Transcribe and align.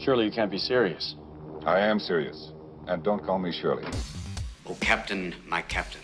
Surely 0.00 0.24
you 0.24 0.30
can't 0.30 0.50
be 0.50 0.56
serious. 0.58 1.14
I 1.66 1.80
am 1.80 2.00
serious. 2.00 2.52
And 2.86 3.02
don't 3.02 3.22
call 3.22 3.38
me 3.38 3.52
Shirley. 3.52 3.84
Oh, 4.66 4.74
Captain, 4.80 5.34
my 5.46 5.60
captain. 5.60 6.00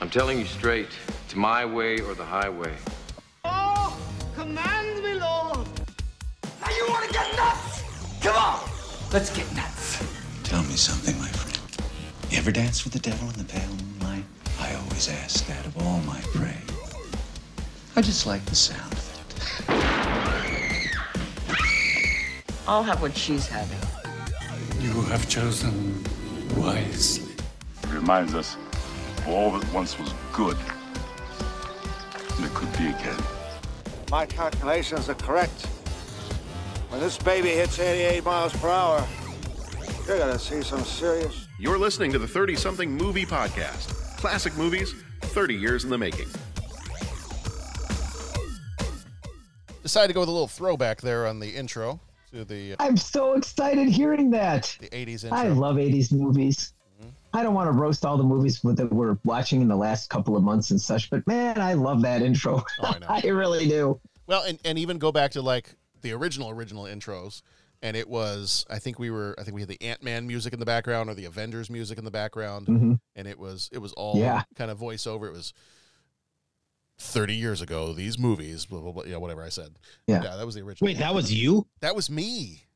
I'm 0.00 0.08
telling 0.08 0.38
you 0.38 0.44
straight, 0.44 0.88
it's 1.24 1.34
my 1.34 1.64
way 1.64 2.00
or 2.00 2.14
the 2.14 2.24
highway. 2.24 2.72
Oh, 3.44 3.98
command 4.36 5.02
me, 5.02 5.14
Lord. 5.14 5.66
Now 6.60 6.70
you 6.70 6.86
want 6.88 7.06
to 7.08 7.12
get 7.12 7.36
nuts? 7.36 7.82
Come 8.22 8.36
on, 8.36 8.60
let's 9.12 9.36
get 9.36 9.52
nuts. 9.56 9.98
Tell 10.44 10.62
me 10.62 10.76
something, 10.76 11.18
my 11.18 11.28
friend. 11.28 11.90
You 12.30 12.38
ever 12.38 12.52
dance 12.52 12.84
with 12.84 12.92
the 12.92 13.00
devil 13.00 13.28
in 13.30 13.34
the 13.34 13.44
pale 13.44 13.68
moonlight? 13.68 14.24
I 14.60 14.76
always 14.76 15.08
ask 15.08 15.44
that 15.48 15.66
of 15.66 15.76
all 15.82 15.98
my 16.02 16.20
prey. 16.34 16.56
I 17.96 18.00
just 18.00 18.28
like 18.28 18.44
the 18.44 18.54
sound 18.54 18.99
I'll 22.70 22.84
have 22.84 23.02
what 23.02 23.16
she's 23.16 23.48
having. 23.48 23.80
You 24.78 25.02
have 25.06 25.28
chosen 25.28 26.04
wisely. 26.56 27.34
It 27.82 27.92
reminds 27.92 28.32
us 28.32 28.56
of 29.18 29.28
all 29.28 29.50
that 29.58 29.74
once 29.74 29.98
was 29.98 30.14
good. 30.32 30.56
And 32.36 32.44
it 32.44 32.54
could 32.54 32.70
be 32.74 32.86
again. 32.86 33.18
My 34.08 34.24
calculations 34.24 35.08
are 35.08 35.16
correct. 35.16 35.66
When 36.90 37.00
this 37.00 37.18
baby 37.18 37.48
hits 37.48 37.76
88 37.80 38.24
miles 38.24 38.52
per 38.52 38.68
hour, 38.68 39.04
you're 40.06 40.18
gonna 40.18 40.38
see 40.38 40.62
some 40.62 40.84
serious. 40.84 41.48
You're 41.58 41.76
listening 41.76 42.12
to 42.12 42.20
the 42.20 42.28
30 42.28 42.54
something 42.54 42.96
movie 42.96 43.26
podcast. 43.26 43.88
Classic 44.16 44.56
movies, 44.56 44.94
30 45.22 45.56
years 45.56 45.82
in 45.82 45.90
the 45.90 45.98
making. 45.98 46.28
Decided 49.82 50.06
to 50.06 50.14
go 50.14 50.20
with 50.20 50.28
a 50.28 50.32
little 50.32 50.46
throwback 50.46 51.00
there 51.00 51.26
on 51.26 51.40
the 51.40 51.56
intro 51.56 51.98
to 52.32 52.44
the 52.44 52.72
uh, 52.72 52.76
I'm 52.80 52.96
so 52.96 53.34
excited 53.34 53.88
hearing 53.88 54.30
that. 54.30 54.76
the 54.80 54.88
80s 54.88 55.24
intro. 55.24 55.38
I 55.38 55.48
love 55.48 55.76
80s 55.76 56.12
movies. 56.12 56.72
I 57.32 57.44
don't 57.44 57.54
want 57.54 57.68
to 57.68 57.72
roast 57.72 58.04
all 58.04 58.16
the 58.16 58.24
movies 58.24 58.60
that 58.62 58.92
we're 58.92 59.16
watching 59.24 59.62
in 59.62 59.68
the 59.68 59.76
last 59.76 60.10
couple 60.10 60.36
of 60.36 60.42
months 60.42 60.72
and 60.72 60.80
such, 60.80 61.10
but 61.10 61.24
man, 61.28 61.60
I 61.60 61.74
love 61.74 62.02
that 62.02 62.22
intro. 62.22 62.64
Oh, 62.80 62.96
I. 63.08 63.22
I 63.24 63.28
really 63.28 63.68
do. 63.68 64.00
Well, 64.26 64.42
and, 64.42 64.58
and 64.64 64.76
even 64.78 64.98
go 64.98 65.12
back 65.12 65.30
to 65.32 65.42
like 65.42 65.74
the 66.02 66.12
original 66.12 66.50
original 66.50 66.84
intros, 66.84 67.42
and 67.82 67.96
it 67.96 68.08
was 68.08 68.66
I 68.68 68.80
think 68.80 68.98
we 68.98 69.10
were 69.10 69.36
I 69.38 69.44
think 69.44 69.54
we 69.54 69.60
had 69.60 69.68
the 69.68 69.80
Ant 69.80 70.02
Man 70.02 70.26
music 70.26 70.52
in 70.52 70.58
the 70.58 70.66
background 70.66 71.08
or 71.08 71.14
the 71.14 71.24
Avengers 71.26 71.70
music 71.70 71.98
in 71.98 72.04
the 72.04 72.10
background, 72.10 72.66
Mhm. 72.66 73.00
and 73.14 73.28
it 73.28 73.38
was 73.38 73.68
it 73.72 73.78
was 73.78 73.92
all 73.92 74.16
Yeah. 74.18 74.42
kind 74.56 74.70
of 74.70 74.78
voiceover. 74.78 75.28
It 75.28 75.32
was 75.32 75.52
thirty 77.00 77.34
years 77.34 77.62
ago. 77.62 77.92
These 77.92 78.18
movies, 78.18 78.66
blah 78.66 78.80
blah 78.80 78.92
blah. 78.92 79.04
Yeah, 79.04 79.16
whatever 79.16 79.42
I 79.42 79.48
said. 79.48 79.76
Yeah. 80.06 80.20
that 80.20 80.46
was 80.46 80.54
the 80.54 80.62
original. 80.62 80.86
Wait, 80.86 80.98
that 80.98 81.14
was 81.14 81.32
you? 81.32 81.66
That 81.80 81.96
was 81.96 82.10
me. 82.10 82.66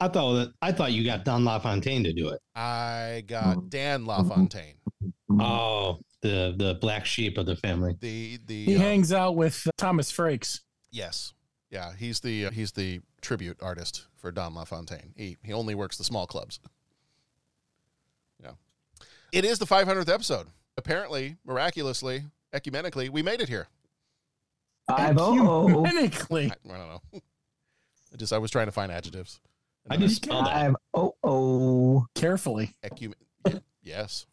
I 0.00 0.08
thought 0.08 0.34
that 0.34 0.52
I 0.62 0.72
thought 0.72 0.92
you 0.92 1.04
got 1.04 1.24
Don 1.24 1.44
LaFontaine 1.44 2.04
to 2.04 2.12
do 2.12 2.30
it. 2.30 2.40
I 2.54 3.22
got 3.26 3.68
Dan 3.68 4.06
LaFontaine. 4.06 4.76
Oh, 5.38 5.98
the 6.22 6.54
the 6.56 6.78
black 6.80 7.06
sheep 7.06 7.38
of 7.38 7.46
the 7.46 7.56
family. 7.56 7.96
The 8.00 8.38
the 8.46 8.64
He 8.64 8.76
uh, 8.76 8.78
hangs 8.78 9.12
out 9.12 9.36
with 9.36 9.66
uh, 9.66 9.70
Thomas 9.76 10.10
Frakes. 10.10 10.60
Yes. 10.90 11.34
Yeah, 11.70 11.92
he's 11.96 12.20
the 12.20 12.46
uh, 12.46 12.50
he's 12.50 12.72
the 12.72 13.00
tribute 13.20 13.58
artist 13.62 14.06
for 14.16 14.32
Don 14.32 14.54
LaFontaine. 14.54 15.12
He 15.16 15.36
he 15.42 15.52
only 15.52 15.74
works 15.74 15.96
the 15.98 16.04
small 16.04 16.26
clubs. 16.26 16.58
Yeah. 18.42 18.52
It 19.32 19.44
is 19.44 19.58
the 19.58 19.66
500th 19.66 20.12
episode. 20.12 20.48
Apparently, 20.76 21.36
miraculously, 21.44 22.24
ecumenically, 22.54 23.10
we 23.10 23.22
made 23.22 23.40
it 23.40 23.48
here. 23.48 23.68
Five 24.88 25.16
oh. 25.18 25.34
Ecumenically. 25.68 26.50
I, 26.50 26.74
I 26.74 26.78
don't 26.78 26.88
know. 26.88 27.20
I 28.12 28.16
just 28.16 28.32
I 28.32 28.38
was 28.38 28.50
trying 28.50 28.66
to 28.66 28.72
find 28.72 28.90
adjectives. 28.90 29.40
I 29.88 29.96
just 29.96 30.16
spelled 30.16 30.46
that. 30.46 30.52
Five 30.52 30.76
oh 30.94 31.14
oh. 31.22 32.06
Carefully. 32.14 32.74
Ecumen- 32.84 33.14
yes. 33.82 34.26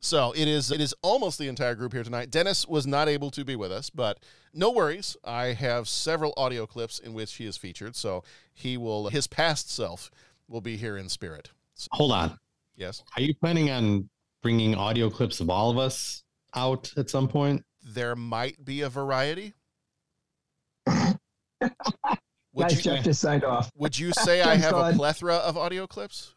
so 0.00 0.32
it 0.36 0.46
is 0.46 0.70
it 0.70 0.80
is 0.80 0.94
almost 1.02 1.38
the 1.38 1.48
entire 1.48 1.74
group 1.74 1.92
here 1.92 2.04
tonight. 2.04 2.30
Dennis 2.30 2.66
was 2.68 2.86
not 2.86 3.08
able 3.08 3.30
to 3.32 3.44
be 3.44 3.56
with 3.56 3.72
us, 3.72 3.90
but 3.90 4.20
no 4.52 4.70
worries. 4.70 5.16
I 5.24 5.46
have 5.46 5.88
several 5.88 6.32
audio 6.36 6.66
clips 6.66 6.98
in 6.98 7.12
which 7.14 7.34
he 7.34 7.46
is 7.46 7.56
featured, 7.56 7.96
so 7.96 8.22
he 8.52 8.76
will 8.76 9.08
his 9.08 9.26
past 9.26 9.70
self 9.70 10.10
will 10.48 10.60
be 10.60 10.76
here 10.76 10.96
in 10.96 11.08
spirit. 11.08 11.50
So- 11.74 11.88
Hold 11.92 12.12
on. 12.12 12.38
yes. 12.76 13.02
Are 13.16 13.22
you 13.22 13.34
planning 13.34 13.70
on 13.70 14.08
bringing 14.44 14.74
audio 14.74 15.08
clips 15.08 15.40
of 15.40 15.48
all 15.48 15.70
of 15.70 15.78
us 15.78 16.22
out 16.54 16.92
at 16.98 17.08
some 17.08 17.26
point? 17.26 17.64
There 17.82 18.14
might 18.14 18.62
be 18.62 18.82
a 18.82 18.90
variety. 18.90 19.54
Would 22.52 22.68
Guys, 22.68 22.76
you, 22.76 22.92
Jeff 22.92 23.04
just 23.04 23.20
signed 23.22 23.42
off. 23.42 23.70
would 23.74 23.98
you 23.98 24.12
say 24.24 24.42
I 24.42 24.54
Jeff's 24.56 24.64
have 24.66 24.76
a 24.76 24.92
plethora 24.96 25.36
of 25.36 25.56
audio 25.56 25.86
clips? 25.88 26.34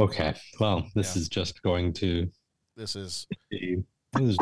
Okay. 0.00 0.34
Well, 0.60 0.88
this 0.94 1.14
Yeah. 1.16 1.20
is 1.22 1.28
just 1.28 1.60
going 1.62 1.92
to 1.94 2.30
This 2.76 2.94
is. 2.96 3.26
This 3.50 3.74
is, 4.14 4.38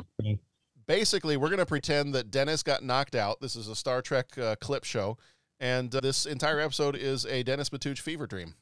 basically 0.86 1.36
we're 1.38 1.48
going 1.48 1.58
to 1.58 1.66
pretend 1.66 2.14
that 2.14 2.30
Dennis 2.30 2.62
got 2.62 2.84
knocked 2.84 3.14
out. 3.16 3.40
This 3.40 3.56
is 3.56 3.66
a 3.66 3.74
Star 3.74 4.02
Trek 4.02 4.36
uh, 4.38 4.54
clip 4.60 4.84
show, 4.84 5.16
and 5.58 5.92
uh, 5.94 6.00
this 6.00 6.26
entire 6.26 6.60
episode 6.60 6.94
is 6.94 7.24
a 7.26 7.42
Dennis 7.42 7.70
Matuch 7.70 7.98
fever 7.98 8.26
dream. 8.26 8.54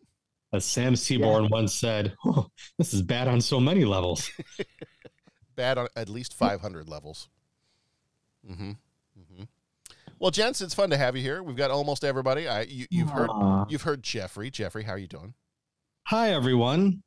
As 0.55 0.65
Sam 0.65 0.95
Seaborn 0.97 1.49
once 1.51 1.75
said, 1.75 2.15
oh, 2.25 2.49
"This 2.79 2.95
is 2.95 3.03
bad 3.03 3.29
on 3.29 3.41
so 3.41 3.61
many 3.61 3.85
levels." 3.85 4.31
Bad 5.57 5.79
on 5.79 5.87
at 5.95 6.09
least 6.09 6.35
500 6.35 6.89
levels. 6.89 7.29
Mm-hmm. 8.51 8.71
Mm-hmm. 8.71 9.45
Well, 10.19 10.33
gents, 10.33 10.61
it's 10.61 10.75
fun 10.75 10.91
to 10.91 10.97
have 10.97 11.15
you 11.15 11.23
here. 11.23 11.45
We've 11.45 11.55
got 11.55 11.71
almost 11.71 12.03
everybody. 12.03 12.49
I 12.49 12.63
you, 12.63 12.87
you've 12.91 13.11
heard 13.11 13.31
you've 13.69 13.83
heard 13.83 14.03
Jeffrey. 14.03 14.51
Jeffrey, 14.51 14.83
how 14.83 14.95
are 14.95 14.99
you 14.99 15.07
doing? 15.07 15.35
Hi, 16.07 16.31
everyone. 16.33 17.05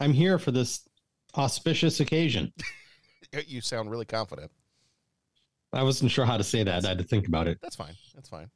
I'm 0.00 0.14
here 0.14 0.38
for 0.38 0.52
this 0.52 0.88
auspicious 1.36 2.00
occasion. 2.00 2.52
You 3.46 3.62
sound 3.62 3.90
really 3.90 4.04
confident. 4.04 4.50
I 5.72 5.82
wasn't 5.84 6.10
sure 6.10 6.26
how 6.26 6.36
to 6.36 6.44
say 6.44 6.64
that. 6.64 6.84
I 6.84 6.88
had 6.88 6.98
to 6.98 7.04
think 7.04 7.26
about 7.26 7.48
it. 7.48 7.56
That's 7.62 7.76
fine. 7.76 7.94
That's 8.14 8.28
fine. 8.28 8.50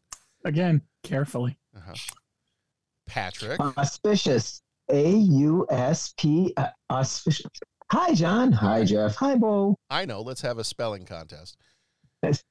Again, 0.44 0.82
carefully. 1.02 1.56
Uh-huh. 1.74 1.94
Patrick. 3.06 3.60
Auspicious. 3.78 4.62
A 4.90 5.10
U 5.10 5.66
S 5.70 6.14
P. 6.16 6.52
uh, 6.56 6.68
Auspicious. 6.90 7.46
Hi, 7.90 8.14
John. 8.14 8.52
Hi, 8.52 8.84
Jeff. 8.84 9.16
Hi, 9.16 9.34
Bo. 9.34 9.76
I 9.90 10.04
know. 10.04 10.20
Let's 10.20 10.40
have 10.42 10.58
a 10.58 10.64
spelling 10.64 11.04
contest. 11.04 11.56
Patrick, 12.22 12.42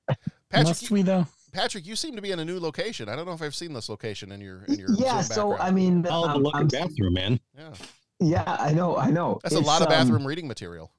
Must 0.54 0.92
we 0.92 1.02
though? 1.02 1.28
Patrick, 1.54 1.86
you 1.88 1.96
seem 1.96 2.16
to 2.18 2.22
be 2.22 2.32
in 2.32 2.40
a 2.40 2.46
new 2.46 2.60
location. 2.60 3.08
I 3.08 3.16
don't 3.16 3.26
know 3.26 3.32
if 3.34 3.42
I've 3.42 3.56
seen 3.56 3.74
this 3.74 3.88
location 3.90 4.32
in 4.32 4.42
your 4.42 4.64
in 4.66 4.76
your 4.76 4.90
Yeah. 4.98 5.22
Zoom 5.22 5.36
So 5.36 5.58
I 5.58 5.72
mean, 5.72 6.06
Oh, 6.10 6.28
the 6.28 6.34
um, 6.36 6.44
look 6.44 6.56
I'm- 6.56 6.68
bathroom, 6.68 7.14
man. 7.14 7.40
yeah, 7.58 7.72
yeah, 8.20 8.58
I 8.60 8.74
know. 8.74 8.98
I 8.98 9.10
know. 9.12 9.40
that's 9.44 9.56
a 9.56 9.60
lot 9.60 9.82
of 9.82 9.88
um, 9.88 9.94
bathroom 9.94 10.28
reading 10.28 10.48
material. 10.48 10.92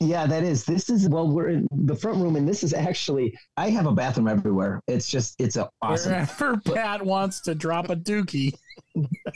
Yeah, 0.00 0.26
that 0.26 0.42
is. 0.42 0.64
This 0.64 0.88
is 0.90 1.08
well, 1.08 1.28
we're 1.28 1.50
in 1.50 1.68
the 1.70 1.94
front 1.94 2.18
room, 2.18 2.34
and 2.36 2.48
this 2.48 2.64
is 2.64 2.72
actually. 2.74 3.36
I 3.56 3.70
have 3.70 3.86
a 3.86 3.92
bathroom 3.92 4.26
everywhere. 4.26 4.80
It's 4.88 5.06
just, 5.08 5.40
it's 5.40 5.54
a 5.56 5.68
awesome. 5.80 6.12
Wherever 6.12 6.56
Pat 6.58 7.04
wants 7.04 7.40
to 7.42 7.54
drop 7.54 7.88
a 7.90 7.94
dookie. 7.96 8.52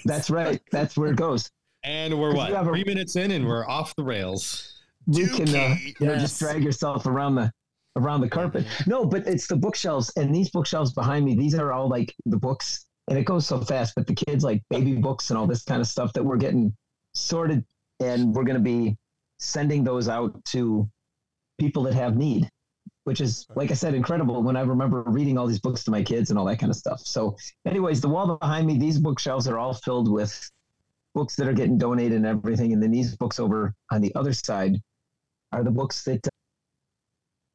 That's 0.05 0.31
right. 0.31 0.61
That's 0.73 0.97
where 0.97 1.11
it 1.11 1.17
goes. 1.17 1.51
And 1.85 2.19
we're 2.19 2.35
what 2.35 2.49
you 2.49 2.55
have 2.55 2.67
a- 2.67 2.71
three 2.71 2.85
minutes 2.85 3.17
in, 3.17 3.31
and 3.31 3.47
we're 3.47 3.67
off 3.69 3.95
the 3.97 4.05
rails. 4.05 4.73
You 5.07 5.29
can, 5.29 5.49
uh, 5.49 5.53
Dookie. 5.53 6.01
you 6.01 6.07
know, 6.07 6.17
just 6.19 6.39
drag 6.41 6.65
yourself 6.65 7.07
around 7.07 7.37
the 7.37 7.53
around 7.97 8.21
the 8.21 8.29
carpet. 8.29 8.67
No, 8.87 9.05
but 9.07 9.27
it's 9.27 9.47
the 9.47 9.57
bookshelves, 9.57 10.13
and 10.17 10.35
these 10.35 10.51
bookshelves 10.51 10.93
behind 10.93 11.25
me. 11.25 11.35
These 11.37 11.55
are 11.55 11.73
all 11.73 11.89
like 11.89 12.15
the 12.27 12.37
books, 12.37 12.87
and 13.09 13.17
it 13.19 13.25
goes 13.25 13.47
so 13.47 13.61
fast. 13.61 13.95
But 13.95 14.07
the 14.07 14.15
kids 14.15 14.43
like 14.45 14.63
baby 14.69 14.97
books 14.97 15.31
and 15.31 15.39
all 15.39 15.47
this 15.47 15.63
kind 15.63 15.81
of 15.81 15.87
stuff 15.87 16.13
that 16.15 16.25
we're 16.25 16.37
getting 16.39 16.75
sorted, 17.15 17.65
and 18.01 18.35
we're 18.35 18.45
going 18.45 18.57
to 18.57 18.63
be 18.63 18.97
sending 19.39 19.85
those 19.85 20.09
out 20.09 20.45
to 20.47 20.89
people 21.61 21.83
that 21.85 21.95
have 21.95 22.17
need, 22.17 22.49
which 23.07 23.21
is 23.21 23.47
like 23.55 23.71
I 23.71 23.75
said, 23.75 23.95
incredible. 23.95 24.43
When 24.43 24.57
I 24.57 24.63
remember 24.63 25.05
reading 25.07 25.39
all 25.39 25.47
these 25.47 25.61
books 25.61 25.85
to 25.85 25.93
my 25.93 26.03
kids 26.03 26.31
and 26.31 26.39
all 26.39 26.45
that 26.47 26.59
kind 26.59 26.71
of 26.71 26.77
stuff. 26.77 27.01
So, 27.05 27.37
anyways, 27.65 28.01
the 28.01 28.09
wall 28.09 28.37
behind 28.37 28.67
me, 28.67 28.79
these 28.79 28.99
bookshelves 28.99 29.47
are 29.47 29.59
all 29.59 29.75
filled 29.75 30.11
with 30.11 30.51
books 31.15 31.37
that 31.37 31.47
are 31.47 31.53
getting 31.53 31.79
donated 31.79 32.15
and 32.17 32.27
everything, 32.27 32.73
and 32.73 32.83
then 32.83 32.91
these 32.91 33.15
books 33.17 33.39
over 33.39 33.73
on 33.93 34.01
the 34.01 34.13
other 34.17 34.33
side 34.33 34.81
are 35.53 35.63
the 35.63 35.71
books 35.71 36.03
that 36.03 36.27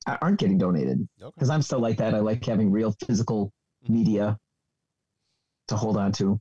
uh, 0.08 0.16
aren't 0.22 0.40
getting 0.40 0.58
donated 0.58 1.06
Okay. 1.22 1.32
because 1.36 1.50
I'm 1.50 1.62
still 1.62 1.80
like 1.80 1.98
that. 1.98 2.16
I 2.16 2.20
like 2.20 2.46
having 2.46 2.72
real 2.72 2.96
physical 3.06 3.52
media 3.90 4.38
to 5.68 5.76
hold 5.76 5.98
on 5.98 6.14
to. 6.14 6.40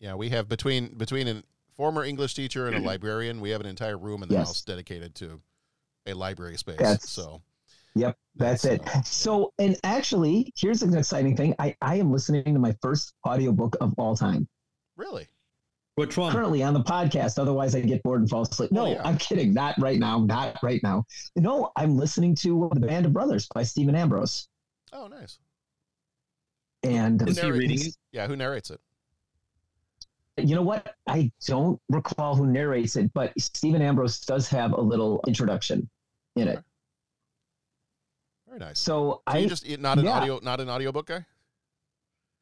Yeah, 0.00 0.14
we 0.14 0.30
have 0.30 0.48
between 0.48 0.94
between 0.96 1.28
a 1.28 1.42
former 1.76 2.04
English 2.04 2.32
teacher 2.34 2.68
and 2.68 2.74
a 2.74 2.80
librarian, 2.90 3.42
we 3.42 3.50
have 3.50 3.60
an 3.60 3.66
entire 3.66 3.98
room 3.98 4.22
in 4.22 4.30
the 4.30 4.34
Yes. 4.34 4.46
house 4.46 4.62
dedicated 4.62 5.14
to 5.16 5.42
a 6.06 6.14
library 6.14 6.56
space. 6.56 6.78
That's- 6.78 7.08
so 7.10 7.42
Yep, 7.96 8.16
that's 8.34 8.64
it. 8.64 8.82
So, 9.04 9.52
and 9.60 9.76
actually, 9.84 10.52
here's 10.56 10.82
an 10.82 10.96
exciting 10.98 11.36
thing. 11.36 11.54
I, 11.60 11.76
I 11.80 11.94
am 11.94 12.10
listening 12.10 12.42
to 12.52 12.58
my 12.58 12.74
first 12.82 13.14
audiobook 13.24 13.76
of 13.80 13.94
all 13.98 14.16
time 14.16 14.48
really, 14.96 15.28
Which 15.94 16.16
one? 16.16 16.32
currently 16.32 16.64
on 16.64 16.74
the 16.74 16.82
podcast. 16.82 17.38
Otherwise, 17.38 17.76
I 17.76 17.82
get 17.82 18.02
bored 18.02 18.20
and 18.22 18.28
fall 18.28 18.42
asleep. 18.42 18.72
No, 18.72 18.86
Oh, 18.86 18.92
yeah. 18.94 19.02
I'm 19.04 19.16
kidding. 19.16 19.54
Not 19.54 19.76
right 19.78 20.00
now. 20.00 20.18
Not 20.18 20.58
right 20.60 20.80
now. 20.82 21.04
No, 21.36 21.70
I'm 21.76 21.96
listening 21.96 22.34
to 22.36 22.64
uh, 22.64 22.68
The 22.74 22.80
Band 22.84 23.06
of 23.06 23.12
Brothers 23.12 23.46
by 23.54 23.62
Stephen 23.62 23.94
Ambrose. 23.94 24.48
oh 24.92 25.06
nice. 25.06 25.38
And 26.82 27.22
uh, 27.22 27.26
Who 27.26 27.30
Is 27.30 27.40
he 27.40 27.50
reading 27.52 27.80
it? 27.80 27.96
Yeah, 28.10 28.26
who 28.26 28.34
narrates 28.34 28.70
it? 28.70 28.80
you 30.36 30.56
know 30.56 30.62
what? 30.62 30.96
I 31.06 31.30
don't 31.46 31.80
recall 31.88 32.34
who 32.34 32.46
narrates 32.48 32.96
it, 32.96 33.12
but 33.14 33.32
Stephen 33.38 33.80
Ambrose 33.82 34.18
does 34.20 34.48
have 34.48 34.72
a 34.72 34.80
little 34.80 35.20
introduction 35.28 35.88
in 36.36 36.48
it. 36.48 36.62
Very 38.46 38.58
nice. 38.58 38.78
So, 38.78 38.94
So 38.94 39.22
I 39.26 39.38
you 39.38 39.48
just 39.48 39.66
not 39.78 39.98
an 39.98 40.04
yeah. 40.04 40.12
audio, 40.12 40.40
not 40.42 40.60
an 40.60 40.68
audiobook 40.68 41.06
guy. 41.06 41.24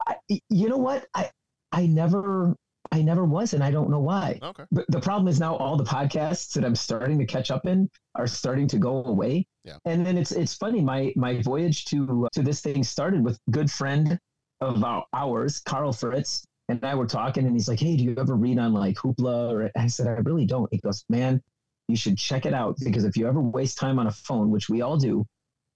I, 0.06 0.16
you 0.48 0.68
know 0.68 0.76
what? 0.76 1.06
I 1.14 1.30
I 1.70 1.86
never 1.86 2.56
I 2.90 3.00
never 3.00 3.24
was, 3.24 3.54
and 3.54 3.64
I 3.64 3.70
don't 3.70 3.88
know 3.88 4.00
why. 4.00 4.38
Okay. 4.42 4.64
But 4.70 4.84
the 4.88 5.00
problem 5.00 5.28
is 5.28 5.40
now 5.40 5.56
all 5.56 5.76
the 5.76 5.84
podcasts 5.84 6.52
that 6.54 6.64
I'm 6.64 6.74
starting 6.74 7.18
to 7.18 7.24
catch 7.24 7.50
up 7.50 7.66
in 7.66 7.88
are 8.16 8.26
starting 8.26 8.66
to 8.68 8.78
go 8.78 9.04
away. 9.04 9.46
Yeah. 9.64 9.78
And 9.84 10.04
then 10.04 10.18
it's 10.18 10.32
it's 10.32 10.54
funny. 10.54 10.80
My 10.80 11.12
my 11.16 11.40
voyage 11.40 11.86
to 11.86 12.26
uh, 12.26 12.28
to 12.32 12.42
this 12.42 12.60
thing 12.60 12.82
started 12.84 13.24
with 13.24 13.38
good 13.50 13.70
friend 13.70 14.18
of 14.60 14.84
ours, 15.12 15.60
Carl 15.60 15.92
Fritz, 15.92 16.44
and 16.68 16.84
I 16.84 16.94
were 16.94 17.06
talking, 17.06 17.46
and 17.46 17.54
he's 17.54 17.68
like, 17.68 17.80
"Hey, 17.80 17.96
do 17.96 18.04
you 18.04 18.14
ever 18.18 18.36
read 18.36 18.58
on 18.58 18.72
like 18.72 18.96
Hoopla?" 18.96 19.52
Or 19.52 19.70
I 19.76 19.86
said, 19.86 20.06
"I 20.06 20.20
really 20.20 20.46
don't." 20.46 20.68
He 20.72 20.78
goes, 20.78 21.04
"Man, 21.08 21.40
you 21.88 21.96
should 21.96 22.19
check 22.19 22.46
it 22.46 22.55
out 22.55 22.76
because 22.84 23.05
if 23.05 23.17
you 23.17 23.26
ever 23.26 23.40
waste 23.40 23.79
time 23.79 23.99
on 23.99 24.06
a 24.06 24.12
phone, 24.12 24.50
which 24.50 24.69
we 24.69 24.82
all 24.82 24.96
do, 24.96 25.26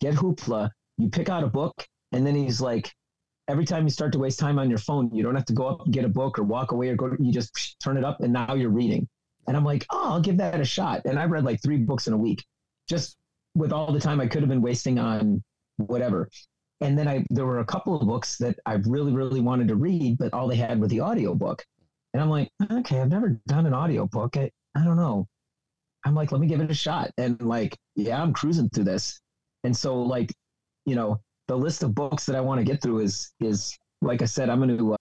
get 0.01 0.15
Hoopla. 0.15 0.71
You 0.99 1.09
pick 1.11 1.29
out 1.29 1.45
a 1.45 1.49
book, 1.49 1.87
and 2.13 2.27
then 2.27 2.35
he's 2.35 2.61
like." 2.61 2.93
every 3.49 3.65
time 3.65 3.85
you 3.85 3.91
start 3.91 4.13
to 4.13 4.19
waste 4.19 4.39
time 4.39 4.59
on 4.59 4.69
your 4.69 4.79
phone, 4.79 5.11
you 5.15 5.23
don't 5.23 5.35
have 5.35 5.45
to 5.47 5.53
go 5.53 5.67
up 5.67 5.85
and 5.85 5.95
get 5.95 6.05
a 6.05 6.09
book 6.09 6.39
or 6.39 6.43
walk 6.43 6.73
away 6.73 6.89
or 6.89 6.97
go. 6.97 7.17
You 7.19 7.33
just 7.33 7.77
turn 7.83 7.97
it 7.97 8.05
up, 8.05 8.21
and 8.21 8.33
now 8.33 8.55
you're 8.55 8.71
reading. 8.71 9.09
And 9.47 9.57
I'm 9.57 9.65
like, 9.65 9.87
oh, 9.91 10.15
I'll 10.15 10.21
give 10.21 10.39
that 10.39 10.61
a 10.61 10.65
shot. 10.65 11.03
And 11.05 11.19
I 11.19 11.25
read 11.25 11.45
like 11.45 11.63
three 11.63 11.79
books 11.79 12.07
in 12.09 12.13
a 12.13 12.17
week, 12.17 12.45
just 12.89 13.17
with 13.55 13.73
all 13.73 13.93
the 13.93 14.01
time 14.01 14.21
I 14.21 14.27
could 14.27 14.43
have 14.43 14.49
been 14.49 14.63
wasting 14.63 14.99
on 14.99 15.43
whatever. 15.77 16.29
And 16.81 16.99
then 16.99 17.09
I 17.09 17.25
there 17.31 17.47
were 17.47 17.61
a 17.61 17.65
couple 17.65 17.99
of 17.99 18.07
books 18.07 18.37
that 18.39 18.59
I 18.67 18.75
really 18.87 19.13
really 19.13 19.41
wanted 19.41 19.69
to 19.69 19.77
read, 19.77 20.19
but 20.19 20.33
all 20.35 20.49
they 20.49 20.57
had 20.57 20.81
was 20.81 20.91
the 20.91 21.01
audio 21.01 21.35
book. 21.35 21.65
And 22.13 22.23
I'm 22.23 22.31
like, 22.31 22.51
okay, 22.71 23.01
I've 23.01 23.09
never 23.09 23.41
done 23.47 23.67
an 23.67 23.75
audio 23.75 24.07
book. 24.07 24.37
I, 24.37 24.51
I 24.75 24.85
don't 24.85 24.97
know. 24.97 25.29
I'm 26.07 26.15
like, 26.15 26.31
let 26.33 26.41
me 26.41 26.47
give 26.47 26.61
it 26.61 26.71
a 26.71 26.75
shot. 26.75 27.11
And 27.19 27.41
like, 27.43 27.77
yeah, 27.97 28.23
I'm 28.23 28.33
cruising 28.33 28.69
through 28.71 28.85
this. 28.85 29.21
And 29.65 29.77
so 29.77 30.01
like, 30.01 30.33
you 30.85 30.95
know, 30.95 31.21
the 31.49 31.57
list 31.57 31.83
of 31.83 31.95
books 31.95 32.25
that 32.27 32.37
I 32.37 32.41
want 32.41 32.59
to 32.61 32.65
get 32.65 32.81
through 32.81 33.01
is 33.01 33.33
is 33.41 33.77
like 34.03 34.23
I 34.23 34.27
said, 34.27 34.49
I'm 34.49 34.61
going 34.61 34.77
to 34.79 34.93
uh, 34.93 34.97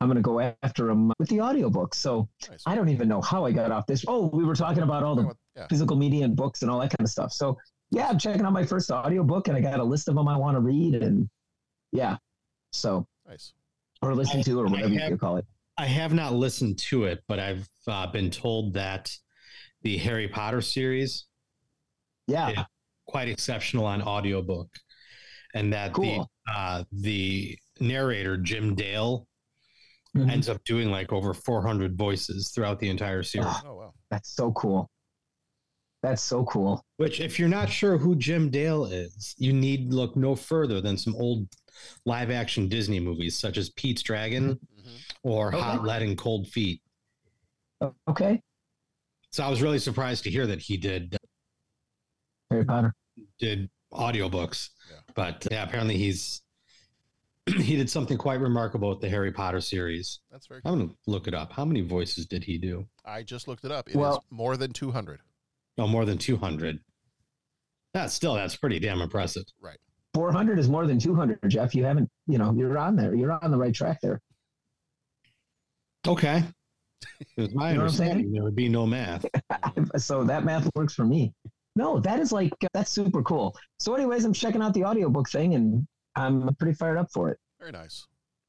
I'm 0.00 0.08
going 0.08 0.16
to 0.16 0.22
go 0.22 0.40
after 0.62 0.86
them 0.86 1.12
with 1.18 1.28
the 1.28 1.40
audiobook. 1.40 1.94
So 1.94 2.28
Nice. 2.48 2.62
I 2.66 2.74
don't 2.74 2.88
even 2.88 3.06
know 3.08 3.20
how 3.20 3.44
I 3.44 3.52
got 3.52 3.70
off 3.70 3.86
this. 3.86 4.04
Oh, 4.08 4.26
we 4.32 4.44
were 4.44 4.54
talking 4.54 4.82
about 4.82 5.02
all 5.02 5.14
the 5.14 5.32
Yeah. 5.56 5.66
physical 5.68 5.96
media 5.96 6.24
and 6.24 6.34
books 6.34 6.62
and 6.62 6.70
all 6.70 6.80
that 6.80 6.90
kind 6.96 7.04
of 7.06 7.10
stuff. 7.10 7.32
So 7.32 7.56
yeah, 7.90 8.08
I'm 8.08 8.18
checking 8.18 8.42
out 8.44 8.52
my 8.52 8.64
first 8.64 8.90
audiobook 8.90 9.48
and 9.48 9.56
I 9.56 9.60
got 9.60 9.78
a 9.78 9.84
list 9.84 10.08
of 10.08 10.14
them 10.16 10.26
I 10.26 10.36
want 10.36 10.56
to 10.56 10.60
read 10.60 10.94
and 10.94 11.28
yeah. 11.92 12.16
So 12.72 13.06
Nice. 13.28 13.52
or 14.02 14.14
listen 14.14 14.42
to 14.42 14.60
or 14.60 14.66
I 14.66 14.70
whatever 14.70 14.94
have- 14.98 15.10
you 15.10 15.18
call 15.18 15.36
it. 15.36 15.44
I 15.78 15.86
have 15.86 16.12
not 16.12 16.34
listened 16.34 16.78
to 16.90 17.04
it, 17.04 17.22
but 17.26 17.38
I've 17.38 17.66
uh, 17.86 18.06
been 18.08 18.30
told 18.30 18.74
that 18.74 19.10
the 19.82 19.96
Harry 19.98 20.28
Potter 20.28 20.60
series 20.60 21.26
Yeah. 22.26 22.50
is 22.50 22.58
quite 23.06 23.28
exceptional 23.28 23.84
on 23.86 24.02
audiobook 24.02 24.68
and 25.54 25.72
that 25.72 25.92
Cool. 25.92 26.30
the 26.46 26.52
uh, 26.52 26.84
the 26.92 27.58
narrator 27.80 28.36
Jim 28.36 28.74
Dale 28.74 29.26
Mhm. 30.16 30.30
ends 30.30 30.48
up 30.48 30.62
doing 30.64 30.90
like 30.90 31.12
over 31.12 31.32
400 31.32 31.96
voices 31.96 32.50
throughout 32.50 32.80
the 32.80 32.88
entire 32.88 33.22
series. 33.22 33.46
Ah. 33.48 33.62
Oh 33.66 33.74
wow. 33.76 33.94
That's 34.10 34.28
so 34.34 34.50
cool. 34.52 34.90
That's 36.02 36.22
so 36.22 36.44
cool. 36.46 36.84
Which, 36.96 37.20
if 37.20 37.38
you're 37.38 37.48
not 37.48 37.68
sure 37.68 37.98
who 37.98 38.16
Jim 38.16 38.50
Dale 38.50 38.86
is, 38.86 39.34
you 39.38 39.52
need 39.52 39.92
look 39.92 40.16
no 40.16 40.34
further 40.34 40.80
than 40.80 40.96
some 40.96 41.14
old 41.14 41.46
live 42.06 42.30
action 42.30 42.68
Disney 42.68 42.98
movies 43.00 43.38
such 43.38 43.56
as 43.58 43.70
Pete's 43.70 44.02
Dragon 44.02 44.54
Mm-hmm. 44.54 44.96
or 45.22 45.48
Okay. 45.54 45.60
Hot 45.60 45.84
Lead 45.84 46.02
and 46.02 46.16
Cold 46.18 46.48
Feet. 46.48 46.82
Okay. 48.08 48.42
So 49.30 49.44
I 49.44 49.48
was 49.48 49.62
really 49.62 49.78
surprised 49.78 50.24
to 50.24 50.30
hear 50.30 50.46
that 50.46 50.60
he 50.60 50.76
did 50.76 51.14
uh, 51.14 51.18
Harry 52.50 52.64
Potter. 52.64 52.94
did 53.38 53.70
audiobooks. 53.92 54.70
Yeah. 54.90 54.96
But 55.14 55.46
uh, 55.46 55.48
yeah, 55.52 55.62
apparently 55.64 55.96
he's 55.96 56.42
he 57.46 57.76
did 57.76 57.88
something 57.88 58.18
quite 58.18 58.40
remarkable 58.40 58.90
with 58.90 59.00
the 59.00 59.08
Harry 59.08 59.32
Potter 59.32 59.60
series. 59.60 60.20
That's 60.30 60.46
very. 60.46 60.60
I'm 60.64 60.78
gonna 60.78 60.90
look 61.06 61.28
it 61.28 61.34
up. 61.34 61.52
How 61.52 61.64
many 61.64 61.80
voices 61.80 62.26
did 62.26 62.42
he 62.44 62.58
do? 62.58 62.86
I 63.04 63.22
just 63.22 63.46
looked 63.48 63.64
it 63.64 63.70
up. 63.72 63.88
It 63.88 63.92
is 63.92 63.96
Well- 63.96 64.24
more 64.30 64.56
than 64.56 64.72
200. 64.72 65.20
Oh, 65.78 65.86
more 65.86 66.04
than 66.04 66.18
200. 66.18 66.78
That's 67.94 68.12
still 68.12 68.34
that's 68.34 68.56
pretty 68.56 68.78
damn 68.78 69.00
impressive. 69.00 69.44
Right. 69.60 69.78
400 70.14 70.58
is 70.58 70.68
more 70.68 70.86
than 70.88 70.98
200, 70.98 71.38
Jeff. 71.48 71.72
You 71.74 71.84
haven't, 71.84 72.10
you 72.26 72.36
know, 72.36 72.52
you're 72.52 72.76
on 72.76 72.96
there. 72.96 73.14
You're 73.14 73.32
on 73.32 73.50
the 73.52 73.56
right 73.56 73.72
track 73.72 74.00
there. 74.00 74.20
Okay. 76.06 76.42
It's 77.36 77.54
my 77.54 77.70
You 77.70 77.78
know 77.78 77.84
what 77.84 77.90
I'm 77.90 77.96
saying? 77.96 78.10
understanding 78.10 78.32
there 78.32 78.42
would 78.42 78.56
be 78.56 78.68
no 78.68 78.86
math. 78.86 79.24
so 79.96 80.24
that 80.24 80.44
math 80.44 80.68
works 80.74 80.94
for 80.94 81.04
me. 81.04 81.32
No, 81.76 82.00
that 82.00 82.18
is 82.18 82.32
like 82.32 82.52
that's 82.74 82.90
super 82.90 83.22
cool. 83.22 83.56
So, 83.78 83.94
anyways, 83.94 84.24
I'm 84.24 84.32
checking 84.32 84.62
out 84.62 84.74
the 84.74 84.84
audiobook 84.84 85.28
thing 85.28 85.54
and 85.54 85.86
I'm 86.16 86.54
pretty 86.56 86.74
fired 86.74 86.98
up 86.98 87.10
for 87.12 87.28
it. 87.30 87.38
Very 87.58 87.72
nice. 87.72 88.06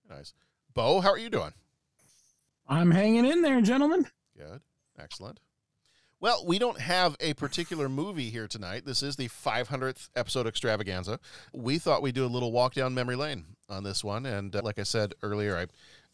Very 0.07 0.19
nice. 0.19 0.33
Bo, 0.73 1.01
how 1.01 1.09
are 1.09 1.17
you 1.17 1.29
doing? 1.29 1.51
I'm 2.67 2.91
hanging 2.91 3.25
in 3.25 3.41
there, 3.41 3.61
gentlemen. 3.61 4.07
Good. 4.37 4.61
Excellent. 4.97 5.39
Well, 6.21 6.45
we 6.45 6.59
don't 6.59 6.79
have 6.79 7.15
a 7.19 7.33
particular 7.33 7.89
movie 7.89 8.29
here 8.29 8.47
tonight. 8.47 8.85
This 8.85 9.01
is 9.01 9.15
the 9.15 9.27
500th 9.27 10.09
episode 10.15 10.45
extravaganza. 10.45 11.19
We 11.51 11.79
thought 11.79 12.03
we'd 12.03 12.13
do 12.13 12.25
a 12.25 12.27
little 12.27 12.51
walk 12.51 12.75
down 12.75 12.93
memory 12.93 13.15
lane 13.15 13.45
on 13.69 13.83
this 13.83 14.03
one. 14.03 14.27
And 14.27 14.55
uh, 14.55 14.61
like 14.63 14.77
I 14.77 14.83
said 14.83 15.15
earlier, 15.23 15.57
I, 15.57 15.65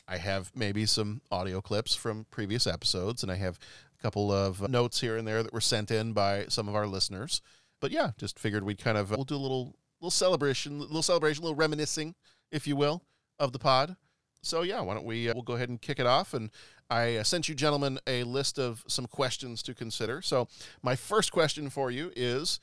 I 0.07 0.17
have 0.17 0.51
maybe 0.55 0.85
some 0.85 1.21
audio 1.31 1.61
clips 1.61 1.95
from 1.95 2.25
previous 2.31 2.65
episodes, 2.65 3.23
and 3.23 3.31
I 3.31 3.35
have 3.35 3.59
a 3.97 4.01
couple 4.01 4.31
of 4.31 4.67
notes 4.69 5.01
here 5.01 5.17
and 5.17 5.27
there 5.27 5.43
that 5.43 5.53
were 5.53 5.61
sent 5.61 5.91
in 5.91 6.13
by 6.13 6.45
some 6.47 6.67
of 6.67 6.75
our 6.75 6.87
listeners. 6.87 7.41
But 7.79 7.91
yeah, 7.91 8.11
just 8.17 8.39
figured 8.39 8.63
we'd 8.63 8.79
kind 8.79 8.97
of 8.97 9.11
we'll 9.11 9.23
do 9.23 9.35
a 9.35 9.37
little 9.37 9.75
little 9.99 10.11
celebration, 10.11 10.79
little 10.79 11.01
celebration, 11.01 11.43
little 11.43 11.55
reminiscing, 11.55 12.15
if 12.51 12.67
you 12.67 12.75
will, 12.75 13.03
of 13.39 13.51
the 13.51 13.59
pod. 13.59 13.95
So 14.41 14.61
yeah, 14.61 14.81
why 14.81 14.93
don't 14.93 15.05
we 15.05 15.29
uh, 15.29 15.33
we'll 15.33 15.43
go 15.43 15.55
ahead 15.55 15.69
and 15.69 15.81
kick 15.81 15.99
it 15.99 16.05
off 16.05 16.33
and 16.33 16.51
I 16.89 17.17
uh, 17.17 17.23
sent 17.23 17.49
you 17.49 17.55
gentlemen 17.55 17.99
a 18.07 18.23
list 18.23 18.57
of 18.57 18.83
some 18.87 19.07
questions 19.07 19.61
to 19.63 19.73
consider. 19.73 20.21
So 20.21 20.47
my 20.81 20.95
first 20.95 21.31
question 21.31 21.69
for 21.69 21.91
you 21.91 22.11
is 22.15 22.59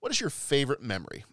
what 0.00 0.10
is 0.10 0.20
your 0.20 0.30
favorite 0.30 0.82
memory 0.82 1.24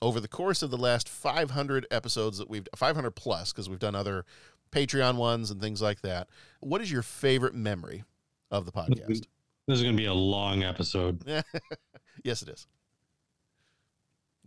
over 0.00 0.20
the 0.20 0.28
course 0.28 0.62
of 0.62 0.70
the 0.70 0.76
last 0.76 1.08
500 1.08 1.86
episodes 1.90 2.38
that 2.38 2.48
we've 2.48 2.68
500 2.76 3.12
plus 3.12 3.52
because 3.52 3.68
we've 3.68 3.78
done 3.78 3.94
other 3.94 4.24
Patreon 4.72 5.16
ones 5.16 5.50
and 5.50 5.60
things 5.60 5.80
like 5.80 6.00
that. 6.00 6.28
What 6.60 6.80
is 6.80 6.90
your 6.90 7.02
favorite 7.02 7.54
memory 7.54 8.04
of 8.50 8.66
the 8.66 8.72
podcast? 8.72 9.06
This 9.68 9.78
is 9.78 9.82
going 9.82 9.94
to 9.94 10.00
be 10.00 10.06
a 10.06 10.14
long 10.14 10.62
episode. 10.64 11.22
yes, 12.24 12.42
it 12.42 12.48
is. 12.48 12.66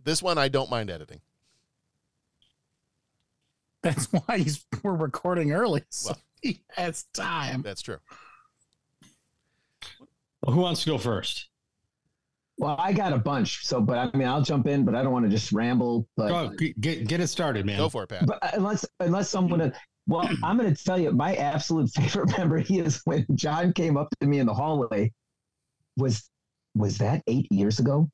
This 0.02 0.22
one 0.22 0.36
I 0.36 0.48
don't 0.48 0.70
mind 0.70 0.90
editing. 0.90 1.20
That's 3.82 4.06
why 4.12 4.38
he's, 4.38 4.66
we're 4.82 4.94
recording 4.94 5.52
early. 5.52 5.84
So 5.90 6.10
Well. 6.10 6.18
he 6.42 6.62
has 6.70 7.04
time. 7.14 7.62
That's 7.62 7.82
true. 7.82 7.98
Well, 10.42 10.54
who 10.54 10.60
wants 10.60 10.82
to 10.84 10.90
go 10.90 10.98
first? 10.98 11.48
Well, 12.58 12.76
I 12.78 12.92
got 12.92 13.12
a 13.12 13.18
bunch. 13.18 13.66
So, 13.66 13.80
but 13.80 13.98
I 13.98 14.16
mean, 14.16 14.26
I'll 14.26 14.42
jump 14.42 14.66
in, 14.66 14.84
but 14.84 14.94
I 14.94 15.02
don't 15.02 15.12
want 15.12 15.24
to 15.26 15.30
just 15.30 15.52
ramble. 15.52 16.08
But 16.16 16.28
Go, 16.28 16.56
get 16.80 17.06
get 17.06 17.20
it 17.20 17.26
started, 17.26 17.66
man. 17.66 17.76
Go 17.78 17.88
for 17.90 18.04
it, 18.04 18.08
Pat. 18.08 18.26
But 18.26 18.38
uh, 18.42 18.50
unless 18.54 18.86
unless 19.00 19.28
someone, 19.28 19.74
well, 20.06 20.28
I'm 20.42 20.56
going 20.56 20.72
to 20.72 20.84
tell 20.84 20.98
you 20.98 21.12
my 21.12 21.34
absolute 21.34 21.90
favorite 21.94 22.36
memory 22.38 22.64
is 22.68 23.00
when 23.04 23.26
John 23.34 23.72
came 23.72 23.96
up 23.96 24.08
to 24.20 24.26
me 24.26 24.38
in 24.38 24.46
the 24.46 24.54
hallway. 24.54 25.12
Was 25.96 26.28
was 26.74 26.98
that 26.98 27.22
eight 27.26 27.50
years 27.50 27.78
ago? 27.78 28.10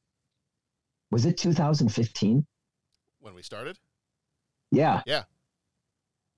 Was 1.10 1.26
it 1.26 1.36
2015? 1.36 2.46
When 3.20 3.34
we 3.34 3.42
started? 3.42 3.78
Yeah. 4.70 5.02
Yeah. 5.06 5.24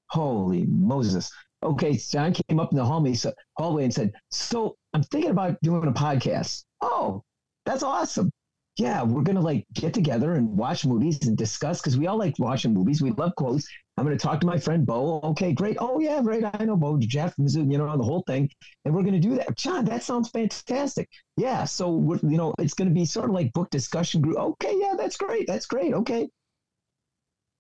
Holy 0.09 0.65
Moses. 0.67 1.31
Okay, 1.63 1.97
John 1.97 2.35
came 2.35 2.61
up 2.61 2.73
in 2.73 2.77
the 2.77 2.85
hallway, 2.85 3.15
so, 3.15 3.33
hallway 3.57 3.85
and 3.85 3.95
said, 3.95 4.13
So 4.31 4.77
I'm 4.93 5.03
thinking 5.03 5.31
about 5.31 5.57
doing 5.63 5.87
a 5.87 5.93
podcast. 5.93 6.65
Oh, 6.81 7.23
that's 7.65 7.83
awesome. 7.83 8.31
Yeah, 8.77 9.03
we're 9.03 9.23
gonna 9.23 9.41
like 9.41 9.65
get 9.73 9.95
together 9.95 10.35
and 10.35 10.57
watch 10.57 10.85
movies 10.85 11.27
and 11.27 11.37
discuss 11.37 11.81
because 11.81 11.97
we 11.97 12.07
all 12.07 12.19
like 12.19 12.39
watching 12.39 12.75
movies. 12.75 13.01
We 13.01 13.13
love 13.13 13.35
quotes. 13.37 13.67
I'm 13.97 14.05
gonna 14.05 14.19
talk 14.19 14.41
to 14.41 14.47
my 14.47 14.59
friend 14.59 14.85
Bo. 14.85 15.21
Okay, 15.23 15.53
great. 15.53 15.77
Oh 15.81 16.01
yeah, 16.01 16.21
right. 16.23 16.45
I 16.61 16.65
know 16.65 16.77
Bo, 16.77 16.99
Jeff, 16.99 17.37
Mizzou, 17.37 17.71
you 17.71 17.79
know, 17.79 17.97
the 17.97 18.03
whole 18.03 18.25
thing. 18.27 18.51
And 18.85 18.93
we're 18.95 19.05
gonna 19.05 19.21
do 19.21 19.37
that. 19.37 19.57
John, 19.57 19.85
that 19.85 20.03
sounds 20.03 20.31
fantastic. 20.31 21.09
Yeah, 21.37 21.65
so 21.65 21.91
we're 21.93 22.19
you 22.23 22.37
know, 22.37 22.53
it's 22.59 22.75
gonna 22.75 22.91
be 22.91 23.05
sort 23.05 23.27
of 23.31 23.35
like 23.37 23.53
book 23.53 23.71
discussion 23.71 24.21
group. 24.21 24.37
Okay, 24.37 24.75
yeah, 24.77 24.95
that's 24.99 25.17
great. 25.17 25.47
That's 25.47 25.67
great. 25.67 25.95
Okay. 25.95 26.29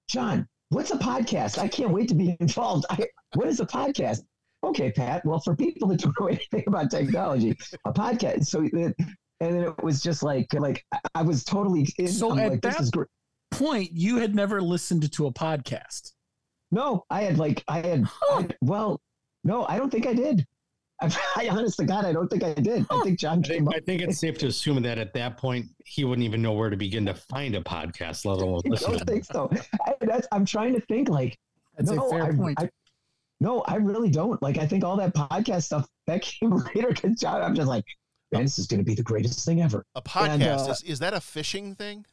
John, 0.08 0.46
what's 0.70 0.90
a 0.90 0.98
podcast? 0.98 1.58
I 1.58 1.68
can't 1.68 1.90
wait 1.90 2.08
to 2.08 2.14
be 2.14 2.36
involved. 2.40 2.84
I, 2.90 3.06
what 3.34 3.48
is 3.48 3.60
a 3.60 3.66
podcast? 3.66 4.20
Okay, 4.64 4.90
Pat. 4.90 5.24
Well, 5.24 5.40
for 5.40 5.54
people 5.54 5.88
that 5.88 6.00
don't 6.00 6.18
know 6.18 6.26
anything 6.28 6.64
about 6.66 6.90
technology, 6.90 7.56
a 7.84 7.92
podcast. 7.92 8.46
So, 8.46 8.60
uh, 8.64 8.90
and 9.40 9.54
then 9.56 9.62
it 9.64 9.82
was 9.84 10.00
just 10.02 10.22
like, 10.22 10.52
like 10.54 10.84
I- 11.14 11.22
was 11.22 11.44
totally. 11.44 11.86
In, 11.98 12.08
So 12.08 12.32
I'm 12.32 12.38
at 12.40 12.50
like, 12.52 12.62
this 12.62 12.74
that 12.74 12.82
is 12.82 12.90
great. 12.90 13.08
point, 13.50 13.90
you 13.92 14.16
had 14.18 14.34
never 14.34 14.60
listened 14.62 15.10
to 15.12 15.26
a 15.26 15.32
podcast. 15.32 16.12
No, 16.74 17.04
I 17.08 17.22
had 17.22 17.38
like 17.38 17.62
I 17.68 17.78
had, 17.80 18.04
I 18.32 18.40
had- 18.42 18.56
well, 18.60 19.00
no, 19.44 19.64
I 19.66 19.78
don't 19.78 19.90
think 19.90 20.06
I 20.08 20.12
did. 20.12 20.44
I, 21.00 21.16
I 21.36 21.48
honest 21.48 21.76
to 21.78 21.84
God, 21.84 22.04
I 22.04 22.12
don't 22.12 22.28
think 22.28 22.42
I 22.42 22.52
did. 22.54 22.84
I 22.90 23.00
think 23.02 23.18
John 23.18 23.40
I 23.44 23.48
think, 23.48 23.68
up. 23.68 23.74
I 23.76 23.80
think 23.80 24.02
it's 24.02 24.18
safe 24.18 24.38
to 24.38 24.46
assume 24.48 24.82
that 24.82 24.98
at 24.98 25.12
that 25.14 25.36
point 25.38 25.66
he 25.84 26.04
wouldn't 26.04 26.24
even 26.24 26.42
know 26.42 26.52
where 26.52 26.70
to 26.70 26.76
begin 26.76 27.06
to 27.06 27.14
find 27.14 27.54
a 27.54 27.60
podcast, 27.60 28.24
let 28.24 28.40
alone 28.42 28.60
listen. 28.64 28.86
I 28.86 28.90
don't 28.90 28.98
to 28.98 29.04
think 29.04 29.24
so. 29.24 29.50
I, 29.86 29.94
that's, 30.00 30.26
I'm 30.32 30.44
trying 30.44 30.74
to 30.74 30.80
think 30.86 31.08
like, 31.08 31.38
That's 31.76 31.90
no, 31.90 32.06
a 32.06 32.10
fair 32.10 32.24
I, 32.24 32.34
point. 32.34 32.60
I- 32.60 32.70
no, 33.40 33.60
I 33.62 33.76
really 33.76 34.10
don't. 34.10 34.40
Like, 34.42 34.58
I 34.58 34.66
think 34.66 34.82
all 34.84 34.96
that 34.96 35.14
podcast 35.14 35.64
stuff 35.64 35.86
that 36.08 36.22
came 36.22 36.50
later 36.74 36.88
because 36.88 37.20
John, 37.20 37.40
I'm 37.42 37.54
just 37.54 37.68
like, 37.68 37.84
man, 38.32 38.42
this 38.42 38.58
is 38.58 38.66
going 38.66 38.78
to 38.78 38.84
be 38.84 38.94
the 38.94 39.02
greatest 39.02 39.44
thing 39.44 39.62
ever. 39.62 39.84
A 39.94 40.02
podcast 40.02 40.28
And, 40.30 40.42
uh, 40.42 40.66
is 40.70 40.82
is 40.82 40.98
that 41.00 41.14
a 41.14 41.20
fishing 41.20 41.74
thing? 41.76 42.04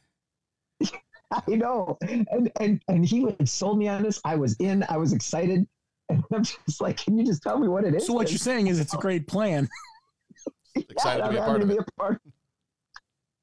I 1.48 1.54
know. 1.54 1.98
And 2.08 2.50
and 2.60 2.82
and 2.88 3.06
he 3.06 3.22
had 3.24 3.48
sold 3.48 3.78
me 3.78 3.88
on 3.88 4.02
this. 4.02 4.20
I 4.24 4.36
was 4.36 4.56
in. 4.56 4.84
I 4.88 4.96
was 4.96 5.12
excited. 5.12 5.66
And 6.08 6.24
I'm 6.34 6.44
just 6.44 6.80
like, 6.80 6.98
can 6.98 7.16
you 7.16 7.24
just 7.24 7.42
tell 7.42 7.58
me 7.58 7.68
what 7.68 7.84
it 7.84 7.94
is? 7.94 8.06
So 8.06 8.12
what 8.12 8.30
you're 8.30 8.38
saying 8.38 8.66
is 8.66 8.80
it's 8.80 8.94
a 8.94 8.98
great 8.98 9.26
plan. 9.26 9.68
Excited 10.74 11.22
to 11.22 11.28
be 11.30 11.36
a 11.36 11.40
I'm 11.40 11.46
part 11.46 11.62
of 11.62 11.68
to 11.68 11.74
it. 11.74 11.80
a 11.80 12.00
part. 12.00 12.20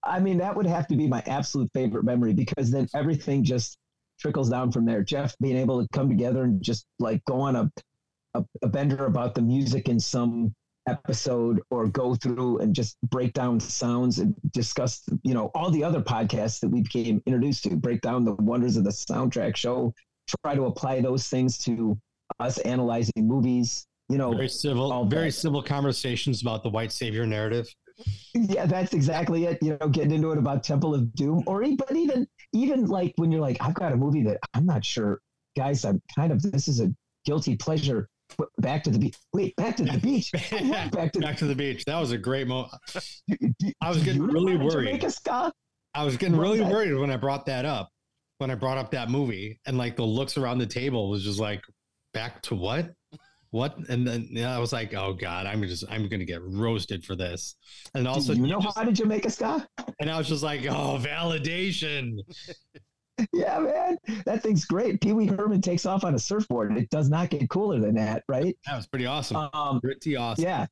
I 0.03 0.19
mean, 0.19 0.37
that 0.39 0.55
would 0.55 0.65
have 0.65 0.87
to 0.87 0.95
be 0.95 1.07
my 1.07 1.21
absolute 1.27 1.69
favorite 1.73 2.03
memory 2.03 2.33
because 2.33 2.71
then 2.71 2.87
everything 2.95 3.43
just 3.43 3.77
trickles 4.19 4.49
down 4.49 4.71
from 4.71 4.85
there. 4.85 5.03
Jeff 5.03 5.37
being 5.39 5.57
able 5.57 5.81
to 5.81 5.87
come 5.93 6.09
together 6.09 6.43
and 6.43 6.61
just 6.61 6.85
like 6.99 7.23
go 7.25 7.39
on 7.39 7.55
a 7.55 7.71
a, 8.35 8.43
a 8.61 8.67
bender 8.67 9.05
about 9.05 9.33
the 9.35 9.41
music 9.41 9.89
in 9.89 9.99
some 9.99 10.53
episode 10.87 11.61
or 11.69 11.87
go 11.87 12.15
through 12.15 12.59
and 12.59 12.73
just 12.73 12.97
break 13.09 13.33
down 13.33 13.59
sounds 13.59 14.19
and 14.19 14.33
discuss 14.51 15.03
you 15.23 15.33
know 15.33 15.51
all 15.53 15.69
the 15.69 15.83
other 15.83 16.01
podcasts 16.01 16.59
that 16.59 16.69
we 16.69 16.81
became 16.81 17.21
introduced 17.25 17.63
to 17.63 17.75
break 17.75 18.01
down 18.01 18.23
the 18.23 18.33
wonders 18.35 18.77
of 18.77 18.83
the 18.83 18.89
soundtrack 18.89 19.55
show 19.55 19.93
try 20.43 20.55
to 20.55 20.65
apply 20.65 21.01
those 21.01 21.27
things 21.27 21.57
to 21.57 21.97
us 22.39 22.57
analyzing 22.59 23.27
movies 23.27 23.87
you 24.09 24.17
know. 24.17 24.33
Very 24.33 24.49
civil, 24.49 24.91
all 24.91 25.05
very 25.05 25.31
civil 25.31 25.61
conversations 25.61 26.41
about 26.41 26.63
the 26.63 26.69
white 26.69 26.91
savior 26.91 27.25
narrative. 27.25 27.73
yeah 28.33 28.65
that's 28.65 28.93
exactly 28.93 29.43
it 29.45 29.57
you 29.61 29.77
know 29.77 29.89
getting 29.89 30.13
into 30.13 30.31
it 30.31 30.37
about 30.37 30.63
temple 30.63 30.95
of 30.95 31.13
doom 31.15 31.43
or 31.45 31.65
but 31.75 31.93
even 31.93 32.25
even 32.53 32.85
like 32.85 33.11
when 33.17 33.29
you're 33.29 33.41
like 33.41 33.57
i've 33.59 33.73
got 33.73 33.91
a 33.91 33.97
movie 33.97 34.23
that 34.23 34.37
i'm 34.53 34.65
not 34.65 34.85
sure 34.85 35.19
guys 35.57 35.83
i'm 35.83 36.01
kind 36.15 36.31
of 36.31 36.41
this 36.41 36.69
is 36.69 36.79
a 36.79 36.89
guilty 37.25 37.57
pleasure 37.57 38.07
back 38.59 38.83
to 38.83 38.89
the 38.89 38.99
beach 38.99 39.15
wait 39.33 39.55
back 39.55 39.75
to 39.77 39.83
the 39.83 39.97
beach 40.03 40.31
back 40.91 41.11
to 41.13 41.19
Back 41.19 41.37
to 41.37 41.45
the 41.45 41.55
beach. 41.55 41.85
That 41.85 41.99
was 41.99 42.11
a 42.11 42.17
great 42.17 42.47
moment. 42.47 42.73
I 43.81 43.89
was 43.89 44.03
getting 44.03 44.23
really 44.23 44.57
worried. 44.57 44.87
Jamaica 44.87 45.11
ska? 45.11 45.51
I 45.93 46.03
was 46.03 46.17
getting 46.17 46.37
really 46.37 46.59
that? 46.59 46.71
worried 46.71 46.93
when 46.93 47.11
I 47.11 47.17
brought 47.17 47.45
that 47.47 47.65
up. 47.65 47.89
When 48.37 48.49
I 48.51 48.55
brought 48.55 48.77
up 48.77 48.91
that 48.91 49.09
movie, 49.09 49.59
and 49.65 49.77
like 49.77 49.95
the 49.97 50.03
looks 50.05 50.37
around 50.37 50.59
the 50.59 50.65
table 50.65 51.09
was 51.09 51.23
just 51.23 51.39
like, 51.39 51.61
back 52.13 52.41
to 52.43 52.55
what? 52.55 52.91
What? 53.51 53.77
And 53.89 54.07
then 54.07 54.27
yeah, 54.29 54.55
I 54.55 54.59
was 54.59 54.71
like, 54.71 54.93
oh 54.93 55.13
god, 55.13 55.45
I'm 55.45 55.61
just 55.63 55.83
I'm 55.89 56.07
gonna 56.07 56.23
get 56.25 56.41
roasted 56.43 57.03
for 57.03 57.15
this. 57.15 57.55
And 57.95 58.05
Do 58.05 58.11
also, 58.11 58.33
you 58.33 58.47
know 58.47 58.61
how 58.61 58.83
to 58.83 58.91
Jamaica 58.91 59.29
ska? 59.29 59.67
and 59.99 60.09
I 60.09 60.17
was 60.17 60.27
just 60.29 60.43
like, 60.43 60.61
oh, 60.65 60.99
validation. 61.01 62.13
Yeah, 63.33 63.59
man, 63.59 63.97
that 64.25 64.41
thing's 64.43 64.65
great. 64.65 65.01
Pee 65.01 65.13
Wee 65.13 65.27
Herman 65.27 65.61
takes 65.61 65.85
off 65.85 66.03
on 66.03 66.15
a 66.15 66.19
surfboard. 66.19 66.77
It 66.77 66.89
does 66.89 67.09
not 67.09 67.29
get 67.29 67.49
cooler 67.49 67.79
than 67.79 67.95
that, 67.95 68.23
right? 68.27 68.55
That 68.65 68.75
was 68.77 68.87
pretty 68.87 69.05
awesome. 69.05 69.49
Um, 69.53 69.81
Pretty 69.81 70.15
awesome. 70.15 70.43
Yeah, 70.43 70.65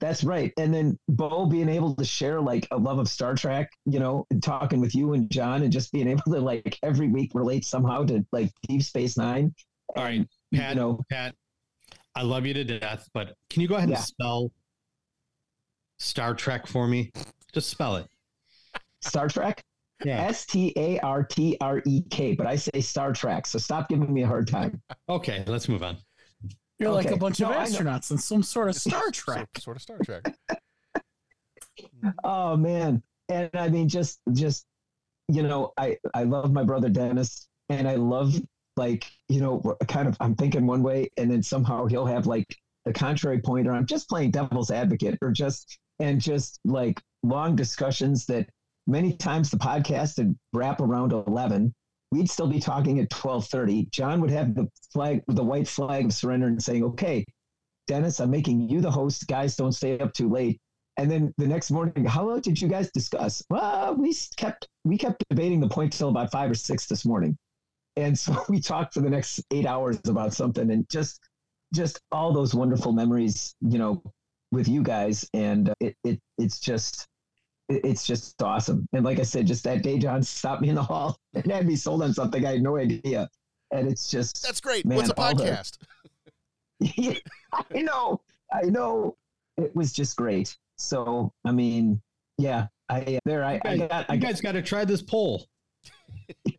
that's 0.00 0.22
right. 0.24 0.52
And 0.56 0.72
then 0.72 0.98
Bo 1.08 1.46
being 1.46 1.68
able 1.68 1.94
to 1.96 2.04
share 2.04 2.40
like 2.40 2.66
a 2.70 2.76
love 2.78 2.98
of 2.98 3.08
Star 3.08 3.34
Trek, 3.34 3.70
you 3.84 3.98
know, 3.98 4.26
and 4.30 4.42
talking 4.42 4.80
with 4.80 4.94
you 4.94 5.12
and 5.14 5.30
John, 5.30 5.62
and 5.62 5.72
just 5.72 5.92
being 5.92 6.08
able 6.08 6.22
to 6.32 6.40
like 6.40 6.78
every 6.82 7.08
week 7.08 7.32
relate 7.34 7.64
somehow 7.64 8.04
to 8.04 8.24
like 8.32 8.50
Deep 8.68 8.82
Space 8.82 9.16
Nine. 9.16 9.54
All 9.96 10.04
right, 10.04 10.26
Pat. 10.54 10.70
you 10.70 10.80
know, 10.80 11.00
Pat, 11.10 11.34
I 12.14 12.22
love 12.22 12.46
you 12.46 12.54
to 12.54 12.64
death, 12.64 13.08
but 13.12 13.34
can 13.50 13.62
you 13.62 13.68
go 13.68 13.74
ahead 13.76 13.88
Yeah. 13.90 13.96
and 13.96 14.04
spell 14.04 14.52
Star 15.98 16.34
Trek 16.34 16.66
for 16.66 16.86
me? 16.86 17.10
Just 17.52 17.68
spell 17.70 17.96
it. 17.96 18.06
Star 19.00 19.28
Trek. 19.28 19.62
Yeah. 20.04 20.22
S 20.22 20.46
T 20.46 20.72
A 20.76 20.98
R 21.00 21.24
T 21.24 21.56
R 21.60 21.82
E 21.86 22.02
K, 22.10 22.34
but 22.34 22.46
I 22.46 22.54
say 22.56 22.80
Star 22.80 23.12
Trek, 23.12 23.46
so 23.46 23.58
stop 23.58 23.88
giving 23.88 24.12
me 24.12 24.22
a 24.22 24.26
hard 24.26 24.46
time. 24.48 24.80
Okay, 25.08 25.42
let's 25.46 25.68
move 25.68 25.82
on. 25.82 25.96
You're 26.78 26.92
like 26.92 27.10
a 27.10 27.16
bunch 27.16 27.40
of 27.40 27.48
No, 27.50 27.54
I 27.56 27.64
know. 27.64 27.70
astronauts 27.70 28.10
in 28.12 28.18
some 28.18 28.42
sort 28.44 28.68
of 28.68 28.76
Star 28.76 29.02
So- 29.06 29.10
Trek. 29.12 29.48
sort 29.58 29.76
of 29.76 29.82
Star 29.82 29.98
Trek. 30.04 30.34
Oh 32.24 32.56
man. 32.56 33.02
And 33.28 33.50
I 33.54 33.68
mean 33.68 33.88
just 33.88 34.20
just 34.32 34.64
you 35.28 35.42
know, 35.42 35.72
I 35.76 35.98
I 36.14 36.24
love 36.24 36.52
my 36.52 36.64
brother 36.64 36.88
Dennis 36.88 37.48
and 37.68 37.86
I 37.88 37.96
love 37.96 38.34
like, 38.76 39.04
you 39.28 39.40
know, 39.40 39.60
kind 39.88 40.08
of 40.08 40.16
I'm 40.20 40.34
thinking 40.34 40.66
one 40.66 40.82
way 40.82 41.10
and 41.16 41.30
then 41.30 41.42
somehow 41.42 41.86
he'll 41.86 42.06
have 42.06 42.26
like 42.26 42.46
the 42.84 42.92
contrary 42.92 43.40
point 43.40 43.66
or 43.66 43.72
I'm 43.72 43.86
just 43.86 44.08
playing 44.08 44.30
devil's 44.30 44.70
advocate 44.70 45.18
or 45.20 45.30
just 45.30 45.78
and 45.98 46.20
just 46.20 46.60
like 46.64 47.00
long 47.22 47.56
discussions 47.56 48.24
that 48.26 48.48
many 48.88 49.12
times 49.12 49.50
the 49.50 49.56
podcast 49.56 50.18
would 50.18 50.36
wrap 50.52 50.80
around 50.80 51.12
11 51.12 51.72
we'd 52.10 52.30
still 52.30 52.48
be 52.48 52.58
talking 52.58 52.98
at 52.98 53.10
12:30 53.10 53.90
John 53.90 54.20
would 54.20 54.30
have 54.30 54.54
the 54.54 54.66
flag 54.92 55.22
the 55.28 55.44
white 55.44 55.68
flag 55.68 56.06
of 56.06 56.12
surrender 56.12 56.48
and 56.48 56.62
saying 56.62 56.82
okay 56.82 57.24
Dennis 57.88 58.20
I'm 58.20 58.30
making 58.30 58.68
you 58.68 58.80
the 58.80 58.90
host. 58.90 59.26
Guys 59.26 59.56
don't 59.56 59.72
stay 59.72 59.98
up 59.98 60.12
too 60.12 60.28
late. 60.28 60.60
And 60.98 61.10
then 61.10 61.32
the 61.38 61.46
next 61.46 61.70
morning, 61.70 62.04
how 62.04 62.28
long 62.28 62.40
did 62.40 62.60
you 62.60 62.68
guys 62.68 62.90
discuss? 62.92 63.42
Well, 63.50 63.96
we 63.96 64.14
kept 64.36 64.68
we 64.84 64.98
kept 64.98 65.24
debating 65.30 65.60
the 65.60 65.68
point 65.68 65.92
till 65.92 66.10
about 66.10 66.30
five 66.30 66.50
or 66.50 66.54
six 66.54 66.86
this 66.86 67.04
morning, 67.04 67.36
and 67.96 68.16
so 68.16 68.44
we 68.48 68.60
talked 68.60 68.94
for 68.94 69.00
the 69.00 69.10
next 69.10 69.42
eight 69.50 69.66
hours 69.66 69.98
about 70.06 70.34
something, 70.34 70.70
and 70.70 70.88
just 70.88 71.20
just 71.74 72.00
all 72.12 72.32
those 72.32 72.54
wonderful 72.54 72.92
memories, 72.92 73.54
you 73.60 73.78
know, 73.78 74.02
with 74.52 74.68
you 74.68 74.82
guys, 74.82 75.28
and 75.34 75.72
it, 75.80 75.96
it 76.04 76.20
it's 76.36 76.58
just 76.58 77.06
it's 77.68 78.06
just 78.06 78.40
awesome. 78.42 78.88
And 78.92 79.04
like 79.04 79.18
I 79.18 79.22
said, 79.22 79.46
just 79.46 79.64
that 79.64 79.82
day, 79.82 79.98
John 79.98 80.22
stopped 80.22 80.62
me 80.62 80.68
in 80.70 80.74
the 80.74 80.82
hall 80.82 81.18
and 81.34 81.50
had 81.50 81.66
me 81.66 81.76
sold 81.76 82.02
on 82.02 82.12
something 82.14 82.44
I 82.46 82.52
had 82.52 82.62
no 82.62 82.76
idea, 82.78 83.28
and 83.72 83.86
it's 83.90 84.10
just 84.10 84.42
That's 84.42 84.60
great. 84.60 84.86
Man, 84.86 84.96
What's 84.96 85.10
a 85.10 85.20
all 85.20 85.34
the- 85.34 85.44
podcast? 85.44 85.78
yeah, 86.80 87.14
I 87.72 87.82
know, 87.82 88.20
I 88.52 88.66
know. 88.66 89.16
It 89.56 89.74
was 89.74 89.92
just 89.92 90.16
great. 90.16 90.56
So, 90.76 91.32
I 91.44 91.50
mean, 91.50 92.00
yeah, 92.36 92.68
I 92.88 93.00
uh, 93.00 93.18
there, 93.24 93.42
I, 93.42 93.60
I 93.64 93.72
You 93.74 93.88
got, 93.88 94.06
I 94.08 94.14
you 94.14 94.20
got, 94.20 94.28
guys 94.28 94.40
got 94.40 94.52
to 94.52 94.62
try 94.62 94.84
this 94.84 95.02
poll. 95.02 95.48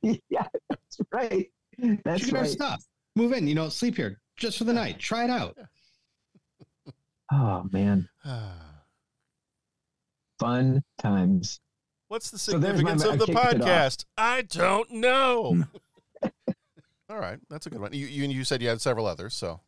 yeah, 0.01 0.43
that's 0.69 0.99
right. 1.13 1.49
That's 2.03 2.25
Check 2.25 2.33
our 2.33 2.41
right. 2.41 2.49
stuff. 2.49 2.83
Move 3.15 3.31
in. 3.31 3.47
You 3.47 3.55
know, 3.55 3.69
sleep 3.69 3.95
here 3.95 4.19
just 4.35 4.57
for 4.57 4.65
the 4.65 4.73
night. 4.73 4.99
Try 4.99 5.23
it 5.23 5.29
out. 5.29 5.57
Oh 7.31 7.65
man, 7.71 8.09
ah. 8.25 8.68
Fun 10.39 10.83
times. 10.97 11.59
What's 12.07 12.31
the 12.31 12.39
So 12.39 12.57
my- 12.57 12.67
significance 12.67 13.03
of 13.03 13.19
the 13.19 13.25
kicked 13.27 13.37
it 13.37 13.61
off. 13.61 13.67
podcast? 13.67 14.05
I 14.17 14.41
don't 14.43 14.89
know. 14.91 15.65
All 17.09 17.19
right, 17.19 17.39
that's 17.49 17.65
a 17.65 17.69
good 17.69 17.81
one. 17.81 17.93
You, 17.93 18.05
you 18.07 18.27
you 18.27 18.43
said 18.43 18.61
you 18.61 18.67
had 18.69 18.81
several 18.81 19.05
others, 19.05 19.33
so 19.35 19.59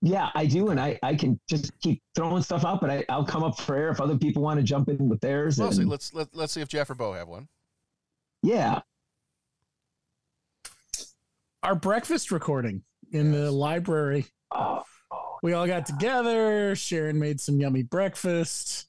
Yeah, 0.00 0.30
I 0.34 0.46
do, 0.46 0.68
and 0.70 0.80
I 0.80 0.98
I 1.02 1.14
can 1.14 1.38
just 1.48 1.78
keep 1.80 2.02
throwing 2.14 2.42
stuff 2.42 2.64
out, 2.64 2.80
but 2.80 2.90
I 2.90 3.04
I'll 3.08 3.24
come 3.24 3.42
up 3.42 3.58
for 3.60 3.76
air 3.76 3.90
if 3.90 4.00
other 4.00 4.16
people 4.16 4.42
want 4.42 4.58
to 4.58 4.64
jump 4.64 4.88
in 4.88 5.08
with 5.08 5.20
theirs. 5.20 5.58
well, 5.58 5.70
see, 5.72 5.84
let's 5.84 6.12
let, 6.14 6.34
let's 6.34 6.52
see 6.54 6.60
if 6.62 6.68
Jeff 6.68 6.88
or 6.90 6.94
Bo 6.94 7.12
have 7.12 7.28
one. 7.28 7.48
yeah, 8.42 8.80
Our 11.62 11.74
breakfast 11.74 12.30
recording 12.30 12.82
in 13.12 13.30
the 13.30 13.50
library. 13.52 14.26
oh, 14.50 14.82
We 15.42 15.52
all 15.52 15.66
got 15.66 15.86
together. 15.86 16.74
Sharon 16.74 17.18
made 17.18 17.40
some 17.40 17.60
yummy 17.60 17.82
breakfast. 17.82 18.88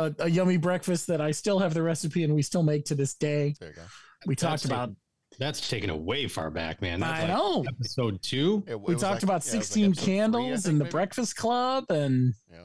A, 0.00 0.14
a 0.20 0.28
yummy 0.30 0.56
breakfast 0.58 1.08
that 1.08 1.20
I 1.20 1.32
still 1.32 1.58
have 1.58 1.74
the 1.74 1.82
recipe 1.82 2.22
and 2.24 2.34
we 2.34 2.42
still 2.42 2.62
make 2.62 2.84
to 2.86 2.94
this 2.94 3.14
day. 3.14 3.54
There 3.58 3.70
you 3.70 3.74
go. 3.74 3.82
We 4.26 4.36
talked 4.36 4.62
That's 4.62 4.64
about 4.66 4.90
that's 5.38 5.68
taken 5.68 5.90
it 5.90 5.98
way 5.98 6.26
far 6.26 6.50
back, 6.50 6.80
man. 6.82 7.00
That's 7.00 7.18
I 7.24 7.28
like 7.28 7.28
know. 7.28 7.64
Episode 7.68 8.22
two. 8.22 8.64
It- 8.66 8.72
it 8.72 8.80
we 8.80 8.94
talked 8.94 9.02
like- 9.02 9.22
about 9.24 9.46
yeah, 9.46 9.54
it 9.54 9.58
was 9.58 9.76
like 9.76 9.92
16 9.92 9.94
three, 9.94 10.02
I 10.02 10.06
candles 10.06 10.62
think, 10.62 10.72
and 10.72 10.80
the 10.80 10.84
maybe? 10.84 10.92
breakfast 10.92 11.36
club 11.36 11.84
and 11.90 12.34
Yeah. 12.50 12.58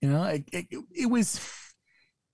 you 0.00 0.08
know 0.10 0.24
it, 0.24 0.44
it, 0.52 0.66
it 0.94 1.06
was 1.10 1.40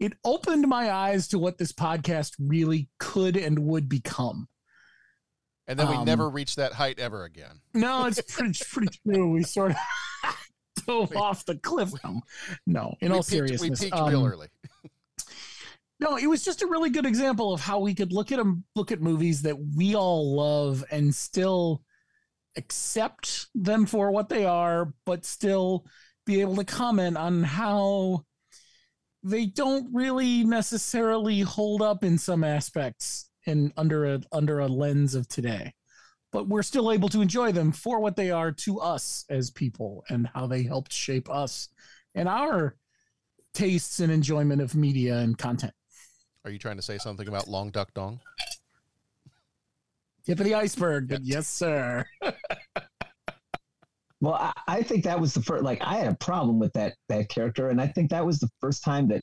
it 0.01 0.13
opened 0.25 0.67
my 0.69 0.91
eyes 0.93 1.29
to 1.29 1.39
what 1.39 1.59
this 1.59 1.73
podcast 1.73 2.33
really 2.39 2.89
could 2.99 3.37
and 3.37 3.59
would 3.59 3.89
become 3.89 4.49
And 5.67 5.79
then 5.79 5.89
we 5.89 5.97
Um, 5.97 6.05
never 6.07 6.29
reached 6.31 6.57
that 6.57 6.73
height 6.73 6.99
ever 6.99 7.25
again. 7.25 7.61
no 7.75 8.07
it's 8.07 8.21
pretty 8.35 8.59
pretty 8.71 8.99
true 9.07 9.31
we 9.33 9.43
sort 9.45 9.73
of 9.73 9.77
dove 10.89 11.17
off 11.17 11.45
the 11.45 11.57
cliff 11.57 11.93
no, 12.05 12.21
no 12.67 12.95
in 13.01 13.13
all 13.13 13.19
peaked, 13.19 13.29
seriousness 13.29 13.81
we 13.81 13.87
peaked 13.87 13.97
um, 13.97 14.09
real 14.09 14.27
early. 14.27 14.49
no 16.01 16.17
it 16.17 16.27
was 16.27 16.45
just 16.45 16.63
a 16.63 16.67
really 16.67 16.91
good 16.91 17.07
example 17.07 17.53
of 17.53 17.61
how 17.61 17.79
we 17.79 17.95
could 17.95 18.13
look 18.13 18.33
at 18.33 18.39
them 18.39 18.65
look 18.75 18.91
at 18.91 19.01
movies 19.01 19.43
that 19.43 19.57
we 19.77 19.95
all 19.95 20.35
love 20.35 20.85
and 20.91 21.15
still 21.15 21.83
accept 22.57 23.47
them 23.55 23.87
for 23.87 24.11
what 24.11 24.29
they 24.29 24.45
are 24.45 24.93
but 25.05 25.25
still 25.25 25.85
be 26.27 26.41
able 26.41 26.57
to 26.57 26.65
comment 26.65 27.17
on 27.17 27.43
how 27.43 28.25
they 29.23 29.47
don't 29.47 29.89
really 29.93 30.45
necessarily 30.45 31.41
hold 31.41 31.83
up 31.83 32.05
in 32.05 32.19
some 32.19 32.45
aspects 32.45 33.31
in 33.47 33.73
under 33.77 34.05
a 34.05 34.21
under 34.33 34.59
a 34.59 34.67
lens 34.67 35.15
of 35.15 35.27
today 35.29 35.73
but 36.33 36.49
we're 36.49 36.63
still 36.63 36.93
able 36.93 37.09
to 37.09 37.21
enjoy 37.21 37.53
them 37.53 37.73
for 37.73 38.01
what 38.01 38.17
they 38.17 38.31
are 38.31 38.53
to 38.53 38.81
us 38.81 39.25
as 39.31 39.51
people 39.51 40.05
and 40.09 40.29
how 40.35 40.47
they 40.47 40.63
helped 40.63 40.93
shape 40.93 41.31
us 41.31 41.69
and 42.15 42.29
our 42.29 42.77
tastes 43.55 44.01
and 44.01 44.13
enjoyment 44.13 44.61
of 44.61 44.75
media 44.75 45.19
and 45.19 45.39
content. 45.39 45.73
Are 46.45 46.51
you 46.51 46.59
trying 46.59 46.77
to 46.77 46.83
say 46.83 46.99
something 46.99 47.29
about 47.29 47.49
Long 47.49 47.71
Duck 47.71 47.93
Dong? 47.95 48.21
Tip 50.25 50.39
of 50.41 50.45
the 50.45 50.55
iceberg. 50.55 51.09
but 51.09 51.23
Yes, 51.23 51.49
sir. 51.49 52.05
Well, 54.21 54.35
I, 54.35 54.53
I 54.67 54.83
think 54.83 55.05
that 55.05 55.21
was 55.21 55.33
the 55.33 55.43
first. 55.43 55.63
Like, 55.63 55.81
I 55.81 55.97
had 55.97 56.09
a 56.09 56.17
problem 56.17 56.59
with 56.59 56.73
that 56.73 56.95
that 57.09 57.29
character, 57.29 57.71
and 57.71 57.81
I 57.81 57.87
think 57.87 58.11
that 58.11 58.27
was 58.27 58.41
the 58.41 58.51
first 58.61 58.83
time 58.83 59.09
that 59.09 59.23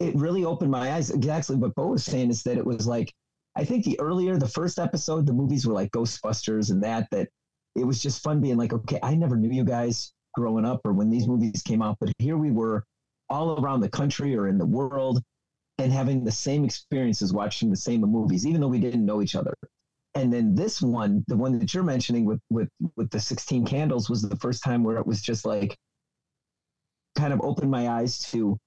it 0.00 0.14
really 0.16 0.44
opened 0.44 0.70
my 0.70 0.92
eyes. 0.92 1.10
Exactly 1.10 1.56
what 1.56 1.74
Bo 1.74 1.88
was 1.88 2.04
saying 2.04 2.30
is 2.30 2.42
that 2.44 2.58
it 2.58 2.66
was 2.66 2.86
like, 2.86 3.12
I 3.60 3.64
think 3.64 3.84
the 3.84 4.00
earlier, 4.00 4.38
the 4.38 4.48
first 4.48 4.78
episode, 4.78 5.26
the 5.26 5.34
movies 5.34 5.66
were 5.66 5.74
like 5.74 5.90
Ghostbusters 5.90 6.70
and 6.70 6.82
that. 6.82 7.08
That 7.10 7.28
it 7.76 7.84
was 7.84 8.02
just 8.02 8.22
fun 8.22 8.40
being 8.40 8.56
like, 8.56 8.72
okay, 8.72 8.98
I 9.02 9.14
never 9.14 9.36
knew 9.36 9.50
you 9.50 9.64
guys 9.64 10.12
growing 10.34 10.64
up 10.64 10.80
or 10.84 10.94
when 10.94 11.10
these 11.10 11.28
movies 11.28 11.62
came 11.62 11.82
out, 11.82 11.98
but 12.00 12.10
here 12.18 12.38
we 12.38 12.50
were, 12.50 12.84
all 13.28 13.62
around 13.62 13.80
the 13.80 13.88
country 13.88 14.34
or 14.36 14.48
in 14.48 14.58
the 14.58 14.66
world, 14.66 15.22
and 15.78 15.92
having 15.92 16.24
the 16.24 16.32
same 16.32 16.64
experiences 16.64 17.32
watching 17.32 17.70
the 17.70 17.76
same 17.76 18.00
movies, 18.00 18.46
even 18.46 18.60
though 18.60 18.68
we 18.68 18.80
didn't 18.80 19.04
know 19.04 19.22
each 19.22 19.36
other 19.36 19.54
and 20.14 20.32
then 20.32 20.54
this 20.54 20.82
one 20.82 21.24
the 21.28 21.36
one 21.36 21.58
that 21.58 21.72
you're 21.72 21.82
mentioning 21.82 22.24
with 22.24 22.40
with 22.50 22.68
with 22.96 23.10
the 23.10 23.20
16 23.20 23.64
candles 23.64 24.10
was 24.10 24.22
the 24.22 24.36
first 24.36 24.62
time 24.62 24.82
where 24.82 24.96
it 24.96 25.06
was 25.06 25.22
just 25.22 25.46
like 25.46 25.76
kind 27.16 27.32
of 27.32 27.40
opened 27.42 27.70
my 27.70 27.88
eyes 27.88 28.18
to 28.18 28.58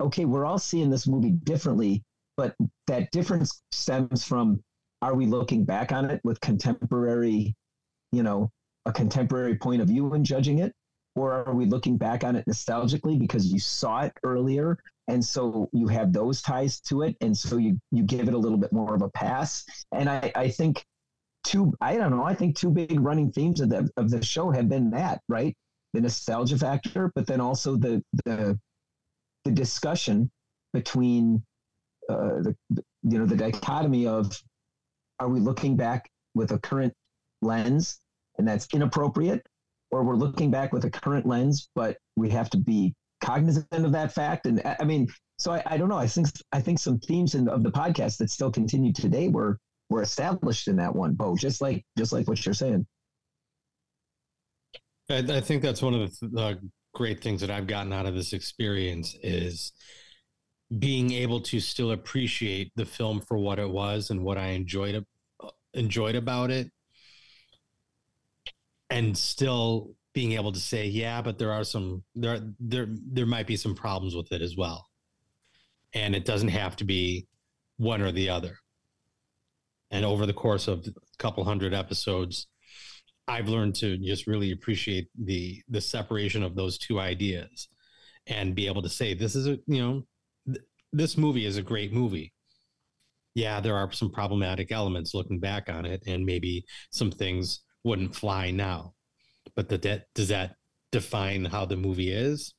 okay 0.00 0.24
we're 0.24 0.44
all 0.44 0.58
seeing 0.58 0.90
this 0.90 1.06
movie 1.06 1.30
differently 1.30 2.02
but 2.40 2.56
that 2.86 3.10
difference 3.10 3.60
stems 3.70 4.24
from 4.24 4.62
are 5.02 5.14
we 5.14 5.26
looking 5.26 5.62
back 5.62 5.92
on 5.92 6.10
it 6.10 6.22
with 6.24 6.40
contemporary 6.40 7.54
you 8.12 8.22
know 8.22 8.50
a 8.86 8.92
contemporary 8.92 9.56
point 9.56 9.82
of 9.82 9.88
view 9.88 10.14
and 10.14 10.24
judging 10.24 10.60
it? 10.60 10.72
Or 11.16 11.44
are 11.46 11.54
we 11.54 11.66
looking 11.66 11.98
back 11.98 12.24
on 12.24 12.36
it 12.36 12.46
nostalgically 12.46 13.18
because 13.18 13.52
you 13.52 13.58
saw 13.58 14.02
it 14.02 14.14
earlier 14.24 14.78
and 15.06 15.22
so 15.22 15.68
you 15.74 15.86
have 15.88 16.14
those 16.14 16.40
ties 16.40 16.80
to 16.82 17.02
it 17.02 17.14
and 17.20 17.36
so 17.36 17.58
you 17.58 17.78
you 17.90 18.04
give 18.04 18.26
it 18.26 18.32
a 18.32 18.38
little 18.38 18.56
bit 18.56 18.72
more 18.72 18.94
of 18.94 19.02
a 19.02 19.10
pass? 19.10 19.66
And 19.92 20.08
i 20.08 20.32
i 20.34 20.48
think 20.48 20.82
two 21.44 21.74
i 21.82 21.98
don't 21.98 22.10
know 22.10 22.24
i 22.24 22.34
think 22.34 22.56
two 22.56 22.70
big 22.70 23.00
running 23.00 23.30
themes 23.32 23.60
of 23.60 23.68
the 23.68 23.90
of 23.98 24.08
the 24.08 24.24
show 24.24 24.50
have 24.50 24.70
been 24.70 24.88
that 24.92 25.20
right? 25.28 25.54
The 25.92 26.00
nostalgia 26.00 26.56
factor 26.56 27.12
but 27.14 27.26
then 27.26 27.42
also 27.42 27.76
the 27.76 28.02
the 28.24 28.58
the 29.44 29.50
discussion 29.50 30.30
between 30.72 31.42
uh, 32.10 32.42
the 32.42 32.56
you 33.02 33.18
know 33.18 33.26
the 33.26 33.36
dichotomy 33.36 34.06
of 34.06 34.40
are 35.18 35.28
we 35.28 35.40
looking 35.40 35.76
back 35.76 36.10
with 36.34 36.52
a 36.52 36.58
current 36.58 36.92
lens 37.42 37.98
and 38.38 38.46
that's 38.46 38.66
inappropriate 38.72 39.44
or 39.90 40.04
we're 40.04 40.16
looking 40.16 40.50
back 40.50 40.72
with 40.72 40.84
a 40.84 40.90
current 40.90 41.26
lens 41.26 41.68
but 41.74 41.96
we 42.16 42.28
have 42.28 42.50
to 42.50 42.58
be 42.58 42.94
cognizant 43.20 43.66
of 43.72 43.92
that 43.92 44.12
fact. 44.12 44.46
And 44.46 44.62
I 44.64 44.84
mean, 44.84 45.08
so 45.38 45.52
I, 45.52 45.62
I 45.66 45.76
don't 45.76 45.88
know. 45.88 45.96
I 45.96 46.06
think 46.06 46.28
I 46.52 46.60
think 46.60 46.78
some 46.78 46.98
themes 46.98 47.34
in, 47.34 47.48
of 47.48 47.62
the 47.62 47.70
podcast 47.70 48.18
that 48.18 48.30
still 48.30 48.50
continue 48.50 48.92
today 48.92 49.28
were 49.28 49.58
were 49.88 50.02
established 50.02 50.68
in 50.68 50.76
that 50.76 50.94
one, 50.94 51.14
Bo. 51.14 51.36
Just 51.36 51.60
like 51.60 51.84
just 51.96 52.12
like 52.12 52.28
what 52.28 52.44
you're 52.44 52.54
saying. 52.54 52.86
I, 55.08 55.18
I 55.18 55.40
think 55.40 55.62
that's 55.62 55.82
one 55.82 55.94
of 55.94 56.18
the, 56.20 56.28
the 56.28 56.70
great 56.94 57.22
things 57.22 57.40
that 57.40 57.50
I've 57.50 57.66
gotten 57.66 57.92
out 57.92 58.06
of 58.06 58.14
this 58.14 58.32
experience 58.32 59.16
is 59.22 59.72
being 60.78 61.12
able 61.12 61.40
to 61.40 61.60
still 61.60 61.92
appreciate 61.92 62.70
the 62.76 62.86
film 62.86 63.20
for 63.20 63.36
what 63.38 63.58
it 63.58 63.68
was 63.68 64.10
and 64.10 64.22
what 64.22 64.38
I 64.38 64.48
enjoyed 64.48 65.04
enjoyed 65.74 66.14
about 66.14 66.50
it, 66.50 66.70
and 68.88 69.16
still 69.16 69.94
being 70.12 70.32
able 70.32 70.52
to 70.52 70.60
say, 70.60 70.86
yeah, 70.86 71.22
but 71.22 71.38
there 71.38 71.52
are 71.52 71.64
some 71.64 72.02
there 72.14 72.40
there 72.58 72.86
there 73.12 73.26
might 73.26 73.46
be 73.46 73.56
some 73.56 73.74
problems 73.74 74.14
with 74.14 74.32
it 74.32 74.42
as 74.42 74.56
well. 74.56 74.86
And 75.94 76.14
it 76.14 76.24
doesn't 76.24 76.48
have 76.48 76.76
to 76.76 76.84
be 76.84 77.26
one 77.76 78.00
or 78.00 78.12
the 78.12 78.28
other. 78.28 78.56
And 79.90 80.04
over 80.04 80.26
the 80.26 80.32
course 80.32 80.68
of 80.68 80.86
a 80.86 80.92
couple 81.18 81.42
hundred 81.44 81.74
episodes, 81.74 82.46
I've 83.26 83.48
learned 83.48 83.74
to 83.76 83.96
just 83.98 84.26
really 84.26 84.52
appreciate 84.52 85.08
the 85.18 85.62
the 85.68 85.80
separation 85.80 86.42
of 86.42 86.54
those 86.54 86.78
two 86.78 87.00
ideas 87.00 87.68
and 88.26 88.54
be 88.54 88.66
able 88.66 88.82
to 88.82 88.88
say 88.88 89.14
this 89.14 89.34
is 89.34 89.46
a 89.46 89.58
you 89.66 89.82
know 89.82 90.06
this 90.92 91.16
movie 91.16 91.46
is 91.46 91.56
a 91.56 91.62
great 91.62 91.92
movie. 91.92 92.32
Yeah, 93.34 93.60
there 93.60 93.76
are 93.76 93.92
some 93.92 94.10
problematic 94.10 94.72
elements 94.72 95.14
looking 95.14 95.38
back 95.38 95.68
on 95.68 95.86
it 95.86 96.02
and 96.06 96.26
maybe 96.26 96.64
some 96.90 97.10
things 97.10 97.60
wouldn't 97.84 98.14
fly 98.14 98.50
now 98.50 98.94
but 99.54 99.68
the, 99.68 99.78
that 99.78 100.06
does 100.14 100.28
that 100.28 100.56
define 100.92 101.44
how 101.44 101.64
the 101.64 101.76
movie 101.76 102.10
is? 102.10 102.54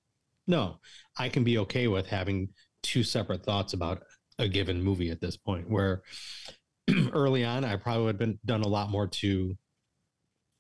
No, 0.48 0.80
I 1.18 1.30
can 1.30 1.44
be 1.44 1.58
okay 1.60 1.88
with 1.88 2.08
having 2.08 2.50
two 2.84 3.04
separate 3.04 3.44
thoughts 3.44 3.74
about 3.74 4.04
a 4.40 4.48
given 4.48 4.82
movie 4.82 5.12
at 5.12 5.22
this 5.22 5.38
point. 5.38 5.70
Where 5.70 6.02
early 7.14 7.44
on, 7.44 7.64
I 7.64 7.76
probably 7.76 8.06
would 8.06 8.16
have 8.16 8.20
been 8.20 8.40
done 8.46 8.62
a 8.62 8.68
lot 8.68 8.90
more 8.90 9.08
to 9.08 9.56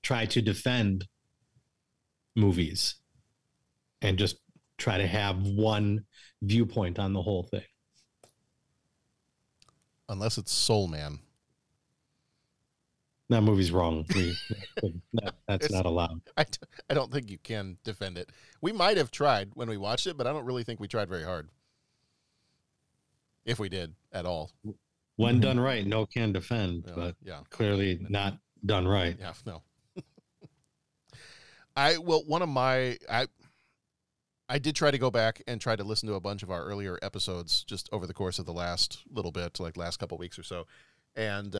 try 0.03 0.25
to 0.27 0.41
defend 0.41 1.05
movies 2.35 2.95
and 4.01 4.17
just 4.17 4.37
try 4.77 4.97
to 4.97 5.07
have 5.07 5.37
one 5.41 6.05
viewpoint 6.41 6.99
on 6.99 7.13
the 7.13 7.21
whole 7.21 7.43
thing. 7.43 7.63
Unless 10.09 10.37
it's 10.37 10.51
Soul 10.51 10.87
Man. 10.87 11.19
That 13.29 13.41
movie's 13.43 13.71
wrong. 13.71 14.05
We, 14.15 14.35
that, 15.13 15.35
that's 15.47 15.65
It's- 15.65 15.71
not 15.71 15.85
allowed. 15.85 16.21
I, 16.35 16.43
d- 16.43 16.57
I 16.89 16.93
don't 16.93 17.11
think 17.11 17.29
you 17.29 17.37
can 17.37 17.77
defend 17.83 18.17
it. 18.17 18.29
We 18.61 18.73
might 18.73 18.97
have 18.97 19.09
tried 19.11 19.51
when 19.53 19.69
we 19.69 19.77
watched 19.77 20.07
it, 20.07 20.17
but 20.17 20.27
I 20.27 20.33
don't 20.33 20.45
really 20.45 20.63
think 20.63 20.79
we 20.79 20.87
tried 20.87 21.07
very 21.07 21.23
hard. 21.23 21.47
If 23.45 23.57
we 23.57 23.69
did 23.69 23.93
at 24.11 24.25
all. 24.25 24.51
When 25.15 25.35
mm-hmm. 25.35 25.41
done 25.41 25.59
right, 25.59 25.85
no 25.85 26.05
can 26.05 26.31
defend, 26.33 26.83
Yeah, 26.87 26.93
but 26.95 27.15
yeah. 27.23 27.39
clearly 27.49 28.05
not 28.09 28.37
done 28.65 28.87
right. 28.87 29.15
Yeah, 29.19 29.33
no. 29.45 29.61
I 31.75 31.97
well, 31.97 32.23
one 32.25 32.41
of 32.41 32.49
my 32.49 32.97
I 33.09 33.27
I 34.51 34.59
did 34.59 34.75
try 34.75 34.91
to 34.91 34.97
go 34.97 35.09
back 35.09 35.41
and 35.47 35.61
try 35.61 35.77
to 35.77 35.83
listen 35.85 36.09
to 36.09 36.15
a 36.15 36.19
bunch 36.19 36.43
of 36.43 36.51
our 36.51 36.61
earlier 36.65 36.99
episodes 37.01 37.63
just 37.63 37.87
over 37.93 38.05
the 38.05 38.13
course 38.13 38.37
of 38.37 38.45
the 38.45 38.51
last 38.51 38.99
little 39.09 39.31
bit, 39.31 39.61
like 39.61 39.77
last 39.77 39.97
couple 39.97 40.17
weeks 40.17 40.37
or 40.37 40.43
so, 40.43 40.67
and 41.15 41.55
uh, 41.55 41.59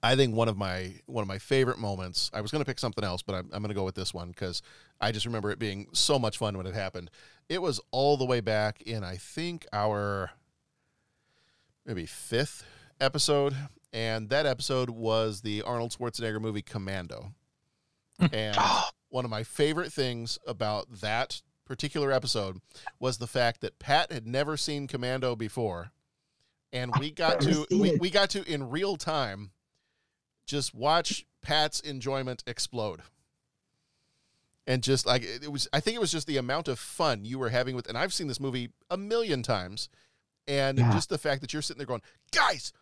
I 0.00 0.14
think 0.14 0.32
one 0.32 0.48
of 0.48 0.56
my 0.56 0.94
one 1.06 1.22
of 1.22 1.28
my 1.28 1.38
favorite 1.38 1.78
moments. 1.78 2.30
I 2.32 2.40
was 2.40 2.52
going 2.52 2.60
to 2.62 2.70
pick 2.70 2.78
something 2.78 3.02
else, 3.02 3.22
but 3.22 3.34
I'm, 3.34 3.50
I'm 3.52 3.62
going 3.62 3.70
to 3.70 3.74
go 3.74 3.82
with 3.82 3.96
this 3.96 4.14
one 4.14 4.28
because 4.28 4.62
I 5.00 5.10
just 5.10 5.26
remember 5.26 5.50
it 5.50 5.58
being 5.58 5.88
so 5.92 6.16
much 6.16 6.38
fun 6.38 6.56
when 6.56 6.66
it 6.66 6.74
happened. 6.74 7.10
It 7.48 7.60
was 7.60 7.80
all 7.90 8.16
the 8.16 8.24
way 8.24 8.38
back 8.40 8.80
in 8.82 9.02
I 9.02 9.16
think 9.16 9.66
our 9.72 10.30
maybe 11.84 12.06
fifth 12.06 12.64
episode, 13.00 13.56
and 13.92 14.28
that 14.28 14.46
episode 14.46 14.88
was 14.88 15.40
the 15.40 15.62
Arnold 15.62 15.96
Schwarzenegger 15.98 16.40
movie 16.40 16.62
Commando. 16.62 17.32
And 18.32 18.56
one 19.08 19.24
of 19.24 19.32
my 19.32 19.42
favorite 19.42 19.92
things 19.92 20.38
about 20.46 21.00
that 21.00 21.42
particular 21.64 22.12
episode 22.12 22.60
was 22.98 23.18
the 23.18 23.26
fact 23.26 23.60
that 23.60 23.78
Pat 23.78 24.12
had 24.12 24.26
never 24.26 24.56
seen 24.56 24.86
Commando 24.86 25.34
before, 25.36 25.92
and 26.72 26.98
we 26.98 27.10
got 27.10 27.40
to 27.42 27.66
we, 27.70 27.96
we 27.98 28.10
got 28.10 28.30
to 28.30 28.42
in 28.44 28.70
real 28.70 28.96
time 28.96 29.50
just 30.46 30.74
watch 30.74 31.24
Pat's 31.42 31.80
enjoyment 31.80 32.42
explode. 32.46 33.00
And 34.66 34.82
just 34.82 35.04
like 35.04 35.22
it 35.22 35.52
was, 35.52 35.68
I 35.74 35.80
think 35.80 35.94
it 35.94 36.00
was 36.00 36.10
just 36.12 36.26
the 36.26 36.38
amount 36.38 36.68
of 36.68 36.78
fun 36.78 37.24
you 37.26 37.38
were 37.38 37.50
having 37.50 37.76
with, 37.76 37.86
and 37.86 37.98
I've 37.98 38.14
seen 38.14 38.28
this 38.28 38.40
movie 38.40 38.70
a 38.88 38.96
million 38.96 39.42
times, 39.42 39.90
and 40.48 40.78
Yeah. 40.78 40.90
just 40.92 41.10
the 41.10 41.18
fact 41.18 41.42
that 41.42 41.52
you're 41.52 41.60
sitting 41.62 41.78
there 41.78 41.86
going, 41.86 42.00
guys, 42.32 42.72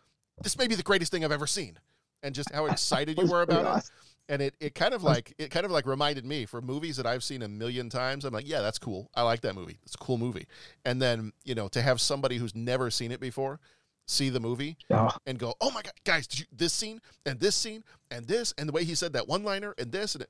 this 0.41 0.57
may 0.57 0.67
be 0.67 0.75
the 0.75 0.83
greatest 0.83 1.11
thing 1.11 1.25
I've 1.25 1.31
ever 1.33 1.45
seen, 1.47 1.77
and 2.21 2.33
just 2.33 2.51
how 2.53 2.67
excited 2.67 3.17
you 3.17 3.25
were 3.31 3.41
about 3.41 3.79
it. 3.79 3.91
And 4.29 4.41
it, 4.41 4.55
it 4.61 4.73
kind 4.73 4.93
of 4.93 5.03
like 5.03 5.33
it 5.37 5.51
kind 5.51 5.65
of 5.65 5.71
like 5.71 5.85
reminded 5.85 6.25
me 6.25 6.45
for 6.45 6.61
movies 6.61 6.95
that 6.97 7.05
I've 7.05 7.23
seen 7.23 7.41
a 7.41 7.47
million 7.47 7.89
times. 7.89 8.23
I'm 8.23 8.33
like, 8.33 8.47
yeah, 8.47 8.61
that's 8.61 8.79
cool. 8.79 9.09
I 9.13 9.21
like 9.23 9.41
that 9.41 9.53
movie. 9.53 9.79
It's 9.83 9.95
a 9.95 9.97
cool 9.97 10.17
movie. 10.17 10.47
And 10.85 11.01
then 11.01 11.33
you 11.43 11.55
know 11.55 11.67
to 11.69 11.81
have 11.81 11.99
somebody 11.99 12.37
who's 12.37 12.55
never 12.55 12.89
seen 12.89 13.11
it 13.11 13.19
before 13.19 13.59
see 14.05 14.29
the 14.29 14.39
movie 14.39 14.75
Yeah. 14.89 15.09
and 15.25 15.39
go, 15.39 15.53
oh 15.61 15.71
my 15.71 15.81
god, 15.81 15.93
guys, 16.03 16.27
did 16.27 16.39
you, 16.41 16.45
this 16.51 16.73
scene 16.73 16.99
and 17.25 17.39
this 17.39 17.55
scene 17.55 17.83
and 18.11 18.27
this 18.27 18.53
and 18.57 18.67
the 18.67 18.73
way 18.73 18.83
he 18.83 18.95
said 18.95 19.13
that 19.13 19.27
one 19.29 19.43
liner 19.43 19.73
and 19.77 19.91
this 19.93 20.13
and 20.15 20.23
it. 20.23 20.29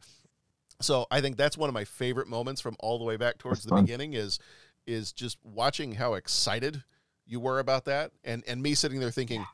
So 0.82 1.06
I 1.10 1.22
think 1.22 1.38
that's 1.38 1.58
one 1.58 1.70
of 1.70 1.74
my 1.74 1.84
favorite 1.86 2.28
moments 2.28 2.62
from 2.62 2.76
all 2.80 2.98
the 3.00 3.04
way 3.06 3.16
back 3.18 3.38
towards 3.40 3.60
That's 3.60 3.66
the 3.66 3.76
fun. 3.76 3.86
beginning 3.86 4.14
is 4.14 4.38
is 4.86 5.12
just 5.14 5.38
watching 5.44 5.94
how 5.94 6.16
excited 6.16 6.84
you 7.26 7.40
were 7.40 7.60
about 7.60 7.86
that 7.86 8.12
and 8.24 8.44
and 8.48 8.62
me 8.62 8.74
sitting 8.76 9.00
there 9.00 9.12
thinking 9.12 9.40
yeah 9.42 9.46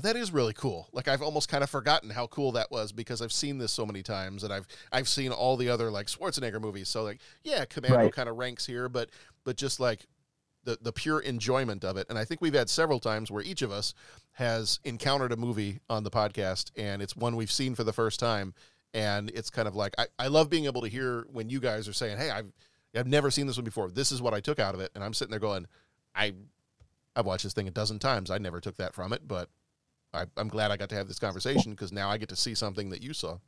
that 0.00 0.16
is 0.16 0.32
really 0.32 0.52
cool 0.52 0.88
like 0.92 1.08
i've 1.08 1.22
almost 1.22 1.48
kind 1.48 1.62
of 1.64 1.70
forgotten 1.70 2.10
how 2.10 2.26
cool 2.26 2.52
that 2.52 2.70
was 2.70 2.92
because 2.92 3.22
i've 3.22 3.32
seen 3.32 3.58
this 3.58 3.72
so 3.72 3.86
many 3.86 4.02
times 4.02 4.44
and 4.44 4.52
i've 4.52 4.66
i've 4.92 5.08
seen 5.08 5.30
all 5.32 5.56
the 5.56 5.68
other 5.68 5.90
like 5.90 6.06
schwarzenegger 6.08 6.60
movies 6.60 6.88
so 6.88 7.02
like 7.04 7.20
yeah 7.44 7.64
commando 7.64 7.96
Right. 7.98 8.12
kind 8.12 8.28
of 8.28 8.36
ranks 8.36 8.66
here 8.66 8.88
but 8.88 9.08
but 9.44 9.56
just 9.56 9.80
like 9.80 10.06
the 10.64 10.76
the 10.82 10.92
pure 10.92 11.20
enjoyment 11.20 11.84
of 11.84 11.96
it. 11.96 12.06
And 12.10 12.18
I 12.18 12.24
think 12.26 12.40
we've 12.42 12.52
had 12.52 12.68
several 12.68 12.98
times 13.00 13.30
where 13.30 13.42
each 13.42 13.62
of 13.62 13.70
us 13.70 13.94
has 14.32 14.80
encountered 14.84 15.32
a 15.32 15.36
movie 15.36 15.80
on 15.88 16.02
the 16.02 16.10
podcast, 16.10 16.72
and 16.76 17.00
it's 17.00 17.16
one 17.16 17.36
we've 17.36 17.50
seen 17.50 17.74
for 17.76 17.84
the 17.84 17.92
first 17.92 18.18
time, 18.20 18.52
and 18.92 19.30
it's 19.30 19.48
kind 19.50 19.68
of 19.68 19.76
like 19.76 19.94
I, 19.98 20.06
I 20.18 20.26
love 20.26 20.50
being 20.50 20.66
able 20.66 20.82
to 20.82 20.88
hear 20.88 21.24
when 21.32 21.48
you 21.48 21.60
guys 21.60 21.88
are 21.88 21.92
saying, 21.94 22.18
"Hey, 22.18 22.28
I've 22.28 22.52
I've 22.94 23.06
never 23.06 23.30
seen 23.30 23.46
this 23.46 23.56
one 23.56 23.64
before. 23.64 23.88
This 23.90 24.12
is 24.12 24.20
what 24.20 24.34
I 24.34 24.40
took 24.40 24.58
out 24.58 24.74
of 24.74 24.80
it," 24.80 24.90
and 24.94 25.02
I'm 25.02 25.14
sitting 25.14 25.30
there 25.30 25.40
going, 25.40 25.66
"I 26.14 26.34
I've 27.16 27.24
watched 27.24 27.44
this 27.44 27.54
thing 27.54 27.68
a 27.68 27.70
dozen 27.70 27.98
times. 27.98 28.30
I 28.30 28.36
never 28.36 28.60
took 28.60 28.76
that 28.76 28.94
from 28.94 29.12
it, 29.14 29.26
but 29.26 29.48
I, 30.12 30.24
I'm 30.36 30.48
glad 30.48 30.70
I 30.70 30.76
got 30.76 30.88
to 30.90 30.96
have 30.96 31.08
this 31.08 31.18
conversation 31.18 31.72
because 31.72 31.92
now 31.92 32.08
I 32.08 32.18
get 32.18 32.28
to 32.30 32.36
see 32.36 32.54
something 32.54 32.90
that 32.90 33.02
you 33.02 33.12
saw." 33.12 33.38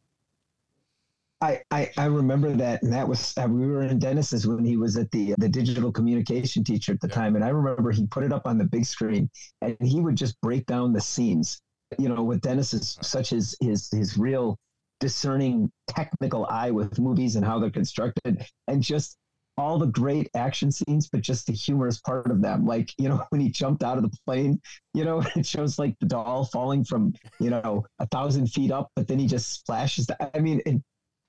I, 1.42 1.62
I, 1.70 1.90
I 1.96 2.04
remember 2.04 2.52
that, 2.56 2.82
and 2.82 2.92
that 2.92 3.08
was 3.08 3.32
uh, 3.38 3.46
we 3.48 3.66
were 3.66 3.82
in 3.82 3.98
Dennis's 3.98 4.46
when 4.46 4.64
he 4.64 4.76
was 4.76 4.98
at 4.98 5.10
the 5.10 5.34
the 5.38 5.48
digital 5.48 5.90
communication 5.90 6.62
teacher 6.62 6.92
at 6.92 7.00
the 7.00 7.08
time, 7.08 7.34
and 7.34 7.44
I 7.44 7.48
remember 7.48 7.90
he 7.90 8.06
put 8.06 8.24
it 8.24 8.32
up 8.32 8.46
on 8.46 8.58
the 8.58 8.64
big 8.64 8.84
screen, 8.84 9.30
and 9.62 9.76
he 9.80 10.00
would 10.00 10.16
just 10.16 10.38
break 10.42 10.66
down 10.66 10.92
the 10.92 11.00
scenes. 11.00 11.60
You 11.98 12.08
know, 12.08 12.22
with 12.22 12.42
Dennis's 12.42 12.98
such 13.00 13.32
as 13.32 13.56
his 13.60 13.88
his 13.90 14.18
real 14.18 14.58
discerning 15.00 15.72
technical 15.88 16.44
eye 16.46 16.70
with 16.70 16.98
movies 16.98 17.36
and 17.36 17.44
how 17.44 17.58
they're 17.58 17.70
constructed, 17.70 18.44
and 18.68 18.82
just 18.82 19.16
all 19.60 19.78
the 19.78 19.86
great 19.86 20.28
action 20.34 20.72
scenes, 20.72 21.08
but 21.08 21.20
just 21.20 21.46
the 21.46 21.52
humorous 21.52 22.00
part 22.00 22.30
of 22.30 22.40
them. 22.40 22.66
Like, 22.66 22.92
you 22.98 23.08
know, 23.08 23.24
when 23.30 23.40
he 23.40 23.50
jumped 23.50 23.84
out 23.84 23.98
of 23.98 24.02
the 24.02 24.16
plane, 24.26 24.60
you 24.94 25.04
know, 25.04 25.22
it 25.36 25.46
shows 25.46 25.78
like 25.78 25.96
the 26.00 26.06
doll 26.06 26.44
falling 26.46 26.84
from, 26.84 27.14
you 27.38 27.50
know, 27.50 27.84
a 27.98 28.06
thousand 28.06 28.48
feet 28.48 28.72
up, 28.72 28.90
but 28.96 29.06
then 29.06 29.18
he 29.18 29.26
just 29.26 29.52
splashes. 29.52 30.06
The, 30.06 30.36
I 30.36 30.40
mean, 30.40 30.60
it, 30.66 30.82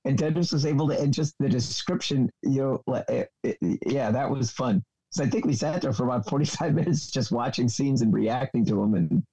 and 0.03 0.17
Dennis 0.17 0.51
was 0.51 0.65
able 0.65 0.87
to, 0.87 0.99
and 0.99 1.13
just 1.13 1.35
the 1.39 1.47
description, 1.47 2.29
you 2.41 2.61
know, 2.61 2.83
like, 2.87 3.07
it, 3.07 3.29
it, 3.43 3.57
yeah, 3.85 4.09
that 4.09 4.29
was 4.29 4.49
fun. 4.49 4.83
So 5.11 5.23
I 5.23 5.29
think 5.29 5.45
we 5.45 5.53
sat 5.53 5.81
there 5.81 5.93
for 5.93 6.05
about 6.05 6.25
45 6.29 6.73
minutes 6.73 7.11
just 7.11 7.31
watching 7.31 7.67
scenes 7.67 8.01
and 8.01 8.13
reacting 8.13 8.65
to 8.65 8.75
them. 8.75 8.95
And 8.95 9.23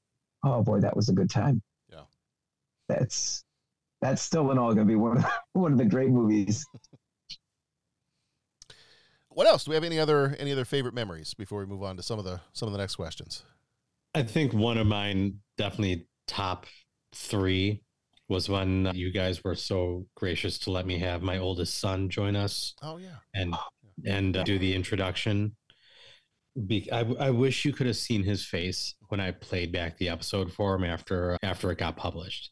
oh 0.45 0.63
boy, 0.63 0.81
that 0.81 0.97
was 0.97 1.09
a 1.09 1.15
good 1.15 1.31
time. 1.31 1.63
Yeah. 1.89 2.03
That's, 2.89 3.45
that's 4.03 4.23
still 4.23 4.51
in 4.51 4.59
all 4.59 4.75
going 4.75 4.87
to 4.87 4.91
be 4.91 4.97
one 4.97 5.19
of, 5.19 5.25
one 5.55 5.73
of 5.73 5.79
the 5.79 5.85
great 5.85 6.11
movies. 6.11 6.67
What 9.39 9.47
else? 9.47 9.63
Do 9.63 9.71
we 9.71 9.77
have 9.77 9.85
any 9.85 10.01
other 10.01 10.35
any 10.41 10.51
other 10.51 10.65
favorite 10.65 10.95
memories 10.95 11.33
before 11.33 11.61
we 11.61 11.67
move 11.67 11.85
on 11.85 11.97
to 11.97 12.03
some 12.03 12.19
of 12.19 12.25
the 12.25 12.41
some 12.55 12.67
of 12.67 12.73
the 12.73 12.79
next 12.79 12.97
questions? 12.97 13.45
I 14.13 14.25
think 14.25 14.53
one 14.53 14.79
of 14.79 14.89
mine 14.89 15.39
definitely 15.57 16.09
top 16.27 16.67
three 17.15 17.85
was 18.29 18.49
when 18.49 18.91
you 18.95 19.13
guys 19.13 19.45
were 19.45 19.55
so 19.55 20.07
gracious 20.17 20.59
to 20.59 20.73
let 20.73 20.89
me 20.89 20.99
have 20.99 21.23
my 21.23 21.39
oldest 21.39 21.79
son 21.79 22.09
join 22.09 22.35
us. 22.35 22.75
Oh 22.83 22.97
yeah, 22.97 23.19
and 23.33 23.55
and 24.05 24.37
uh, 24.37 24.43
do 24.43 24.59
the 24.59 24.75
introduction. 24.75 25.55
Be- 26.67 26.91
I, 26.91 27.03
I 27.21 27.31
wish 27.31 27.65
you 27.65 27.73
could 27.73 27.87
have 27.87 27.97
seen 27.97 28.25
his 28.25 28.45
face 28.45 28.97
when 29.07 29.21
I 29.21 29.31
played 29.31 29.71
back 29.71 29.99
the 29.99 30.09
episode 30.09 30.53
for 30.53 30.75
him 30.75 30.83
after 30.83 31.39
after 31.45 31.71
it 31.71 31.79
got 31.79 31.97
published. 31.97 32.51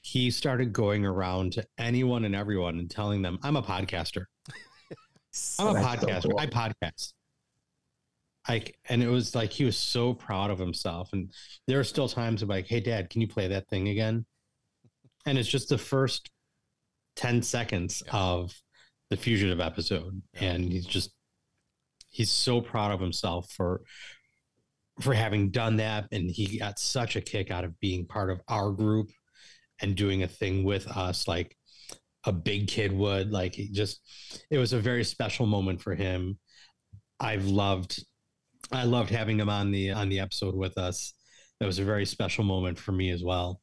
He 0.00 0.32
started 0.32 0.72
going 0.72 1.06
around 1.06 1.52
to 1.52 1.64
anyone 1.78 2.24
and 2.24 2.34
everyone 2.34 2.80
and 2.80 2.90
telling 2.90 3.22
them, 3.22 3.38
"I'm 3.44 3.54
a 3.54 3.62
podcaster. 3.62 4.24
I'm 5.58 5.68
a 5.68 5.72
That's 5.74 6.00
so 6.00 6.06
podcaster. 6.06 6.30
cool. 6.30 6.38
I 6.38 6.46
podcast." 6.46 7.12
Like, 8.48 8.78
and 8.88 9.02
it 9.02 9.08
was 9.08 9.34
like 9.34 9.50
he 9.52 9.64
was 9.64 9.76
so 9.76 10.14
proud 10.14 10.50
of 10.50 10.58
himself. 10.58 11.12
And 11.12 11.32
there 11.66 11.80
are 11.80 11.84
still 11.84 12.08
times 12.08 12.42
of 12.42 12.48
like, 12.48 12.66
"Hey, 12.66 12.80
Dad, 12.80 13.10
can 13.10 13.20
you 13.20 13.28
play 13.28 13.48
that 13.48 13.68
thing 13.68 13.88
again?" 13.88 14.24
And 15.26 15.36
it's 15.38 15.48
just 15.48 15.68
the 15.68 15.78
first 15.78 16.30
ten 17.16 17.42
seconds 17.42 18.02
of 18.12 18.54
the 19.10 19.16
fugitive 19.16 19.60
episode, 19.60 20.22
and 20.34 20.64
he's 20.64 20.86
just 20.86 21.10
he's 22.10 22.30
so 22.30 22.60
proud 22.60 22.92
of 22.92 23.00
himself 23.00 23.50
for 23.52 23.82
for 25.00 25.12
having 25.12 25.50
done 25.50 25.76
that 25.76 26.06
and 26.10 26.30
he 26.30 26.58
got 26.58 26.78
such 26.78 27.16
a 27.16 27.20
kick 27.20 27.50
out 27.50 27.64
of 27.64 27.78
being 27.80 28.06
part 28.06 28.30
of 28.30 28.40
our 28.48 28.70
group 28.70 29.10
and 29.82 29.94
doing 29.94 30.22
a 30.22 30.26
thing 30.28 30.64
with 30.64 30.86
us 30.86 31.28
like 31.28 31.54
a 32.26 32.32
big 32.32 32.68
kid 32.68 32.92
would 32.92 33.30
like 33.30 33.58
it 33.58 33.72
just 33.72 34.00
it 34.50 34.58
was 34.58 34.72
a 34.72 34.78
very 34.80 35.04
special 35.04 35.46
moment 35.46 35.80
for 35.80 35.94
him 35.94 36.38
i've 37.20 37.46
loved 37.46 38.04
i 38.72 38.82
loved 38.84 39.10
having 39.10 39.38
him 39.40 39.48
on 39.48 39.70
the 39.70 39.90
on 39.92 40.08
the 40.08 40.20
episode 40.20 40.54
with 40.54 40.76
us 40.76 41.14
that 41.60 41.66
was 41.66 41.78
a 41.78 41.84
very 41.84 42.04
special 42.04 42.44
moment 42.44 42.78
for 42.78 42.92
me 42.92 43.10
as 43.10 43.22
well 43.22 43.60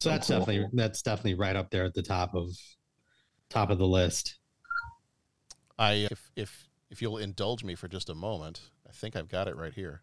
so 0.00 0.10
Oh, 0.10 0.12
that's 0.14 0.26
cool. 0.28 0.38
definitely 0.40 0.68
that's 0.72 1.02
definitely 1.02 1.34
right 1.34 1.54
up 1.54 1.70
there 1.70 1.84
at 1.84 1.94
the 1.94 2.02
top 2.02 2.34
of 2.34 2.48
top 3.50 3.70
of 3.70 3.78
the 3.78 3.86
list 3.86 4.38
I 5.78 6.08
if 6.10 6.30
if 6.36 6.68
if 6.90 7.00
you'll 7.02 7.18
indulge 7.18 7.64
me 7.64 7.74
for 7.74 7.88
just 7.88 8.10
a 8.10 8.14
moment, 8.14 8.60
I 8.86 8.92
think 8.92 9.16
I've 9.16 9.28
got 9.30 9.48
it 9.48 9.56
right 9.56 9.72
here. 9.72 10.02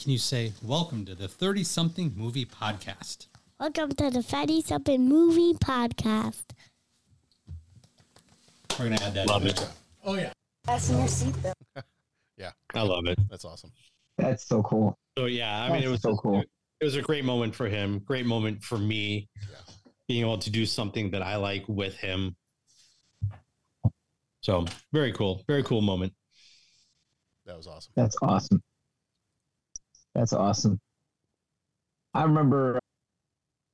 Can 0.00 0.12
you 0.12 0.18
say, 0.18 0.52
Welcome 0.62 1.04
to 1.06 1.16
the 1.16 1.26
30 1.26 1.64
something 1.64 2.12
movie 2.16 2.46
podcast? 2.46 3.26
Welcome 3.62 3.92
to 3.92 4.10
the 4.10 4.24
Fatty 4.24 4.60
Something 4.60 5.08
Movie 5.08 5.54
Podcast. 5.54 6.42
We're 8.76 8.86
going 8.86 8.96
to 8.96 9.04
add 9.04 9.14
that 9.14 9.28
Love 9.28 9.46
it. 9.46 9.68
Oh, 10.04 10.16
yeah. 10.16 10.32
Fasten 10.66 10.98
your 10.98 11.06
seatbelt. 11.06 11.52
Yeah, 12.36 12.50
i 12.74 12.82
love 12.82 13.06
it 13.06 13.16
that's 13.30 13.44
awesome. 13.44 13.70
That's 14.18 14.48
so 14.48 14.64
cool. 14.64 14.98
So 15.16 15.26
yeah, 15.26 15.62
I 15.62 15.70
mean, 15.72 15.84
it 15.84 15.88
was 15.88 16.02
so 16.02 16.16
cool. 16.16 16.40
It 16.80 16.84
was 16.84 16.96
a 16.96 17.02
great 17.02 17.24
moment 17.24 17.54
for 17.54 17.68
him. 17.68 18.00
Great 18.00 18.26
moment 18.26 18.64
for 18.64 18.78
me, 18.78 19.28
Yeah. 19.48 19.58
being 20.08 20.22
able 20.22 20.38
to 20.38 20.50
do 20.50 20.66
something 20.66 21.12
that 21.12 21.22
I 21.22 21.36
like 21.36 21.64
with 21.68 21.94
him. 21.94 22.34
So 24.40 24.64
very 24.92 25.12
cool, 25.12 25.44
very 25.46 25.62
cool 25.62 25.82
moment. 25.82 26.12
That 27.46 27.56
was 27.56 27.68
awesome. 27.68 27.92
That's 27.94 28.16
awesome. 28.22 28.60
That's 30.16 30.32
awesome. 30.32 30.80
I 32.12 32.24
remember, 32.24 32.80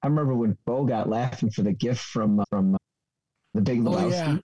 I 0.02 0.06
remember 0.06 0.34
when 0.34 0.56
Bo 0.66 0.84
got 0.84 1.08
laughing 1.08 1.50
for 1.50 1.62
the 1.62 1.72
gift 1.72 2.00
from 2.00 2.42
from 2.50 2.76
the 3.54 3.60
Big 3.60 3.82
Oh 3.86 4.08
yeah, 4.08 4.36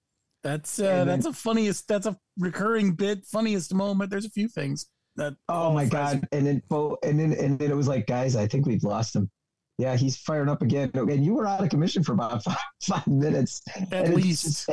that's 0.43 0.81
uh, 0.81 0.85
And 0.87 1.09
that's 1.09 1.25
then- 1.25 1.31
a 1.31 1.35
funniest. 1.35 1.87
That's 1.89 2.07
a 2.07 2.17
recurring 2.39 2.93
bit. 2.95 3.25
Funniest 3.27 3.73
moment. 3.75 4.11
There's 4.11 4.25
a 4.25 4.31
few 4.31 4.49
things 4.49 4.87
that. 5.17 5.35
Oh 5.49 5.73
my 5.73 5.85
god! 5.87 6.27
And 6.33 6.47
then 6.47 6.63
Bo, 6.69 6.99
and 7.05 7.19
then 7.21 7.33
and 7.33 7.59
then 7.59 7.71
it 7.71 7.77
was 7.77 7.87
like, 7.89 8.07
guys, 8.07 8.35
I 8.37 8.47
think 8.47 8.67
we've 8.67 8.83
lost 8.85 9.15
him. 9.15 9.31
Yeah, 9.79 9.97
he's 9.97 10.17
firing 10.17 10.49
up 10.49 10.63
again. 10.63 10.91
And 10.95 11.25
you 11.25 11.35
were 11.35 11.47
out 11.47 11.63
of 11.63 11.69
commission 11.69 12.03
for 12.05 12.13
about 12.13 12.43
five, 12.45 12.57
five 12.83 13.07
minutes 13.09 13.61
At 13.91 14.07
And 14.07 14.15
least. 14.15 14.45
just- 14.45 14.71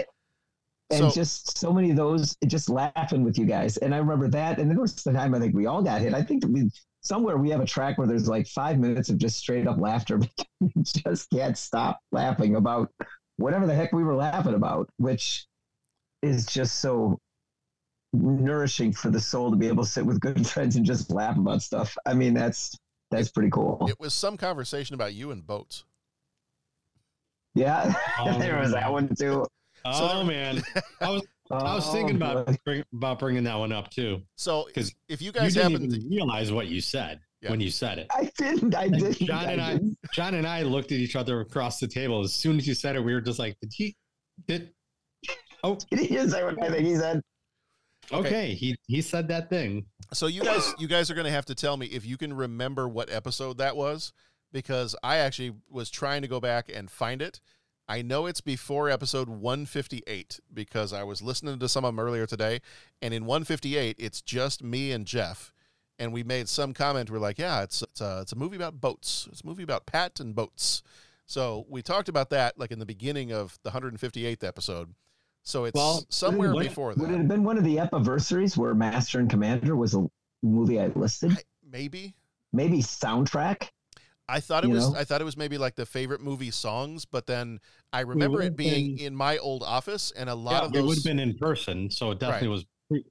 and 0.91 1.00
So- 1.00 1.12
just 1.12 1.58
so 1.58 1.72
many 1.72 1.89
of 1.91 1.96
those, 1.96 2.36
just 2.48 2.70
laughing 2.70 3.24
with 3.24 3.38
you 3.39 3.46
guys. 3.46 3.78
And 3.78 3.96
I 3.96 3.98
remember 3.98 4.28
that. 4.30 4.60
And 4.60 4.67
then 4.70 4.76
there 4.76 4.82
was 4.82 4.94
the 4.96 5.13
time 5.13 5.34
I 5.34 5.39
think 5.39 5.56
we 5.56 5.65
all 5.65 5.82
got 5.82 6.02
hit. 6.02 6.13
I 6.13 6.22
think 6.22 6.44
we 6.46 6.70
somewhere 7.02 7.38
we 7.38 7.50
have 7.50 7.62
a 7.62 7.66
track 7.66 7.98
where 7.98 8.08
there's 8.08 8.28
like 8.28 8.48
five 8.48 8.80
minutes 8.80 9.10
of 9.10 9.18
just 9.18 9.38
straight 9.38 9.68
up 9.68 9.80
laughter. 9.80 10.20
we 10.60 10.72
just 10.84 11.30
can't 11.30 11.58
stop 11.58 12.00
laughing 12.12 12.56
about 12.56 12.90
whatever 13.38 13.68
the 13.68 13.76
heck 13.76 13.92
we 13.92 14.04
were 14.04 14.16
laughing 14.16 14.54
about, 14.54 14.90
which 14.98 15.46
is 16.22 16.46
just 16.46 16.80
so 16.80 17.18
nourishing 18.14 18.92
for 18.92 19.10
the 19.10 19.20
soul 19.20 19.50
to 19.52 19.58
be 19.58 19.68
able 19.68 19.84
to 19.84 19.90
sit 19.90 20.06
with 20.06 20.20
good 20.20 20.46
friends 20.48 20.76
and 20.76 20.86
just 20.86 21.12
laugh 21.12 21.38
about 21.38 21.62
stuff. 21.62 21.96
I 22.06 22.14
mean, 22.14 22.34
that's 22.34 22.78
that's 23.10 23.30
pretty 23.30 23.50
cool. 23.50 23.88
It 23.90 24.00
was 24.00 24.14
some 24.14 24.38
conversation 24.38 24.94
about 24.94 25.14
you 25.14 25.32
and 25.32 25.46
boats. 25.46 25.84
Yeah, 27.56 27.94
Oh, 28.20 28.40
there 28.40 28.60
was 28.60 28.72
that 28.72 28.90
one 28.90 29.14
too. 29.14 29.46
Oh 29.84 30.24
man, 30.24 30.62
I 31.02 31.10
was 31.10 31.24
I 31.54 31.76
was 31.76 31.88
Oh, 31.88 31.94
thinking 31.94 32.16
about 32.16 32.50
oh, 32.50 32.56
bring, 32.66 32.84
about 32.94 33.20
bringing 33.20 33.44
that 33.44 33.56
one 33.56 33.72
up 33.72 33.90
too. 33.90 34.22
So 34.36 34.66
because 34.68 34.94
if 35.10 35.22
you 35.22 35.28
you 35.28 35.32
guys 35.32 35.54
didn't 35.54 35.72
happen 35.74 35.94
even 35.96 36.10
realize 36.10 36.52
what 36.52 36.68
you 36.68 36.82
said 36.82 37.20
when 37.48 37.60
you 37.60 37.72
said 37.72 37.98
it. 38.00 38.08
I 38.12 38.30
didn't. 38.38 38.76
I 38.76 38.88
didn't. 38.88 39.14
John 39.20 39.50
and 39.50 39.62
I, 39.62 39.74
didn't. 39.74 39.98
John 40.14 40.36
and 40.36 40.48
I 40.48 40.62
looked 40.64 40.92
at 40.92 40.98
each 41.00 41.16
other 41.16 41.42
across 41.42 41.80
the 41.80 41.88
table. 41.88 42.22
As 42.22 42.34
soon 42.34 42.58
as 42.58 42.68
you 42.68 42.74
said 42.76 42.96
it, 42.96 43.00
we 43.04 43.14
were 43.14 43.22
just 43.22 43.40
like, 43.40 43.58
"Did 43.62 43.72
he? 43.74 43.96
Did? 44.48 44.72
Oh, 45.64 45.78
Did 45.90 46.00
he 46.08 46.08
just 46.16 46.32
say 46.32 46.44
what 46.44 46.62
I 46.62 46.70
think 46.70 46.86
he 46.86 46.96
said? 46.96 47.22
okay. 48.12 48.54
He 48.54 48.76
he 48.88 49.02
said 49.02 49.28
that 49.30 49.50
thing. 49.50 49.86
So 50.14 50.28
you 50.28 50.44
guys, 50.44 50.74
you 50.78 50.88
guys 50.88 51.10
are 51.10 51.14
going 51.16 51.26
to 51.26 51.32
have 51.32 51.46
to 51.46 51.56
tell 51.56 51.78
me 51.78 51.88
if 51.88 52.06
you 52.06 52.18
can 52.18 52.34
remember 52.34 52.88
what 52.88 53.10
episode 53.12 53.58
that 53.60 53.76
was, 53.78 54.12
because 54.52 54.96
I 55.02 55.18
actually 55.18 55.54
was 55.70 55.90
trying 55.90 56.22
to 56.22 56.28
go 56.28 56.40
back 56.40 56.70
and 56.74 56.92
find 56.92 57.22
it. 57.22 57.40
I 57.92 58.02
know 58.02 58.26
it's 58.26 58.40
before 58.40 58.90
episode 58.90 59.28
158 59.28 60.40
because 60.54 60.94
I 60.94 61.04
was 61.04 61.22
listening 61.22 61.60
to 61.60 61.68
some 61.68 61.84
of 61.84 61.90
them 61.94 62.00
earlier 62.00 62.26
today, 62.26 62.62
and 63.02 63.14
in 63.14 63.26
158 63.26 63.98
it's 64.00 64.22
just 64.22 64.64
me 64.64 64.94
and 64.94 65.06
Jeff, 65.06 65.52
and 66.00 66.14
we 66.14 66.24
made 66.24 66.48
some 66.48 66.74
comment. 66.74 67.12
We're 67.12 67.20
like, 67.20 67.38
yeah, 67.38 67.64
it's 67.64 67.82
it's 67.82 68.00
a 68.00 68.22
it's 68.22 68.32
a 68.32 68.38
movie 68.38 68.56
about 68.56 68.80
boats. 68.80 69.28
It's 69.30 69.42
a 69.42 69.46
movie 69.46 69.64
about 69.64 69.88
Pat 69.88 70.22
and 70.22 70.34
boats. 70.34 70.84
So 71.26 71.66
we 71.68 71.82
talked 71.82 72.08
about 72.08 72.30
that 72.30 72.58
like 72.58 72.72
in 72.72 72.80
the 72.80 72.86
beginning 72.86 73.34
of 73.34 73.60
the 73.64 73.72
158th 73.72 74.42
episode. 74.42 74.96
So 75.44 75.66
it's 75.66 75.76
Well, 75.76 76.06
somewhere 76.08 76.54
would 76.54 76.64
before 76.64 76.94
Would 76.96 77.10
it 77.10 77.18
have 77.18 77.28
been 77.28 77.44
one 77.44 77.58
of 77.58 77.66
the 77.66 77.78
epiversaries 77.78 78.56
where 78.56 78.74
Master 78.74 79.20
and 79.20 79.30
Commander 79.30 79.76
was 79.76 79.96
a 79.96 80.10
movie 80.42 80.80
I 80.80 80.88
listed? 80.88 81.44
maybe. 81.70 82.16
Maybe 82.54 82.78
soundtrack. 82.78 83.68
I 84.32 84.39
thought 84.39 84.63
it 84.63 84.67
You 84.70 84.76
was 84.76 84.91
know? 84.91 84.98
I 85.00 85.04
thought 85.04 85.20
it 85.22 85.26
was 85.26 85.36
maybe 85.38 85.58
like 85.58 85.76
the 85.76 85.86
favorite 85.86 86.22
movie 86.22 86.52
songs, 86.52 87.06
but 87.06 87.28
then 87.28 87.60
I 87.91 88.02
remember 88.02 88.38
would 88.38 88.48
it 88.48 88.56
being 88.56 88.96
been- 88.96 89.06
in 89.08 89.15
my 89.15 89.38
old 89.38 89.62
office 89.63 90.12
and 90.12 90.30
a 90.30 90.36
lot 90.36 90.63
Yeah, 90.63 90.67
of 90.70 90.76
it 90.76 90.82
would 90.88 90.98
have 90.98 91.04
been 91.04 91.20
in 91.20 91.38
person, 91.38 91.89
so 91.91 92.12
it 92.12 92.20
definitely 92.20 92.48
Right. 92.48 92.54
was. 92.54 92.65
Pre- 92.89 93.06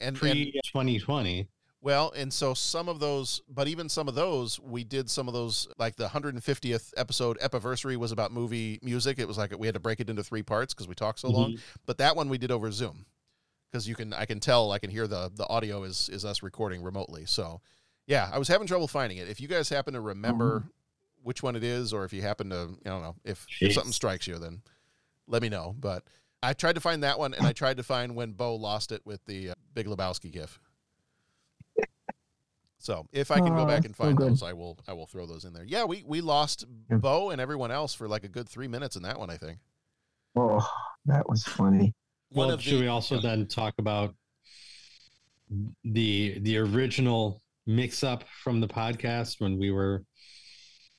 and 0.00 0.16
pre 0.16 0.60
twenty 0.70 0.98
twenty. 1.00 1.48
Well, 1.82 2.12
and 2.14 2.30
so 2.32 2.52
some 2.54 2.88
of 2.90 3.00
those, 3.00 3.40
but 3.48 3.66
even 3.66 3.88
some 3.88 4.06
of 4.06 4.14
those, 4.14 4.60
we 4.60 4.84
did 4.84 5.08
some 5.10 5.28
of 5.28 5.34
those, 5.34 5.66
like 5.78 5.96
the 5.96 6.08
150th 6.08 6.92
episode 6.96 7.38
Epiversary 7.40 7.96
was 7.96 8.12
about 8.12 8.32
movie 8.32 8.78
music. 8.82 9.18
It 9.18 9.26
was 9.26 9.38
like 9.38 9.58
we 9.58 9.66
had 9.66 9.74
to 9.74 9.80
break 9.80 9.98
it 9.98 10.10
into 10.10 10.22
three 10.22 10.42
parts 10.42 10.74
because 10.74 10.86
we 10.88 10.94
talked 10.94 11.20
so 11.20 11.30
long. 11.30 11.52
Mhm. 11.54 11.60
But 11.86 11.96
that 11.98 12.16
one 12.16 12.28
we 12.28 12.36
did 12.38 12.50
over 12.50 12.70
Zoom 12.70 13.06
because 13.72 13.88
you 13.88 13.94
can, 13.94 14.12
I 14.12 14.26
can 14.26 14.40
tell, 14.40 14.72
I 14.72 14.78
can 14.78 14.90
hear 14.90 15.06
the 15.06 15.30
the 15.34 15.46
audio 15.48 15.82
is 15.84 16.08
is 16.10 16.22
us 16.24 16.42
recording 16.42 16.82
remotely. 16.82 17.24
So, 17.24 17.62
yeah, 18.10 18.28
I 18.32 18.38
was 18.40 18.48
having 18.48 18.66
trouble 18.66 18.88
finding 18.88 19.18
it. 19.18 19.28
If 19.28 19.40
you 19.40 19.46
guys 19.46 19.68
happen 19.68 19.94
to 19.94 20.00
remember 20.00 20.64
which 21.22 21.44
one 21.44 21.54
it 21.54 21.62
is, 21.62 21.92
or 21.92 22.04
if 22.04 22.12
you 22.12 22.22
happen 22.22 22.50
to, 22.50 22.70
I 22.84 22.88
don't 22.88 23.02
know, 23.02 23.14
if, 23.24 23.46
if 23.60 23.72
something 23.72 23.92
strikes 23.92 24.26
you, 24.26 24.36
then 24.38 24.62
let 25.28 25.42
me 25.42 25.48
know. 25.48 25.76
But 25.78 26.02
I 26.42 26.52
tried 26.52 26.74
to 26.74 26.80
find 26.80 27.04
that 27.04 27.20
one, 27.20 27.34
and 27.34 27.46
I 27.46 27.52
tried 27.52 27.76
to 27.76 27.84
find 27.84 28.16
when 28.16 28.32
Bo 28.32 28.56
lost 28.56 28.90
it 28.90 29.00
with 29.04 29.24
the 29.26 29.50
uh, 29.50 29.54
Big 29.74 29.86
Lebowski 29.86 30.32
gif. 30.32 30.58
So 32.78 33.06
if 33.12 33.30
I 33.30 33.38
can 33.38 33.54
go 33.54 33.64
back 33.64 33.84
and 33.84 33.94
find 33.94 34.16
good. 34.16 34.30
those, 34.30 34.42
I 34.42 34.54
will. 34.54 34.78
I 34.88 34.94
will 34.94 35.06
throw 35.06 35.26
those 35.26 35.44
in 35.44 35.52
there. 35.52 35.64
Yeah, 35.64 35.84
we 35.84 36.02
we 36.06 36.22
lost 36.22 36.64
Bo 36.88 37.28
and 37.28 37.38
everyone 37.40 37.70
else 37.70 37.94
for 37.94 38.08
like 38.08 38.24
a 38.24 38.28
good 38.28 38.48
three 38.48 38.68
minutes 38.68 38.96
in 38.96 39.02
that 39.02 39.20
one. 39.20 39.28
I 39.28 39.36
think. 39.36 39.58
Oh, 40.34 40.66
that 41.04 41.28
was 41.28 41.44
funny. 41.44 41.94
One 42.30 42.48
Well, 42.48 42.58
should 42.58 42.78
the- 42.78 42.80
we 42.80 42.88
also 42.88 43.20
then 43.20 43.46
talk 43.46 43.74
about 43.78 44.14
the 45.84 46.38
the 46.38 46.56
original 46.56 47.42
mix 47.70 48.02
up 48.02 48.24
from 48.42 48.60
the 48.60 48.68
podcast 48.68 49.40
when 49.40 49.58
we 49.58 49.70
were 49.70 50.02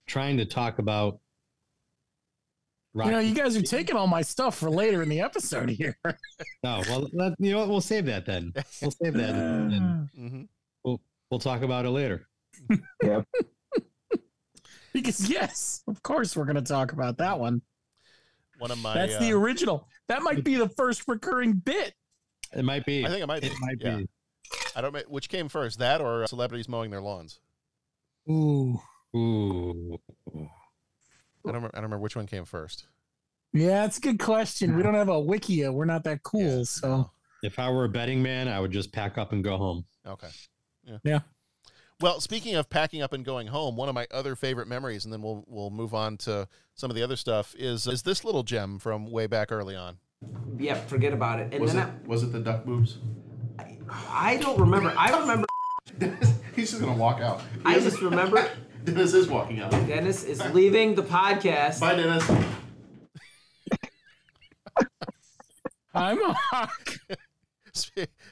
trying 0.07 0.37
to 0.37 0.45
talk 0.45 0.79
about 0.79 1.19
You 2.95 3.11
know, 3.11 3.19
you 3.19 3.33
guys 3.35 3.55
are 3.55 3.61
taking 3.61 3.95
all 3.95 4.07
my 4.07 4.21
stuff 4.21 4.57
for 4.57 4.69
later 4.69 5.01
in 5.01 5.09
the 5.09 5.21
episode 5.21 5.69
here. 5.69 5.97
No, 6.63 6.81
well, 6.89 7.07
let, 7.13 7.33
you 7.39 7.51
know 7.51 7.59
what? 7.59 7.69
We'll 7.69 7.81
save 7.81 8.05
that 8.07 8.25
then. 8.25 8.53
We'll 8.81 8.91
save 8.91 9.13
that, 9.13 9.29
and, 9.29 9.73
and 9.73 10.09
Mhm. 10.19 10.47
we'll 10.83 11.01
we'll 11.29 11.39
talk 11.39 11.61
about 11.61 11.85
it 11.85 11.91
later. 11.91 12.27
Yep. 13.03 13.25
because 14.93 15.29
yes, 15.29 15.83
of 15.87 16.03
course 16.03 16.35
we're 16.35 16.45
going 16.45 16.57
to 16.57 16.61
talk 16.61 16.91
about 16.91 17.17
that 17.17 17.39
one. 17.39 17.61
One 18.59 18.71
of 18.71 18.77
my. 18.79 18.93
That's 18.93 19.17
the 19.17 19.33
uh, 19.33 19.37
original. 19.37 19.87
That 20.07 20.21
might 20.21 20.43
be 20.43 20.55
the 20.55 20.69
first 20.69 21.03
recurring 21.07 21.53
bit. 21.53 21.93
It 22.53 22.63
might 22.63 22.85
be. 22.85 23.05
I 23.05 23.09
think 23.09 23.23
it 23.23 23.27
might. 23.27 23.41
Be. 23.41 23.47
It 23.47 23.57
might 23.61 23.77
yeah. 23.79 23.95
be. 23.97 24.09
I 24.75 24.81
don't. 24.81 24.93
know 24.93 25.01
Which 25.07 25.29
came 25.29 25.49
first, 25.49 25.79
that 25.79 26.01
or 26.01 26.23
uh, 26.23 26.27
celebrities 26.27 26.69
mowing 26.69 26.91
their 26.91 27.01
lawns? 27.01 27.39
Ooh. 28.29 28.79
Ooh. 29.15 29.99
I 30.27 30.39
don't. 31.45 31.55
Remember, 31.55 31.67
I 31.73 31.77
don't 31.77 31.83
remember 31.83 31.99
which 31.99 32.15
one 32.15 32.27
came 32.27 32.45
first. 32.45 32.85
Yeah, 33.53 33.85
it's 33.85 33.97
a 33.97 34.01
good 34.01 34.19
question. 34.19 34.77
We 34.77 34.83
don't 34.83 34.93
have 34.93 35.09
a 35.09 35.13
wikia. 35.13 35.73
We're 35.73 35.85
not 35.85 36.03
that 36.05 36.23
cool. 36.23 36.63
so 36.65 37.11
If 37.43 37.59
I 37.59 37.69
were 37.69 37.85
a 37.85 37.89
betting 37.89 38.23
man, 38.23 38.47
I 38.47 38.59
would 38.59 38.71
just 38.71 38.93
pack 38.93 39.17
up 39.17 39.33
and 39.33 39.43
go 39.43 39.57
home. 39.57 39.85
Okay. 40.07 40.29
Yeah. 40.85 40.97
Yeah. 41.03 41.19
Well, 41.99 42.19
speaking 42.19 42.55
of 42.55 42.69
packing 42.69 43.01
up 43.01 43.13
and 43.13 43.23
going 43.23 43.47
home, 43.47 43.75
one 43.75 43.87
of 43.87 43.93
my 43.93 44.07
other 44.09 44.35
favorite 44.35 44.67
memories, 44.67 45.05
and 45.05 45.13
then 45.13 45.21
we'll 45.21 45.43
we'll 45.47 45.69
move 45.69 45.93
on 45.93 46.17
to 46.19 46.47
some 46.73 46.89
of 46.89 46.95
the 46.95 47.03
other 47.03 47.15
stuff. 47.15 47.53
Is 47.57 47.85
is 47.85 48.03
this 48.03 48.23
little 48.23 48.43
gem 48.43 48.79
from 48.79 49.11
way 49.11 49.27
back 49.27 49.51
early 49.51 49.75
on? 49.75 49.97
Yeah, 50.57 50.75
forget 50.75 51.13
about 51.13 51.39
it. 51.39 51.53
And 51.53 51.61
was 51.61 51.73
then 51.73 51.87
it 51.87 52.07
was 52.07 52.23
it 52.23 52.31
the 52.31 52.39
duck 52.39 52.65
boobs? 52.65 52.97
I, 53.89 54.33
I 54.33 54.37
don't 54.37 54.59
remember. 54.59 54.93
I 54.97 55.19
remember. 55.19 55.47
He's 56.55 56.71
just 56.71 56.81
gonna 56.81 56.97
walk 56.97 57.21
out. 57.21 57.41
I 57.65 57.79
just 57.79 58.01
remember 58.01 58.49
Dennis 58.83 59.13
is 59.13 59.27
walking 59.27 59.59
out. 59.59 59.71
Dennis 59.71 60.23
is 60.23 60.43
leaving 60.53 60.95
the 60.95 61.03
podcast. 61.03 61.79
Bye, 61.79 61.95
Dennis. 61.95 62.29
I'm 65.93 66.21
a 66.21 66.33
hawk. 66.33 66.97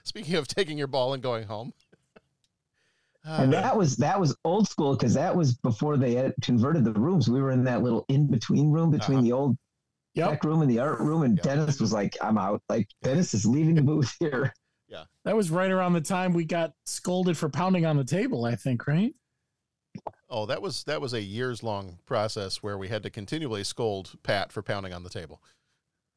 Speaking 0.04 0.36
of 0.36 0.48
taking 0.48 0.78
your 0.78 0.88
ball 0.88 1.14
and 1.14 1.22
going 1.22 1.46
home, 1.46 1.74
and 3.26 3.54
that 3.54 3.76
was 3.78 3.98
that 3.98 4.20
was 4.20 4.36
old 4.44 4.68
school 4.68 4.96
because 4.96 5.14
that 5.14 5.36
was 5.36 5.56
before 5.56 5.98
they 5.98 6.16
had 6.16 6.34
converted 6.42 6.84
the 6.84 6.94
rooms. 6.94 7.30
We 7.30 7.42
were 7.42 7.52
in 7.52 7.64
that 7.66 7.84
little 7.84 8.06
in 8.10 8.28
between 8.28 8.72
room 8.72 8.92
between 8.92 9.20
uh-huh. 9.20 9.26
the 9.26 9.32
old 9.34 9.58
tech 10.16 10.44
room 10.44 10.62
and 10.62 10.72
the 10.72 10.80
art 10.80 11.00
room, 11.00 11.24
and 11.24 11.38
Dennis 11.42 11.80
was 11.80 11.94
like, 11.94 12.18
"I'm 12.22 12.38
out." 12.38 12.62
Like 12.70 12.88
Dennis 13.04 13.34
is 13.34 13.46
leaving 13.46 13.76
the 13.76 13.82
booth 13.82 14.16
here. 14.20 14.54
Yeah. 14.90 15.04
That 15.24 15.36
was 15.36 15.52
right 15.52 15.70
around 15.72 15.94
the 15.94 16.02
time 16.02 16.34
we 16.34 16.46
got 16.46 16.74
scolded 16.86 17.38
for 17.38 17.48
pounding 17.48 17.86
on 17.86 17.96
the 17.96 18.04
table, 18.04 18.46
I 18.46 18.56
think, 18.56 18.88
right? 18.88 19.14
oh, 20.30 20.46
that 20.46 20.62
was 20.62 20.84
that 20.86 21.00
was 21.02 21.14
a 21.14 21.22
years 21.22 21.64
long 21.64 22.00
process 22.06 22.62
where 22.64 22.78
we 22.78 22.88
had 22.88 23.04
to 23.04 23.10
continually 23.10 23.64
scold 23.64 24.14
Pat 24.24 24.52
for 24.52 24.62
pounding 24.62 24.94
on 24.94 25.04
the 25.04 25.10
table. 25.10 25.42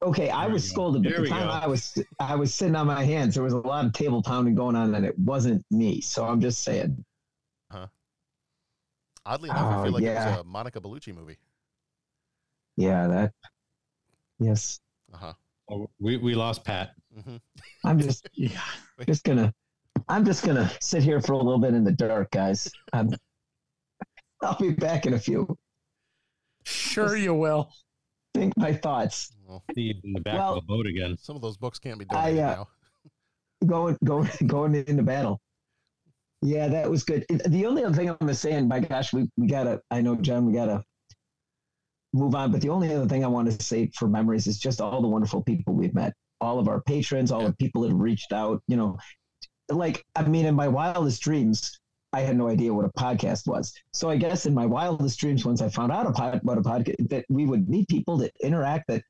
Okay, 0.02 0.30
I 0.30 0.46
was 0.46 0.68
scolded, 0.68 1.02
but 1.04 1.10
There 1.10 1.18
the 1.18 1.22
we 1.22 1.28
time 1.28 1.46
go. 1.46 1.52
I 1.52 1.66
was 1.66 2.02
I 2.18 2.34
was 2.34 2.52
sitting 2.54 2.74
on 2.74 2.86
my 2.86 3.04
hands. 3.04 3.34
There 3.34 3.44
was 3.44 3.52
a 3.52 3.58
lot 3.58 3.84
of 3.84 3.92
table 3.92 4.22
pounding 4.22 4.54
going 4.54 4.74
on, 4.74 4.94
and 4.94 5.06
it 5.06 5.16
wasn't 5.18 5.64
me. 5.70 6.00
So 6.00 6.24
I'm 6.26 6.40
just 6.40 6.64
saying. 6.64 7.04
Huh. 7.70 7.86
Oddly 9.24 9.50
enough, 9.50 9.66
I 9.66 9.80
Oh, 9.80 9.84
feel 9.84 9.92
like 9.92 10.02
it 10.02 10.14
was 10.14 10.40
a 10.40 10.44
Monica 10.44 10.80
Bellucci 10.80 11.14
movie. 11.14 11.36
Yeah, 12.76 13.06
that. 13.06 13.32
Yes, 14.40 14.80
Uh 15.14 15.18
huh. 15.18 15.32
Oh, 15.72 15.88
we 15.98 16.18
we 16.18 16.34
lost 16.34 16.64
Pat. 16.64 16.90
hmm 17.24 17.36
I'm 17.84 17.98
just 17.98 18.28
yeah, 18.34 18.60
just 19.06 19.24
gonna. 19.24 19.52
I'm 20.08 20.24
just 20.24 20.44
gonna 20.44 20.70
sit 20.80 21.02
here 21.02 21.20
for 21.20 21.32
a 21.32 21.38
little 21.38 21.58
bit 21.58 21.74
in 21.74 21.84
the 21.84 21.92
dark, 21.92 22.30
guys. 22.30 22.70
I'm, 22.92 23.10
I'll 24.42 24.58
be 24.58 24.70
back 24.70 25.06
in 25.06 25.14
a 25.14 25.18
few. 25.18 25.56
Sure, 26.64 27.16
you 27.16 27.34
will. 27.34 27.72
Think 28.34 28.54
my 28.56 28.72
thoughts. 28.72 29.32
See 29.74 29.82
you 29.82 29.94
in 30.04 30.12
the 30.12 30.20
back 30.20 30.34
Well- 30.34 30.52
of 30.52 30.58
a 30.58 30.66
boat 30.66 30.86
again. 30.86 31.16
Some 31.18 31.36
of 31.36 31.42
those 31.42 31.56
books 31.56 31.78
can't 31.78 31.98
be 31.98 32.06
I, 32.10 32.14
donated 32.32 32.40
uh, 32.40 32.54
now. 32.56 32.68
going 33.66 33.96
going 34.04 34.28
going 34.46 34.74
into 34.74 35.02
battle. 35.02 35.40
Yeah, 36.42 36.68
that 36.68 36.90
was 36.90 37.04
good. 37.04 37.24
The 37.46 37.64
only 37.66 37.84
other 37.84 37.94
thing 37.94 38.10
I'm 38.10 38.16
gonna 38.20 38.34
say, 38.34 38.52
and 38.52 38.68
my 38.68 38.80
gosh, 38.80 39.12
we, 39.12 39.28
we 39.36 39.46
gotta 39.46 39.80
I 39.90 40.00
know 40.02 40.16
John, 40.16 40.44
we 40.46 40.52
gotta 40.52 40.82
move 42.12 42.34
on, 42.34 42.52
but 42.52 42.60
the 42.60 42.68
only 42.68 42.92
other 42.92 43.06
thing 43.06 43.24
I 43.24 43.28
want 43.28 43.50
to 43.50 43.64
say 43.64 43.90
for 43.94 44.08
memories 44.08 44.46
is 44.46 44.58
just 44.58 44.80
all 44.80 45.00
the 45.00 45.08
wonderful 45.08 45.42
people 45.42 45.74
we've 45.74 45.94
met. 45.94 46.14
All 46.40 46.58
of 46.58 46.68
our 46.68 46.80
patrons, 46.82 47.30
all 47.30 47.46
the 47.46 47.54
people 47.54 47.82
that 47.82 47.94
reached 47.94 48.32
out, 48.32 48.62
you 48.66 48.76
know, 48.76 48.98
like 49.68 50.04
I 50.16 50.22
mean, 50.22 50.46
in 50.46 50.54
my 50.54 50.68
wildest 50.68 51.22
dreams, 51.22 51.78
I 52.12 52.20
had 52.20 52.36
no 52.36 52.48
idea 52.48 52.74
what 52.74 52.84
a 52.84 52.90
podcast 52.90 53.46
was. 53.46 53.72
So 53.92 54.10
I 54.10 54.16
guess 54.16 54.44
in 54.44 54.54
my 54.54 54.66
wildest 54.66 55.18
dreams, 55.18 55.44
once 55.44 55.62
I 55.62 55.68
found 55.68 55.92
out 55.92 56.12
pod, 56.14 56.40
what 56.42 56.58
a 56.58 56.62
podcast, 56.62 57.08
that 57.08 57.24
we 57.30 57.46
would 57.46 57.68
meet 57.68 57.88
people 57.88 58.18
that 58.18 58.32
interact. 58.42 58.88
That 58.88 59.02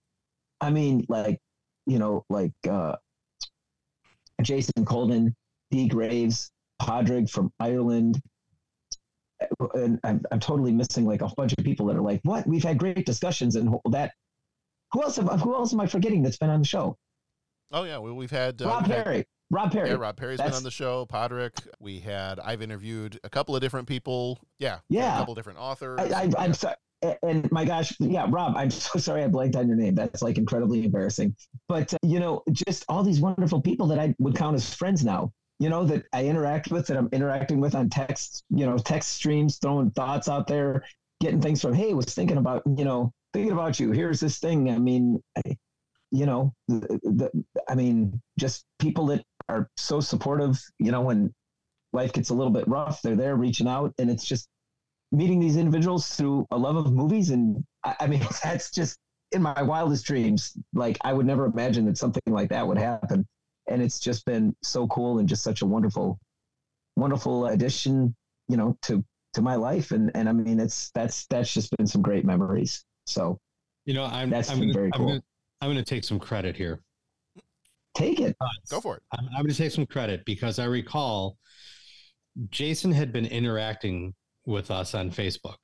I 0.61 0.71
mean, 0.71 1.05
like 1.09 1.41
you 1.87 1.99
know, 1.99 2.25
like 2.29 2.53
uh, 2.69 2.97
Jason 4.43 4.85
Colvin, 4.85 5.35
D. 5.71 5.89
Graves, 5.89 6.51
Podrick 6.81 7.29
from 7.29 7.53
Ireland. 7.59 8.21
And 9.75 10.01
I'm, 10.05 10.23
I'm 10.31 10.41
totally 10.41 10.73
missing 10.73 11.05
like 11.07 11.23
a 11.23 11.29
bunch 11.37 11.53
of 11.57 11.65
people 11.65 11.87
that 11.87 11.97
are 11.97 12.03
like, 12.03 12.21
what? 12.25 12.47
We've 12.47 12.63
had 12.63 12.79
great 12.79 13.07
discussions 13.07 13.57
and 13.57 13.75
that. 13.91 14.13
Who 14.93 15.03
else? 15.03 15.19
Am, 15.19 15.27
who 15.27 15.55
else 15.55 15.73
am 15.73 15.81
I 15.81 15.87
forgetting 15.87 16.23
that's 16.23 16.37
been 16.37 16.51
on 16.51 16.61
the 16.61 16.67
show? 16.67 16.97
Oh 17.71 17.85
yeah, 17.85 17.99
well, 17.99 18.15
we've 18.15 18.31
had 18.31 18.61
uh, 18.61 18.67
Rob 18.67 18.83
we've 18.83 18.95
had- 18.97 19.05
Perry. 19.05 19.25
Rob 19.51 19.71
Perry. 19.71 19.91
Yeah, 19.91 19.97
Rob 19.97 20.17
Perry's 20.17 20.41
been 20.41 20.55
on 20.55 20.63
the 20.63 20.71
show. 20.71 21.05
Podrick. 21.05 21.53
We 21.79 22.01
had. 22.01 22.41
I've 22.41 22.63
interviewed 22.63 23.21
a 23.23 23.29
couple 23.29 23.55
of 23.55 23.61
different 23.61 23.87
people. 23.87 24.41
Yeah. 24.59 24.79
Yeah. 24.89 25.15
A 25.15 25.19
couple 25.19 25.35
different 25.35 25.59
authors. 25.59 26.01
I, 26.01 26.23
I, 26.23 26.31
I'm 26.39 26.55
sorry. 26.55 26.77
And 27.23 27.51
my 27.53 27.67
gosh, 27.67 27.93
yeah, 27.99 28.27
Rob, 28.31 28.57
I'm 28.57 28.71
so 28.71 28.99
sorry 28.99 29.25
I 29.25 29.29
blanked 29.29 29.57
on 29.57 29.67
your 29.69 29.77
name. 29.77 29.95
That's 29.95 30.23
like 30.23 30.39
incredibly 30.39 30.85
embarrassing. 30.85 31.37
But, 31.69 31.93
uh, 31.93 31.99
you 32.03 32.19
know, 32.19 32.43
just 32.53 32.87
all 32.89 33.03
these 33.03 33.21
wonderful 33.21 33.61
people 33.61 33.89
that 33.89 33.99
I 33.99 34.15
would 34.21 34.37
count 34.37 34.55
as 34.55 34.73
friends 34.73 35.05
now, 35.05 35.33
you 35.63 35.69
know, 35.69 35.85
that 35.85 36.05
I 36.13 36.25
interact 36.25 36.73
with, 36.73 36.89
that 36.89 36.97
I'm 36.97 37.09
interacting 37.13 37.61
with 37.61 37.77
on 37.77 37.89
text, 37.89 38.43
you 38.51 38.67
know, 38.67 38.77
text 38.79 39.13
streams, 39.13 39.59
throwing 39.59 39.93
thoughts 39.93 40.29
out 40.29 40.49
there, 40.49 40.83
getting 41.21 41.41
things 41.41 41.63
from, 41.63 41.73
hey, 41.73 41.95
was 41.95 42.13
thinking 42.13 42.37
about, 42.37 42.65
you 42.77 42.85
know, 42.85 43.13
thinking 43.33 43.53
about 43.53 43.79
you. 43.79 43.93
Here's 43.93 44.19
this 44.19 44.41
thing. 44.41 44.71
I 44.71 44.79
mean, 44.79 45.23
I, 45.37 45.57
you 46.11 46.27
know, 46.27 46.53
the, 46.67 46.99
the, 47.05 47.45
I 47.69 47.77
mean, 47.77 48.21
just 48.41 48.65
people 48.81 49.07
that 49.07 49.23
are 49.49 49.71
so 49.77 50.01
supportive, 50.01 50.61
you 50.81 50.91
know, 50.91 51.03
when 51.03 51.33
life 51.93 52.13
gets 52.13 52.31
a 52.31 52.35
little 52.35 52.53
bit 52.53 52.67
rough, 52.67 53.01
they're 53.01 53.15
there 53.15 53.37
reaching 53.37 53.69
out. 53.69 53.95
And 53.99 54.11
it's 54.11 54.25
just, 54.25 54.49
meeting 55.15 55.39
these 55.39 55.59
individuals 55.59 56.09
through 56.17 56.47
a 56.53 56.57
love 56.57 56.75
of 56.75 56.91
movies 56.91 57.29
and 57.29 57.63
I, 57.85 57.95
I 58.01 58.07
mean 58.07 58.27
that's 58.43 58.71
just 58.71 58.97
in 59.31 59.43
my 59.43 59.61
wildest 59.61 60.07
dreams 60.07 60.57
like 60.73 60.97
i 61.03 61.13
would 61.13 61.27
never 61.27 61.45
imagine 61.45 61.85
that 61.85 61.99
something 61.99 62.23
like 62.27 62.49
that 62.49 62.67
would 62.67 62.79
happen 62.79 63.27
and 63.73 63.83
it's 63.83 63.99
just 63.99 64.25
been 64.27 64.55
so 64.63 64.87
cool 64.89 65.19
and 65.19 65.29
just 65.29 65.43
such 65.43 65.63
a 65.63 65.67
wonderful 65.67 66.19
wonderful 66.97 67.47
addition 67.47 68.15
you 68.49 68.57
know 68.57 68.77
to 68.83 69.05
to 69.35 69.41
my 69.43 69.55
life 69.55 69.93
and 69.93 70.11
and 70.15 70.29
i 70.29 70.33
mean 70.33 70.61
it's 70.61 70.91
that's 70.95 71.27
that's 71.27 71.53
just 71.53 71.75
been 71.77 71.87
some 71.87 72.03
great 72.03 72.25
memories 72.25 72.85
so 73.07 73.39
You 73.85 73.95
know, 73.95 74.05
I'm 74.05 74.31
That's 74.31 74.51
I'm 74.51 74.59
been 74.61 74.69
gonna, 74.69 74.79
very 74.79 74.91
I'm 74.95 75.01
cool. 75.01 75.09
gonna 75.09 75.23
I'm 75.61 75.71
gonna 75.71 75.85
take 75.85 76.05
some 76.05 76.19
credit 76.21 76.57
here. 76.57 76.81
take 77.95 78.21
it 78.21 78.37
uh, 78.41 78.47
Go 78.71 78.81
for 78.81 78.97
it. 78.97 79.03
I'm, 79.19 79.27
I'm 79.37 79.43
gonna 79.43 79.55
take 79.55 79.73
some 79.73 79.87
credit 79.87 80.25
because 80.25 80.59
I 80.59 80.67
recall 80.67 81.37
Jason 82.51 82.93
had 82.93 83.13
been 83.13 83.27
interacting 83.27 84.15
with 84.47 84.71
us 84.71 84.95
on 84.95 85.11
Facebook. 85.11 85.59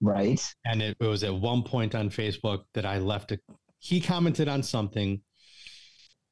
right 0.00 0.40
And 0.64 0.82
it, 0.82 0.96
was 1.00 1.24
at 1.24 1.34
one 1.34 1.62
point 1.62 1.94
on 1.94 2.10
Facebook 2.10 2.64
that 2.74 2.86
I 2.86 2.98
left 2.98 3.32
a 3.32 3.38
he 3.78 4.00
commented 4.00 4.48
on 4.48 4.62
something 4.62 5.20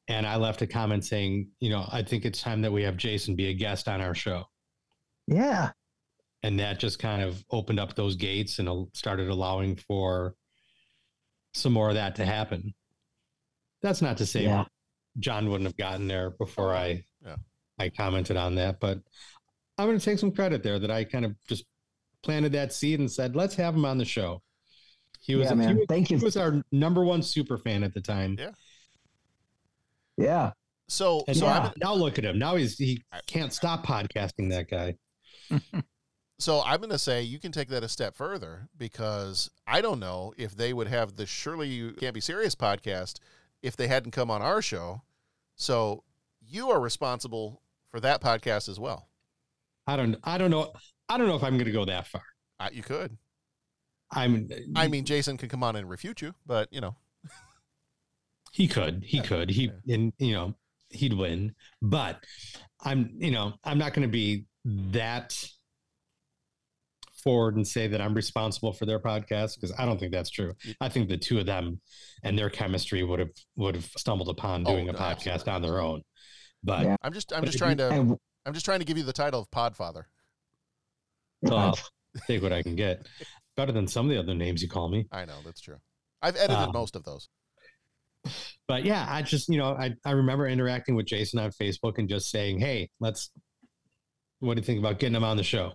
and 0.07 0.25
I 0.27 0.35
left 0.35 0.61
a 0.61 0.67
comment 0.67 1.05
saying, 1.05 1.49
you 1.59 1.69
know, 1.69 1.87
I 1.91 2.03
think 2.03 2.25
it's 2.25 2.41
time 2.41 2.61
that 2.61 2.71
we 2.71 2.83
have 2.83 2.97
Jason 2.97 3.35
be 3.35 3.47
a 3.47 3.53
guest 3.53 3.87
on 3.87 4.01
our 4.01 4.13
show. 4.15 4.43
Yeah. 5.27 5.71
And 6.43 6.59
that 6.59 6.79
just 6.79 6.99
kind 6.99 7.21
of 7.21 7.43
opened 7.51 7.79
up 7.79 7.95
those 7.95 8.15
gates 8.15 8.59
and 8.59 8.87
started 8.93 9.29
allowing 9.29 9.77
for 9.77 10.35
some 11.53 11.71
more 11.73 11.89
of 11.89 11.95
that 11.95 12.15
to 12.15 12.25
happen. 12.25 12.73
That's 13.81 14.01
not 14.01 14.17
to 14.17 14.25
say 14.25 14.43
Yeah. 14.43 14.65
John 15.19 15.49
wouldn't 15.49 15.67
have 15.67 15.77
gotten 15.77 16.07
there 16.07 16.31
before 16.31 16.73
I 16.75 17.03
Yeah. 17.25 17.35
I 17.79 17.89
commented 17.89 18.35
on 18.37 18.55
that, 18.55 18.79
but 18.79 18.99
I'm 19.77 19.87
going 19.87 19.97
to 19.97 20.03
take 20.03 20.19
some 20.19 20.31
credit 20.31 20.63
there 20.63 20.79
that 20.79 20.91
I 20.91 21.03
kind 21.03 21.25
of 21.25 21.35
just 21.47 21.65
planted 22.23 22.51
that 22.53 22.73
seed 22.73 22.99
and 22.99 23.11
said, 23.11 23.35
let's 23.35 23.55
have 23.55 23.73
him 23.75 23.85
on 23.85 23.97
the 23.97 24.05
show. 24.05 24.41
He 25.21 25.35
was, 25.35 25.45
Yeah, 25.45 25.51
he 25.51 25.55
man. 25.55 25.75
was- 25.77 25.85
Thank 25.89 26.11
you. 26.11 26.17
He 26.17 26.23
was 26.25 26.37
our 26.37 26.61
number 26.71 27.03
one 27.05 27.21
super 27.23 27.57
fan 27.57 27.83
at 27.83 27.93
the 27.93 28.01
time. 28.01 28.35
Yeah. 28.37 28.51
Yeah. 30.17 30.51
So, 30.87 31.23
And 31.27 31.37
so 31.37 31.47
now, 31.47 31.61
I'm, 31.61 31.71
now 31.77 31.93
look 31.93 32.17
at 32.17 32.25
him. 32.25 32.37
Now 32.37 32.55
he's 32.55 32.77
he 32.77 33.01
can't 33.25 33.53
stop 33.53 33.85
podcasting. 33.85 34.49
That 34.49 34.69
guy. 34.69 34.95
So 36.43 36.61
I'm 36.61 36.79
going 36.79 36.89
to 36.89 36.99
say 36.99 37.21
you 37.21 37.39
can 37.39 37.53
take 37.53 37.69
that 37.69 37.83
a 37.83 37.87
step 37.87 38.17
further 38.17 38.67
because 38.77 39.49
I 39.65 39.79
don't 39.79 40.01
know 40.01 40.33
if 40.35 40.55
they 40.55 40.73
would 40.73 40.87
have 40.87 41.15
the 41.15 41.25
Surely 41.25 41.69
You 41.69 41.93
Can't 41.93 42.13
Be 42.13 42.19
Serious 42.19 42.53
podcast 42.53 43.19
if 43.61 43.77
they 43.77 43.87
hadn't 43.87 44.11
come 44.11 44.29
on 44.29 44.41
our 44.41 44.61
show. 44.61 45.03
So 45.55 46.03
you 46.41 46.69
are 46.69 46.81
responsible 46.81 47.61
for 47.89 48.01
that 48.01 48.21
podcast 48.21 48.67
as 48.67 48.77
well. 48.77 49.07
I 49.87 49.95
don't. 49.95 50.17
I 50.25 50.37
don't 50.37 50.51
know. 50.51 50.73
I 51.07 51.17
don't 51.17 51.27
know 51.27 51.35
if 51.35 51.43
I'm 51.43 51.53
going 51.53 51.65
to 51.65 51.71
go 51.71 51.85
that 51.85 52.07
far. 52.07 52.23
Uh, 52.59 52.69
you 52.73 52.83
could. 52.83 53.15
I'm. 54.11 54.49
I 54.75 54.89
mean, 54.89 55.05
Jason 55.05 55.37
can 55.37 55.47
come 55.47 55.63
on 55.63 55.77
and 55.77 55.89
refute 55.89 56.21
you, 56.21 56.33
but 56.45 56.67
you 56.73 56.81
know, 56.81 56.97
He 58.53 58.67
could. 58.67 59.03
He 59.05 59.19
could. 59.19 59.49
He 59.49 59.71
and 59.89 60.13
you 60.19 60.33
know 60.33 60.55
he'd 60.89 61.13
win. 61.13 61.53
But 61.81 62.23
I'm. 62.81 63.09
You 63.17 63.31
know 63.31 63.53
I'm 63.65 63.77
not 63.77 63.93
going 63.93 64.07
to 64.07 64.11
be 64.11 64.45
that 64.63 65.35
forward 67.23 67.55
and 67.55 67.67
say 67.67 67.87
that 67.87 68.01
I'm 68.01 68.13
responsible 68.13 68.73
for 68.73 68.85
their 68.85 68.99
podcast 68.99 69.55
because 69.55 69.73
I 69.77 69.85
don't 69.85 69.99
think 69.99 70.11
that's 70.11 70.29
true. 70.29 70.53
I 70.81 70.89
think 70.89 71.09
the 71.09 71.17
two 71.17 71.39
of 71.39 71.45
them 71.45 71.79
and 72.23 72.37
their 72.37 72.49
chemistry 72.49 73.03
would 73.03 73.19
have 73.19 73.29
would 73.55 73.75
have 73.75 73.85
stumbled 73.97 74.29
upon 74.29 74.63
Oh, 74.67 74.71
doing 74.73 74.89
a 74.89 74.91
no, 74.93 74.99
podcast 74.99 75.51
on 75.51 75.61
their 75.61 75.79
own. 75.81 76.01
But 76.63 76.83
Yeah. 76.85 76.95
I'm 77.01 77.13
just 77.13 77.33
I'm 77.33 77.45
just 77.45 77.57
trying 77.57 77.71
you- 77.79 77.89
to 77.89 77.89
And 77.89 78.17
I'm 78.45 78.53
just 78.53 78.65
trying 78.65 78.79
to 78.79 78.85
give 78.85 78.97
you 78.97 79.03
the 79.03 79.13
title 79.13 79.39
of 79.39 79.49
Podfather. 79.51 80.03
So 81.45 81.55
I'll 81.55 81.79
take 82.27 82.41
what 82.43 82.53
I 82.53 82.61
can 82.61 82.75
get. 82.75 83.07
Better 83.55 83.71
than 83.71 83.87
some 83.87 84.05
of 84.05 84.11
the 84.11 84.19
other 84.19 84.35
names 84.35 84.61
you 84.61 84.67
call 84.69 84.89
me. 84.89 85.07
I 85.11 85.25
know 85.25 85.37
that's 85.45 85.61
true. 85.61 85.77
I've 86.21 86.35
edited 86.35 86.55
Um, 86.57 86.71
most 86.73 86.95
of 86.95 87.03
those. 87.03 87.29
But 88.67 88.85
yeah, 88.85 89.05
I 89.09 89.21
just, 89.21 89.49
you 89.49 89.57
know, 89.57 89.73
I, 89.73 89.93
I 90.05 90.11
remember 90.11 90.47
interacting 90.47 90.95
with 90.95 91.05
Jason 91.05 91.39
on 91.39 91.51
Facebook 91.51 91.97
and 91.97 92.07
just 92.07 92.29
saying, 92.29 92.59
hey, 92.59 92.89
let's, 92.99 93.29
what 94.39 94.55
do 94.55 94.61
you 94.61 94.65
think 94.65 94.79
about 94.79 94.99
getting 94.99 95.15
him 95.15 95.23
on 95.23 95.37
the 95.37 95.43
show? 95.43 95.73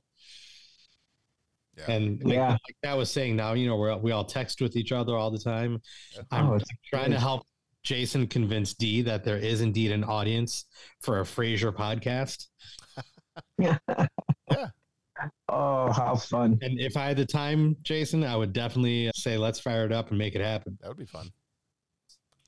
Yeah. 1.76 1.90
And 1.92 2.22
like, 2.24 2.34
Yeah. 2.34 2.50
like 2.50 2.76
that 2.82 2.96
was 2.96 3.10
saying 3.10 3.36
now, 3.36 3.52
you 3.52 3.66
know, 3.66 3.76
we're, 3.76 3.96
we 3.96 4.12
all 4.12 4.24
text 4.24 4.60
with 4.60 4.76
each 4.76 4.92
other 4.92 5.16
all 5.16 5.30
the 5.30 5.38
time. 5.38 5.80
I'm 6.30 6.46
Oh, 6.48 6.54
it's 6.54 6.64
trying 6.90 7.10
to 7.12 7.20
help 7.20 7.46
Jason 7.84 8.26
convince 8.26 8.74
D 8.74 9.02
that 9.02 9.24
there 9.24 9.38
is 9.38 9.60
indeed 9.60 9.92
an 9.92 10.02
audience 10.04 10.64
for 11.00 11.20
a 11.20 11.24
Frasier 11.24 11.72
podcast. 11.72 12.46
Yeah. 13.58 13.78
Yeah. 14.50 14.68
Oh, 15.48 15.92
how 15.92 16.14
fun. 16.16 16.58
And 16.62 16.80
if 16.80 16.96
I 16.96 17.06
had 17.08 17.16
the 17.18 17.26
time, 17.26 17.76
Jason, 17.82 18.24
I 18.24 18.34
would 18.36 18.52
definitely 18.52 19.10
say, 19.14 19.36
let's 19.36 19.60
fire 19.60 19.84
it 19.84 19.92
up 19.92 20.08
and 20.10 20.16
make 20.18 20.34
it 20.34 20.40
happen. 20.40 20.78
That 20.80 20.88
would 20.88 20.96
be 20.96 21.06
fun. 21.06 21.28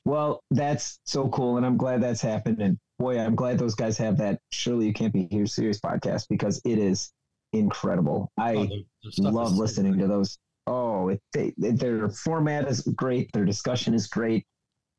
Well, 0.05 0.43
that's 0.51 0.99
so 1.05 1.29
cool, 1.29 1.57
and 1.57 1.67
I'm 1.67 1.77
glad 1.77 2.03
that's 2.03 2.21
happened. 2.23 2.61
And 2.61 2.79
boy, 2.99 3.19
I'm 3.19 3.35
glad 3.35 3.59
those 3.59 3.75
guys 3.75 3.99
have 3.99 4.17
that. 4.19 4.41
Surely 4.51 4.87
you 4.87 4.93
can't 4.93 5.13
be 5.13 5.29
here 5.31 5.47
serious 5.47 5.79
podcast 5.81 6.27
because 6.29 6.61
it 6.65 6.79
is 6.79 7.13
incredible. 7.53 8.31
I 8.39 8.55
Oh, 8.55 8.67
their- 8.67 8.79
their 9.03 9.13
stuff 9.13 9.33
love 9.35 9.53
listening 9.57 9.99
to 9.99 10.07
those. 10.07 10.39
Oh, 10.67 11.09
it, 11.09 11.21
they, 11.33 11.53
their 11.57 12.09
format 12.11 12.69
is 12.69 12.83
great. 12.83 13.31
Their 13.33 13.45
discussion 13.45 13.93
is 13.95 14.07
great. 14.07 14.45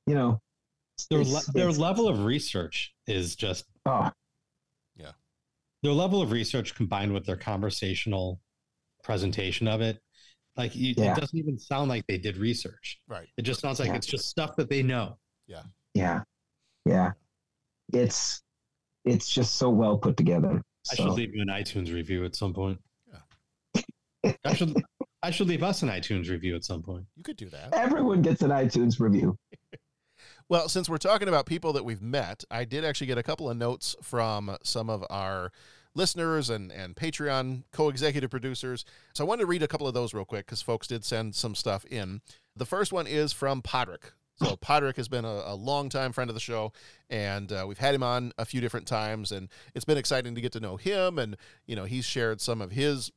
You 0.08 0.16
know, 0.16 0.42
Their, 1.10 1.24
le- 1.24 1.42
their 1.54 1.72
level 1.72 2.08
of 2.08 2.26
research 2.26 2.94
is 3.08 3.36
just 3.36 3.66
oh, 3.86 4.12
yeah. 4.96 5.12
their 5.84 5.94
level 5.94 6.22
of 6.22 6.32
research 6.32 6.76
combined 6.76 7.14
with 7.14 7.26
their 7.26 7.38
conversational 7.38 8.42
presentation 9.04 9.68
of 9.68 9.82
it 9.82 10.00
like 10.58 10.76
you, 10.76 10.94
Yeah. 10.98 11.14
it 11.14 11.20
doesn't 11.20 11.38
even 11.38 11.58
sound 11.58 11.90
like 11.90 12.06
they 12.08 12.18
did 12.18 12.38
research 12.38 13.00
Right. 13.08 13.28
it 13.38 13.44
just 13.44 13.62
sounds 13.62 13.80
like 13.80 13.90
Yeah. 13.90 13.96
it's 13.96 14.08
just 14.08 14.28
stuff 14.30 14.56
that 14.58 14.70
they 14.70 14.84
know 14.84 15.18
Yeah. 15.48 15.64
yeah, 15.94 16.24
yeah. 16.86 17.12
It's 17.94 18.42
it's 19.06 19.28
just 19.30 19.56
so 19.56 19.70
well 19.70 19.98
put 19.98 20.16
together. 20.18 20.62
i 20.92 20.96
So, 20.96 21.04
should 21.06 21.14
leave 21.14 21.34
you 21.36 21.42
an 21.42 21.48
itunes 21.50 21.94
review 21.94 22.24
at 22.26 22.36
some 22.36 22.54
point 22.54 22.80
Yeah. 23.12 24.32
i 24.46 24.54
should 24.54 24.74
i 25.24 25.32
should 25.32 25.48
leave 25.48 25.64
us 25.64 25.82
an 25.84 25.90
itunes 25.90 26.30
review 26.30 26.56
at 26.56 26.64
some 26.64 26.82
point 26.84 27.06
You 27.16 27.24
could 27.24 27.38
do 27.38 27.50
that. 27.50 27.74
everyone 27.74 28.22
gets 28.22 28.42
an 28.42 28.50
iTunes 28.52 29.00
review. 29.00 29.38
Well, 30.50 30.68
since 30.68 30.90
we're 30.90 30.98
talking 30.98 31.30
about 31.30 31.46
people 31.46 31.72
that 31.74 31.86
we've 31.86 32.02
met, 32.02 32.44
I 32.52 32.66
did 32.66 32.84
actually 32.84 33.08
get 33.08 33.18
a 33.18 33.24
couple 33.24 33.50
of 33.50 33.56
notes 33.56 33.96
from 34.04 34.58
some 34.64 34.90
of 34.90 35.06
our 35.10 35.54
listeners 35.94 36.50
and, 36.50 36.72
and 36.72 36.96
Patreon 36.96 37.64
co 37.72 37.90
executive 37.90 38.30
producers. 38.30 38.86
So 39.14 39.24
I 39.24 39.28
wanted 39.28 39.42
to 39.42 39.48
read 39.48 39.64
a 39.64 39.68
couple 39.68 39.88
of 39.88 39.94
those 39.94 40.14
real 40.14 40.26
quick 40.26 40.46
because 40.46 40.62
folks 40.62 40.88
did 40.88 41.04
send 41.04 41.36
some 41.36 41.56
stuff 41.56 41.86
in. 41.86 42.22
The 42.56 42.66
first 42.66 42.94
one 42.94 43.08
is 43.08 43.34
from 43.34 43.62
Podrick. 43.62 44.12
So 44.38 44.56
Podrick 44.56 44.96
has 44.98 45.08
been 45.08 45.26
a, 45.26 45.44
a 45.46 45.56
longtime 45.56 46.14
friend 46.14 46.30
of 46.30 46.34
the 46.34 46.40
show, 46.40 46.74
and 47.10 47.52
uh, 47.52 47.66
we've 47.68 47.78
had 47.78 47.94
him 47.94 48.04
on 48.04 48.32
a 48.38 48.46
few 48.46 48.60
different 48.60 48.88
times, 48.88 49.32
and 49.32 49.50
it's 49.76 49.86
been 49.86 49.98
exciting 50.00 50.34
to 50.34 50.42
get 50.42 50.52
to 50.54 50.60
know 50.60 50.78
him. 50.78 51.20
And 51.20 51.38
you 51.68 51.76
know, 51.76 51.86
he's 51.86 52.06
shared 52.06 52.42
some 52.42 52.62
of 52.62 52.72
his 52.72 53.12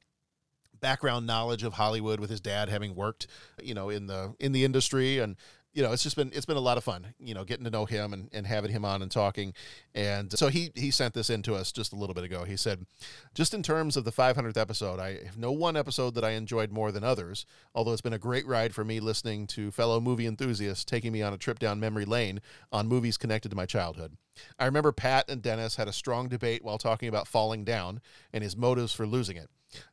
background 0.80 1.26
knowledge 1.26 1.62
of 1.62 1.74
Hollywood 1.74 2.20
with 2.20 2.28
his 2.28 2.42
dad 2.42 2.68
having 2.68 2.94
worked, 2.94 3.26
you 3.62 3.72
know, 3.72 3.88
in 3.88 4.06
the 4.06 4.34
in 4.38 4.52
the 4.52 4.64
industry 4.64 5.18
and 5.18 5.36
you 5.74 5.82
know, 5.82 5.92
it's 5.92 6.04
just 6.04 6.14
been 6.14 6.30
it's 6.32 6.46
been 6.46 6.56
a 6.56 6.60
lot 6.60 6.78
of 6.78 6.84
fun, 6.84 7.14
you 7.18 7.34
know, 7.34 7.44
getting 7.44 7.64
to 7.64 7.70
know 7.70 7.84
him 7.84 8.12
and, 8.12 8.30
and 8.32 8.46
having 8.46 8.70
him 8.70 8.84
on 8.84 9.02
and 9.02 9.10
talking. 9.10 9.52
And 9.92 10.32
so 10.38 10.46
he 10.46 10.70
he 10.74 10.92
sent 10.92 11.14
this 11.14 11.28
in 11.28 11.42
to 11.42 11.54
us 11.56 11.72
just 11.72 11.92
a 11.92 11.96
little 11.96 12.14
bit 12.14 12.22
ago. 12.22 12.44
He 12.44 12.56
said, 12.56 12.86
just 13.34 13.52
in 13.52 13.62
terms 13.62 13.96
of 13.96 14.04
the 14.04 14.12
500th 14.12 14.56
episode, 14.56 15.00
I 15.00 15.24
have 15.24 15.36
no 15.36 15.50
one 15.50 15.76
episode 15.76 16.14
that 16.14 16.24
I 16.24 16.30
enjoyed 16.30 16.70
more 16.70 16.92
than 16.92 17.02
others. 17.02 17.44
Although 17.74 17.92
it's 17.92 18.00
been 18.00 18.12
a 18.12 18.18
great 18.18 18.46
ride 18.46 18.72
for 18.72 18.84
me 18.84 19.00
listening 19.00 19.48
to 19.48 19.72
fellow 19.72 20.00
movie 20.00 20.26
enthusiasts 20.26 20.84
taking 20.84 21.12
me 21.12 21.22
on 21.22 21.32
a 21.32 21.38
trip 21.38 21.58
down 21.58 21.80
memory 21.80 22.04
lane 22.04 22.40
on 22.70 22.86
movies 22.86 23.16
connected 23.16 23.48
to 23.48 23.56
my 23.56 23.66
childhood. 23.66 24.16
I 24.58 24.66
remember 24.66 24.92
Pat 24.92 25.28
and 25.28 25.42
Dennis 25.42 25.76
had 25.76 25.88
a 25.88 25.92
strong 25.92 26.28
debate 26.28 26.64
while 26.64 26.78
talking 26.78 27.08
about 27.08 27.28
falling 27.28 27.64
down 27.64 28.00
and 28.32 28.44
his 28.44 28.56
motives 28.56 28.92
for 28.92 29.06
losing 29.06 29.36
it. 29.36 29.48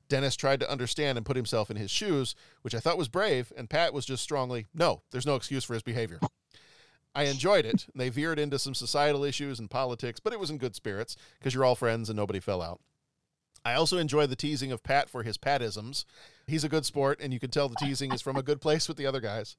Dennis 0.10 0.36
tried 0.36 0.60
to 0.60 0.72
understand 0.72 1.18
and 1.18 1.26
put 1.26 1.36
himself 1.36 1.72
in 1.72 1.78
his 1.78 1.92
shoes, 1.92 2.36
which 2.62 2.76
I 2.76 2.80
thought 2.80 2.98
was 2.98 3.08
brave, 3.08 3.52
and 3.56 3.70
Pat 3.70 3.94
was 3.94 4.06
just 4.06 4.24
strongly, 4.24 4.68
no, 4.74 5.02
there's 5.12 5.26
no 5.26 5.36
excuse 5.36 5.64
for 5.64 5.74
his 5.74 5.84
behavior. 5.84 6.20
I 7.14 7.24
enjoyed 7.24 7.66
it. 7.66 7.88
They 7.94 8.10
veered 8.10 8.40
into 8.40 8.60
some 8.60 8.74
societal 8.74 9.24
issues 9.24 9.60
and 9.60 9.70
politics, 9.70 10.20
but 10.20 10.34
it 10.34 10.40
was 10.40 10.50
in 10.50 10.58
good 10.58 10.76
spirits 10.76 11.18
because 11.38 11.54
you're 11.54 11.66
all 11.66 11.76
friends 11.76 12.10
and 12.10 12.16
nobody 12.16 12.40
fell 12.40 12.62
out. 12.62 12.80
I 13.64 13.74
also 13.74 13.98
enjoy 13.98 14.26
the 14.28 14.36
teasing 14.36 14.72
of 14.72 14.82
Pat 14.82 15.10
for 15.10 15.24
his 15.24 15.38
Patisms. 15.38 16.06
He's 16.48 16.64
a 16.64 16.70
good 16.70 16.86
sport, 16.86 17.20
and 17.22 17.32
you 17.32 17.40
can 17.40 17.52
tell 17.52 17.70
the 17.70 17.76
teasing 17.76 18.12
is 18.12 18.22
from 18.22 18.38
a 18.38 18.44
good 18.44 18.62
place 18.62 18.88
with 18.88 18.98
the 18.98 19.06
other 19.06 19.20
guys. 19.20 19.56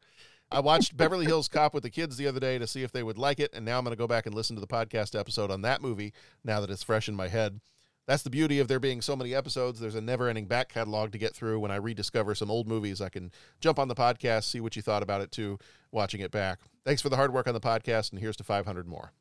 I 0.50 0.60
watched 0.60 0.96
Beverly 0.96 1.24
Hills 1.24 1.48
Cop 1.48 1.72
with 1.72 1.82
the 1.82 1.90
kids 1.90 2.16
the 2.16 2.26
other 2.26 2.40
day 2.40 2.58
to 2.58 2.66
see 2.66 2.82
if 2.82 2.92
they 2.92 3.02
would 3.02 3.16
like 3.16 3.38
it, 3.38 3.54
and 3.54 3.64
now 3.64 3.78
I'm 3.78 3.84
going 3.84 3.92
to 3.92 3.98
go 3.98 4.08
back 4.08 4.26
and 4.26 4.34
listen 4.34 4.56
to 4.56 4.60
the 4.60 4.66
podcast 4.66 5.18
episode 5.18 5.50
on 5.50 5.62
that 5.62 5.80
movie 5.80 6.12
now 6.44 6.60
that 6.60 6.70
it's 6.70 6.82
fresh 6.82 7.08
in 7.08 7.14
my 7.14 7.28
head. 7.28 7.60
That's 8.06 8.22
the 8.24 8.30
beauty 8.30 8.58
of 8.58 8.66
there 8.68 8.80
being 8.80 9.00
so 9.00 9.14
many 9.14 9.34
episodes. 9.34 9.78
There's 9.78 9.94
a 9.94 10.00
never 10.00 10.28
ending 10.28 10.46
back 10.46 10.68
catalog 10.68 11.12
to 11.12 11.18
get 11.18 11.34
through. 11.34 11.60
When 11.60 11.70
I 11.70 11.76
rediscover 11.76 12.34
some 12.34 12.50
old 12.50 12.66
movies, 12.66 13.00
I 13.00 13.08
can 13.08 13.30
jump 13.60 13.78
on 13.78 13.86
the 13.88 13.94
podcast, 13.94 14.44
see 14.44 14.60
what 14.60 14.74
you 14.74 14.82
thought 14.82 15.02
about 15.04 15.20
it 15.20 15.30
too, 15.30 15.58
watching 15.92 16.20
it 16.20 16.32
back. 16.32 16.58
Thanks 16.84 17.00
for 17.00 17.08
the 17.10 17.16
hard 17.16 17.32
work 17.32 17.46
on 17.46 17.54
the 17.54 17.60
podcast, 17.60 18.10
and 18.10 18.20
here's 18.20 18.36
to 18.36 18.44
500 18.44 18.88
more. 18.88 19.12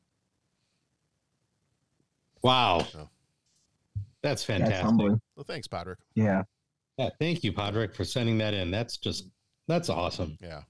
wow 2.42 2.78
Oh. 2.80 2.84
that's 2.84 3.08
That's 4.22 4.44
fantastic 4.44 4.84
humbling. 4.84 5.20
Well, 5.36 5.44
thanks, 5.44 5.68
Podrick. 5.68 5.96
Yeah. 6.14 6.42
yeah 6.98 7.10
thank 7.20 7.44
you 7.44 7.52
podrick 7.52 7.94
for 7.94 8.04
sending 8.04 8.38
that 8.38 8.52
in 8.52 8.70
that's 8.72 8.96
just 8.96 9.28
that's 9.68 9.88
awesome 9.88 10.36
Yeah. 10.40 10.62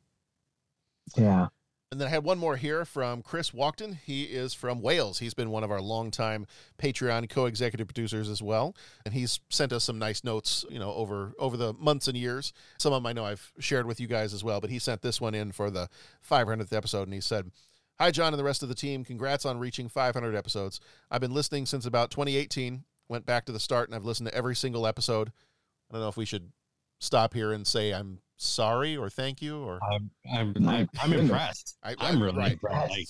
Yeah. 1.16 1.46
And 1.92 2.00
then 2.00 2.08
I 2.08 2.10
had 2.10 2.24
one 2.24 2.38
more 2.38 2.56
here 2.56 2.86
from 2.86 3.20
Chris 3.20 3.50
Walkton. 3.50 3.98
He 4.02 4.22
is 4.22 4.54
from 4.54 4.80
Wales. 4.80 5.18
He's 5.18 5.34
been 5.34 5.50
one 5.50 5.62
of 5.62 5.70
our 5.70 5.82
longtime 5.82 6.46
Patreon 6.78 7.28
co-executive 7.28 7.86
producers 7.86 8.30
as 8.30 8.40
well, 8.40 8.74
and 9.04 9.12
he's 9.12 9.40
sent 9.50 9.74
us 9.74 9.84
some 9.84 9.98
nice 9.98 10.24
notes, 10.24 10.64
you 10.70 10.78
know, 10.78 10.90
over 10.94 11.34
over 11.38 11.58
the 11.58 11.74
months 11.74 12.08
and 12.08 12.16
years. 12.16 12.54
Some 12.78 12.94
of 12.94 13.02
them 13.02 13.06
I 13.06 13.12
know 13.12 13.26
I've 13.26 13.52
shared 13.58 13.84
with 13.84 14.00
you 14.00 14.06
guys 14.06 14.32
as 14.32 14.42
well, 14.42 14.58
but 14.58 14.70
he 14.70 14.78
sent 14.78 15.02
this 15.02 15.20
one 15.20 15.34
in 15.34 15.52
for 15.52 15.70
the 15.70 15.90
500th 16.26 16.72
episode, 16.72 17.02
and 17.04 17.14
he 17.14 17.20
said. 17.20 17.50
Hi, 17.98 18.10
John, 18.10 18.32
and 18.32 18.40
the 18.40 18.44
rest 18.44 18.62
of 18.62 18.70
the 18.70 18.74
team. 18.74 19.04
Congrats 19.04 19.44
on 19.44 19.58
reaching 19.58 19.86
500 19.86 20.34
episodes. 20.34 20.80
I've 21.10 21.20
been 21.20 21.34
listening 21.34 21.66
since 21.66 21.84
about 21.84 22.10
2018. 22.10 22.84
Went 23.08 23.26
back 23.26 23.44
to 23.44 23.52
the 23.52 23.60
start, 23.60 23.88
and 23.88 23.94
I've 23.94 24.06
listened 24.06 24.28
to 24.28 24.34
every 24.34 24.56
single 24.56 24.86
episode. 24.86 25.28
I 25.28 25.92
don't 25.92 26.00
know 26.00 26.08
if 26.08 26.16
we 26.16 26.24
should 26.24 26.52
stop 27.00 27.34
here 27.34 27.52
and 27.52 27.66
say 27.66 27.92
I'm 27.92 28.20
sorry 28.42 28.96
or 28.96 29.08
thank 29.08 29.40
you 29.40 29.62
or 29.62 29.78
i'm 29.92 30.10
i'm, 30.32 30.54
I'm, 30.68 30.88
I'm 31.00 31.12
impressed 31.12 31.76
I, 31.82 31.94
i'm 31.98 32.22
really 32.22 32.38
right. 32.38 32.52
impressed 32.52 32.90
like 32.90 33.06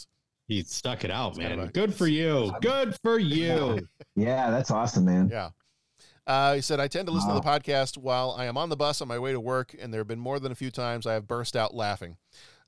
He 0.49 0.63
stuck 0.65 1.05
it 1.05 1.11
out, 1.11 1.39
man. 1.39 1.71
Good 1.73 1.95
for 1.95 2.07
you. 2.07 2.53
Good 2.61 2.97
for 3.03 3.19
you. 3.37 3.89
Yeah, 4.17 4.51
that's 4.51 4.71
awesome, 4.71 5.07
man. 5.07 5.31
Yeah. 5.33 5.51
Uh, 6.27 6.55
he 6.55 6.61
said, 6.61 6.79
I 6.79 6.89
tend 6.89 7.07
to 7.07 7.13
listen 7.13 7.31
to 7.31 7.37
the 7.37 7.41
podcast 7.41 7.97
while 7.97 8.35
I 8.37 8.45
am 8.45 8.59
on 8.59 8.69
the 8.69 8.77
bus 8.77 9.01
on 9.01 9.09
my 9.09 9.19
way 9.19 9.33
to 9.33 9.41
work, 9.41 9.75
and 9.81 9.93
there 9.93 10.01
have 10.01 10.09
been 10.09 10.19
more 10.19 10.39
than 10.39 10.53
a 10.53 10.57
few 10.57 10.71
times 10.71 11.07
I 11.07 11.15
have 11.15 11.27
burst 11.27 11.57
out 11.57 11.75
laughing. 11.75 12.17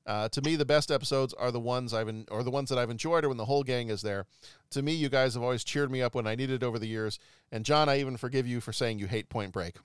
Uh, 0.05 0.29
to 0.29 0.41
me, 0.41 0.55
the 0.55 0.65
best 0.65 0.89
episodes 0.89 1.33
are 1.33 1.51
the 1.51 1.59
ones 1.59 1.93
I've 1.93 2.07
en- 2.07 2.25
or 2.31 2.43
the 2.43 2.49
ones 2.49 2.69
that 2.69 2.79
I've 2.79 2.89
enjoyed, 2.89 3.23
or 3.23 3.29
when 3.29 3.37
the 3.37 3.45
whole 3.45 3.63
gang 3.63 3.89
is 3.89 4.01
there. 4.01 4.25
To 4.71 4.81
me, 4.81 4.93
you 4.93 5.09
guys 5.09 5.33
have 5.35 5.43
always 5.43 5.63
cheered 5.63 5.91
me 5.91 6.01
up 6.01 6.15
when 6.15 6.25
I 6.25 6.35
needed 6.35 6.63
it 6.63 6.65
over 6.65 6.79
the 6.79 6.87
years. 6.87 7.19
And 7.51 7.65
John, 7.65 7.89
I 7.89 7.99
even 7.99 8.17
forgive 8.17 8.47
you 8.47 8.61
for 8.61 8.73
saying 8.73 8.99
you 8.99 9.07
hate 9.07 9.29
Point 9.29 9.51
Break. 9.51 9.75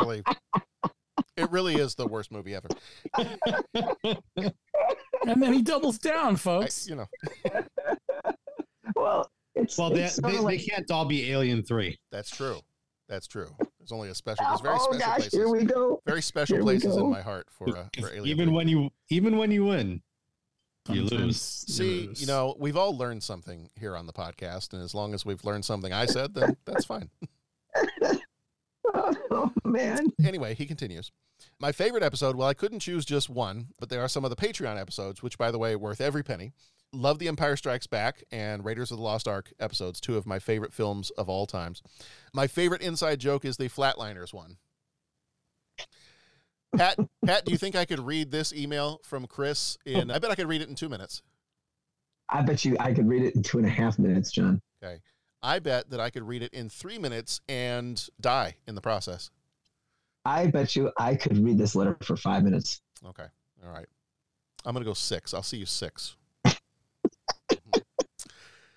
Really, 0.00 0.22
it 1.36 1.50
really 1.50 1.74
is 1.76 1.94
the 1.94 2.06
worst 2.06 2.30
movie 2.32 2.54
ever. 2.54 2.68
and 5.26 5.42
then 5.42 5.52
he 5.52 5.62
doubles 5.62 5.98
down, 5.98 6.34
I, 6.34 6.36
folks. 6.36 6.88
you 6.88 6.96
know, 6.96 7.06
Well, 8.96 9.30
it's 9.54 9.76
Well, 9.78 9.90
they, 9.90 10.04
it's 10.04 10.16
they, 10.16 10.32
sorta 10.32 10.46
they 10.46 10.58
can't 10.58 10.90
all 10.90 11.04
be 11.04 11.30
Alien 11.30 11.62
3. 11.62 11.98
that's 12.10 12.30
true. 12.30 12.60
That's 13.08 13.26
true. 13.26 13.48
There's 13.78 13.92
only 13.92 14.08
a 14.08 14.14
special. 14.14 14.46
There's 14.48 14.60
very 14.60 14.76
oh 14.80 14.84
special 14.84 14.98
gosh, 14.98 15.16
places. 15.18 15.32
here 15.34 15.48
we 15.48 15.64
go. 15.64 16.00
very 16.06 16.22
special 16.22 16.56
Here 16.56 16.62
places 16.62 16.96
in 16.96 17.10
my 17.10 17.20
heart 17.20 17.46
for 17.50 17.68
uh, 17.76 17.84
for 18.00 18.08
Alien. 18.08 18.26
Even 18.26 18.48
3. 18.48 18.54
when 18.56 18.68
you 18.68 18.90
even 19.10 19.36
when 19.36 19.50
you 19.50 19.64
win, 19.66 20.02
you 20.88 21.02
lose. 21.02 21.38
See, 21.40 22.08
you 22.14 22.26
know, 22.26 22.54
we've 22.58 22.76
all 22.76 22.96
learned 22.96 23.22
something 23.22 23.68
here 23.78 23.96
on 23.96 24.06
the 24.06 24.12
podcast, 24.14 24.72
and 24.72 24.82
as 24.82 24.94
long 24.94 25.12
as 25.12 25.26
we've 25.26 25.44
learned 25.44 25.64
something 25.64 25.92
I 25.92 26.06
said, 26.06 26.32
then 26.32 26.56
that's 26.64 26.86
fine. 26.86 27.10
Oh 29.30 29.50
man. 29.64 30.12
anyway, 30.24 30.54
he 30.54 30.66
continues. 30.66 31.10
My 31.58 31.72
favorite 31.72 32.02
episode, 32.02 32.36
well, 32.36 32.48
I 32.48 32.54
couldn't 32.54 32.80
choose 32.80 33.04
just 33.04 33.28
one, 33.30 33.68
but 33.80 33.88
there 33.88 34.00
are 34.02 34.08
some 34.08 34.24
of 34.24 34.30
the 34.30 34.36
Patreon 34.36 34.80
episodes, 34.80 35.22
which, 35.22 35.38
by 35.38 35.50
the 35.50 35.58
way, 35.58 35.72
are 35.72 35.78
worth 35.78 36.00
every 36.00 36.22
penny. 36.22 36.52
Love 36.92 37.18
The 37.18 37.28
Empire 37.28 37.56
Strikes 37.56 37.86
Back 37.86 38.22
and 38.30 38.64
Raiders 38.64 38.90
of 38.90 38.98
the 38.98 39.02
Lost 39.02 39.26
Ark 39.26 39.52
episodes, 39.58 40.00
two 40.00 40.16
of 40.16 40.26
my 40.26 40.38
favorite 40.38 40.74
films 40.74 41.10
of 41.10 41.28
all 41.28 41.46
times. 41.46 41.82
My 42.34 42.46
favorite 42.46 42.82
inside 42.82 43.18
joke 43.18 43.44
is 43.46 43.56
the 43.56 43.68
Flatliners 43.70 44.34
one. 44.34 44.58
Pat, 46.76 46.98
Pat, 47.24 47.44
do 47.44 47.52
you 47.52 47.58
think 47.58 47.74
I 47.74 47.84
could 47.86 48.00
read 48.00 48.30
this 48.30 48.52
email 48.52 49.00
from 49.04 49.26
Chris 49.26 49.78
in? 49.86 50.10
I 50.10 50.18
bet 50.18 50.30
I 50.30 50.34
could 50.34 50.48
read 50.48 50.60
it 50.62 50.68
in 50.68 50.74
two 50.74 50.88
minutes. 50.88 51.22
I 52.28 52.42
bet 52.42 52.64
you 52.64 52.76
I 52.78 52.92
could 52.92 53.08
read 53.08 53.22
it 53.22 53.34
in 53.34 53.42
two 53.42 53.58
and 53.58 53.66
a 53.66 53.70
half 53.70 53.98
minutes, 53.98 54.30
John. 54.30 54.60
Okay. 54.82 55.00
I 55.42 55.58
bet 55.58 55.90
that 55.90 56.00
I 56.00 56.10
could 56.10 56.22
read 56.26 56.42
it 56.42 56.52
in 56.54 56.68
three 56.68 56.98
minutes 56.98 57.40
and 57.48 58.02
die 58.20 58.56
in 58.66 58.74
the 58.74 58.80
process. 58.80 59.30
I 60.24 60.46
bet 60.46 60.76
you 60.76 60.92
I 60.98 61.14
could 61.16 61.38
read 61.38 61.58
this 61.58 61.74
letter 61.74 61.96
for 62.02 62.16
five 62.16 62.44
minutes. 62.44 62.80
Okay. 63.04 63.26
All 63.64 63.72
right. 63.72 63.86
I'm 64.64 64.72
going 64.74 64.84
to 64.84 64.88
go 64.90 64.94
six. 64.94 65.34
I'll 65.34 65.42
see 65.42 65.56
you 65.58 65.66
six. 65.66 66.16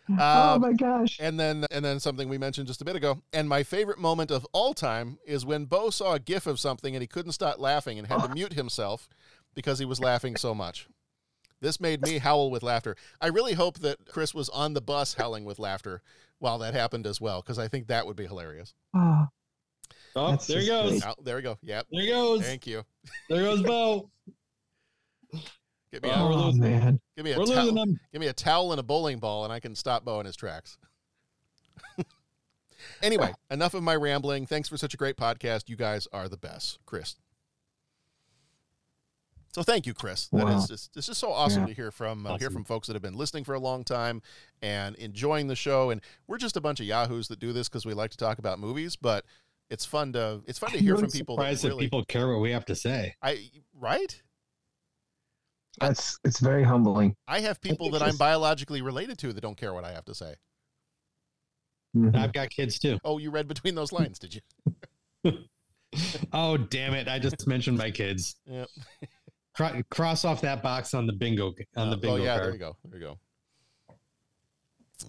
oh 0.10 0.56
Um, 0.56 0.62
my 0.62 0.74
gosh. 0.74 1.20
And 1.20 1.40
then 1.40 1.66
and 1.72 1.84
then 1.84 2.00
something 2.00 2.30
we 2.30 2.38
mentioned 2.38 2.68
just 2.68 2.82
a 2.82 2.86
bit 2.86 2.96
ago. 2.96 3.22
And 3.34 3.50
my 3.50 3.64
favorite 3.64 4.00
moment 4.00 4.32
of 4.32 4.46
all 4.54 4.74
time 4.74 5.18
is 5.26 5.46
when 5.46 5.66
Bo 5.66 5.90
saw 5.90 6.14
a 6.14 6.20
gif 6.20 6.48
of 6.48 6.60
something 6.60 6.96
and 6.96 7.02
he 7.02 7.08
couldn't 7.08 7.32
stop 7.34 7.60
laughing 7.60 7.98
and 8.00 8.08
had 8.08 8.22
to 8.22 8.30
mute 8.30 8.54
himself 8.54 9.10
because 9.56 9.80
he 9.80 9.86
was 9.86 10.00
laughing 10.00 10.36
so 10.36 10.54
much. 10.54 10.88
This 11.66 11.82
made 11.82 12.04
me 12.04 12.20
howl 12.20 12.52
with 12.52 12.62
laughter. 12.62 12.96
I 13.20 13.28
really 13.28 13.54
hope 13.54 13.80
that 13.80 13.98
Chris 14.08 14.36
was 14.36 14.50
on 14.50 14.76
the 14.76 14.82
bus 14.82 15.16
howling 15.16 15.46
with 15.46 15.58
laughter 15.58 16.04
while 16.38 16.60
that 16.60 16.76
happened 16.76 17.08
as 17.08 17.20
well, 17.20 17.42
because 17.42 17.58
I 17.58 17.68
think 17.68 17.88
that 17.88 18.06
would 18.06 18.16
be 18.16 18.28
hilarious. 18.28 18.76
Oh, 18.94 19.26
Oh, 20.16 20.36
there 20.48 20.60
he 20.62 20.68
goes. 20.68 21.04
Oh, 21.04 21.16
there 21.24 21.36
we 21.38 21.42
go. 21.42 21.58
Yep. 21.64 21.88
There 21.92 22.02
he 22.02 22.08
goes. 22.08 22.42
Thank 22.44 22.68
you. 22.68 22.84
There 23.30 23.42
goes 23.42 23.64
Bo. 23.64 24.12
Give 25.92 26.04
me, 26.04 26.10
Oh, 26.14 26.28
a, 26.28 26.34
oh 26.34 26.52
man. 26.54 27.00
give 27.16 27.26
me 27.26 27.32
a 27.32 27.40
We're 27.40 27.46
towel. 27.48 27.76
him. 27.76 28.00
Give 28.14 28.22
me 28.22 28.28
a 28.28 28.34
towel 28.34 28.72
and 28.72 28.80
a 28.80 28.84
bowling 28.84 29.18
ball, 29.18 29.44
and 29.44 29.52
I 29.52 29.60
can 29.60 29.74
stop 29.76 30.06
Bo 30.06 30.20
in 30.20 30.28
his 30.28 30.36
tracks. 30.36 30.78
anyway, 33.02 33.34
enough 33.50 33.74
of 33.74 33.82
my 33.84 33.96
rambling. 33.96 34.46
Thanks 34.46 34.70
for 34.70 34.78
such 34.78 34.94
a 34.94 34.98
great 34.98 35.18
podcast. 35.18 35.68
You 35.68 35.76
guys 35.76 36.08
are 36.14 36.30
the 36.30 36.38
best, 36.38 36.78
Chris. 36.86 37.16
So 39.56 39.64
thank 39.64 39.86
you, 39.88 39.94
Chris. 39.94 40.28
That 40.34 40.44
Wow. 40.48 40.58
is 40.58 40.68
just 40.68 40.98
it's 40.98 41.08
just 41.08 41.18
so 41.18 41.32
awesome 41.32 41.62
Yeah. 41.62 41.68
to 41.68 41.74
hear 41.74 41.90
from 41.90 42.28
uh, 42.28 42.38
hear 42.38 42.50
from 42.52 42.66
folks 42.66 42.88
that 42.88 42.94
have 42.94 43.02
been 43.02 43.16
listening 43.16 43.46
for 43.46 43.54
a 43.54 43.60
long 43.60 43.86
time 43.86 44.22
and 44.62 44.98
enjoying 44.98 45.48
the 45.48 45.56
show. 45.56 45.92
And 45.92 46.02
we're 46.28 46.40
just 46.40 46.58
a 46.58 46.62
bunch 46.62 46.82
of 46.82 46.86
yahoos 46.86 47.30
that 47.30 47.40
do 47.40 47.54
this 47.54 47.70
because 47.70 47.86
we 47.86 47.94
like 47.94 48.12
to 48.12 48.18
talk 48.18 48.38
about 48.38 48.60
movies, 48.60 48.98
but 48.98 49.24
it's 49.70 49.86
fun 49.86 50.12
to 50.12 50.42
it's 50.46 50.60
fun 50.60 50.72
to 50.72 50.78
hear 50.84 50.96
from 50.98 51.06
I'm 51.06 51.10
people 51.12 51.38
that 51.38 51.44
surprised 51.44 51.64
that 51.64 51.68
really 51.70 51.86
people 51.86 52.04
care 52.04 52.28
what 52.28 52.42
we 52.42 52.52
have 52.52 52.66
to 52.66 52.76
say. 52.76 53.16
I 53.22 53.50
right. 53.74 54.22
That's 55.80 56.20
it's 56.26 56.42
very 56.42 56.64
humbling. 56.64 57.16
I 57.26 57.40
have 57.40 57.62
people 57.62 57.90
that 57.92 58.02
I'm 58.02 58.18
biologically 58.18 58.82
related 58.82 59.18
to 59.20 59.32
that 59.32 59.40
don't 59.40 59.56
care 59.58 59.74
what 59.74 59.86
I 59.86 59.94
have 59.94 60.04
to 60.06 60.14
say. 60.16 60.36
Mhm. 61.96 62.14
I've 62.14 62.34
got 62.34 62.50
kids 62.50 62.78
too. 62.78 63.00
Oh, 63.06 63.20
you 63.20 63.32
read 63.32 63.48
between 63.48 63.76
those 63.76 63.94
lines, 63.94 64.20
did 64.20 64.36
you? 64.36 64.42
Oh 66.34 66.58
damn 66.58 66.94
it! 66.94 67.08
I 67.08 67.20
just 67.20 67.48
mentioned 67.48 67.78
my 67.78 67.90
kids. 67.90 68.36
Yep. 68.48 68.68
Cro- 69.56 69.82
cross 69.90 70.26
off 70.26 70.42
that 70.42 70.62
box 70.62 70.94
on 70.94 71.08
the 71.08 71.14
bingo 71.14 71.54
on 71.78 71.90
the 71.90 71.96
Uh, 71.96 72.00
bingo 72.00 72.22
oh 72.22 72.24
yeah, 72.24 72.36
card. 72.36 72.44
there 72.46 72.52
we 72.52 72.58
go. 72.58 72.78
There 72.84 72.92
we 72.94 73.00
go. 73.00 73.20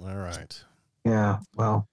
All 0.03 0.17
right. 0.17 0.65
Yeah. 1.05 1.39
Well, 1.57 1.89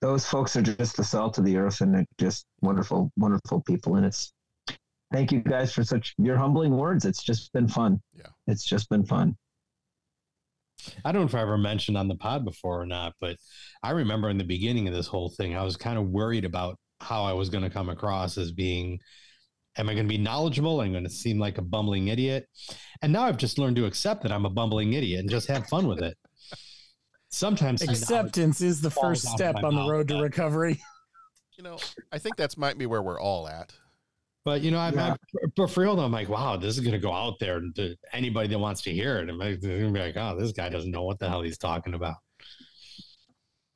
those 0.00 0.26
folks 0.26 0.56
are 0.56 0.62
just 0.62 0.96
the 0.96 1.04
salt 1.04 1.38
of 1.38 1.44
the 1.44 1.56
earth, 1.56 1.80
and 1.80 1.94
they're 1.94 2.06
just 2.18 2.46
wonderful, 2.60 3.10
wonderful 3.16 3.60
people. 3.62 3.96
And 3.96 4.06
it's 4.06 4.32
thank 5.12 5.32
you 5.32 5.40
guys 5.40 5.72
for 5.72 5.82
such 5.84 6.14
your 6.18 6.36
humbling 6.36 6.76
words. 6.76 7.04
It's 7.04 7.22
just 7.22 7.52
been 7.52 7.68
fun. 7.68 8.00
Yeah. 8.14 8.26
It's 8.46 8.64
just 8.64 8.88
been 8.88 9.04
fun. 9.04 9.36
I 11.04 11.10
don't 11.10 11.22
know 11.22 11.26
if 11.26 11.34
I 11.34 11.40
ever 11.40 11.58
mentioned 11.58 11.96
on 11.98 12.06
the 12.08 12.14
pod 12.14 12.44
before 12.44 12.80
or 12.80 12.86
not, 12.86 13.14
but 13.20 13.36
I 13.82 13.90
remember 13.90 14.30
in 14.30 14.38
the 14.38 14.44
beginning 14.44 14.86
of 14.86 14.94
this 14.94 15.08
whole 15.08 15.28
thing, 15.30 15.56
I 15.56 15.64
was 15.64 15.76
kind 15.76 15.98
of 15.98 16.06
worried 16.08 16.44
about 16.44 16.78
how 17.00 17.24
I 17.24 17.32
was 17.32 17.48
going 17.50 17.64
to 17.64 17.70
come 17.70 17.88
across 17.88 18.38
as 18.38 18.52
being, 18.52 19.00
am 19.78 19.88
I 19.88 19.94
going 19.94 20.06
to 20.06 20.08
be 20.08 20.18
knowledgeable? 20.18 20.80
I'm 20.80 20.92
going 20.92 21.04
to 21.04 21.10
seem 21.10 21.38
like 21.38 21.58
a 21.58 21.62
bumbling 21.62 22.08
idiot. 22.08 22.46
And 23.00 23.12
now 23.12 23.22
I've 23.22 23.36
just 23.36 23.58
learned 23.58 23.76
to 23.76 23.86
accept 23.86 24.22
that 24.24 24.32
I'm 24.32 24.44
a 24.44 24.50
bumbling 24.50 24.92
idiot 24.92 25.20
and 25.20 25.30
just 25.30 25.48
have 25.48 25.66
fun 25.68 25.86
with 25.86 26.02
it. 26.02 26.16
Sometimes 27.30 27.82
Acceptance 27.82 28.60
is 28.60 28.80
the 28.80 28.90
first 28.90 29.24
step 29.26 29.56
on 29.62 29.74
the 29.74 29.88
road 29.88 30.08
to 30.08 30.14
but- 30.14 30.22
recovery. 30.22 30.80
You 31.56 31.64
know, 31.64 31.76
I 32.12 32.18
think 32.18 32.36
that's 32.36 32.56
might 32.56 32.78
be 32.78 32.86
where 32.86 33.02
we're 33.02 33.20
all 33.20 33.48
at. 33.48 33.72
But 34.44 34.60
you 34.60 34.70
know, 34.70 34.78
I'm, 34.78 34.94
Yeah. 34.94 35.16
I'm 35.42 35.50
but 35.56 35.68
for 35.68 35.80
real, 35.80 35.96
though, 35.96 36.04
I'm 36.04 36.12
like, 36.12 36.28
wow, 36.28 36.56
this 36.56 36.78
is 36.78 36.84
gonna 36.84 37.00
go 37.00 37.12
out 37.12 37.40
there 37.40 37.60
to 37.74 37.96
anybody 38.12 38.46
that 38.50 38.58
wants 38.60 38.80
to 38.82 38.92
hear 38.92 39.18
it. 39.18 39.28
I'm 39.28 39.38
like, 39.38 39.60
gonna 39.60 39.90
be 39.90 39.98
like, 39.98 40.16
oh, 40.16 40.38
this 40.38 40.52
guy 40.52 40.68
doesn't 40.68 40.92
know 40.92 41.02
what 41.02 41.18
the 41.18 41.28
hell 41.28 41.42
he's 41.42 41.58
talking 41.58 41.94
about. 41.94 42.14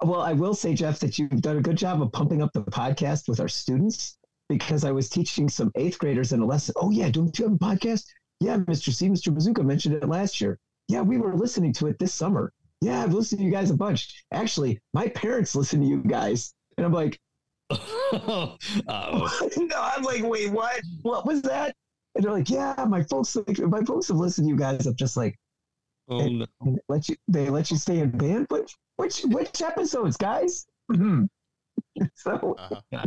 Well, 0.00 0.20
I 0.20 0.32
will 0.32 0.54
say, 0.54 0.74
Jeff, 0.74 1.00
that 1.00 1.18
you've 1.18 1.42
done 1.42 1.56
a 1.56 1.60
good 1.60 1.74
job 1.74 2.00
of 2.00 2.12
pumping 2.12 2.40
up 2.40 2.52
the 2.52 2.62
podcast 2.62 3.28
with 3.28 3.40
our 3.40 3.48
students 3.48 4.16
because 4.58 4.84
I 4.84 4.92
was 4.92 5.08
teaching 5.08 5.48
some 5.48 5.70
eighth 5.74 5.98
graders 5.98 6.32
in 6.32 6.40
a 6.40 6.46
lesson. 6.46 6.74
Oh, 6.76 6.90
yeah, 6.90 7.10
don't 7.10 7.36
you 7.38 7.44
have 7.46 7.54
a 7.54 7.58
podcast? 7.58 8.06
Yeah, 8.40 8.58
Mr. 8.58 8.92
C, 8.92 9.08
Mr. 9.08 9.34
Bazooka 9.34 9.62
mentioned 9.62 9.94
it 9.94 10.08
last 10.08 10.40
year. 10.40 10.58
Yeah, 10.88 11.00
we 11.02 11.18
were 11.18 11.34
listening 11.34 11.72
to 11.74 11.86
it 11.86 11.98
this 11.98 12.12
summer. 12.12 12.52
Yeah, 12.80 13.02
I've 13.02 13.14
listened 13.14 13.38
to 13.38 13.44
you 13.44 13.52
guys 13.52 13.70
a 13.70 13.76
bunch. 13.76 14.24
Actually, 14.32 14.80
my 14.92 15.08
parents 15.08 15.54
listen 15.54 15.80
to 15.80 15.86
you 15.86 16.02
guys. 16.02 16.52
And 16.76 16.84
I'm 16.84 16.92
like, 16.92 17.20
oh, 17.70 18.56
no, 18.86 19.76
I'm 19.76 20.02
like, 20.02 20.24
wait, 20.24 20.50
what? 20.50 20.80
What 21.02 21.24
was 21.24 21.42
that? 21.42 21.74
And 22.14 22.24
they're 22.24 22.32
like, 22.32 22.50
yeah, 22.50 22.74
my 22.88 23.02
folks, 23.04 23.36
like, 23.36 23.58
my 23.60 23.82
folks 23.82 24.08
have 24.08 24.16
listened 24.16 24.46
to 24.46 24.50
you 24.50 24.56
guys. 24.56 24.86
I'm 24.86 24.96
just 24.96 25.16
like, 25.16 25.38
oh 26.08 26.26
no. 26.28 26.46
they 26.64 26.76
let 26.88 27.08
you, 27.08 27.16
they 27.28 27.48
let 27.48 27.70
you 27.70 27.76
stay 27.76 28.00
in 28.00 28.10
band. 28.10 28.46
Which, 28.50 28.74
which, 28.96 29.22
which 29.22 29.62
episodes, 29.62 30.16
guys? 30.16 30.66
So 32.14 32.56
Uh-huh. 32.58 33.04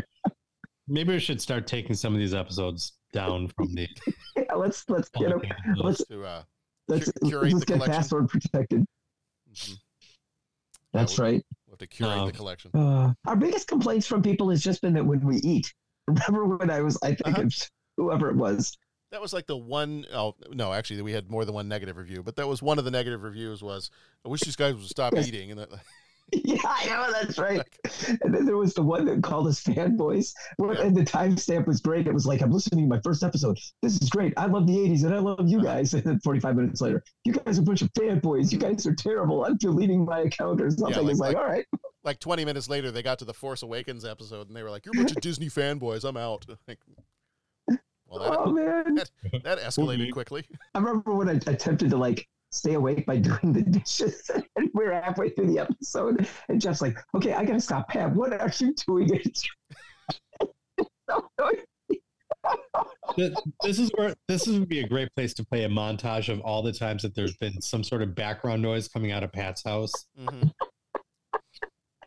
Maybe 0.87 1.13
we 1.13 1.19
should 1.19 1.41
start 1.41 1.65
taking 1.67 1.95
some 1.95 2.13
of 2.13 2.19
these 2.19 2.33
episodes 2.33 2.93
down 3.11 3.47
from 3.49 3.73
the. 3.73 3.87
yeah, 4.37 4.53
let's 4.55 4.83
let's 4.89 5.09
get 5.09 5.29
them. 5.29 5.41
Let's 5.77 6.05
To 6.05 6.23
uh, 6.23 6.43
let's, 6.87 7.11
curate 7.23 7.53
let's 7.53 7.59
the 7.61 7.65
get 7.65 7.73
collection. 7.75 7.93
password 7.93 8.29
protected. 8.29 8.85
Mhm. 9.51 9.77
That's 10.93 11.17
Yeah, 11.17 11.23
right. 11.23 11.45
we'll 11.65 11.73
have 11.73 11.79
to 11.79 11.87
curate 11.87 12.17
Um, 12.17 12.27
the 12.27 12.33
collection. 12.33 12.71
Uh, 12.73 13.13
our 13.25 13.35
biggest 13.35 13.67
complaints 13.67 14.05
from 14.07 14.21
people 14.21 14.49
has 14.49 14.61
just 14.61 14.81
been 14.81 14.93
that 14.93 15.05
when 15.05 15.19
we 15.25 15.37
eat. 15.37 15.73
Remember 16.07 16.45
when 16.57 16.69
I 16.69 16.81
was, 16.81 16.97
I 17.03 17.15
think 17.15 17.27
Uh-huh. 17.37 17.41
it's 17.47 17.69
whoever 17.97 18.29
it 18.29 18.35
was. 18.35 18.77
That 19.11 19.21
was 19.21 19.33
like 19.33 19.47
the 19.47 19.57
one 19.57 20.05
oh 20.13 20.35
no, 20.51 20.71
actually 20.73 21.01
we 21.01 21.13
had 21.13 21.31
more 21.31 21.45
than 21.45 21.55
one 21.55 21.67
negative 21.67 21.95
review, 21.97 22.21
but 22.21 22.35
that 22.35 22.47
was 22.47 22.61
one 22.61 22.77
of 22.77 22.85
the 22.85 22.91
negative 22.91 23.23
reviews 23.23 23.63
was 23.63 23.89
I 24.25 24.29
wish 24.29 24.41
these 24.41 24.55
guys 24.55 24.75
would 24.75 24.83
stop 24.85 25.13
Yes. 25.13 25.27
eating 25.27 25.51
and 25.51 25.59
that 25.61 25.69
yeah, 26.33 26.57
I 26.65 26.85
know 26.87 27.11
that's 27.11 27.37
right. 27.37 27.61
And 28.21 28.33
then 28.33 28.45
there 28.45 28.57
was 28.57 28.73
the 28.73 28.81
one 28.81 29.05
that 29.05 29.21
called 29.21 29.47
us 29.47 29.61
fanboys, 29.63 30.33
and 30.57 30.95
the 30.97 31.03
timestamp 31.03 31.67
was 31.67 31.81
great. 31.81 32.07
It 32.07 32.13
was 32.13 32.25
like, 32.25 32.41
I'm 32.41 32.51
listening 32.51 32.85
to 32.85 32.95
my 32.95 32.99
first 33.03 33.23
episode. 33.23 33.57
This 33.83 34.01
is 34.01 34.09
great. 34.09 34.33
I 34.35 34.47
love 34.47 34.65
the 34.65 34.73
80s 34.75 35.03
and 35.05 35.13
I 35.13 35.19
love 35.19 35.47
you 35.47 35.61
guys. 35.61 35.93
And 35.93 36.03
then 36.03 36.19
45 36.21 36.55
minutes 36.55 36.81
later, 36.81 37.03
you 37.25 37.33
guys 37.33 37.59
are 37.59 37.61
a 37.61 37.65
bunch 37.65 37.81
of 37.83 37.93
fanboys. 37.93 38.51
You 38.51 38.57
guys 38.57 38.85
are 38.87 38.95
terrible. 38.95 39.45
I'm 39.45 39.57
deleting 39.57 40.03
my 40.03 40.21
account 40.21 40.61
or 40.61 40.69
something. 40.71 41.03
like- 41.03 41.11
it's 41.11 41.19
like, 41.19 41.35
like- 41.35 41.43
all 41.43 41.49
right. 41.49 41.65
like 42.03 42.19
20 42.19 42.43
minutes 42.43 42.69
later 42.69 42.89
they 42.91 43.03
got 43.03 43.19
to 43.19 43.25
the 43.25 43.33
Force 43.33 43.61
Awakens 43.63 44.03
episode 44.03 44.47
and 44.47 44.55
they 44.55 44.63
were 44.63 44.71
like, 44.71 44.85
You're 44.85 44.93
a 44.95 44.97
bunch 44.97 45.11
of 45.11 45.21
Disney 45.21 45.47
fanboys, 45.49 46.03
I'm 46.03 46.17
out. 46.17 46.45
Like, 46.67 46.79
Well, 48.07 48.19
that, 48.19 48.39
Oh 48.39 48.51
man. 48.51 48.95
that, 48.95 49.09
that 49.43 49.59
escalated 49.59 50.11
quickly. 50.11 50.45
I 50.73 50.79
remember 50.79 51.13
when 51.13 51.29
I 51.29 51.33
attempted 51.33 51.89
to 51.91 51.97
like 51.97 52.27
stay 52.55 52.73
awake 52.73 53.05
by 53.05 53.17
doing 53.29 53.53
the 53.53 53.61
dishes, 53.61 54.29
and 54.55 54.69
we're 54.73 54.93
halfway 54.93 55.29
through 55.29 55.47
the 55.47 55.59
episode, 55.59 56.27
and 56.49 56.61
Jeff's 56.61 56.81
like, 56.81 56.97
"Okay, 57.13 57.33
I 57.33 57.45
gotta 57.45 57.59
stop, 57.59 57.89
Pam. 57.89 58.15
What 58.15 58.33
are 58.33 58.51
you 58.57 58.73
doing?" 58.87 59.09
Th- 63.15 63.33
this 63.63 63.79
is 63.79 63.89
where 63.95 64.13
this 64.27 64.47
is 64.47 64.59
would 64.59 64.69
be 64.69 64.79
a 64.81 64.87
great 64.87 65.09
place 65.15 65.33
to 65.35 65.45
play 65.45 65.63
a 65.63 65.69
montage 65.69 66.29
of 66.31 66.41
all 66.41 66.61
the 66.61 66.73
times 66.73 67.01
that 67.01 67.15
there's 67.15 67.35
been 67.37 67.61
some 67.61 67.83
sort 67.83 68.01
of 68.01 68.13
background 68.13 68.61
noise 68.61 68.87
coming 68.87 69.11
out 69.11 69.23
of 69.23 69.31
Pat's 69.31 69.63
house. 69.63 69.91
Mm-hmm. 70.19 70.49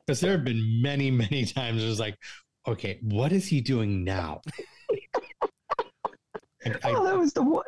Because 0.06 0.20
there 0.20 0.32
have 0.32 0.44
been 0.44 0.80
many, 0.80 1.10
many 1.10 1.44
times 1.44 1.82
it 1.82 1.86
was 1.86 1.98
like, 2.00 2.16
okay, 2.66 2.98
what 3.02 3.32
is 3.32 3.46
he 3.46 3.60
doing 3.60 4.04
now? 4.04 4.40
And 6.64 6.78
I- 6.84 6.92
oh, 6.92 7.04
that 7.04 7.18
was 7.18 7.32
the 7.32 7.42
one. 7.42 7.64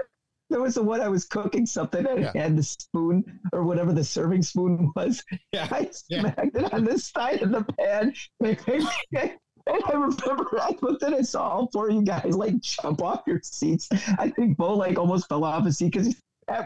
That 0.51 0.61
was 0.61 0.75
the 0.75 0.83
one 0.83 1.01
I 1.01 1.09
was 1.09 1.25
cooking 1.27 1.65
something 1.65 2.05
and 2.07 2.21
Yeah. 2.23 2.33
had 2.35 2.57
the 2.57 2.63
spoon 2.63 3.25
or 3.53 3.63
whatever 3.65 3.93
the 3.93 4.05
serving 4.05 4.43
spoon 4.43 4.93
was. 4.97 5.23
Yeah. 5.53 5.69
I 5.71 5.89
smacked 5.93 6.57
it 6.57 6.73
on 6.75 6.85
the 6.85 6.99
side 6.99 7.43
of 7.43 7.51
the 7.53 7.65
pan. 7.79 8.15
And 9.67 9.85
I 9.87 9.93
remember 9.93 10.59
I 10.61 10.75
looked 10.81 11.03
at 11.03 11.13
it, 11.13 11.27
saw 11.27 11.49
all 11.51 11.71
four 11.71 11.91
of 11.91 11.95
you 11.95 12.03
guys 12.03 12.35
like 12.35 12.59
jump 12.61 13.03
off 13.03 13.23
your 13.27 13.41
seats. 13.45 13.89
I 14.19 14.31
think 14.31 14.57
Bo 14.57 14.75
like 14.75 14.99
almost 14.99 15.29
fell 15.29 15.45
off 15.45 15.65
his 15.65 15.77
seat 15.79 15.93
because 15.93 16.17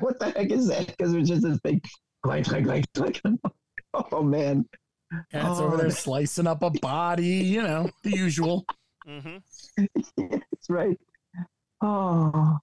what 0.01 0.19
the 0.21 0.31
heck 0.31 0.51
is 0.51 0.69
that? 0.69 0.87
Because 0.87 1.13
it 1.13 1.19
was 1.19 1.29
just 1.29 1.43
this 1.43 1.59
big 1.59 1.85
clank, 2.23 2.47
clank, 2.49 2.67
clank, 2.67 2.87
clank. 2.95 3.21
Oh 4.11 4.23
man. 4.23 4.65
Cat's 5.33 5.59
Oh, 5.61 5.65
over 5.67 5.77
there 5.77 5.89
that- 5.89 5.97
slicing 5.97 6.47
up 6.47 6.63
a 6.63 6.71
body, 6.71 7.27
you 7.27 7.63
know, 7.63 7.91
the 8.05 8.11
usual. 8.17 8.65
Mm-hmm. 9.07 9.85
That's 10.17 10.71
right. 10.71 10.97
Oh, 11.83 12.31
Yeah. 12.35 12.57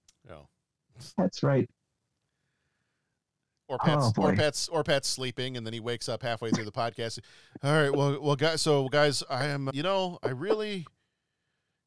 That's 1.16 1.42
right. 1.42 1.68
Or 3.68 3.78
Pat's, 3.78 4.12
Oh, 4.18 4.22
or. 4.22 4.34
Pat's, 4.34 4.68
or 4.68 4.84
Pat's 4.84 5.08
sleeping, 5.08 5.56
and 5.56 5.64
then 5.66 5.72
he 5.72 5.80
wakes 5.80 6.08
up 6.08 6.22
halfway 6.22 6.50
through 6.50 6.64
the 6.66 6.72
podcast. 6.72 7.18
All 7.62 7.72
right, 7.72 7.94
well, 7.94 8.20
well, 8.20 8.36
guys. 8.36 8.60
So, 8.60 8.88
guys, 8.88 9.22
I 9.30 9.46
am. 9.46 9.70
You 9.72 9.82
know, 9.82 10.18
I 10.22 10.30
really, 10.30 10.86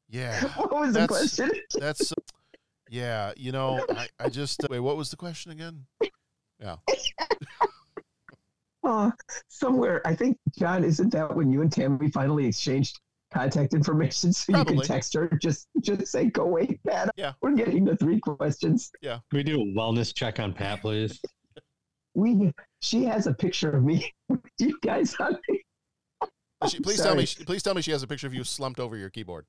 yeah. 0.08 0.40
What 0.56 0.72
was 0.72 0.94
the 0.94 1.06
question? 1.06 1.50
That's, 1.78 2.12
yeah. 2.90 3.32
You 3.36 3.52
know, 3.52 3.84
I, 3.90 4.08
I 4.18 4.28
just 4.28 4.60
wait. 4.68 4.80
What 4.80 4.96
was 4.96 5.10
the 5.10 5.16
question 5.16 5.52
again? 5.52 5.86
Yeah. 6.60 6.76
Oh, 8.82 9.12
somewhere. 9.48 10.00
I 10.04 10.14
think 10.14 10.38
John, 10.58 10.82
isn't 10.82 11.10
that 11.12 11.36
when 11.36 11.52
you 11.52 11.62
and 11.62 11.70
Tammy 11.70 12.10
finally 12.10 12.46
exchanged 12.46 12.98
contact 13.32 13.74
information 13.74 14.32
so 14.32 14.56
you 14.56 14.64
can 14.64 14.80
text 14.80 15.14
her? 15.14 15.28
Just 15.40 15.68
just 15.80 16.06
say, 16.06 16.26
go 16.26 16.44
away, 16.44 16.78
Pat. 16.86 17.10
Yeah. 17.16 17.32
We're 17.42 17.52
getting 17.52 17.84
the 17.84 17.96
three 17.96 18.20
questions. 18.20 18.90
Yeah. 19.02 19.18
Can 19.30 19.38
we 19.38 19.42
do 19.42 19.60
a 19.60 19.64
wellness 19.64 20.14
check 20.14 20.40
on 20.40 20.52
Pat, 20.52 20.80
please? 20.80 21.20
We 22.14 22.50
she 22.80 23.04
has 23.04 23.26
a 23.26 23.34
picture 23.34 23.72
of 23.72 23.84
me 23.84 24.10
with 24.30 24.40
you 24.58 24.78
guys 24.82 25.14
on 25.20 25.38
it. 25.48 25.60
She, 26.70 26.80
please 26.80 27.02
tell 27.02 27.14
me. 27.14 27.26
Please 27.26 27.62
tell 27.62 27.74
me 27.74 27.82
she 27.82 27.90
has 27.90 28.02
a 28.02 28.06
picture 28.06 28.26
of 28.26 28.32
you 28.32 28.42
slumped 28.42 28.80
over 28.80 28.96
your 28.96 29.10
keyboard. 29.10 29.44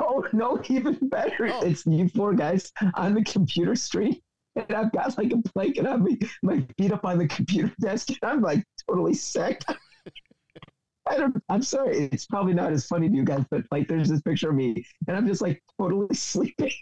Oh 0.00 0.24
no, 0.32 0.60
even 0.68 0.96
better. 1.08 1.48
Oh. 1.52 1.62
It's 1.62 1.84
you 1.84 2.08
four 2.08 2.34
guys 2.34 2.72
on 2.94 3.14
the 3.14 3.24
computer 3.24 3.74
screen. 3.74 4.20
And 4.54 4.72
I've 4.72 4.92
got 4.92 5.18
like 5.18 5.32
a 5.32 5.36
blanket 5.54 5.86
on 5.86 6.04
me, 6.04 6.18
my 6.42 6.64
feet 6.78 6.92
up 6.92 7.04
on 7.04 7.18
the 7.18 7.28
computer 7.28 7.72
desk, 7.80 8.08
and 8.10 8.18
I'm 8.22 8.40
like 8.40 8.64
totally 8.88 9.14
sick. 9.14 9.62
I 11.06 11.16
don't 11.16 11.42
I'm 11.48 11.62
sorry, 11.62 12.08
it's 12.12 12.26
probably 12.26 12.54
not 12.54 12.72
as 12.72 12.86
funny 12.86 13.08
to 13.08 13.14
you 13.14 13.24
guys, 13.24 13.44
but 13.50 13.62
like 13.70 13.88
there's 13.88 14.08
this 14.08 14.20
picture 14.22 14.50
of 14.50 14.56
me 14.56 14.84
and 15.06 15.16
I'm 15.16 15.26
just 15.26 15.40
like 15.42 15.62
totally 15.80 16.08
sleeping. 16.14 16.72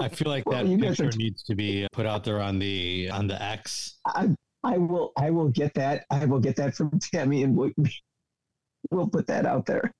I 0.00 0.08
feel 0.08 0.28
like 0.30 0.46
Well, 0.48 0.62
that 0.64 0.70
you 0.70 0.78
guys 0.78 1.00
are- 1.00 1.04
picture 1.04 1.18
needs 1.18 1.42
to 1.44 1.54
be 1.56 1.84
uh, 1.84 1.88
put 1.92 2.06
out 2.06 2.22
there 2.24 2.40
on 2.40 2.58
the 2.58 3.10
on 3.10 3.26
the 3.26 3.40
X. 3.42 3.98
I 4.06 4.34
I 4.64 4.78
will 4.78 5.12
I 5.16 5.30
will 5.30 5.48
get 5.48 5.74
that. 5.74 6.04
I 6.10 6.24
will 6.24 6.40
get 6.40 6.56
that 6.56 6.74
from 6.74 6.98
Tammy 7.00 7.42
and 7.42 7.56
we'll, 7.56 7.70
we'll 8.90 9.08
put 9.08 9.26
that 9.28 9.46
out 9.46 9.66
there. 9.66 9.92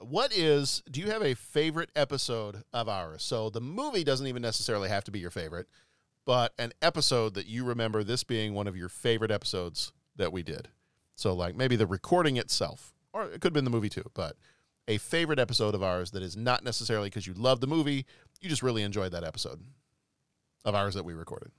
What 0.00 0.32
is? 0.32 0.82
Do 0.90 1.00
you 1.00 1.10
have 1.10 1.22
a 1.22 1.34
favorite 1.34 1.90
episode 1.96 2.62
of 2.72 2.88
ours? 2.88 3.22
So 3.24 3.50
the 3.50 3.60
movie 3.60 4.04
doesn't 4.04 4.26
even 4.28 4.42
necessarily 4.42 4.88
have 4.88 5.02
to 5.04 5.10
be 5.10 5.18
your 5.18 5.30
favorite, 5.30 5.66
but 6.24 6.52
an 6.58 6.72
episode 6.80 7.34
that 7.34 7.46
you 7.46 7.64
remember 7.64 8.04
this 8.04 8.22
being 8.22 8.54
one 8.54 8.68
of 8.68 8.76
your 8.76 8.88
favorite 8.88 9.32
episodes 9.32 9.92
that 10.14 10.32
we 10.32 10.44
did. 10.44 10.68
So 11.18 11.34
like 11.34 11.56
maybe 11.56 11.74
the 11.74 11.86
recording 11.86 12.36
itself, 12.36 12.94
or 13.12 13.24
it 13.24 13.40
could 13.40 13.46
have 13.46 13.52
been 13.52 13.64
the 13.64 13.72
movie 13.72 13.88
too, 13.88 14.08
but 14.14 14.36
a 14.86 14.98
favorite 14.98 15.40
episode 15.40 15.74
of 15.74 15.82
ours 15.82 16.12
that 16.12 16.22
is 16.22 16.36
not 16.36 16.62
necessarily 16.62 17.08
because 17.08 17.26
you 17.26 17.34
love 17.34 17.60
the 17.60 17.66
movie, 17.66 18.06
you 18.40 18.48
just 18.48 18.62
really 18.62 18.84
enjoyed 18.84 19.10
that 19.10 19.24
episode 19.24 19.60
of 20.64 20.76
ours 20.76 20.94
that 20.94 21.04
we 21.04 21.14
recorded. 21.14 21.50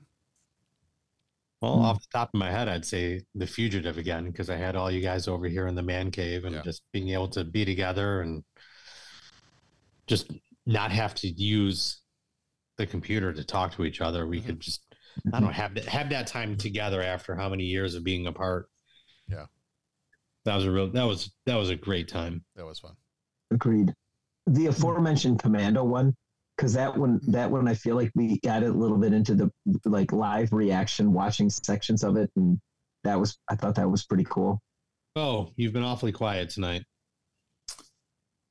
Well, 1.62 1.74
off 1.74 1.99
the 1.99 2.18
top 2.18 2.30
of 2.34 2.39
my 2.39 2.49
head, 2.49 2.70
I'd 2.70 2.86
say 2.86 3.24
The 3.36 3.45
Fugitive 3.45 3.97
again 3.97 4.32
because 4.32 4.49
I 4.49 4.55
had 4.55 4.78
all 4.78 4.89
you 4.89 5.01
guys 5.01 5.28
over 5.28 5.45
here 5.45 5.68
in 5.68 5.76
the 5.76 5.84
man 5.84 6.10
cave 6.10 6.45
and 6.45 6.64
just 6.64 6.84
being 6.93 7.10
able 7.10 7.28
to 7.28 7.43
be 7.43 7.66
together 7.66 8.22
and 8.22 8.45
just 10.07 10.32
not 10.66 10.89
have 10.93 11.14
to 11.16 11.28
use 11.28 11.99
the 12.78 12.86
computer 12.86 13.34
to 13.34 13.43
talk 13.43 13.76
to 13.76 13.84
each 13.84 13.99
other. 13.99 14.26
We 14.26 14.38
mm-hmm. 14.38 14.47
could 14.47 14.60
just, 14.62 14.84
I 15.34 15.41
don't 15.41 15.47
know, 15.47 15.49
have 15.49 15.74
that, 15.74 15.86
have 15.86 16.10
that 16.12 16.28
time 16.28 16.55
together 16.55 17.03
after 17.03 17.36
how 17.36 17.49
many 17.49 17.66
years 17.66 17.95
of 17.95 18.05
being 18.05 18.26
apart. 18.26 18.70
Yeah. 19.30 19.45
That 20.45 20.55
was 20.55 20.65
a 20.65 20.71
real, 20.71 20.91
that 20.91 21.03
was, 21.03 21.32
that 21.45 21.55
was 21.55 21.69
a 21.69 21.75
great 21.75 22.07
time. 22.07 22.43
That 22.55 22.65
was 22.65 22.80
fun. 22.80 22.95
Agreed. 23.51 23.93
The 24.47 24.67
aforementioned 24.67 25.39
commando 25.39 25.84
one, 25.84 26.15
because 26.57 26.73
that 26.73 26.97
one 26.97 27.19
that 27.27 27.49
one 27.49 27.67
I 27.67 27.73
feel 27.73 27.95
like 27.95 28.11
we 28.15 28.39
got 28.39 28.63
a 28.63 28.69
little 28.69 28.97
bit 28.97 29.13
into 29.13 29.34
the 29.36 29.51
like 29.86 30.11
live 30.11 30.51
reaction, 30.51 31.13
watching 31.13 31.49
sections 31.49 32.03
of 32.03 32.17
it, 32.17 32.30
and 32.36 32.59
that 33.03 33.19
was 33.19 33.38
I 33.47 33.55
thought 33.55 33.75
that 33.75 33.89
was 33.89 34.05
pretty 34.05 34.25
cool. 34.30 34.59
Oh, 35.15 35.51
you've 35.55 35.73
been 35.73 35.84
awfully 35.84 36.11
quiet 36.11 36.49
tonight. 36.49 36.84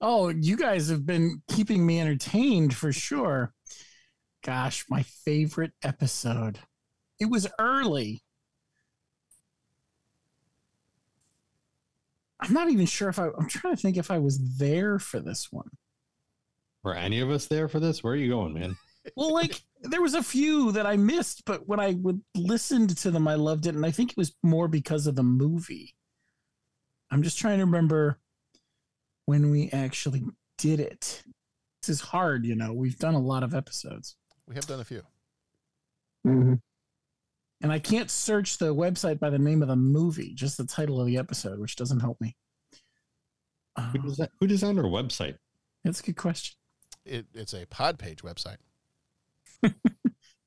Oh, 0.00 0.28
you 0.28 0.56
guys 0.56 0.88
have 0.88 1.04
been 1.04 1.42
keeping 1.50 1.84
me 1.84 2.00
entertained 2.00 2.74
for 2.74 2.92
sure. 2.92 3.52
Gosh, 4.44 4.84
my 4.88 5.02
favorite 5.02 5.72
episode. 5.82 6.60
It 7.18 7.28
was 7.28 7.48
early. 7.58 8.22
I'm 12.40 12.52
not 12.52 12.70
even 12.70 12.86
sure 12.86 13.08
if 13.08 13.18
I, 13.18 13.28
I'm 13.38 13.48
trying 13.48 13.74
to 13.74 13.80
think 13.80 13.96
if 13.96 14.10
I 14.10 14.18
was 14.18 14.58
there 14.58 14.98
for 14.98 15.20
this 15.20 15.48
one. 15.50 15.68
Were 16.84 16.94
any 16.94 17.20
of 17.20 17.30
us 17.30 17.46
there 17.46 17.68
for 17.68 17.80
this? 17.80 18.02
Where 18.02 18.12
are 18.12 18.16
you 18.16 18.30
going, 18.30 18.54
man? 18.54 18.76
Well, 19.16 19.32
like 19.32 19.62
there 19.84 20.02
was 20.02 20.12
a 20.12 20.22
few 20.22 20.70
that 20.72 20.84
I 20.84 20.98
missed, 20.98 21.46
but 21.46 21.66
when 21.66 21.80
I 21.80 21.92
would 21.92 22.20
listened 22.36 22.94
to 22.98 23.10
them, 23.10 23.26
I 23.26 23.36
loved 23.36 23.64
it, 23.66 23.74
and 23.74 23.86
I 23.86 23.90
think 23.90 24.10
it 24.10 24.18
was 24.18 24.34
more 24.42 24.68
because 24.68 25.06
of 25.06 25.16
the 25.16 25.22
movie. 25.22 25.94
I'm 27.10 27.22
just 27.22 27.38
trying 27.38 27.56
to 27.58 27.64
remember 27.64 28.18
when 29.24 29.50
we 29.50 29.70
actually 29.70 30.24
did 30.58 30.78
it. 30.78 31.22
This 31.80 31.88
is 31.88 32.00
hard, 32.02 32.44
you 32.44 32.54
know. 32.54 32.74
We've 32.74 32.98
done 32.98 33.14
a 33.14 33.18
lot 33.18 33.42
of 33.42 33.54
episodes, 33.54 34.16
We 34.46 34.56
have 34.56 34.66
done 34.66 34.80
a 34.80 34.84
few. 34.84 35.02
Mhm. 36.26 36.60
And 37.60 37.72
I 37.72 37.78
can't 37.78 38.10
search 38.10 38.58
the 38.58 38.74
website 38.74 39.18
by 39.18 39.30
the 39.30 39.38
name 39.38 39.62
of 39.62 39.68
the 39.68 39.76
movie, 39.76 40.32
just 40.34 40.56
the 40.56 40.64
title 40.66 41.00
of 41.00 41.06
the 41.06 41.18
episode, 41.18 41.58
which 41.58 41.76
doesn't 41.76 42.00
help 42.00 42.20
me. 42.20 42.36
Who, 43.76 43.82
uh, 43.82 43.92
desi- 43.92 44.28
who 44.40 44.46
designed 44.46 44.78
our 44.78 44.84
website? 44.84 45.36
That's 45.84 46.00
a 46.00 46.02
good 46.04 46.16
question. 46.16 46.56
It, 47.04 47.26
it's 47.34 47.54
a 47.54 47.66
Podpage 47.66 48.22
website. 48.22 48.58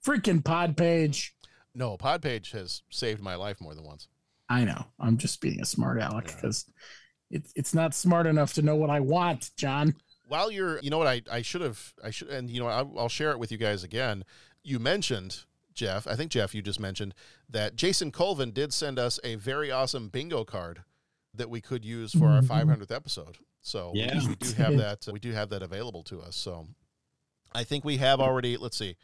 Freaking 0.06 0.44
pod 0.44 0.76
page. 0.78 1.36
No, 1.74 1.98
Podpage 1.98 2.52
has 2.52 2.82
saved 2.90 3.22
my 3.22 3.36
life 3.36 3.62
more 3.62 3.74
than 3.74 3.84
once. 3.84 4.08
I 4.50 4.66
know. 4.66 4.86
I'm 5.00 5.18
just 5.18 5.40
being 5.42 5.62
a 5.62 5.66
smart 5.66 6.00
aleck 6.02 6.26
because 6.26 6.66
it's 7.30 7.54
it's 7.56 7.74
not 7.74 7.94
smart 7.94 8.28
enough 8.28 8.54
to 8.56 8.62
know 8.62 8.76
what 8.76 8.90
I 8.90 9.00
want, 9.00 9.52
John. 9.58 9.96
while 10.28 10.52
you're 10.52 10.80
you 10.80 10.90
know 10.90 10.98
what 10.98 11.08
i 11.08 11.22
i 11.32 11.42
should 11.42 11.62
have 11.62 11.94
i 12.04 12.10
should 12.10 12.30
and 12.30 12.50
you 12.50 12.60
know 12.60 12.68
I'll, 12.68 12.94
I'll 12.98 13.10
share 13.10 13.32
it 13.32 13.40
with 13.40 13.52
you 13.52 13.58
guys 13.58 13.84
again 13.84 14.24
you 14.64 14.80
mentioned 14.80 15.44
jeff 15.74 16.08
i 16.08 16.16
think 16.16 16.32
jeff 16.32 16.54
you 16.54 16.62
just 16.62 16.80
mentioned 16.80 17.14
that 17.50 17.76
jason 17.76 18.12
colvin 18.12 18.52
did 18.52 18.74
send 18.74 19.00
us 19.00 19.20
a 19.24 19.36
very 19.36 19.72
awesome 19.72 20.10
bingo 20.10 20.44
card 20.44 20.84
that 21.34 21.50
we 21.50 21.62
could 21.62 21.86
use 21.86 22.12
for 22.12 22.28
our 22.28 22.42
mm-hmm. 22.42 22.72
500th 22.72 22.92
episode 22.94 23.38
so 23.62 23.92
we- 23.94 24.02
Yeah. 24.02 24.20
we, 24.28 24.36
do 24.36 24.54
have 24.54 24.78
that 24.78 25.08
uh, 25.08 25.12
we 25.12 25.20
do 25.20 25.32
have 25.32 25.50
that 25.50 25.62
available 25.62 26.04
to 26.04 26.22
us 26.22 26.36
so 26.36 26.68
i 27.54 27.64
think 27.64 27.86
we 27.86 27.98
have 27.98 28.20
already 28.20 28.58
let's 28.58 28.78
see 28.78 28.98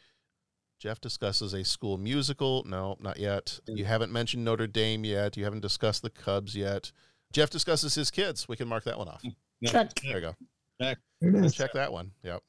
jeff 0.78 1.00
discusses 1.00 1.54
a 1.54 1.64
school 1.64 1.96
musical 1.96 2.64
no 2.66 2.96
not 3.00 3.18
yet 3.18 3.60
you 3.66 3.84
mm. 3.84 3.86
haven't 3.86 4.12
mentioned 4.12 4.44
notre 4.44 4.66
dame 4.66 5.04
yet 5.04 5.36
you 5.36 5.44
haven't 5.44 5.60
discussed 5.60 6.02
the 6.02 6.10
cubs 6.10 6.54
yet 6.54 6.92
jeff 7.32 7.50
discusses 7.50 7.94
his 7.94 8.10
kids 8.10 8.48
we 8.48 8.56
can 8.56 8.68
mark 8.68 8.84
that 8.84 8.98
one 8.98 9.08
off 9.08 9.22
mm, 9.22 9.34
Check. 9.64 9.94
there 10.02 10.16
you 10.16 10.20
go 10.20 10.34
Check. 10.80 10.98
There 11.20 11.30
it 11.30 11.34
Let's 11.34 11.46
is. 11.46 11.54
check 11.54 11.72
that 11.72 11.92
one. 11.92 12.12
Yep. 12.22 12.42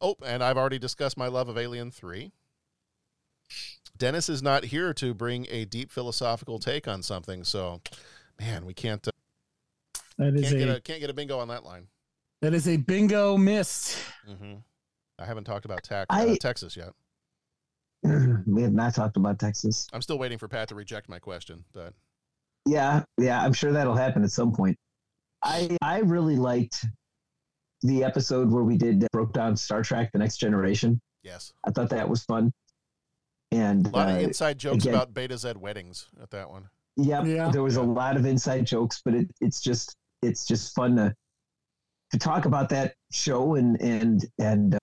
Oh, 0.00 0.16
and 0.24 0.42
I've 0.42 0.58
already 0.58 0.78
discussed 0.78 1.16
my 1.16 1.28
love 1.28 1.48
of 1.48 1.56
Alien 1.56 1.90
3. 1.90 2.32
Dennis 3.98 4.28
is 4.28 4.42
not 4.42 4.64
here 4.64 4.94
to 4.94 5.12
bring 5.14 5.46
a 5.50 5.64
deep 5.64 5.90
philosophical 5.90 6.58
take 6.58 6.86
on 6.88 7.02
something, 7.02 7.44
so 7.44 7.80
man, 8.40 8.64
we 8.64 8.72
can't 8.74 9.06
uh, 9.06 9.10
That 10.18 10.34
is 10.34 10.42
can't 10.48 10.58
get 10.58 10.68
a, 10.68 10.76
a 10.76 10.80
can't 10.80 11.00
get 11.00 11.10
a 11.10 11.14
bingo 11.14 11.38
on 11.38 11.48
that 11.48 11.64
line. 11.64 11.88
that 12.42 12.54
is 12.54 12.68
a 12.68 12.76
bingo 12.76 13.36
missed. 13.36 13.98
Mm-hmm. 14.28 14.54
I 15.18 15.24
haven't 15.24 15.44
talked 15.44 15.64
about 15.64 15.82
tac- 15.82 16.06
I- 16.10 16.28
uh, 16.30 16.36
Texas 16.40 16.76
yet. 16.76 16.92
we 18.46 18.62
have 18.62 18.72
not 18.72 18.94
talked 18.94 19.16
about 19.16 19.40
Texas. 19.40 19.88
I'm 19.92 20.02
still 20.02 20.18
waiting 20.18 20.38
for 20.38 20.46
Pat 20.46 20.68
to 20.68 20.76
reject 20.76 21.08
my 21.08 21.18
question, 21.18 21.64
but 21.72 21.92
Yeah, 22.66 23.02
yeah, 23.18 23.42
I'm 23.42 23.52
sure 23.52 23.72
that'll 23.72 23.96
happen 23.96 24.22
at 24.22 24.30
some 24.30 24.52
point. 24.52 24.76
I 25.42 25.76
I 25.82 25.98
really 26.00 26.36
liked 26.36 26.84
the 27.82 28.04
episode 28.04 28.50
where 28.50 28.62
we 28.64 28.76
did 28.76 29.04
broke 29.12 29.32
down 29.32 29.56
Star 29.56 29.82
Trek: 29.82 30.10
The 30.12 30.18
Next 30.20 30.36
Generation. 30.36 31.00
yes, 31.24 31.52
I 31.64 31.70
thought 31.72 31.90
that 31.90 32.08
was 32.08 32.22
fun. 32.24 32.52
And 33.50 33.86
a 33.86 33.90
lot 33.90 34.08
uh, 34.08 34.12
of 34.16 34.22
inside 34.22 34.58
jokes 34.58 34.84
again- 34.84 34.94
about 34.94 35.14
Betazed 35.14 35.56
weddings 35.56 36.06
at 36.22 36.30
that 36.30 36.50
one. 36.50 36.68
Yep, 36.96 37.26
Yeah. 37.26 37.50
there 37.50 37.62
was 37.62 37.76
a 37.76 37.82
lot 37.82 38.16
of 38.16 38.26
inside 38.26 38.66
jokes, 38.66 39.00
but 39.04 39.14
it, 39.14 39.30
it's 39.40 39.60
just 39.60 39.94
it's 40.22 40.44
just 40.46 40.74
fun 40.74 40.96
to 40.96 41.14
to 42.10 42.18
talk 42.18 42.44
about 42.44 42.68
that 42.70 42.94
show 43.12 43.54
and 43.54 43.80
and 43.80 44.24
and 44.38 44.74
uh, 44.74 44.78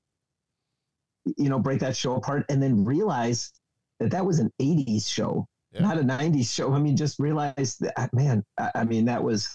you 1.38 1.50
know 1.50 1.60
break 1.60 1.80
that 1.82 1.96
show 1.98 2.16
apart 2.16 2.46
and 2.50 2.62
then 2.64 2.86
realize 2.86 3.52
that 4.00 4.12
that 4.12 4.26
was 4.26 4.40
an 4.40 4.50
80s 4.62 5.08
show 5.08 5.46
Yeah. 5.74 5.82
not 5.82 5.98
a 5.98 6.04
90s 6.04 6.54
show 6.54 6.72
i 6.74 6.80
mean 6.80 6.96
just 6.96 7.18
realize 7.20 7.78
that 7.82 7.94
ah, 7.98 8.08
man 8.14 8.44
I, 8.60 8.72
I 8.76 8.84
mean 8.86 9.06
that 9.06 9.22
was 9.24 9.50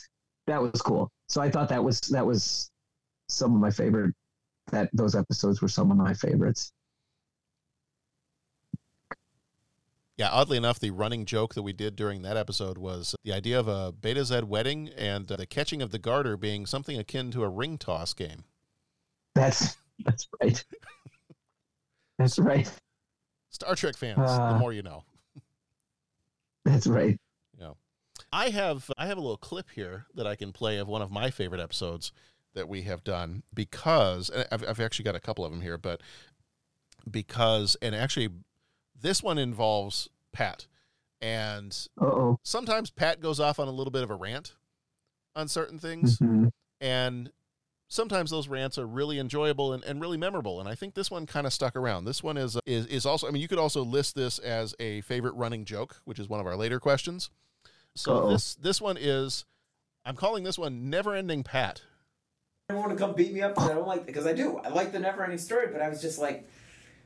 that 0.48 0.60
was 0.60 0.82
cool 0.82 1.08
so 1.28 1.40
i 1.40 1.48
thought 1.50 1.68
that 1.68 1.82
was 1.82 2.00
that 2.10 2.26
was 2.26 2.70
some 3.28 3.54
of 3.54 3.60
my 3.60 3.70
favorite 3.70 4.14
that 4.72 4.90
those 4.92 5.14
episodes 5.14 5.62
were 5.62 5.68
some 5.68 5.90
of 5.92 5.96
my 5.96 6.12
favorites 6.12 6.72
Yeah, 10.20 10.28
oddly 10.30 10.58
enough, 10.58 10.78
the 10.78 10.90
running 10.90 11.24
joke 11.24 11.54
that 11.54 11.62
we 11.62 11.72
did 11.72 11.96
during 11.96 12.20
that 12.20 12.36
episode 12.36 12.76
was 12.76 13.14
the 13.24 13.32
idea 13.32 13.58
of 13.58 13.68
a 13.68 13.90
Betazed 13.90 14.44
wedding 14.44 14.90
and 14.90 15.32
uh, 15.32 15.36
the 15.36 15.46
catching 15.46 15.80
of 15.80 15.92
the 15.92 15.98
garter 15.98 16.36
being 16.36 16.66
something 16.66 16.98
akin 16.98 17.30
to 17.30 17.42
a 17.42 17.48
ring 17.48 17.78
toss 17.78 18.12
game. 18.12 18.44
that's 19.34 19.78
that's 20.04 20.28
right 20.42 20.62
that's 22.18 22.38
right 22.38 22.70
Star 23.48 23.74
Trek 23.74 23.96
fans, 23.96 24.18
the 24.18 24.42
Uh. 24.42 24.58
more 24.58 24.74
you 24.74 24.82
know. 24.82 25.04
that's 26.66 26.86
right 26.86 27.18
Yeah. 27.58 27.72
I 28.30 28.50
have 28.50 28.90
I 28.98 29.06
have 29.06 29.16
a 29.16 29.22
little 29.22 29.38
clip 29.38 29.70
here 29.70 30.04
that 30.14 30.26
I 30.26 30.36
can 30.36 30.52
play 30.52 30.76
of 30.76 30.86
one 30.86 31.00
of 31.00 31.10
my 31.10 31.30
favorite 31.30 31.62
episodes 31.62 32.12
that 32.52 32.68
we 32.68 32.82
have 32.82 33.02
done 33.04 33.42
because 33.54 34.28
and 34.28 34.46
I've, 34.52 34.68
I've 34.68 34.80
actually 34.80 35.06
got 35.06 35.14
a 35.16 35.20
couple 35.20 35.46
of 35.46 35.50
them 35.50 35.62
here, 35.62 35.78
but 35.78 36.02
because 37.10 37.74
and 37.80 37.94
actually 37.94 38.28
this 39.02 39.22
one 39.22 39.38
involves 39.38 40.08
Pat, 40.32 40.66
and 41.20 41.76
uh-oh 42.00 42.38
sometimes 42.42 42.90
Pat 42.90 43.20
goes 43.20 43.40
off 43.40 43.58
on 43.58 43.68
a 43.68 43.72
little 43.72 43.90
bit 43.90 44.02
of 44.02 44.10
a 44.10 44.14
rant 44.14 44.54
on 45.36 45.48
certain 45.48 45.78
things, 45.78 46.18
Mhm. 46.18 46.50
and 46.80 47.30
sometimes 47.88 48.30
those 48.30 48.48
rants 48.48 48.78
are 48.78 48.86
really 48.86 49.18
enjoyable 49.18 49.72
and, 49.72 49.82
and 49.84 50.00
really 50.00 50.16
memorable. 50.16 50.60
And 50.60 50.68
I 50.68 50.74
think 50.74 50.94
this 50.94 51.10
one 51.10 51.26
kind 51.26 51.46
of 51.46 51.52
stuck 51.52 51.74
around. 51.76 52.04
This 52.04 52.22
one 52.22 52.36
is 52.36 52.56
is 52.66 52.86
is 52.86 53.04
also. 53.06 53.26
I 53.28 53.30
mean, 53.30 53.42
you 53.42 53.48
could 53.48 53.58
also 53.58 53.84
list 53.84 54.14
this 54.14 54.38
as 54.38 54.74
a 54.80 55.00
favorite 55.02 55.34
running 55.34 55.64
joke, 55.64 56.00
which 56.04 56.18
is 56.18 56.28
one 56.28 56.40
of 56.40 56.46
our 56.46 56.56
later 56.56 56.78
questions. 56.80 57.30
So 57.94 58.16
Uh-oh. 58.18 58.30
this 58.32 58.54
this 58.54 58.80
one 58.80 58.96
is. 58.98 59.44
I'm 60.04 60.16
calling 60.16 60.44
this 60.44 60.58
one 60.58 60.88
"Never 60.88 61.14
Ending 61.14 61.42
Pat." 61.44 61.82
Everyone 62.70 62.90
to 62.90 62.96
come 62.96 63.14
beat 63.14 63.32
me 63.34 63.42
up 63.42 63.54
because 63.54 63.68
I 63.70 63.74
don't 63.74 63.86
like 63.88 64.06
because 64.06 64.26
I 64.26 64.32
do. 64.32 64.58
I 64.58 64.68
like 64.68 64.92
the 64.92 65.00
never 65.00 65.22
ending 65.24 65.38
story, 65.38 65.66
but 65.72 65.82
I 65.82 65.88
was 65.88 66.00
just 66.00 66.18
like, 66.20 66.48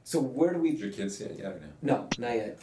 so 0.05 0.21
where 0.21 0.53
do 0.53 0.61
we? 0.61 0.71
Your 0.71 0.91
kids 0.91 1.19
see 1.19 1.25
it 1.25 1.39
yet 1.39 1.47
or 1.47 1.61
no? 1.83 1.95
No, 1.95 2.09
not 2.19 2.37
yet. 2.37 2.61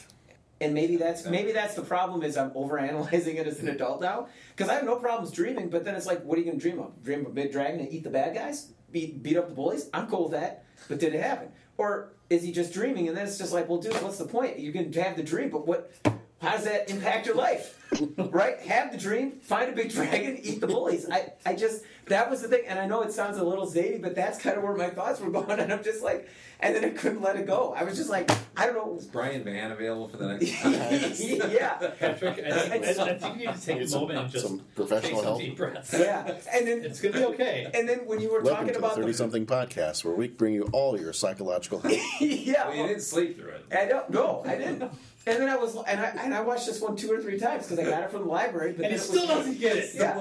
And 0.62 0.76
maybe 0.76 0.96
that's 0.96 1.26
maybe 1.26 1.52
that's 1.52 1.74
the 1.74 1.82
problem 1.82 2.22
is 2.22 2.38
I'm 2.38 2.52
overanalyzing 2.52 3.36
it 3.36 3.48
as 3.48 3.60
an 3.60 3.70
adult 3.70 4.00
now 4.00 4.28
because 4.56 4.70
I 4.70 4.76
have 4.76 4.86
no 4.86 4.98
problems 4.98 5.32
dreaming, 5.32 5.70
but 5.70 5.84
then 5.84 5.96
it's 5.96 6.06
like, 6.06 6.24
what 6.24 6.38
are 6.38 6.42
you 6.42 6.46
going 6.46 6.60
to 6.60 6.62
dream 6.62 6.80
of? 6.80 7.04
Dream 7.04 7.22
of 7.22 7.32
a 7.32 7.34
big 7.34 7.52
dragon 7.52 7.80
and 7.80 7.92
eat 7.92 8.04
the 8.04 8.12
bad 8.12 8.36
guys, 8.36 8.72
beat 8.92 9.24
beat 9.24 9.38
up 9.38 9.50
the 9.50 9.56
bullies? 9.56 9.90
I'm 9.92 10.08
cool 10.08 10.30
with 10.30 10.40
that, 10.40 10.66
but 10.88 11.00
did 11.00 11.16
it 11.16 11.22
happen? 11.24 11.50
Or 11.78 12.14
is 12.30 12.44
he 12.44 12.52
just 12.52 12.74
dreaming? 12.74 13.08
And 13.08 13.18
then 13.18 13.26
it's 13.26 13.40
just 13.40 13.52
like, 13.52 13.68
well, 13.68 13.80
dude, 13.80 13.94
what's 14.04 14.20
the 14.20 14.26
point? 14.26 14.60
You 14.60 14.72
can 14.72 14.94
have 14.94 15.18
the 15.18 15.24
dream, 15.24 15.50
but 15.50 15.66
what? 15.66 15.92
How 16.40 16.52
does 16.52 16.66
that 16.66 16.92
impact 16.92 17.26
your 17.26 17.36
life? 17.36 17.81
right? 18.32 18.60
Have 18.60 18.92
the 18.92 18.98
dream, 18.98 19.40
find 19.42 19.70
a 19.70 19.74
big 19.76 19.92
dragon, 19.92 20.38
eat 20.42 20.62
the 20.62 20.68
bullies. 20.68 21.10
I, 21.10 21.34
I 21.46 21.56
just 21.56 21.84
that 22.08 22.30
was 22.30 22.42
the 22.42 22.48
thing, 22.48 22.64
and 22.68 22.80
I 22.80 22.86
know 22.88 23.02
it 23.04 23.12
sounds 23.14 23.38
a 23.38 23.44
little 23.44 23.66
zany, 23.68 23.98
but 23.98 24.16
that's 24.16 24.40
kind 24.40 24.58
of 24.58 24.64
where 24.64 24.76
my 24.76 24.90
thoughts 24.90 25.20
were 25.20 25.30
going, 25.30 25.60
and 25.60 25.72
I'm 25.72 25.84
just 25.84 26.04
like, 26.04 26.30
and 26.60 26.76
then 26.76 26.86
I 26.86 26.90
couldn't 26.90 27.22
let 27.22 27.36
it 27.36 27.48
go. 27.48 27.74
I 27.76 27.84
was 27.84 27.98
just 27.98 28.10
like, 28.10 28.30
I 28.56 28.66
don't 28.66 28.76
know. 28.76 28.96
Is 28.98 29.06
Brian 29.06 29.44
Van 29.44 29.72
available 29.72 30.08
for 30.08 30.18
the 30.18 30.28
next 30.28 30.46
podcast? 30.52 31.52
yeah. 31.54 31.90
Patrick, 32.00 32.40
I 32.40 32.52
think, 32.60 32.86
I, 33.00 33.04
I 33.04 33.18
think 33.18 33.40
you 33.40 33.48
need 33.48 33.56
to 33.56 33.62
take 33.66 33.82
a 33.82 33.88
some- 33.88 34.02
moment 34.02 34.20
and 34.20 34.32
just 34.32 34.48
some 34.48 34.62
professional 34.76 35.02
take 35.02 35.16
some 35.16 35.24
help. 35.26 35.40
deep 35.40 35.58
breaths. 35.58 35.94
Yeah, 35.98 36.38
and 36.54 36.68
then 36.68 36.84
it's 36.86 37.02
gonna 37.02 37.18
be 37.18 37.26
okay. 37.26 37.70
And 37.74 37.88
then 37.90 38.00
when 38.06 38.20
you 38.22 38.32
were 38.32 38.42
Welcome 38.42 38.68
talking 38.68 38.74
to 38.74 38.80
the 38.80 38.86
about 38.86 38.96
30 38.98 39.14
something 39.14 39.46
podcast 39.46 40.04
where 40.06 40.14
we 40.14 40.28
bring 40.28 40.54
you 40.54 40.64
all 40.72 41.00
your 41.00 41.14
psychological 41.14 41.80
help. 41.80 41.94
yeah, 42.20 42.68
Well, 42.68 42.76
you 42.78 42.88
didn't 42.88 43.02
sleep 43.04 43.38
through 43.38 43.50
it. 43.52 43.66
I 43.72 43.86
don't. 43.86 44.10
No, 44.10 44.44
I 44.46 44.56
didn't. 44.56 44.92
And 45.28 45.40
then 45.40 45.50
I 45.50 45.56
was, 45.56 45.76
and 45.76 46.00
I 46.00 46.06
and 46.24 46.34
I 46.34 46.42
watched 46.42 46.66
this 46.66 46.82
one 46.82 46.96
two 46.96 47.12
or 47.12 47.22
three 47.22 47.38
times 47.38 47.68
because 47.68 47.80
I 47.86 47.90
got 47.90 48.04
it 48.04 48.10
from 48.12 48.22
the 48.24 48.28
library. 48.30 48.74
But 48.74 48.86
And 48.86 48.94
he 48.94 48.98
it 48.98 49.02
was- 49.02 49.08
still 49.10 49.28
doesn't 49.28 49.60
get 49.60 49.78
it. 49.78 49.92
Yeah. 49.94 50.18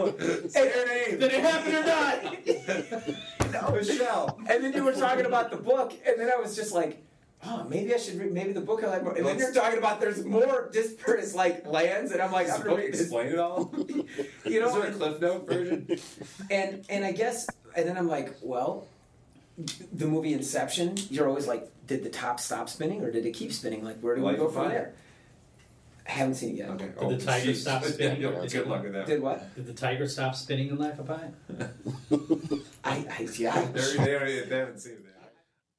Say 0.49 1.17
Did 1.19 1.23
it 1.23 1.41
happen 1.41 1.75
or 1.75 1.85
not? 1.87 3.53
no, 3.53 3.75
Michelle. 3.77 4.39
And 4.49 4.63
then 4.63 4.73
you 4.75 4.85
were 4.85 4.93
talking 4.93 5.25
about 5.27 5.51
the 5.51 5.57
book, 5.57 5.95
and 6.07 6.21
then 6.21 6.31
I 6.31 6.39
was 6.41 6.55
just 6.55 6.73
like, 6.75 7.03
oh, 7.47 7.65
maybe 7.65 7.95
I 7.95 7.97
should 7.97 8.19
read. 8.19 8.33
Maybe 8.33 8.53
the 8.53 8.61
book 8.61 8.85
I 8.85 8.89
like 8.89 9.03
more. 9.03 9.15
And 9.15 9.25
then 9.25 9.39
you're 9.39 9.55
talking 9.55 9.79
about 9.79 10.01
there's 10.01 10.23
more 10.25 10.69
disparate 10.73 11.35
like 11.35 11.67
lands, 11.67 12.13
and 12.13 12.21
I'm 12.21 12.31
like, 12.33 12.51
I'm 12.51 12.61
the 12.63 12.69
book 12.69 12.77
reading 12.79 12.93
this. 12.93 13.01
explain 13.03 13.27
it 13.29 13.39
all? 13.39 13.73
You 14.45 14.61
know, 14.61 14.69
Is 14.69 14.75
there 14.75 14.87
a 14.87 14.93
Cliff 14.93 15.21
Note 15.21 15.47
version? 15.47 15.99
and 16.51 16.85
and 16.91 17.05
I 17.07 17.13
guess, 17.13 17.47
and 17.75 17.89
then 17.89 17.97
I'm 17.97 18.09
like, 18.09 18.35
well, 18.43 18.87
the 19.93 20.07
movie 20.07 20.33
Inception, 20.35 20.97
you're 21.09 21.29
always 21.29 21.47
like, 21.47 21.71
did 21.91 22.05
the 22.05 22.09
top 22.09 22.39
stop 22.39 22.69
spinning 22.69 23.03
or 23.03 23.11
did 23.11 23.27
it 23.27 23.33
keep 23.33 23.53
spinning? 23.53 23.85
Like, 23.85 23.99
where 23.99 24.15
do 24.15 24.25
we 24.25 24.37
go 24.37 24.49
from 24.49 24.67
Pi. 24.67 24.69
there? 24.69 24.95
I 26.07 26.13
haven't 26.13 26.37
seen 26.37 26.51
it 26.51 26.59
yet. 26.59 26.71
Okay. 26.71 26.93
Did 27.01 27.21
the 27.21 27.27
tiger 27.27 27.51
jeez. 27.51 27.57
stop 27.57 27.85
spinning? 27.85 28.23
Yeah, 28.23 28.47
good 28.47 28.69
luck 28.69 28.85
with 28.85 28.93
that. 28.93 29.07
Did 29.07 29.21
what? 29.21 29.53
Did 29.57 29.67
the 29.67 29.75
tiger 29.75 30.07
stop 30.07 30.37
spinning 30.37 30.69
in 30.69 30.79
Life 30.79 31.01
of 31.01 31.09
Pi? 31.09 31.31
I, 32.85 33.05
I 33.11 33.29
yeah. 33.37 33.61
They're, 33.73 33.97
they're, 33.97 34.47
they 34.47 34.57
haven't 34.57 34.79
seen 34.79 34.99
that. 35.03 35.33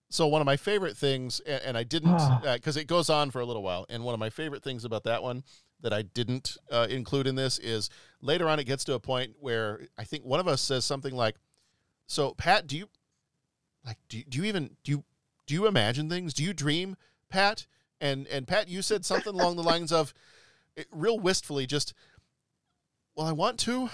So 0.09 0.27
one 0.27 0.41
of 0.41 0.45
my 0.45 0.57
favorite 0.57 0.97
things, 0.97 1.39
and, 1.39 1.61
and 1.63 1.77
I 1.77 1.83
didn't 1.83 2.19
because 2.43 2.75
it 2.75 2.87
goes 2.87 3.09
on 3.09 3.31
for 3.31 3.39
a 3.39 3.45
little 3.45 3.63
while. 3.63 3.85
And 3.87 4.03
one 4.03 4.13
of 4.13 4.19
my 4.19 4.29
favorite 4.29 4.63
things 4.63 4.83
about 4.83 5.05
that 5.05 5.23
one 5.23 5.45
that 5.79 5.93
I 5.93 6.01
didn't 6.01 6.57
uh, 6.69 6.87
include 6.89 7.25
in 7.25 7.35
this 7.35 7.57
is 7.57 7.89
later 8.21 8.49
on 8.49 8.59
it 8.59 8.65
gets 8.65 8.83
to 8.83 8.95
a 8.95 8.99
point 8.99 9.35
where 9.39 9.87
I 9.97 10.03
think 10.03 10.25
one 10.25 10.41
of 10.41 10.47
us 10.49 10.59
says 10.61 10.83
something 10.83 11.15
like, 11.15 11.37
"So 12.07 12.33
Pat, 12.33 12.67
do 12.67 12.77
you 12.77 12.89
like 13.85 13.97
do 14.09 14.17
you, 14.17 14.25
do 14.25 14.37
you 14.39 14.43
even 14.43 14.71
do 14.83 14.91
you 14.91 15.03
do 15.51 15.55
you 15.55 15.67
imagine 15.67 16.07
things? 16.07 16.33
Do 16.33 16.45
you 16.45 16.53
dream, 16.53 16.95
Pat?" 17.27 17.67
And 17.99 18.25
and 18.27 18.47
Pat, 18.47 18.69
you 18.69 18.81
said 18.81 19.03
something 19.03 19.33
along 19.33 19.57
the 19.57 19.63
lines 19.63 19.91
of, 19.91 20.13
it, 20.77 20.87
real 20.93 21.19
wistfully, 21.19 21.65
just, 21.67 21.93
"Well, 23.17 23.27
I 23.27 23.33
want 23.33 23.59
to," 23.59 23.89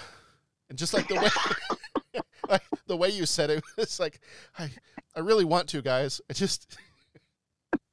and 0.70 0.78
just 0.78 0.94
like 0.94 1.08
the 1.08 1.16
way. 1.16 2.22
like, 2.48 2.62
the 2.86 2.96
way 2.96 3.08
you 3.08 3.26
said 3.26 3.50
it, 3.50 3.64
it's 3.76 3.98
like 3.98 4.20
I, 4.56 4.70
I 5.16 5.18
really 5.18 5.44
want 5.44 5.68
to, 5.70 5.82
guys. 5.82 6.20
I 6.30 6.32
just, 6.32 6.78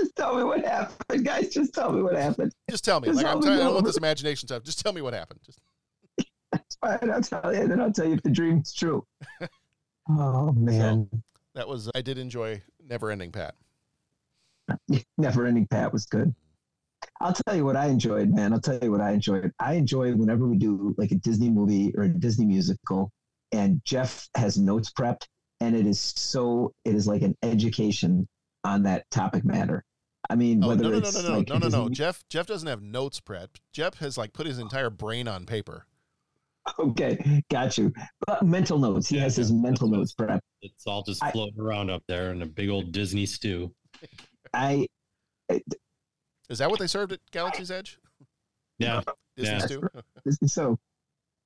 just 0.00 0.16
tell 0.16 0.36
me 0.36 0.42
what 0.42 0.64
happened 0.64 1.24
guys 1.24 1.50
just 1.50 1.72
tell 1.72 1.92
me 1.92 2.02
what 2.02 2.16
happened 2.16 2.52
just 2.68 2.84
tell 2.84 2.98
me. 3.00 3.06
Just 3.06 3.18
Like 3.18 3.26
I'm 3.26 3.40
tell 3.40 3.42
me 3.42 3.44
telling, 3.44 3.60
I 3.60 3.62
don't 3.62 3.66
what- 3.68 3.74
want 3.74 3.86
this 3.86 3.96
imagination 3.96 4.48
stuff. 4.48 4.64
Just 4.64 4.80
tell 4.82 4.92
me 4.92 5.02
what 5.02 5.14
happened. 5.14 5.38
Just 5.46 5.60
Fine, 6.80 7.10
I'll 7.12 7.22
tell 7.22 7.54
you, 7.54 7.68
then 7.68 7.80
I'll 7.80 7.92
tell 7.92 8.06
you 8.06 8.14
if 8.14 8.22
the 8.22 8.30
dream's 8.30 8.72
true. 8.74 9.06
Oh 10.08 10.50
man, 10.52 11.08
that 11.56 11.66
was. 11.66 11.90
I 11.94 12.02
did 12.02 12.18
enjoy 12.18 12.62
Never 12.86 13.10
Ending 13.10 13.32
Pat. 13.32 13.54
Never 15.18 15.46
Ending 15.46 15.66
Pat 15.66 15.92
was 15.92 16.06
good. 16.06 16.32
I'll 17.20 17.32
tell 17.32 17.56
you 17.56 17.64
what 17.64 17.76
I 17.76 17.86
enjoyed, 17.86 18.30
man. 18.30 18.52
I'll 18.52 18.60
tell 18.60 18.78
you 18.80 18.90
what 18.90 19.00
I 19.00 19.12
enjoyed. 19.12 19.50
I 19.58 19.74
enjoy 19.74 20.14
whenever 20.14 20.46
we 20.46 20.56
do 20.56 20.94
like 20.98 21.10
a 21.10 21.16
Disney 21.16 21.50
movie 21.50 21.92
or 21.96 22.04
a 22.04 22.08
Disney 22.08 22.46
musical, 22.46 23.10
and 23.52 23.80
Jeff 23.84 24.28
has 24.36 24.58
notes 24.58 24.92
prepped, 24.92 25.26
and 25.60 25.74
it 25.74 25.86
is 25.86 26.00
so 26.00 26.72
it 26.84 26.94
is 26.94 27.06
like 27.08 27.22
an 27.22 27.34
education 27.42 28.28
on 28.64 28.82
that 28.84 29.04
topic 29.10 29.44
matter. 29.44 29.84
I 30.28 30.34
mean, 30.34 30.62
Oh 30.62 30.68
whether 30.68 30.84
no 30.84 30.90
no 30.90 30.98
no 30.98 31.06
it's 31.06 31.22
no 31.22 31.28
no 31.28 31.36
like 31.38 31.48
no 31.48 31.54
a 31.54 31.58
no 31.60 31.68
no! 31.68 31.88
Jeff 31.88 32.24
Jeff 32.28 32.46
doesn't 32.46 32.68
have 32.68 32.82
notes 32.82 33.20
prepped. 33.20 33.60
Jeff 33.72 33.98
has 33.98 34.18
like 34.18 34.32
put 34.32 34.46
his 34.46 34.58
entire 34.58 34.90
brain 34.90 35.28
on 35.28 35.46
paper. 35.46 35.86
Okay, 36.78 37.42
got 37.50 37.78
you. 37.78 37.92
But 38.26 38.42
mental 38.42 38.78
notes. 38.78 39.08
He 39.08 39.18
has 39.18 39.36
his 39.36 39.52
mental 39.52 39.88
notes 39.88 40.14
prepped. 40.14 40.40
It's 40.62 40.86
all 40.86 41.02
just 41.02 41.24
floating 41.30 41.60
around 41.60 41.90
up 41.90 42.02
there 42.08 42.32
in 42.32 42.42
a 42.42 42.46
big 42.46 42.68
old 42.70 42.92
Disney 42.92 43.24
stew. 43.26 43.72
I 44.52 44.86
Is 45.48 46.58
that 46.58 46.68
what 46.70 46.78
they 46.80 46.86
served 46.86 47.12
at 47.12 47.20
Galaxy's 47.30 47.70
Edge? 47.70 47.98
Yeah. 48.78 49.00
Disney 49.36 49.52
Yeah. 49.52 49.58
stew? 49.58 49.82
This 50.24 50.38
is 50.42 50.52
so. 50.52 50.76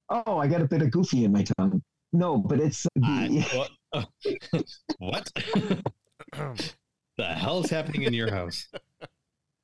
Oh, 0.09 0.39
I 0.39 0.49
got 0.49 0.62
a 0.62 0.66
bit 0.66 0.83
of 0.83 0.91
goofy 0.91 1.25
in 1.25 1.33
my 1.33 1.45
tongue. 1.59 1.83
No, 2.12 2.37
but 2.39 2.59
it's 2.61 2.87
the, 2.97 3.68
what? 3.93 4.11
what? 4.99 5.31
the 7.18 7.25
hell 7.25 7.61
is 7.62 7.71
happening 7.71 8.03
in 8.03 8.12
your 8.14 8.31
house? 8.31 8.66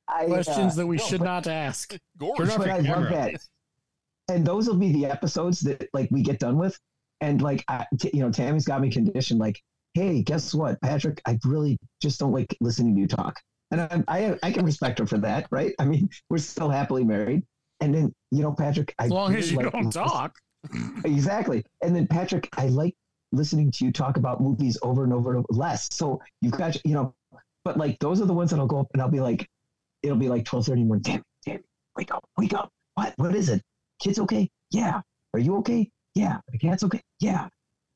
I, 0.07 0.25
uh, 0.25 0.27
Questions 0.27 0.75
that 0.77 0.87
we 0.87 0.95
no, 0.97 1.03
should 1.03 1.19
but- 1.19 1.25
not 1.25 1.47
ask. 1.47 1.89
Turn 1.91 1.99
off 2.29 2.37
but 2.57 2.67
your 2.67 2.75
I 2.75 2.77
love 2.79 2.85
camera. 3.09 3.31
And 4.29 4.45
those 4.45 4.67
will 4.67 4.77
be 4.77 4.91
the 4.91 5.05
episodes 5.05 5.61
that 5.61 5.87
like 5.93 6.09
we 6.11 6.21
get 6.21 6.39
done 6.39 6.57
with, 6.57 6.77
and 7.21 7.41
like 7.41 7.63
I, 7.67 7.85
t- 7.99 8.11
you 8.13 8.19
know, 8.19 8.31
Tammy's 8.31 8.65
got 8.65 8.81
me 8.81 8.91
conditioned. 8.91 9.39
Like, 9.39 9.61
hey, 9.93 10.21
guess 10.21 10.53
what, 10.53 10.79
Patrick? 10.81 11.21
I 11.25 11.39
really 11.45 11.77
just 12.01 12.19
don't 12.19 12.33
like 12.33 12.55
listening 12.61 12.95
to 12.95 13.01
you 13.01 13.07
talk. 13.07 13.39
And 13.71 13.81
I, 13.81 14.03
I, 14.07 14.39
I 14.43 14.51
can 14.51 14.65
respect 14.65 14.99
her 14.99 15.05
for 15.05 15.17
that, 15.19 15.47
right? 15.51 15.73
I 15.79 15.85
mean, 15.85 16.09
we're 16.29 16.37
still 16.37 16.69
happily 16.69 17.03
married. 17.03 17.43
And 17.79 17.93
then, 17.93 18.13
you 18.31 18.41
know, 18.41 18.53
Patrick, 18.53 18.93
I 18.99 19.05
As 19.05 19.11
long 19.11 19.35
as 19.35 19.51
you 19.51 19.57
like 19.57 19.71
don't 19.71 19.91
talk. 19.91 20.35
exactly. 21.05 21.63
And 21.81 21.95
then 21.95 22.07
Patrick, 22.07 22.49
I 22.57 22.67
like 22.67 22.95
listening 23.31 23.71
to 23.71 23.85
you 23.85 23.91
talk 23.91 24.17
about 24.17 24.41
movies 24.41 24.77
over 24.81 25.03
and 25.03 25.13
over 25.13 25.29
and 25.29 25.39
over 25.39 25.47
less. 25.49 25.87
So 25.91 26.19
you've 26.41 26.53
got, 26.53 26.83
you 26.85 26.93
know, 26.93 27.13
but 27.63 27.77
like 27.77 27.99
those 27.99 28.21
are 28.21 28.25
the 28.25 28.33
ones 28.33 28.51
that 28.51 28.59
I'll 28.59 28.67
go 28.67 28.79
up 28.79 28.87
and 28.93 29.01
I'll 29.01 29.11
be 29.11 29.19
like, 29.19 29.47
it'll 30.03 30.17
be 30.17 30.29
like 30.29 30.45
twelve 30.45 30.65
thirty 30.65 30.81
in 30.81 30.87
the 30.87 30.87
morning. 30.87 31.03
Damn, 31.03 31.23
damn, 31.45 31.63
wake 31.95 32.11
up, 32.11 32.23
wake 32.37 32.53
up. 32.53 32.69
What? 32.95 33.13
What 33.17 33.35
is 33.35 33.49
it? 33.49 33.61
Kids 33.99 34.19
okay? 34.19 34.49
Yeah. 34.71 35.01
Are 35.33 35.39
you 35.39 35.57
okay? 35.57 35.89
Yeah. 36.15 36.39
The 36.51 36.57
cat's 36.57 36.83
okay? 36.83 37.01
Yeah. 37.19 37.47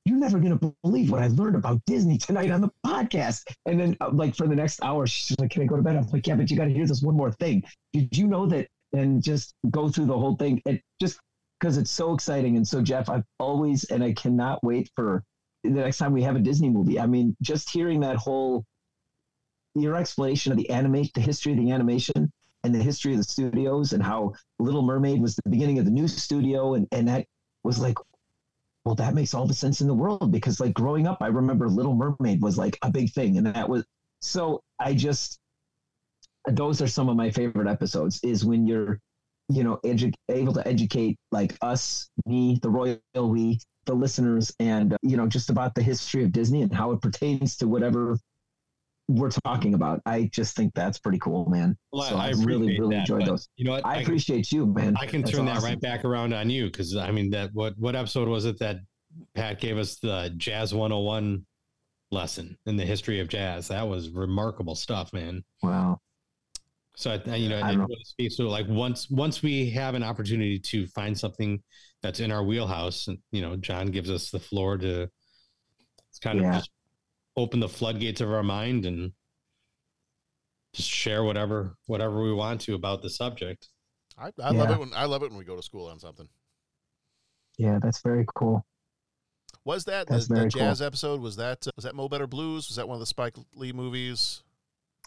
You're 0.06 0.18
never 0.18 0.40
gonna 0.40 0.60
believe 0.84 1.12
what 1.12 1.22
I 1.22 1.28
learned 1.28 1.56
about 1.56 1.82
Disney 1.86 2.18
tonight 2.18 2.50
on 2.50 2.62
the 2.62 2.72
podcast. 2.86 3.44
And 3.68 3.80
then, 3.80 3.96
uh, 4.02 4.10
like 4.12 4.36
for 4.36 4.48
the 4.48 4.56
next 4.56 4.84
hour, 4.84 5.06
she's 5.06 5.40
like, 5.40 5.52
"Can 5.52 5.62
I 5.62 5.66
go 5.66 5.76
to 5.76 5.84
bed?" 5.84 5.96
I'm 5.96 6.08
like, 6.08 6.26
"Yeah, 6.26 6.36
but 6.36 6.50
you 6.50 6.58
got 6.58 6.66
to 6.66 6.74
hear 6.74 6.88
this 6.88 7.04
one 7.04 7.16
more 7.16 7.32
thing. 7.32 7.64
Did 7.94 8.18
you 8.18 8.28
know 8.28 8.48
that?" 8.48 8.68
And 8.94 9.22
just 9.22 9.54
go 9.70 9.90
through 9.90 10.08
the 10.08 10.18
whole 10.18 10.36
thing. 10.36 10.62
And 10.66 10.82
just 11.00 11.20
because 11.60 11.78
it's 11.78 11.92
so 11.92 12.14
exciting. 12.16 12.58
And 12.58 12.68
so, 12.68 12.82
Jeff, 12.82 13.10
I've 13.10 13.24
always 13.40 13.84
and 13.86 14.04
I 14.04 14.14
cannot 14.14 14.64
wait 14.64 14.90
for 14.96 15.24
the 15.64 15.70
next 15.70 16.00
time 16.00 16.14
we 16.14 16.24
have 16.24 16.36
a 16.36 16.40
Disney 16.40 16.70
movie. 16.70 17.00
I 17.00 17.06
mean, 17.06 17.36
just 17.42 17.70
hearing 17.70 18.00
that 18.00 18.16
whole 18.16 18.66
your 19.76 19.96
explanation 19.96 20.52
of 20.52 20.58
the 20.58 20.70
animation, 20.72 21.12
the 21.16 21.22
history 21.22 21.54
of 21.54 21.60
the 21.60 21.72
animation, 21.72 22.32
and 22.64 22.74
the 22.74 22.84
history 22.84 23.14
of 23.14 23.18
the 23.18 23.24
studios, 23.24 23.94
and 23.94 24.04
how 24.04 24.34
Little 24.60 24.82
Mermaid 24.82 25.22
was 25.22 25.36
the 25.36 25.50
beginning 25.50 25.80
of 25.80 25.86
the 25.86 25.92
new 25.92 26.08
studio, 26.08 26.76
and 26.76 26.88
and 26.92 27.08
that 27.08 27.26
was 27.64 27.80
like, 27.80 27.98
well, 28.86 28.96
that 28.96 29.14
makes 29.14 29.34
all 29.34 29.46
the 29.46 29.54
sense 29.54 29.82
in 29.82 29.88
the 29.88 29.94
world 29.94 30.32
because 30.32 30.60
like 30.60 30.74
growing 30.74 31.08
up, 31.08 31.20
I 31.22 31.28
remember 31.28 31.70
Little 31.70 31.96
Mermaid 31.96 32.42
was 32.42 32.58
like 32.58 32.78
a 32.82 32.92
big 32.92 33.12
thing, 33.14 33.38
and 33.38 33.48
that 33.48 33.70
was 33.70 33.86
so. 34.22 34.62
I 34.80 34.94
just 34.94 35.40
those 36.48 36.82
are 36.82 36.88
some 36.88 37.10
of 37.10 37.16
my 37.16 37.30
favorite 37.30 37.68
episodes. 37.68 38.20
Is 38.24 38.44
when 38.46 38.66
you're 38.66 39.00
you 39.50 39.64
know 39.64 39.80
edu- 39.86 40.14
able 40.30 40.54
to 40.54 40.68
educate 40.68 41.18
like 41.32 41.56
us, 41.62 42.10
me, 42.26 42.58
the 42.62 42.70
royal 42.70 43.00
we, 43.16 43.60
the 43.86 43.94
listeners, 43.94 44.54
and 44.60 44.94
uh, 44.94 44.98
you 45.04 45.18
know 45.18 45.28
just 45.28 45.50
about 45.50 45.76
the 45.76 45.84
history 45.84 46.24
of 46.24 46.32
Disney 46.32 46.62
and 46.64 46.74
how 46.74 46.92
it 46.92 47.02
pertains 47.02 47.58
to 47.58 47.68
whatever 47.68 48.18
we're 49.12 49.32
talking 49.46 49.74
about. 49.74 50.02
I 50.06 50.30
just 50.34 50.56
think 50.56 50.74
that's 50.74 51.00
pretty 51.00 51.20
cool, 51.20 51.50
man. 51.50 51.78
Well, 51.92 52.10
so 52.10 52.16
I 52.16 52.28
I, 52.28 52.30
really, 52.32 52.80
really 52.80 52.96
that, 52.96 53.02
enjoyed 53.02 53.26
those. 53.26 53.48
you 53.56 53.66
know 53.66 53.72
what? 53.72 53.86
I, 53.86 53.92
I 53.92 53.94
can- 53.96 54.04
appreciate 54.04 54.52
you, 54.52 54.66
man. 54.66 54.96
I 55.00 55.06
can 55.06 55.22
That's 55.22 55.36
turn 55.36 55.46
that 55.46 55.62
right 55.62 55.80
back 55.80 56.06
around 56.06 56.34
on 56.34 56.50
you 56.50 56.66
because 56.66 56.96
I 56.96 57.12
mean 57.12 57.30
that 57.32 57.52
what 57.54 57.78
what 57.78 57.96
episode 57.96 58.28
was 58.28 58.46
it 58.46 58.60
that 58.60 58.78
Pat 59.36 59.60
gave 59.60 59.78
us 59.78 59.98
the 59.98 60.34
Jazz 60.38 60.74
101 60.74 61.46
lesson 62.12 62.58
in 62.66 62.78
the 62.78 62.86
history 62.86 63.20
of 63.20 63.28
jazz? 63.28 63.68
That 63.70 63.88
was 63.88 64.10
remarkable 64.10 64.76
stuff, 64.76 65.14
man. 65.14 65.44
Wow. 65.64 66.00
So 66.96 67.20
I, 67.26 67.36
you 67.36 67.50
know, 67.50 67.60
I 67.60 67.72
it 67.72 67.76
know. 67.76 67.86
really 67.86 68.04
speaks 68.04 68.36
to 68.36 68.48
like 68.48 68.68
once 68.68 69.10
once 69.10 69.42
we 69.42 69.70
have 69.72 69.96
an 69.96 70.04
opportunity 70.04 70.60
to 70.60 70.88
find 70.88 71.18
something 71.18 71.62
that's 72.02 72.20
in 72.20 72.32
our 72.32 72.44
wheelhouse, 72.44 73.08
and 73.08 73.18
you 73.32 73.42
know, 73.42 73.56
John 73.56 73.88
gives 73.88 74.10
us 74.10 74.30
the 74.30 74.40
floor 74.40 74.78
to 74.78 75.10
it's 76.10 76.20
kind 76.20 76.40
of 76.40 76.54
just 76.54 76.70
open 77.38 77.60
the 77.60 77.70
floodgates 77.70 78.22
of 78.22 78.32
our 78.32 78.44
mind 78.44 78.86
and 78.86 79.12
just 80.74 80.90
share 80.90 81.24
whatever 81.24 81.76
whatever 81.88 82.22
we 82.22 82.34
want 82.34 82.62
to 82.62 82.76
about 82.76 83.02
the 83.02 83.10
subject. 83.10 83.70
I, 84.18 84.32
I 84.42 84.52
love 84.52 84.70
it 84.72 84.80
when 84.80 84.92
I 84.96 85.06
love 85.06 85.24
it 85.24 85.30
when 85.30 85.38
we 85.40 85.46
go 85.46 85.56
to 85.56 85.62
school 85.64 85.88
on 85.88 86.00
something. 86.00 86.28
Yeah, 87.58 87.80
that's 87.82 88.02
very 88.02 88.26
cool. 88.36 88.66
Was 89.66 89.86
that 89.86 90.08
the, 90.08 90.14
That's 90.14 90.28
the 90.28 90.36
very 90.36 90.50
jazz 90.50 90.80
cool. 90.80 90.88
episode? 90.88 91.22
Was 91.22 91.36
that 91.36 91.68
uh, 91.68 91.72
was 91.76 91.86
that 91.86 91.94
Mo 91.96 92.10
Better 92.10 92.28
Blues? 92.28 92.68
Was 92.68 92.78
that 92.78 92.88
one 92.88 92.96
of 92.96 93.00
the 93.00 93.06
Spike 93.06 93.36
Lee 93.56 93.74
movies? 93.74 94.44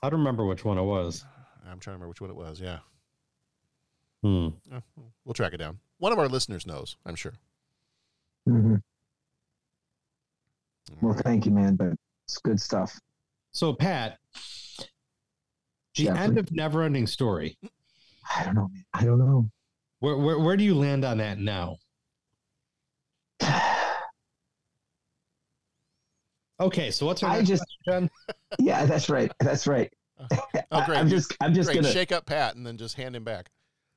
I 0.03 0.11
don't 0.11 0.21
remember 0.21 0.45
which 0.45 0.65
one 0.65 0.79
it 0.79 0.83
was. 0.83 1.25
I'm 1.65 1.81
trying 1.81 1.95
to 1.95 2.05
remember 2.05 2.09
which 2.09 2.21
one 2.21 2.31
it 2.31 2.37
was. 2.37 2.61
Yeah, 2.61 2.79
Hmm. 4.23 4.49
Uh, 4.73 4.81
we'll 5.25 5.35
track 5.35 5.55
it 5.55 5.59
down. 5.59 5.79
One 5.99 6.13
of 6.13 6.19
our 6.19 6.29
listeners 6.29 6.67
knows, 6.67 6.97
I'm 7.07 7.15
sure. 7.15 7.35
hmm 8.47 8.77
Well, 11.01 11.15
thank 11.15 11.47
you, 11.47 11.53
man. 11.53 11.77
But 11.77 11.95
it's 12.27 12.39
good 12.39 12.61
stuff. 12.61 12.99
So 13.53 13.73
Pat, 13.73 14.19
the 15.97 16.05
Jeffrey. 16.05 16.21
end 16.21 16.39
of 16.39 16.47
Neverending 16.47 17.09
Story. 17.09 17.59
I 18.37 18.45
don't 18.45 18.55
know. 18.55 18.69
Man. 18.69 18.85
I 18.93 19.05
don't 19.05 19.19
know. 19.19 19.49
Where, 20.01 20.17
where 20.17 20.39
where 20.39 20.57
do 20.57 20.65
you 20.65 20.75
land 20.75 21.05
on 21.05 21.19
that 21.19 21.39
now? 21.39 21.79
Okay, 26.61 26.91
so 26.91 27.07
what's 27.07 27.23
our 27.23 27.31
I 27.31 27.37
next 27.39 27.49
just, 27.49 27.65
question? 27.85 28.11
yeah, 28.59 28.85
that's 28.85 29.09
right. 29.09 29.31
That's 29.41 29.67
right. 29.67 29.93
Uh, 30.19 30.37
oh, 30.71 30.85
great! 30.87 30.99
I'm 30.99 31.09
just, 31.09 31.37
I'm 31.41 31.53
just 31.53 31.69
great. 31.69 31.83
gonna. 31.83 31.93
shake 31.93 32.13
up 32.13 32.27
Pat 32.27 32.55
and 32.55 32.67
then 32.67 32.77
just 32.77 32.97
hand 32.97 33.17
him 33.17 33.25
back. 33.25 33.51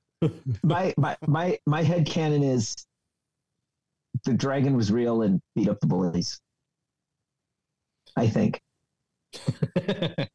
my 0.63 0.93
my 0.97 1.15
my 1.27 1.57
my 1.67 1.83
head 1.83 2.05
canon 2.07 2.43
is 2.43 2.75
the 4.25 4.33
dragon 4.33 4.75
was 4.75 4.91
real 4.91 5.21
and 5.21 5.39
beat 5.55 5.69
up 5.69 5.79
the 5.79 5.87
bullies. 5.87 6.39
I 8.17 8.27
think. 8.27 8.59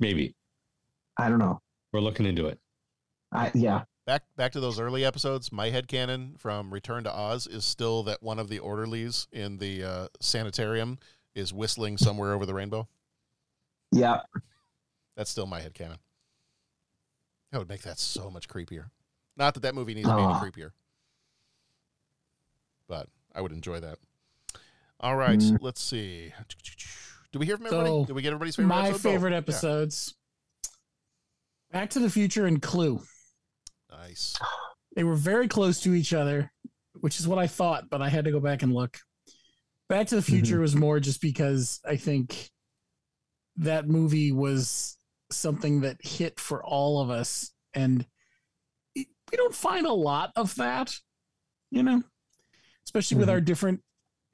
Maybe 0.00 0.34
I 1.16 1.28
don't 1.28 1.38
know. 1.38 1.60
we're 1.92 2.00
looking 2.00 2.26
into 2.26 2.46
it. 2.48 2.58
I 3.30 3.52
yeah. 3.54 3.82
Back 4.04 4.24
back 4.36 4.50
to 4.52 4.60
those 4.60 4.80
early 4.80 5.04
episodes. 5.04 5.52
My 5.52 5.70
head 5.70 5.86
canon 5.86 6.34
from 6.36 6.74
Return 6.74 7.04
to 7.04 7.14
Oz 7.14 7.46
is 7.46 7.64
still 7.64 8.02
that 8.02 8.20
one 8.20 8.40
of 8.40 8.48
the 8.48 8.58
orderlies 8.58 9.28
in 9.30 9.58
the 9.58 9.84
uh, 9.84 10.06
sanitarium 10.20 10.98
is 11.36 11.52
whistling 11.52 11.96
somewhere 11.96 12.32
over 12.34 12.44
the 12.44 12.54
rainbow. 12.54 12.88
Yeah. 13.92 14.22
That's 15.16 15.30
still 15.30 15.46
my 15.46 15.60
head 15.60 15.74
canon. 15.74 15.98
That 17.52 17.58
would 17.58 17.68
make 17.68 17.82
that 17.82 18.00
so 18.00 18.28
much 18.28 18.48
creepier. 18.48 18.86
Not 19.36 19.54
that 19.54 19.60
that 19.60 19.74
movie 19.76 19.94
needs 19.94 20.08
to 20.08 20.16
be 20.16 20.22
any 20.22 20.32
creepier, 20.34 20.70
but 22.88 23.08
I 23.34 23.40
would 23.40 23.52
enjoy 23.52 23.78
that. 23.80 23.98
All 25.02 25.16
right, 25.16 25.38
Mm. 25.38 25.58
let's 25.60 25.80
see. 25.82 26.32
Do 27.32 27.38
we 27.38 27.46
hear 27.46 27.56
from 27.56 27.66
everybody? 27.66 27.88
So, 27.90 28.04
Did 28.06 28.12
we 28.14 28.22
get 28.22 28.28
everybody's 28.28 28.56
favorite? 28.56 28.68
my 28.68 28.88
episode? 28.88 29.08
Oh, 29.08 29.12
favorite 29.12 29.30
yeah. 29.32 29.36
episodes 29.38 30.14
Back 31.72 31.90
to 31.90 32.00
the 32.00 32.10
Future 32.10 32.44
and 32.46 32.60
Clue. 32.60 33.02
Nice. 33.90 34.36
They 34.94 35.04
were 35.04 35.14
very 35.16 35.48
close 35.48 35.80
to 35.80 35.94
each 35.94 36.12
other, 36.12 36.52
which 37.00 37.18
is 37.18 37.26
what 37.26 37.38
I 37.38 37.46
thought, 37.46 37.88
but 37.88 38.02
I 38.02 38.10
had 38.10 38.26
to 38.26 38.30
go 38.30 38.40
back 38.40 38.62
and 38.62 38.74
look. 38.74 38.98
Back 39.88 40.08
to 40.08 40.16
the 40.16 40.22
Future 40.22 40.60
was 40.60 40.76
more 40.76 41.00
just 41.00 41.22
because 41.22 41.80
I 41.86 41.96
think 41.96 42.50
that 43.56 43.88
movie 43.88 44.32
was 44.32 44.98
something 45.30 45.80
that 45.80 45.96
hit 46.04 46.38
for 46.38 46.62
all 46.62 47.00
of 47.00 47.08
us. 47.08 47.50
And 47.72 48.06
we 48.94 49.06
don't 49.32 49.54
find 49.54 49.86
a 49.86 49.92
lot 49.94 50.32
of 50.36 50.54
that, 50.56 50.94
you 51.70 51.82
know, 51.82 52.02
especially 52.84 53.16
with 53.16 53.28
Mhm. 53.28 53.32
our 53.32 53.40
different 53.40 53.82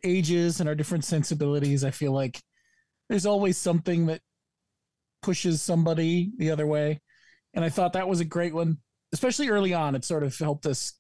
ages 0.04 0.60
and 0.60 0.68
our 0.68 0.74
different 0.74 1.04
sensibilities. 1.04 1.84
I 1.84 1.90
feel 1.90 2.12
like 2.12 2.40
there's 3.08 3.26
always 3.26 3.56
something 3.56 4.06
that 4.06 4.20
pushes 5.22 5.62
somebody 5.62 6.32
the 6.38 6.50
other 6.50 6.66
way. 6.66 7.00
And 7.54 7.64
I 7.64 7.70
thought 7.70 7.94
that 7.94 8.08
was 8.08 8.20
a 8.20 8.24
great 8.24 8.54
one, 8.54 8.78
especially 9.12 9.48
early 9.48 9.74
on. 9.74 9.94
It 9.94 10.04
sort 10.04 10.22
of 10.22 10.36
helped 10.38 10.66
us 10.66 10.94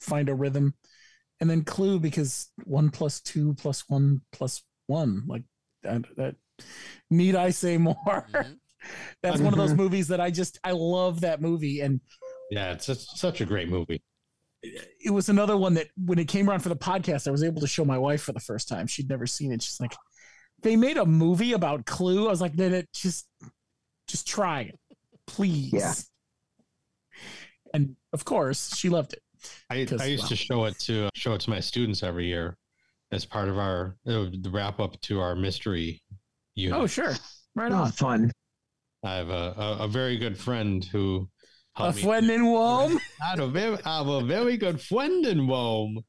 find 0.00 0.28
a 0.28 0.34
rhythm. 0.34 0.74
And 1.40 1.50
then 1.50 1.64
Clue, 1.64 1.98
because 1.98 2.50
one 2.64 2.90
plus 2.90 3.20
two 3.20 3.54
plus 3.54 3.84
one 3.88 4.20
plus 4.32 4.62
one, 4.86 5.24
like 5.26 5.42
that, 5.82 6.04
that 6.16 6.36
need 7.10 7.34
I 7.34 7.50
say 7.50 7.78
more? 7.78 7.96
Mm-hmm. 8.06 8.52
That's 9.22 9.40
one 9.40 9.54
of 9.54 9.58
those 9.58 9.72
movies 9.72 10.08
that 10.08 10.20
I 10.20 10.30
just, 10.30 10.58
I 10.62 10.72
love 10.72 11.22
that 11.22 11.40
movie. 11.40 11.80
And 11.80 12.02
Yeah, 12.50 12.72
it's 12.72 12.84
such, 12.84 12.98
such 12.98 13.40
a 13.40 13.46
great 13.46 13.70
movie. 13.70 14.02
It 15.04 15.10
was 15.10 15.28
another 15.28 15.56
one 15.56 15.74
that 15.74 15.88
when 15.96 16.18
it 16.18 16.28
came 16.28 16.48
around 16.48 16.60
for 16.60 16.68
the 16.70 16.76
podcast, 16.76 17.28
I 17.28 17.30
was 17.30 17.42
able 17.44 17.60
to 17.60 17.66
show 17.66 17.84
my 17.84 17.98
wife 17.98 18.22
for 18.22 18.32
the 18.32 18.40
first 18.40 18.68
time. 18.68 18.86
She'd 18.86 19.08
never 19.08 19.26
seen 19.26 19.52
it. 19.52 19.62
She's 19.62 19.80
like, 19.80 19.94
they 20.62 20.76
made 20.76 20.96
a 20.96 21.04
movie 21.04 21.52
about 21.52 21.84
Clue. 21.86 22.26
I 22.26 22.30
was 22.30 22.40
like, 22.40 22.56
no, 22.56 22.68
no, 22.68 22.82
just, 22.94 23.26
just 24.08 24.26
try 24.26 24.62
it, 24.62 24.78
please. 25.26 25.72
Yeah. 25.72 25.92
And 27.72 27.96
of 28.12 28.24
course, 28.24 28.74
she 28.76 28.88
loved 28.88 29.12
it. 29.14 29.20
I, 29.68 29.84
'Cause, 29.84 30.00
I 30.00 30.06
used 30.06 30.22
well. 30.22 30.28
to 30.30 30.36
show 30.36 30.64
it 30.64 30.78
to 30.80 31.08
show 31.14 31.34
it 31.34 31.40
to 31.42 31.50
my 31.50 31.60
students 31.60 32.02
every 32.02 32.26
year 32.26 32.56
as 33.12 33.26
part 33.26 33.48
of 33.48 33.58
our 33.58 33.96
uh, 34.06 34.26
the 34.40 34.50
wrap 34.50 34.80
up 34.80 34.98
to 35.02 35.20
our 35.20 35.34
mystery 35.36 36.02
unit. 36.54 36.78
Oh, 36.78 36.86
sure. 36.86 37.14
Right 37.54 37.70
Oh, 37.70 37.76
on. 37.82 37.92
fun. 37.92 38.30
I 39.04 39.16
have 39.16 39.28
a, 39.28 39.54
a, 39.58 39.76
a 39.84 39.88
very 39.88 40.16
good 40.16 40.38
friend 40.38 40.82
who 40.82 41.28
A 41.76 41.82
helped 41.82 41.96
me. 41.96 42.02
friend 42.02 42.30
in 42.30 42.42
Rome. 42.44 43.00
I 43.20 43.30
have 43.30 43.40
a 43.40 43.48
very, 43.48 43.78
I 43.84 43.98
have 43.98 44.06
a 44.06 44.22
very 44.22 44.56
good 44.56 44.80
friend 44.80 45.26
in 45.26 45.48
Rome. 45.48 46.04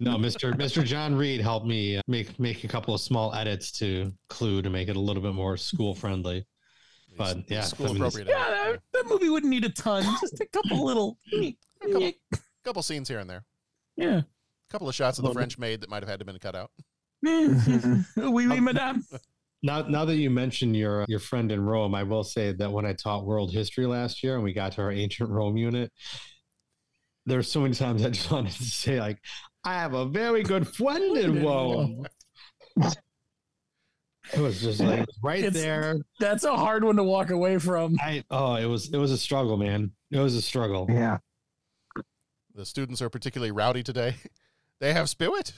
No, 0.00 0.16
Mr. 0.16 0.52
Mr. 0.58 0.84
John 0.84 1.14
Reed 1.14 1.40
helped 1.40 1.66
me 1.66 1.96
uh, 1.96 2.02
make 2.06 2.38
make 2.38 2.64
a 2.64 2.68
couple 2.68 2.94
of 2.94 3.00
small 3.00 3.34
edits 3.34 3.72
to 3.78 4.12
Clue 4.28 4.62
to 4.62 4.70
make 4.70 4.88
it 4.88 4.96
a 4.96 5.00
little 5.00 5.22
bit 5.22 5.34
more 5.34 5.56
school 5.56 5.94
friendly. 5.94 6.46
But 7.16 7.50
yeah, 7.50 7.62
School 7.62 7.86
I 7.86 7.88
mean, 7.88 7.96
appropriate. 7.96 8.28
Yeah, 8.28 8.44
that, 8.48 8.80
that 8.92 9.06
movie 9.08 9.28
wouldn't 9.28 9.50
need 9.50 9.64
a 9.64 9.70
ton. 9.70 10.04
Just 10.20 10.40
a 10.40 10.46
couple 10.46 10.84
little. 10.84 11.18
couple, 11.82 12.12
couple 12.64 12.82
scenes 12.82 13.08
here 13.08 13.18
and 13.18 13.28
there. 13.28 13.44
Yeah. 13.96 14.18
A 14.18 14.70
couple 14.70 14.88
of 14.88 14.94
shots 14.94 15.18
of 15.18 15.24
the 15.24 15.32
French 15.32 15.58
maid 15.58 15.80
that 15.80 15.90
might 15.90 16.02
have 16.02 16.08
had 16.08 16.20
to 16.20 16.24
been 16.24 16.38
cut 16.38 16.54
out. 16.54 16.70
oui, 17.22 17.98
oui, 18.16 18.60
madame. 18.60 19.04
Now, 19.62 19.82
now 19.82 20.04
that 20.04 20.16
you 20.16 20.30
mention 20.30 20.72
your 20.74 21.02
uh, 21.02 21.06
your 21.08 21.18
friend 21.18 21.50
in 21.50 21.60
Rome, 21.64 21.94
I 21.94 22.04
will 22.04 22.24
say 22.24 22.52
that 22.52 22.70
when 22.70 22.86
I 22.86 22.92
taught 22.92 23.26
world 23.26 23.52
history 23.52 23.86
last 23.86 24.22
year 24.22 24.34
and 24.36 24.44
we 24.44 24.52
got 24.52 24.72
to 24.72 24.82
our 24.82 24.92
ancient 24.92 25.30
Rome 25.30 25.56
unit, 25.56 25.92
there 27.26 27.38
were 27.38 27.42
so 27.42 27.60
many 27.60 27.74
times 27.74 28.04
I 28.04 28.10
just 28.10 28.30
wanted 28.30 28.52
to 28.52 28.62
say 28.64 29.00
like, 29.00 29.18
"I 29.64 29.74
have 29.74 29.94
a 29.94 30.04
very 30.06 30.42
good 30.44 30.68
friend 30.68 31.16
in 31.16 31.44
Rome." 31.44 32.06
It 34.34 34.40
was 34.40 34.60
just 34.60 34.80
like 34.80 35.00
was 35.06 35.18
right 35.22 35.38
It's- 35.42 35.54
there. 35.54 35.96
That's 36.20 36.44
a 36.44 36.54
hard 36.54 36.84
one 36.84 36.96
to 36.96 37.02
walk 37.02 37.30
away 37.30 37.58
from. 37.58 37.96
I 38.00 38.22
oh, 38.30 38.54
it 38.56 38.66
was 38.66 38.92
it 38.92 38.98
was 38.98 39.10
a 39.10 39.18
struggle, 39.18 39.56
man. 39.56 39.90
It 40.10 40.18
was 40.18 40.34
a 40.34 40.42
struggle. 40.42 40.86
Yeah. 40.88 41.18
The 42.54 42.66
students 42.66 43.00
are 43.02 43.08
particularly 43.10 43.50
rowdy 43.52 43.82
today. 43.82 44.14
They 44.80 44.92
have 44.92 45.08
spirit. 45.08 45.54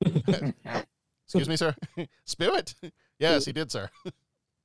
Excuse 0.02 1.46
me, 1.46 1.56
sir. 1.56 1.74
spirit. 2.24 2.74
Yes, 3.18 3.44
he 3.44 3.52
did, 3.52 3.70
sir. 3.70 3.88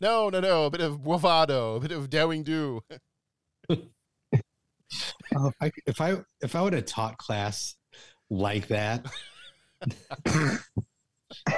no, 0.00 0.30
no, 0.30 0.40
no. 0.40 0.66
A 0.66 0.70
bit 0.70 0.80
of 0.80 1.02
bravado, 1.02 1.76
a 1.76 1.80
bit 1.80 1.92
of 1.92 2.08
daring 2.10 2.42
do. 2.42 2.80
Oh, 3.70 3.76
uh, 5.36 5.50
if 5.50 5.54
I 5.60 5.72
if 5.86 6.00
I 6.00 6.16
if 6.40 6.54
I 6.54 6.62
would 6.62 6.72
have 6.72 6.86
taught 6.86 7.18
class 7.18 7.76
like 8.30 8.68
that, 8.68 9.06
that 10.24 10.60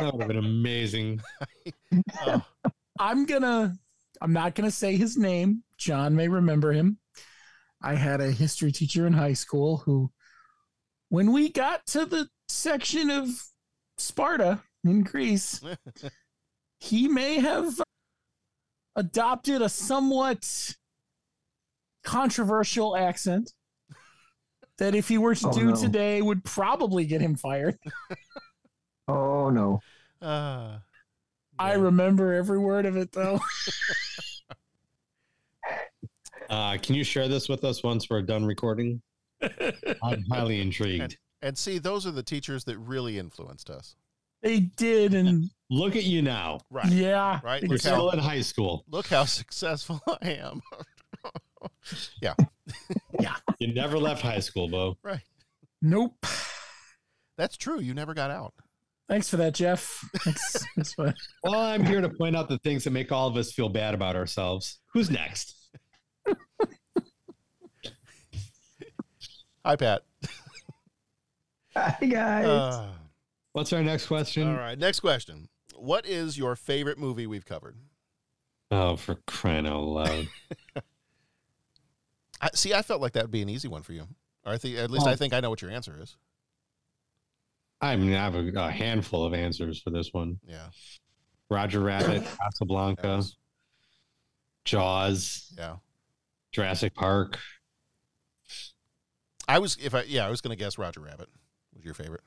would 0.01 0.21
have 0.21 0.29
been 0.29 0.39
amazing. 0.39 1.21
Oh. 2.27 2.43
I'm 2.99 3.27
gonna 3.27 3.77
I'm 4.21 4.33
not 4.33 4.55
gonna 4.55 4.71
say 4.71 4.97
his 4.97 5.17
name. 5.17 5.63
John 5.77 6.17
may 6.17 6.29
remember 6.29 6.73
him. 6.73 6.99
I 7.83 7.95
had 7.95 8.21
a 8.21 8.31
history 8.31 8.73
teacher 8.73 9.07
in 9.07 9.13
high 9.13 9.35
school 9.35 9.79
who 9.79 10.11
when 11.09 11.33
we 11.33 11.51
got 11.51 11.87
to 11.87 12.05
the 12.07 12.29
section 12.49 13.11
of 13.11 13.29
Sparta 13.99 14.63
in 14.89 15.03
Greece, 15.03 15.61
he 16.81 17.09
may 17.09 17.39
have 17.41 17.81
adopted 18.97 19.63
a 19.63 19.69
somewhat 19.69 20.75
controversial 22.05 22.97
accent 22.97 23.53
that 24.79 24.95
if 24.95 25.09
he 25.09 25.19
were 25.19 25.35
to 25.35 25.49
Oh, 25.49 25.53
do 25.53 25.65
no. 25.67 25.75
today 25.77 26.23
would 26.23 26.45
probably 26.45 27.05
get 27.07 27.21
him 27.21 27.37
fired. 27.37 27.79
Oh 29.09 29.51
no. 29.51 29.81
Uh, 30.21 30.79
I 31.61 31.75
remember 31.75 32.35
every 32.35 32.59
word 32.59 32.87
of 32.87 32.97
it 32.97 33.13
though. 33.13 33.39
Uh, 36.49 36.77
can 36.81 36.95
you 36.95 37.03
share 37.03 37.27
this 37.27 37.49
with 37.49 37.65
us 37.65 37.83
once 37.83 38.09
we're 38.09 38.23
done 38.23 38.45
recording? 38.45 39.03
I'm 40.03 40.25
highly 40.31 40.61
intrigued. 40.61 41.19
And 41.43 41.59
see, 41.59 41.79
those 41.79 42.07
are 42.07 42.13
the 42.13 42.23
teachers 42.23 42.63
that 42.65 42.79
really 42.79 43.19
influenced 43.19 43.69
us. 43.69 43.97
They 44.43 44.61
did 44.61 45.15
and 45.15 45.51
Look 45.69 45.97
at 45.97 46.05
you 46.05 46.23
now. 46.23 46.61
Right. 46.71 46.87
yeah. 46.87 47.41
Right. 47.43 47.61
You're 47.63 47.71
Look 47.71 47.81
still 47.81 48.11
how, 48.11 48.17
in 48.17 48.19
high 48.21 48.41
school. 48.41 48.85
look 48.89 49.09
how 49.09 49.25
successful 49.25 50.01
I 50.23 50.31
am. 50.33 50.63
yeah. 52.23 52.35
Yeah. 53.19 53.35
You 53.59 53.75
never 53.75 53.99
left 53.99 54.23
high 54.23 54.39
school, 54.39 54.69
Bo. 54.69 54.97
Right. 55.03 55.23
Nope. 55.83 56.25
That's 57.37 57.57
true. 57.57 57.81
You 57.81 57.95
never 57.95 58.15
got 58.15 58.31
out. 58.31 58.55
Thanks 59.09 59.29
for 59.29 59.37
that, 59.39 59.55
Jeff. 59.55 60.05
Thanks. 60.19 60.65
That's 60.77 60.95
fine. 60.95 61.15
Well, 61.43 61.55
I'm 61.55 61.85
here 61.85 62.01
to 62.01 62.09
point 62.09 62.37
out 62.37 62.49
the 62.49 62.59
things 62.59 62.85
that 62.85 62.91
make 62.91 63.11
all 63.13 63.29
of 63.29 63.37
us 63.37 63.53
feel 63.53 63.69
bad 63.69 63.95
about 63.95 64.17
ourselves. 64.17 64.79
Who's 64.93 65.11
next? 65.11 65.55
Hi, 69.65 69.75
Pat. 69.77 70.03
Hi 71.77 72.07
guys. 72.07 72.47
Uh, 72.47 72.87
What's 73.57 73.73
our 73.73 73.83
next 73.83 74.09
question? 74.09 74.47
all 74.47 74.55
right. 74.59 74.79
Next 74.79 75.01
question. 75.01 75.49
What 75.75 76.05
is 76.05 76.37
your 76.37 76.57
favorite 76.57 76.99
movie 76.99 77.27
we've 77.27 77.47
covered? 77.47 77.75
Oh, 78.71 78.97
for 78.97 79.15
crying 79.27 79.67
out 79.67 79.81
loud. 79.81 80.29
I, 82.43 82.51
see, 82.53 82.75
I 82.75 82.83
felt 82.83 83.01
like 83.01 83.13
that 83.15 83.25
would 83.25 83.31
be 83.31 83.41
an 83.41 83.49
easy 83.49 83.67
one 83.67 83.81
for 83.81 83.95
you. 83.95 84.09
Or 84.45 84.53
I 84.53 84.59
think, 84.59 84.77
at 84.77 84.91
least 84.91 85.07
I 85.07 85.17
think 85.17 85.33
I 85.33 85.41
know 85.41 85.49
what 85.49 85.63
your 85.63 85.71
answer 85.71 85.97
is. 85.99 86.17
I 87.81 87.97
mean, 87.97 88.13
I 88.13 88.25
have 88.25 88.35
a, 88.35 88.47
a 88.61 88.71
handful 88.71 89.25
of 89.25 89.33
answers 89.33 89.81
for 89.81 89.89
this 89.89 90.13
one. 90.13 90.39
Yeah. 90.47 90.67
Roger 91.49 91.81
Rabbit, 91.81 92.27
Casablanca, 92.39 93.07
Yes. 93.23 93.37
Jaws, 94.67 95.51
Yeah. 95.57 95.77
Jurassic 96.53 96.95
Park. 96.95 97.39
I 99.49 99.61
was, 99.61 99.79
if 99.83 99.95
I, 99.95 100.03
yeah, 100.03 100.27
I 100.27 100.29
was 100.31 100.43
going 100.43 100.55
to 100.55 100.63
guess 100.63 100.77
Roger 100.77 101.01
Rabbit 101.01 101.31
was 101.75 101.87
your 101.87 101.95
favorite. 101.95 102.21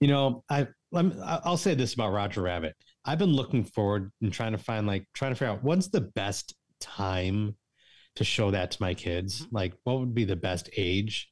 You 0.00 0.08
know, 0.08 0.44
I 0.48 0.68
I'll 0.94 1.56
say 1.56 1.74
this 1.74 1.94
about 1.94 2.12
Roger 2.12 2.42
Rabbit. 2.42 2.74
I've 3.04 3.18
been 3.18 3.32
looking 3.32 3.64
forward 3.64 4.12
and 4.22 4.32
trying 4.32 4.52
to 4.52 4.58
find 4.58 4.86
like 4.86 5.06
trying 5.14 5.32
to 5.32 5.36
figure 5.36 5.52
out 5.52 5.64
when's 5.64 5.90
the 5.90 6.00
best 6.00 6.54
time 6.80 7.56
to 8.16 8.24
show 8.24 8.50
that 8.50 8.70
to 8.72 8.82
my 8.82 8.94
kids. 8.94 9.42
Mm-hmm. 9.42 9.56
Like, 9.56 9.74
what 9.84 9.98
would 9.98 10.14
be 10.14 10.24
the 10.24 10.36
best 10.36 10.70
age? 10.76 11.30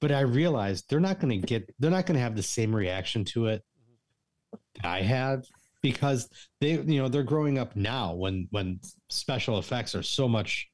But 0.00 0.12
I 0.12 0.20
realized 0.20 0.86
they're 0.88 1.00
not 1.00 1.20
going 1.20 1.40
to 1.40 1.46
get 1.46 1.72
they're 1.78 1.90
not 1.90 2.06
going 2.06 2.16
to 2.16 2.22
have 2.22 2.36
the 2.36 2.42
same 2.42 2.74
reaction 2.74 3.24
to 3.26 3.46
it 3.46 3.62
that 4.76 4.84
I 4.84 5.02
have 5.02 5.44
because 5.80 6.28
they 6.60 6.72
you 6.72 7.00
know 7.00 7.08
they're 7.08 7.22
growing 7.22 7.58
up 7.58 7.76
now 7.76 8.14
when 8.14 8.48
when 8.50 8.80
special 9.10 9.58
effects 9.58 9.94
are 9.94 10.02
so 10.02 10.28
much 10.28 10.68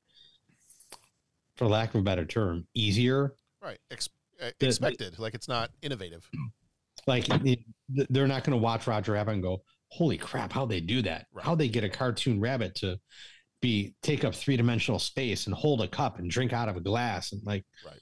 for 1.56 1.66
lack 1.66 1.94
of 1.94 2.00
a 2.00 2.04
better 2.04 2.24
term 2.24 2.66
easier 2.74 3.34
Right. 3.62 3.78
Ex- 3.90 4.08
uh, 4.40 4.46
The- 4.46 4.54
the- 4.60 4.66
expected. 4.66 5.18
like 5.18 5.34
it's 5.34 5.48
not 5.48 5.70
innovative. 5.82 6.28
like 7.06 7.26
they're 8.10 8.26
not 8.26 8.44
going 8.44 8.58
to 8.58 8.62
watch 8.62 8.86
Roger 8.86 9.12
Rabbit 9.12 9.32
and 9.32 9.42
go, 9.42 9.62
"Holy 9.90 10.18
crap! 10.18 10.52
How 10.52 10.66
they 10.66 10.80
do 10.80 11.02
that? 11.02 11.26
How 11.40 11.54
they 11.54 11.68
get 11.68 11.84
a 11.84 11.88
cartoon 11.88 12.40
rabbit 12.40 12.74
to 12.76 12.98
be 13.60 13.94
take 14.02 14.24
up 14.24 14.34
three 14.34 14.56
dimensional 14.56 14.98
space 14.98 15.46
and 15.46 15.54
hold 15.54 15.80
a 15.80 15.88
cup 15.88 16.18
and 16.18 16.30
drink 16.30 16.52
out 16.52 16.68
of 16.68 16.76
a 16.76 16.80
glass 16.80 17.32
and 17.32 17.42
like, 17.44 17.64
right? 17.84 18.00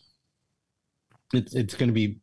It's 1.33 1.55
it's 1.55 1.75
going 1.75 1.89
to 1.89 1.95
be 1.95 2.19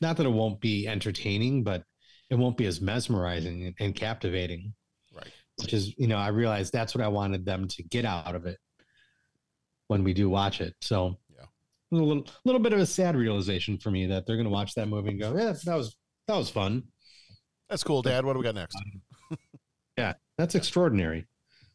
not 0.00 0.16
that 0.16 0.26
it 0.26 0.30
won't 0.30 0.60
be 0.60 0.86
entertaining, 0.88 1.62
but 1.62 1.84
it 2.30 2.34
won't 2.36 2.56
be 2.56 2.66
as 2.66 2.80
mesmerizing 2.80 3.66
and, 3.66 3.74
and 3.80 3.94
captivating. 3.94 4.72
Right. 5.14 5.32
Which 5.60 5.74
is, 5.74 5.94
you 5.98 6.06
know, 6.06 6.16
I 6.16 6.28
realized 6.28 6.72
that's 6.72 6.94
what 6.94 7.04
I 7.04 7.08
wanted 7.08 7.44
them 7.44 7.68
to 7.68 7.82
get 7.82 8.04
out 8.04 8.34
of 8.34 8.46
it 8.46 8.56
when 9.88 10.04
we 10.04 10.14
do 10.14 10.30
watch 10.30 10.60
it. 10.60 10.74
So 10.80 11.18
a 11.92 11.94
little 11.96 12.26
little 12.44 12.60
bit 12.60 12.72
of 12.72 12.78
a 12.78 12.86
sad 12.86 13.16
realization 13.16 13.78
for 13.78 13.90
me 13.90 14.06
that 14.06 14.26
they're 14.26 14.36
going 14.36 14.44
to 14.44 14.50
watch 14.50 14.74
that 14.74 14.86
movie 14.86 15.10
and 15.10 15.20
go, 15.20 15.36
yeah, 15.36 15.52
that 15.64 15.74
was 15.76 15.96
that 16.28 16.36
was 16.36 16.50
fun. 16.50 16.84
That's 17.68 17.84
cool, 17.84 18.02
Dad. 18.02 18.24
What 18.24 18.32
do 18.34 18.38
we 18.40 18.44
got 18.44 18.54
next? 18.54 18.76
Yeah, 19.98 20.14
that's 20.38 20.54
extraordinary. 20.54 21.26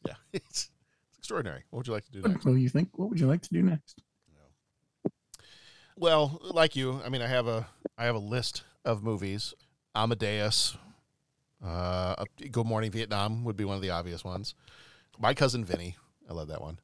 Yeah, 0.07 0.13
it's, 0.33 0.71
it's 1.09 1.17
extraordinary. 1.19 1.63
What 1.69 1.79
would 1.79 1.87
you 1.87 1.93
like 1.93 2.05
to 2.05 2.11
do 2.11 2.21
What 2.21 2.31
next? 2.31 2.45
do 2.45 2.55
you 2.55 2.69
think? 2.69 2.89
What 2.97 3.09
would 3.09 3.19
you 3.19 3.27
like 3.27 3.41
to 3.43 3.49
do 3.49 3.61
next? 3.61 4.01
Well, 5.97 6.39
like 6.41 6.75
you, 6.75 7.01
I 7.05 7.09
mean, 7.09 7.21
I 7.21 7.27
have 7.27 7.47
a 7.47 7.67
I 7.97 8.05
have 8.05 8.15
a 8.15 8.19
list 8.19 8.63
of 8.83 9.03
movies. 9.03 9.53
Amadeus, 9.95 10.75
uh, 11.65 12.25
Good 12.51 12.65
Morning 12.65 12.91
Vietnam 12.91 13.43
would 13.45 13.55
be 13.55 13.63
one 13.63 13.75
of 13.77 13.81
the 13.81 13.91
obvious 13.91 14.25
ones. 14.25 14.55
My 15.17 15.33
cousin 15.33 15.63
Vinny, 15.63 15.95
I 16.29 16.33
love 16.33 16.49
that 16.49 16.61
one. 16.61 16.79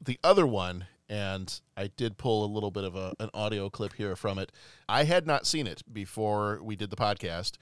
The 0.00 0.20
other 0.22 0.46
one, 0.46 0.86
and 1.08 1.60
I 1.76 1.88
did 1.96 2.16
pull 2.16 2.44
a 2.44 2.52
little 2.52 2.70
bit 2.70 2.84
of 2.84 2.94
a, 2.96 3.14
an 3.20 3.30
audio 3.34 3.70
clip 3.70 3.94
here 3.94 4.16
from 4.16 4.38
it. 4.38 4.52
I 4.88 5.04
had 5.04 5.26
not 5.26 5.46
seen 5.46 5.66
it 5.66 5.82
before 5.92 6.60
we 6.62 6.76
did 6.76 6.90
the 6.90 6.96
podcast, 6.96 7.52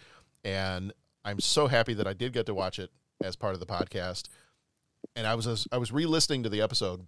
and 0.44 0.92
I'm 1.24 1.40
so 1.40 1.66
happy 1.68 1.94
that 1.94 2.06
I 2.06 2.12
did 2.12 2.32
get 2.32 2.46
to 2.46 2.54
watch 2.54 2.78
it 2.78 2.90
as 3.22 3.36
part 3.36 3.54
of 3.54 3.60
the 3.60 3.66
podcast. 3.66 4.28
And 5.16 5.26
I 5.26 5.34
was 5.34 5.66
I 5.72 5.78
was 5.78 5.92
re-listening 5.92 6.42
to 6.44 6.48
the 6.48 6.60
episode 6.60 7.06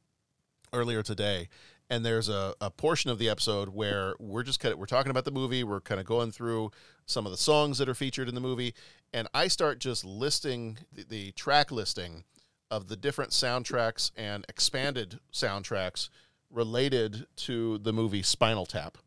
earlier 0.73 1.03
today 1.03 1.49
and 1.91 2.05
there's 2.05 2.29
a, 2.29 2.55
a 2.61 2.71
portion 2.71 3.11
of 3.11 3.19
the 3.19 3.29
episode 3.29 3.69
where 3.69 4.15
we're 4.19 4.43
just 4.43 4.61
kind 4.61 4.73
of 4.73 4.79
we're 4.79 4.87
talking 4.87 5.11
about 5.11 5.25
the 5.25 5.31
movie 5.31 5.65
we're 5.65 5.81
kind 5.81 6.01
of 6.01 6.07
going 6.07 6.31
through 6.31 6.71
some 7.07 7.27
of 7.27 7.33
the 7.33 7.39
songs 7.39 7.79
that 7.79 7.89
are 7.89 7.95
featured 7.95 8.29
in 8.29 8.35
the 8.35 8.41
movie 8.41 8.75
and 9.13 9.29
i 9.35 9.47
start 9.49 9.79
just 9.79 10.05
listing 10.05 10.79
the, 10.93 11.05
the 11.05 11.33
track 11.33 11.71
listing 11.71 12.25
of 12.71 12.89
the 12.89 12.97
different 12.97 13.31
soundtracks 13.31 14.11
and 14.17 14.45
expanded 14.49 15.19
soundtracks 15.33 16.09
related 16.51 17.27
to 17.37 17.79
the 17.79 17.93
movie 17.93 18.23
spinal 18.23 18.67
tap 18.67 18.99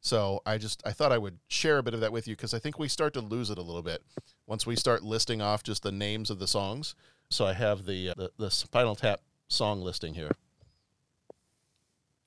so 0.00 0.40
i 0.46 0.56
just 0.58 0.82
i 0.86 0.92
thought 0.92 1.12
i 1.12 1.18
would 1.18 1.38
share 1.48 1.78
a 1.78 1.82
bit 1.82 1.94
of 1.94 2.00
that 2.00 2.12
with 2.12 2.28
you 2.28 2.36
because 2.36 2.54
i 2.54 2.58
think 2.58 2.78
we 2.78 2.88
start 2.88 3.12
to 3.14 3.20
lose 3.20 3.50
it 3.50 3.58
a 3.58 3.62
little 3.62 3.82
bit 3.82 4.02
once 4.46 4.66
we 4.66 4.76
start 4.76 5.02
listing 5.02 5.40
off 5.42 5.62
just 5.62 5.82
the 5.82 5.92
names 5.92 6.30
of 6.30 6.38
the 6.38 6.46
songs 6.46 6.94
so 7.30 7.46
i 7.46 7.52
have 7.52 7.84
the 7.86 8.10
uh, 8.10 8.14
the, 8.16 8.30
the 8.38 8.50
spinal 8.50 8.94
tap 8.94 9.20
song 9.48 9.80
listing 9.82 10.14
here 10.14 10.30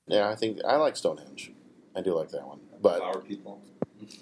Yeah, 0.06 0.28
I 0.28 0.34
think 0.34 0.58
I 0.66 0.76
like 0.76 0.96
Stonehenge. 0.96 1.52
I 1.96 2.02
do 2.02 2.14
like 2.14 2.30
that 2.30 2.46
one. 2.46 2.60
But 2.80 2.98
Flower 2.98 3.20
People. 3.20 3.62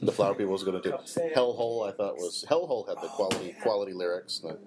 the 0.00 0.12
Flower 0.12 0.34
People 0.34 0.52
was 0.52 0.62
going 0.62 0.80
to 0.80 0.90
do 0.90 0.96
Hellhole. 1.34 1.88
I 1.88 1.92
thought 1.92 2.16
was 2.16 2.44
Hellhole 2.48 2.86
had 2.88 2.98
the 3.02 3.08
quality 3.08 3.56
quality 3.62 3.92
lyrics. 3.92 4.40
And 4.44 4.58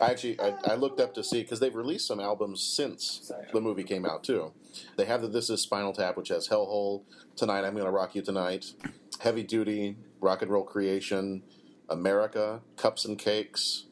I 0.00 0.10
actually 0.10 0.40
I, 0.40 0.54
I 0.64 0.74
looked 0.74 1.00
up 1.00 1.14
to 1.14 1.24
see 1.24 1.42
because 1.42 1.60
they've 1.60 1.74
released 1.74 2.06
some 2.06 2.20
albums 2.20 2.62
since 2.62 3.30
the 3.52 3.60
movie 3.60 3.84
came 3.84 4.04
out 4.04 4.24
too. 4.24 4.52
They 4.96 5.04
have 5.06 5.22
the 5.22 5.28
This 5.28 5.50
Is 5.50 5.60
Spinal 5.62 5.92
Tap, 5.92 6.16
which 6.16 6.28
has 6.28 6.48
Hellhole, 6.48 7.02
Tonight 7.36 7.64
I'm 7.64 7.76
Gonna 7.76 7.90
Rock 7.90 8.14
You 8.14 8.22
Tonight, 8.22 8.72
Heavy 9.20 9.42
Duty, 9.42 9.96
Rock 10.20 10.42
and 10.42 10.50
Roll 10.50 10.64
Creation, 10.64 11.42
America, 11.88 12.60
Cups 12.76 13.04
and 13.04 13.18
Cakes, 13.18 13.86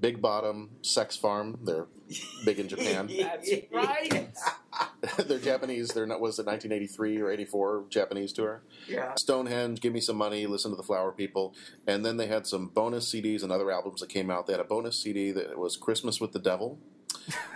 Big 0.00 0.20
Bottom, 0.20 0.70
Sex 0.82 1.16
Farm. 1.16 1.58
They're 1.62 1.86
big 2.44 2.58
in 2.58 2.68
Japan. 2.68 3.10
That's 3.18 3.50
right. 3.70 4.28
They're 5.26 5.38
Japanese. 5.38 5.88
They're 5.88 6.06
not. 6.06 6.20
Was 6.20 6.38
it 6.38 6.46
1983 6.46 7.20
or 7.20 7.30
84 7.30 7.84
Japanese 7.88 8.32
tour? 8.32 8.62
Yeah. 8.88 9.14
Stonehenge, 9.16 9.80
Give 9.80 9.92
Me 9.92 10.00
Some 10.00 10.16
Money, 10.16 10.46
Listen 10.46 10.70
to 10.70 10.76
the 10.76 10.82
Flower 10.82 11.12
People, 11.12 11.54
and 11.86 12.04
then 12.04 12.16
they 12.16 12.26
had 12.26 12.46
some 12.46 12.68
bonus 12.68 13.10
CDs 13.10 13.42
and 13.42 13.52
other 13.52 13.70
albums 13.70 14.00
that 14.00 14.08
came 14.08 14.30
out. 14.30 14.46
They 14.46 14.52
had 14.52 14.60
a 14.60 14.64
bonus 14.64 14.98
CD 14.98 15.30
that 15.32 15.58
was 15.58 15.76
Christmas 15.76 16.20
with 16.20 16.32
the 16.32 16.38
Devil. 16.38 16.78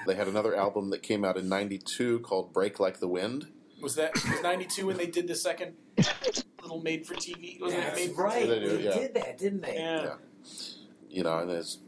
They 0.06 0.14
had 0.14 0.28
another 0.28 0.56
album 0.56 0.88
that 0.90 1.02
came 1.02 1.22
out 1.26 1.36
in 1.36 1.50
'92 1.50 2.20
called 2.20 2.54
Break 2.54 2.80
Like 2.80 3.00
the 3.00 3.08
Wind. 3.08 3.48
Was 3.82 3.96
that 3.96 4.14
was 4.14 4.40
'92 4.42 4.86
when 4.86 4.96
they 4.96 5.06
did 5.06 5.28
the 5.28 5.34
second 5.34 5.74
little 6.62 6.80
made 6.80 7.06
for 7.06 7.14
TV? 7.14 7.60
Was 7.60 7.74
That's 7.74 8.00
it 8.00 8.08
made 8.08 8.16
right. 8.16 8.48
They 8.48 8.58
do, 8.60 8.78
They 8.78 8.84
yeah. 8.84 8.94
did 8.94 9.14
that, 9.14 9.36
didn't 9.36 9.60
they? 9.60 9.76
Yeah. 9.76 10.14
You 11.10 11.24
know, 11.24 11.38
and 11.40 11.50
there's 11.50 11.80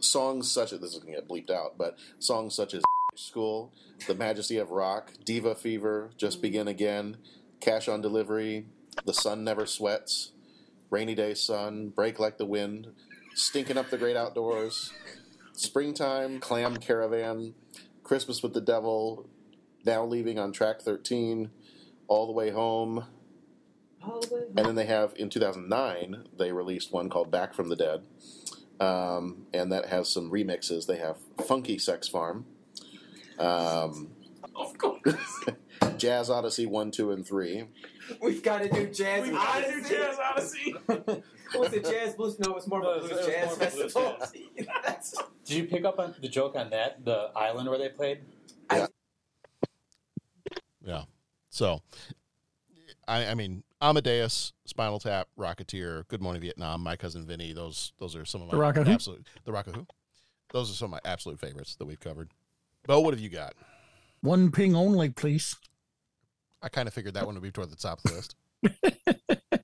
songs 0.00 0.50
such 0.50 0.72
as 0.72 0.80
this 0.80 0.94
is 0.94 0.98
going 0.98 1.14
to 1.14 1.20
get 1.20 1.28
bleeped 1.28 1.50
out, 1.50 1.78
but 1.78 1.96
songs 2.18 2.56
such 2.56 2.74
as 2.74 2.82
School, 3.18 3.72
The 4.06 4.14
Majesty 4.14 4.58
of 4.58 4.70
Rock, 4.70 5.12
Diva 5.24 5.54
Fever, 5.54 6.10
Just 6.16 6.40
Begin 6.40 6.68
Again, 6.68 7.16
Cash 7.60 7.88
on 7.88 8.00
Delivery, 8.00 8.66
The 9.04 9.12
Sun 9.12 9.42
Never 9.44 9.66
Sweats, 9.66 10.32
Rainy 10.88 11.14
Day 11.14 11.34
Sun, 11.34 11.88
Break 11.90 12.18
Like 12.18 12.38
the 12.38 12.46
Wind, 12.46 12.88
Stinking 13.34 13.76
Up 13.76 13.90
the 13.90 13.98
Great 13.98 14.16
Outdoors, 14.16 14.92
Springtime, 15.52 16.38
Clam 16.38 16.76
Caravan, 16.76 17.54
Christmas 18.04 18.42
with 18.42 18.54
the 18.54 18.60
Devil, 18.60 19.28
Now 19.84 20.04
Leaving 20.04 20.38
on 20.38 20.52
Track 20.52 20.80
13, 20.80 21.50
All 22.06 22.26
the 22.26 22.32
Way 22.32 22.50
Home, 22.50 23.04
and 24.02 24.64
then 24.64 24.76
they 24.76 24.86
have 24.86 25.12
in 25.16 25.28
2009 25.28 26.24
they 26.38 26.52
released 26.52 26.92
one 26.92 27.10
called 27.10 27.30
Back 27.32 27.52
from 27.52 27.68
the 27.68 27.76
Dead, 27.76 28.02
um, 28.80 29.46
and 29.52 29.72
that 29.72 29.86
has 29.86 30.08
some 30.08 30.30
remixes. 30.30 30.86
They 30.86 30.98
have 30.98 31.16
Funky 31.46 31.78
Sex 31.78 32.06
Farm, 32.06 32.46
um, 33.38 34.10
Of 34.54 34.76
course. 34.78 35.44
Jazz 35.96 36.30
Odyssey 36.30 36.66
one, 36.66 36.90
two, 36.90 37.10
and 37.12 37.26
three. 37.26 37.64
We've 38.22 38.42
got 38.42 38.62
to 38.62 38.68
do 38.68 38.86
jazz. 38.86 39.26
We 39.26 39.32
gotta 39.32 39.70
do 39.70 39.82
Jazz 39.82 40.18
Odyssey. 40.18 40.74
Was 41.54 41.72
it 41.72 41.84
jazz 41.84 42.14
blues? 42.14 42.38
No, 42.38 42.50
it 42.50 42.56
was 42.56 42.66
more 42.66 42.82
of 42.82 43.04
a 43.04 43.08
No, 43.08 43.08
blues 43.08 43.26
jazz 43.26 43.46
more 43.46 43.56
blues 43.56 43.92
festival. 43.92 44.16
Did 45.44 45.56
you 45.56 45.64
pick 45.64 45.84
up 45.84 45.98
on 45.98 46.14
the 46.20 46.28
joke 46.28 46.56
on 46.56 46.70
that? 46.70 47.04
The 47.04 47.30
island 47.34 47.68
where 47.68 47.78
they 47.78 47.88
played? 47.88 48.20
Yeah. 48.70 48.86
yeah. 50.84 51.02
So, 51.48 51.80
I, 53.06 53.26
I 53.26 53.34
mean, 53.34 53.62
Amadeus, 53.80 54.52
Spinal 54.66 54.98
Tap, 54.98 55.28
Rocketeer, 55.38 56.06
Good 56.08 56.20
Morning 56.20 56.42
Vietnam, 56.42 56.82
My 56.82 56.96
Cousin 56.96 57.26
Vinny. 57.26 57.52
Those 57.52 57.92
those 57.98 58.14
are 58.14 58.24
some 58.24 58.42
of 58.42 58.48
my 58.48 58.52
The 58.52 58.60
Rock 58.60 58.76
absolute. 58.76 59.26
The 59.44 59.52
Rock 59.52 59.68
of 59.68 59.74
Who? 59.74 59.86
Those 60.52 60.70
are 60.70 60.74
some 60.74 60.92
of 60.92 61.00
my 61.02 61.10
absolute 61.10 61.40
favorites 61.40 61.76
that 61.76 61.86
we've 61.86 62.00
covered. 62.00 62.30
Bo, 62.86 63.00
what 63.00 63.14
have 63.14 63.20
you 63.20 63.28
got? 63.28 63.54
One 64.20 64.50
ping 64.50 64.74
only, 64.74 65.10
please. 65.10 65.56
I 66.62 66.68
kind 66.68 66.88
of 66.88 66.94
figured 66.94 67.14
that 67.14 67.26
one 67.26 67.34
would 67.34 67.42
be 67.42 67.50
toward 67.50 67.70
the 67.70 67.76
top 67.76 68.00
of 68.04 68.10
the 68.10 68.16
list. 68.16 68.34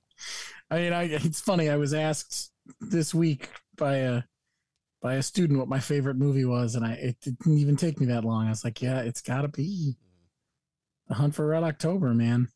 I 0.71 0.79
mean, 0.79 0.93
I, 0.93 1.03
it's 1.03 1.41
funny. 1.41 1.69
I 1.69 1.75
was 1.75 1.93
asked 1.93 2.51
this 2.79 3.13
week 3.13 3.49
by 3.75 3.97
a 3.97 4.23
by 5.01 5.15
a 5.15 5.23
student 5.23 5.59
what 5.59 5.67
my 5.67 5.79
favorite 5.79 6.15
movie 6.15 6.45
was, 6.45 6.75
and 6.75 6.85
I 6.85 6.93
it 6.93 7.19
didn't 7.21 7.57
even 7.57 7.75
take 7.75 7.99
me 7.99 8.07
that 8.07 8.25
long. 8.25 8.47
I 8.47 8.49
was 8.49 8.63
like, 8.63 8.81
yeah, 8.81 9.01
it's 9.01 9.21
got 9.21 9.41
to 9.41 9.47
be 9.47 9.97
The 11.07 11.15
Hunt 11.15 11.35
for 11.35 11.45
Red 11.45 11.63
October, 11.63 12.13
man. 12.13 12.47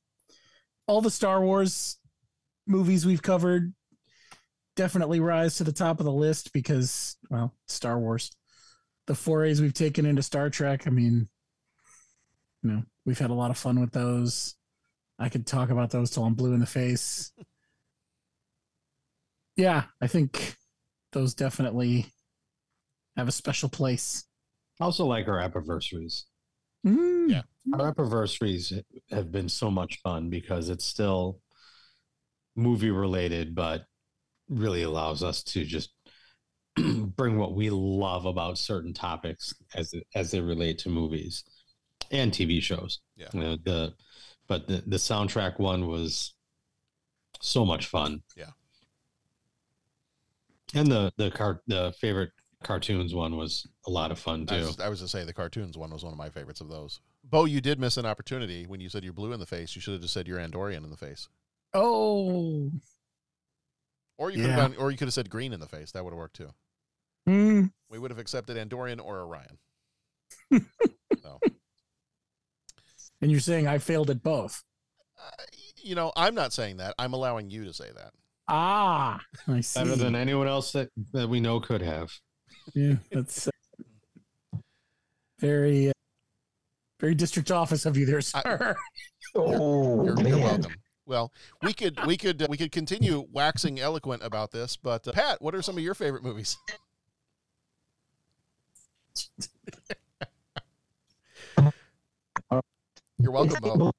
All 0.87 1.01
the 1.01 1.11
Star 1.11 1.41
Wars 1.41 1.97
movies 2.65 3.05
we've 3.05 3.21
covered 3.21 3.73
definitely 4.75 5.19
rise 5.19 5.57
to 5.57 5.63
the 5.63 5.73
top 5.73 5.99
of 5.99 6.05
the 6.05 6.11
list 6.11 6.53
because, 6.53 7.17
well, 7.29 7.53
Star 7.67 7.99
Wars. 7.99 8.31
The 9.09 9.15
forays 9.15 9.59
we've 9.59 9.73
taken 9.73 10.05
into 10.05 10.21
Star 10.21 10.51
Trek, 10.51 10.85
I 10.85 10.91
mean, 10.91 11.27
you 12.61 12.69
know, 12.69 12.83
we've 13.07 13.17
had 13.17 13.31
a 13.31 13.33
lot 13.33 13.49
of 13.49 13.57
fun 13.57 13.81
with 13.81 13.91
those. 13.91 14.53
I 15.17 15.29
could 15.29 15.47
talk 15.47 15.71
about 15.71 15.89
those 15.89 16.11
till 16.11 16.25
I'm 16.25 16.35
blue 16.35 16.53
in 16.53 16.59
the 16.59 16.67
face. 16.67 17.31
yeah, 19.55 19.85
I 19.99 20.05
think 20.05 20.55
those 21.11 21.33
definitely 21.33 22.05
have 23.17 23.27
a 23.27 23.31
special 23.31 23.67
place. 23.67 24.25
I 24.79 24.83
also 24.83 25.07
like 25.07 25.27
our 25.27 25.39
anniversaries. 25.39 26.27
Mm. 26.85 27.31
Yeah. 27.31 27.41
Our 27.73 27.87
anniversaries 27.87 28.71
have 29.09 29.31
been 29.31 29.49
so 29.49 29.71
much 29.71 29.99
fun 30.03 30.29
because 30.29 30.69
it's 30.69 30.85
still 30.85 31.39
movie 32.55 32.91
related, 32.91 33.55
but 33.55 33.85
really 34.49 34.83
allows 34.83 35.23
us 35.23 35.41
to 35.45 35.65
just 35.65 35.93
bring 37.15 37.37
what 37.37 37.53
we 37.55 37.69
love 37.69 38.25
about 38.25 38.57
certain 38.57 38.93
topics 38.93 39.53
as 39.75 39.93
as 40.15 40.31
they 40.31 40.41
relate 40.41 40.77
to 40.79 40.89
movies 40.89 41.43
and 42.11 42.31
TV 42.31 42.61
shows. 42.61 42.99
Yeah. 43.15 43.27
You 43.33 43.39
know, 43.39 43.57
the 43.63 43.93
but 44.47 44.67
the, 44.67 44.83
the 44.87 44.97
soundtrack 44.97 45.59
one 45.59 45.87
was 45.87 46.33
so 47.41 47.65
much 47.65 47.87
fun. 47.87 48.21
Yeah. 48.35 48.51
And 50.73 50.87
the 50.87 51.11
the 51.17 51.31
car 51.31 51.61
the 51.67 51.93
favorite 51.99 52.31
cartoons 52.63 53.15
one 53.15 53.37
was 53.37 53.65
a 53.87 53.89
lot 53.89 54.11
of 54.11 54.19
fun 54.19 54.45
I 54.49 54.59
too. 54.59 54.65
was, 54.65 54.79
I 54.79 54.89
was 54.89 54.99
to 55.01 55.07
say 55.07 55.23
the 55.23 55.33
cartoons 55.33 55.77
one 55.77 55.91
was 55.91 56.03
one 56.03 56.13
of 56.13 56.17
my 56.17 56.29
favorites 56.29 56.61
of 56.61 56.69
those. 56.69 56.99
Bo, 57.23 57.45
you 57.45 57.61
did 57.61 57.79
miss 57.79 57.97
an 57.97 58.05
opportunity 58.05 58.65
when 58.65 58.81
you 58.81 58.89
said 58.89 59.03
you're 59.03 59.13
blue 59.13 59.33
in 59.33 59.39
the 59.39 59.45
face. 59.45 59.75
You 59.75 59.81
should 59.81 59.93
have 59.93 60.01
just 60.01 60.13
said 60.13 60.27
you're 60.27 60.39
Andorian 60.39 60.83
in 60.83 60.89
the 60.89 60.97
face, 60.97 61.27
Oh, 61.73 62.71
or 64.19 64.29
you 64.29 64.37
could 64.41 64.45
Yeah. 64.49 64.55
have 64.57 64.71
done, 64.73 64.81
or 64.81 64.91
you 64.91 64.97
could 64.97 65.07
have 65.07 65.13
said 65.13 65.29
green 65.29 65.53
in 65.53 65.59
the 65.59 65.67
face. 65.67 65.91
That 65.93 66.03
would 66.03 66.11
have 66.11 66.17
worked 66.19 66.35
too. 66.35 66.51
Mm. 67.27 67.71
We 67.89 67.97
would 67.97 68.11
have 68.11 68.19
accepted 68.19 68.57
Andorian 68.57 69.03
or 69.03 69.21
Orion. 69.21 69.57
so, 71.23 71.39
and 73.21 73.31
you're 73.31 73.39
saying 73.39 73.67
I 73.67 73.77
failed 73.79 74.09
at 74.09 74.21
both. 74.21 74.63
you 75.81 75.95
know, 75.95 76.11
I'm 76.15 76.35
not 76.35 76.53
saying 76.53 76.77
that. 76.77 76.93
I'm 76.99 77.13
allowing 77.13 77.49
you 77.49 77.65
to 77.65 77.73
say 77.73 77.89
that. 77.95 78.11
Ah, 78.47 79.21
I 79.47 79.61
see. 79.61 79.79
Better 79.79 79.95
than 79.95 80.15
anyone 80.15 80.47
else 80.47 80.71
that, 80.73 80.89
that 81.13 81.29
we 81.29 81.39
know 81.39 81.59
could 81.59 81.81
have. 81.81 82.11
Yeah, 82.73 82.95
that's 83.11 83.47
uh, 83.47 83.51
very, 85.39 85.89
uh, 85.89 85.93
very 86.99 87.15
district 87.15 87.51
office 87.51 87.85
of 87.85 87.95
you 87.97 88.05
there, 88.05 88.21
sir. 88.21 88.75
Oh, 89.35 90.05
You're, 90.05 90.15
man. 90.15 90.27
you're 90.27 90.37
welcome. 90.39 90.73
Well, 91.09 91.33
we 91.63 91.73
could 91.73 92.05
we 92.05 92.17
could 92.17 92.39
uh, 92.43 92.47
we 92.51 92.55
could 92.55 92.71
continue 92.71 93.25
waxing 93.33 93.79
eloquent 93.79 94.21
about 94.23 94.51
this, 94.51 94.77
but 94.77 95.07
uh, 95.07 95.11
Pat, 95.11 95.41
what 95.41 95.55
are 95.55 95.61
some 95.63 95.75
of 95.75 95.83
your 95.83 95.95
favorite 95.95 96.23
movies? 96.23 96.55
You're 103.17 103.31
welcome. 103.31 103.91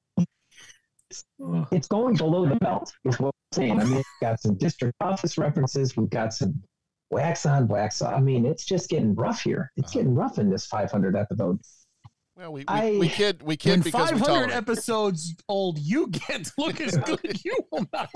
It's 1.71 1.87
going 1.89 2.15
below 2.15 2.47
the 2.47 2.55
belt, 2.55 2.93
is 3.03 3.19
what 3.19 3.35
I'm 3.35 3.57
saying. 3.57 3.81
I 3.81 3.83
mean, 3.83 3.95
we've 3.95 4.05
got 4.21 4.39
some 4.39 4.55
district 4.55 4.95
office 5.01 5.37
references. 5.37 5.97
We've 5.97 6.09
got 6.09 6.33
some 6.33 6.63
wax 7.09 7.45
on, 7.45 7.67
wax 7.67 8.01
off. 8.01 8.13
I 8.13 8.21
mean, 8.21 8.45
it's 8.45 8.63
just 8.63 8.89
getting 8.89 9.13
rough 9.15 9.41
here. 9.41 9.69
It's 9.75 9.91
getting 9.91 10.15
rough 10.15 10.39
in 10.39 10.49
this 10.49 10.65
500 10.65 11.17
episode. 11.17 11.59
Well, 12.41 12.53
we 12.53 12.61
we, 12.61 12.65
I- 12.67 12.97
we 12.97 13.07
kid 13.07 13.43
we 13.43 13.55
kid 13.55 13.83
because 13.83 14.11
we 14.11 14.17
500 14.17 14.25
tolerate. 14.25 14.55
episodes 14.55 15.35
old 15.47 15.77
you 15.77 16.07
get 16.07 16.45
to 16.45 16.51
look 16.57 16.81
as 16.81 16.97
good 16.97 17.19
you 17.45 17.55
will 17.71 17.85
not. 17.93 18.09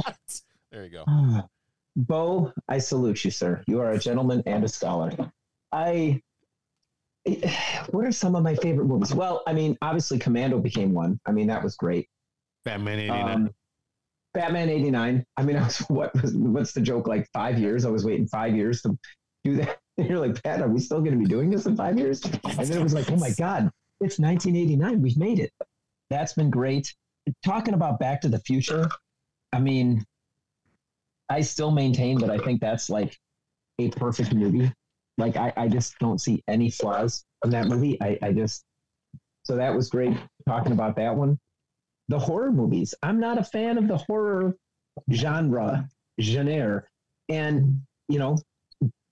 There 0.72 0.84
you 0.84 0.90
go. 0.90 1.06
Bo, 1.96 2.52
I 2.68 2.80
salute 2.80 3.24
you, 3.24 3.30
sir. 3.30 3.64
You 3.68 3.80
are 3.82 3.92
a 3.92 4.00
gentleman 4.00 4.42
and 4.48 4.64
a 4.64 4.68
scholar. 4.68 5.12
I. 5.72 6.22
What 7.92 8.06
are 8.06 8.12
some 8.12 8.36
of 8.36 8.42
my 8.44 8.56
favorite 8.56 8.86
movies? 8.86 9.14
Well, 9.14 9.44
I 9.48 9.54
mean, 9.54 9.78
obviously, 9.84 10.18
Commando 10.18 10.60
became 10.60 10.94
one. 10.94 11.20
I 11.28 11.32
mean, 11.32 11.48
that 11.48 11.64
was 11.64 11.76
great. 11.76 12.08
Batman 12.64 13.00
89. 13.00 13.36
Um, 13.36 13.50
Batman 14.34 14.70
'89. 14.70 15.26
I 15.38 15.44
mean, 15.44 15.56
I 15.58 15.66
was 15.66 15.78
what 15.88 16.20
was 16.20 16.36
what's 16.36 16.74
the 16.74 16.82
joke? 16.82 17.08
Like 17.08 17.28
five 17.32 17.60
years. 17.60 17.86
I 17.86 17.90
was 17.92 18.04
waiting 18.06 18.28
five 18.28 18.56
years 18.56 18.82
to 18.82 18.98
do 19.44 19.56
that. 19.58 19.78
And 20.00 20.10
you're 20.10 20.20
like, 20.20 20.42
Pat, 20.44 20.62
are 20.62 20.68
we 20.68 20.80
still 20.80 21.00
going 21.00 21.14
to 21.14 21.20
be 21.20 21.26
doing 21.26 21.52
this 21.52 21.68
in 21.68 21.78
five 21.78 21.98
years? 22.00 22.24
And 22.24 22.68
then 22.68 22.80
it 22.80 22.84
was 22.84 22.96
like, 22.96 23.10
oh 23.12 23.18
my 23.18 23.32
god, 23.38 23.72
it's 24.02 24.20
1989. 24.20 25.02
We've 25.02 25.18
made 25.18 25.40
it. 25.40 25.52
That's 26.10 26.34
been 26.34 26.50
great. 26.50 26.94
Talking 27.44 27.74
about 27.74 28.00
Back 28.00 28.22
to 28.22 28.30
the 28.30 28.40
Future. 28.40 28.90
I 29.54 29.60
mean, 29.60 30.04
I 31.30 31.42
still 31.42 31.72
maintain 31.72 32.20
that 32.20 32.30
I 32.30 32.38
think 32.38 32.62
that's 32.62 32.90
like 32.90 33.18
a 33.80 33.90
perfect 33.90 34.34
movie. 34.34 34.72
Like 35.18 35.38
I, 35.38 35.54
I 35.56 35.68
just 35.68 35.98
don't 36.00 36.20
see 36.20 36.44
any 36.48 36.70
flaws 36.70 37.24
in 37.44 37.50
that 37.52 37.68
movie. 37.68 37.98
I, 38.02 38.20
I 38.22 38.32
just 38.34 38.64
so 39.44 39.56
that 39.56 39.74
was 39.74 39.90
great 39.90 40.18
talking 40.48 40.72
about 40.72 40.96
that 40.98 41.16
one 41.16 41.40
the 42.08 42.20
horror 42.20 42.52
movies. 42.52 42.94
I'm 43.02 43.20
not 43.20 43.38
a 43.38 43.44
fan 43.44 43.78
of 43.78 43.88
the 43.88 43.98
horror 43.98 44.56
genre, 45.12 45.90
genre. 46.22 46.84
And, 47.30 47.82
you 48.08 48.20
know, 48.20 48.38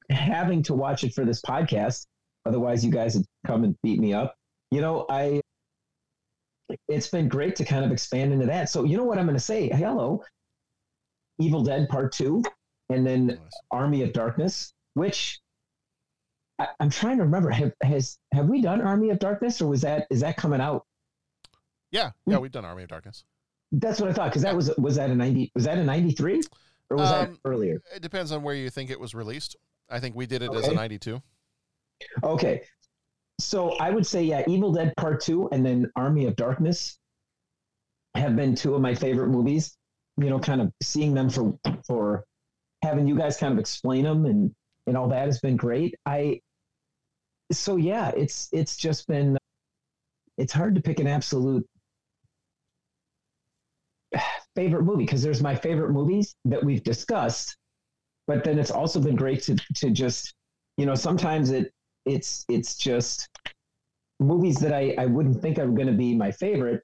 having 0.09 0.61
to 0.63 0.73
watch 0.73 1.03
it 1.03 1.13
for 1.13 1.25
this 1.25 1.41
podcast, 1.41 2.05
otherwise 2.45 2.85
you 2.85 2.91
guys 2.91 3.15
would 3.15 3.25
come 3.47 3.63
and 3.63 3.75
beat 3.81 3.99
me 3.99 4.13
up. 4.13 4.35
You 4.73 4.81
know, 4.81 5.05
I 5.07 5.39
it's 6.87 7.07
been 7.07 7.27
great 7.27 7.55
to 7.57 7.65
kind 7.65 7.85
of 7.85 7.91
expand 7.91 8.33
into 8.33 8.47
that. 8.47 8.69
So 8.69 8.85
you 8.85 8.97
know 8.97 9.03
what 9.03 9.19
I'm 9.19 9.27
gonna 9.27 9.39
say? 9.39 9.69
Hello. 9.69 10.23
Evil 11.39 11.63
Dead 11.63 11.87
Part 11.89 12.11
Two, 12.11 12.41
and 12.89 13.05
then 13.05 13.39
Army 13.69 14.01
of 14.01 14.13
Darkness, 14.13 14.73
which 14.95 15.39
I, 16.57 16.69
I'm 16.79 16.89
trying 16.89 17.17
to 17.17 17.23
remember. 17.23 17.51
Have 17.51 17.73
has 17.83 18.17
have 18.33 18.47
we 18.47 18.61
done 18.61 18.81
Army 18.81 19.11
of 19.11 19.19
Darkness, 19.19 19.61
or 19.61 19.67
was 19.67 19.81
that 19.81 20.07
is 20.09 20.21
that 20.21 20.37
coming 20.37 20.59
out? 20.59 20.85
Yeah, 21.91 22.09
yeah, 22.25 22.39
we've 22.39 22.51
done 22.51 22.65
Army 22.65 22.81
of 22.81 22.89
Darkness. 22.89 23.25
That's 23.71 24.01
what 24.01 24.09
I 24.09 24.13
thought 24.13 24.31
because 24.31 24.41
that 24.41 24.55
was 24.55 24.75
was 24.79 24.95
that 24.95 25.11
a 25.11 25.15
ninety 25.15 25.51
was 25.53 25.65
that 25.65 25.77
a 25.77 25.83
ninety 25.83 26.13
three 26.13 26.41
or 26.89 26.97
was 26.97 27.09
that 27.11 27.29
Um, 27.29 27.39
earlier? 27.45 27.79
It 27.95 28.01
depends 28.01 28.31
on 28.31 28.41
where 28.41 28.55
you 28.55 28.71
think 28.71 28.89
it 28.89 28.99
was 28.99 29.13
released. 29.13 29.55
I 29.89 29.99
think 29.99 30.15
we 30.15 30.25
did 30.25 30.41
it 30.41 30.51
as 30.51 30.67
a 30.67 30.73
92. 30.73 31.21
Okay. 32.23 32.61
So 33.39 33.77
I 33.77 33.89
would 33.89 34.05
say, 34.05 34.23
yeah, 34.23 34.43
Evil 34.47 34.71
Dead 34.71 34.93
Part 34.97 35.21
Two 35.21 35.49
and 35.51 35.65
then 35.65 35.91
Army 35.95 36.25
of 36.25 36.35
Darkness 36.35 36.97
have 38.15 38.35
been 38.35 38.55
two 38.55 38.75
of 38.75 38.81
my 38.81 38.93
favorite 38.93 39.29
movies. 39.29 39.75
You 40.17 40.29
know, 40.29 40.39
kind 40.39 40.61
of 40.61 40.71
seeing 40.81 41.13
them 41.13 41.29
for 41.29 41.57
for 41.87 42.23
having 42.83 43.07
you 43.07 43.17
guys 43.17 43.37
kind 43.37 43.53
of 43.53 43.59
explain 43.59 44.03
them 44.03 44.25
and 44.25 44.53
and 44.87 44.97
all 44.97 45.07
that 45.09 45.25
has 45.25 45.39
been 45.39 45.57
great. 45.57 45.95
I 46.05 46.39
so 47.51 47.75
yeah, 47.77 48.09
it's 48.15 48.49
it's 48.51 48.77
just 48.77 49.07
been 49.07 49.37
it's 50.37 50.53
hard 50.53 50.75
to 50.75 50.81
pick 50.81 50.99
an 50.99 51.07
absolute 51.07 51.65
favorite 54.55 54.83
movie 54.83 55.05
because 55.05 55.23
there's 55.23 55.41
my 55.41 55.55
favorite 55.55 55.91
movies 55.91 56.35
that 56.45 56.63
we've 56.63 56.83
discussed, 56.83 57.57
but 58.27 58.43
then 58.43 58.59
it's 58.59 58.71
also 58.71 58.99
been 58.99 59.15
great 59.15 59.41
to 59.43 59.55
to 59.75 59.89
just 59.89 60.33
you 60.77 60.85
know 60.85 60.95
sometimes 60.95 61.49
it 61.51 61.71
it's 62.05 62.45
it's 62.49 62.75
just 62.75 63.27
movies 64.19 64.57
that 64.57 64.73
I, 64.73 64.95
I 64.97 65.05
wouldn't 65.05 65.41
think 65.41 65.59
are 65.59 65.67
going 65.67 65.87
to 65.87 65.93
be 65.93 66.15
my 66.15 66.31
favorite, 66.31 66.81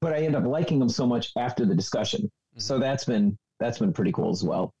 but 0.00 0.12
I 0.12 0.18
end 0.18 0.36
up 0.36 0.44
liking 0.44 0.78
them 0.78 0.88
so 0.88 1.06
much 1.06 1.32
after 1.36 1.64
the 1.64 1.74
discussion. 1.74 2.22
Mm-hmm. 2.22 2.60
So 2.60 2.78
that's 2.78 3.04
been 3.04 3.36
that's 3.58 3.78
been 3.78 3.92
pretty 3.92 4.12
cool 4.12 4.30
as 4.30 4.42
well. 4.42 4.72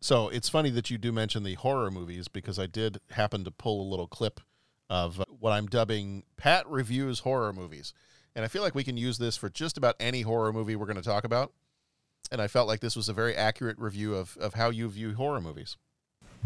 So 0.00 0.28
it's 0.28 0.48
funny 0.48 0.70
that 0.70 0.90
you 0.90 0.98
do 0.98 1.10
mention 1.10 1.42
the 1.42 1.54
horror 1.54 1.90
movies 1.90 2.28
because 2.28 2.58
I 2.58 2.66
did 2.66 2.98
happen 3.10 3.44
to 3.44 3.50
pull 3.50 3.82
a 3.82 3.90
little 3.90 4.06
clip 4.06 4.40
of 4.88 5.22
what 5.28 5.52
I'm 5.52 5.66
dubbing 5.66 6.22
Pat 6.36 6.68
reviews 6.68 7.20
horror 7.20 7.52
movies. 7.52 7.92
And 8.34 8.44
I 8.44 8.48
feel 8.48 8.62
like 8.62 8.74
we 8.74 8.84
can 8.84 8.96
use 8.96 9.18
this 9.18 9.36
for 9.36 9.48
just 9.48 9.76
about 9.76 9.96
any 9.98 10.22
horror 10.22 10.52
movie 10.52 10.76
we're 10.76 10.86
going 10.86 10.96
to 10.96 11.02
talk 11.02 11.24
about. 11.24 11.52
And 12.30 12.40
I 12.40 12.46
felt 12.46 12.68
like 12.68 12.80
this 12.80 12.94
was 12.94 13.08
a 13.08 13.12
very 13.12 13.34
accurate 13.34 13.78
review 13.78 14.14
of, 14.14 14.36
of 14.36 14.54
how 14.54 14.70
you 14.70 14.88
view 14.88 15.14
horror 15.14 15.40
movies. 15.40 15.76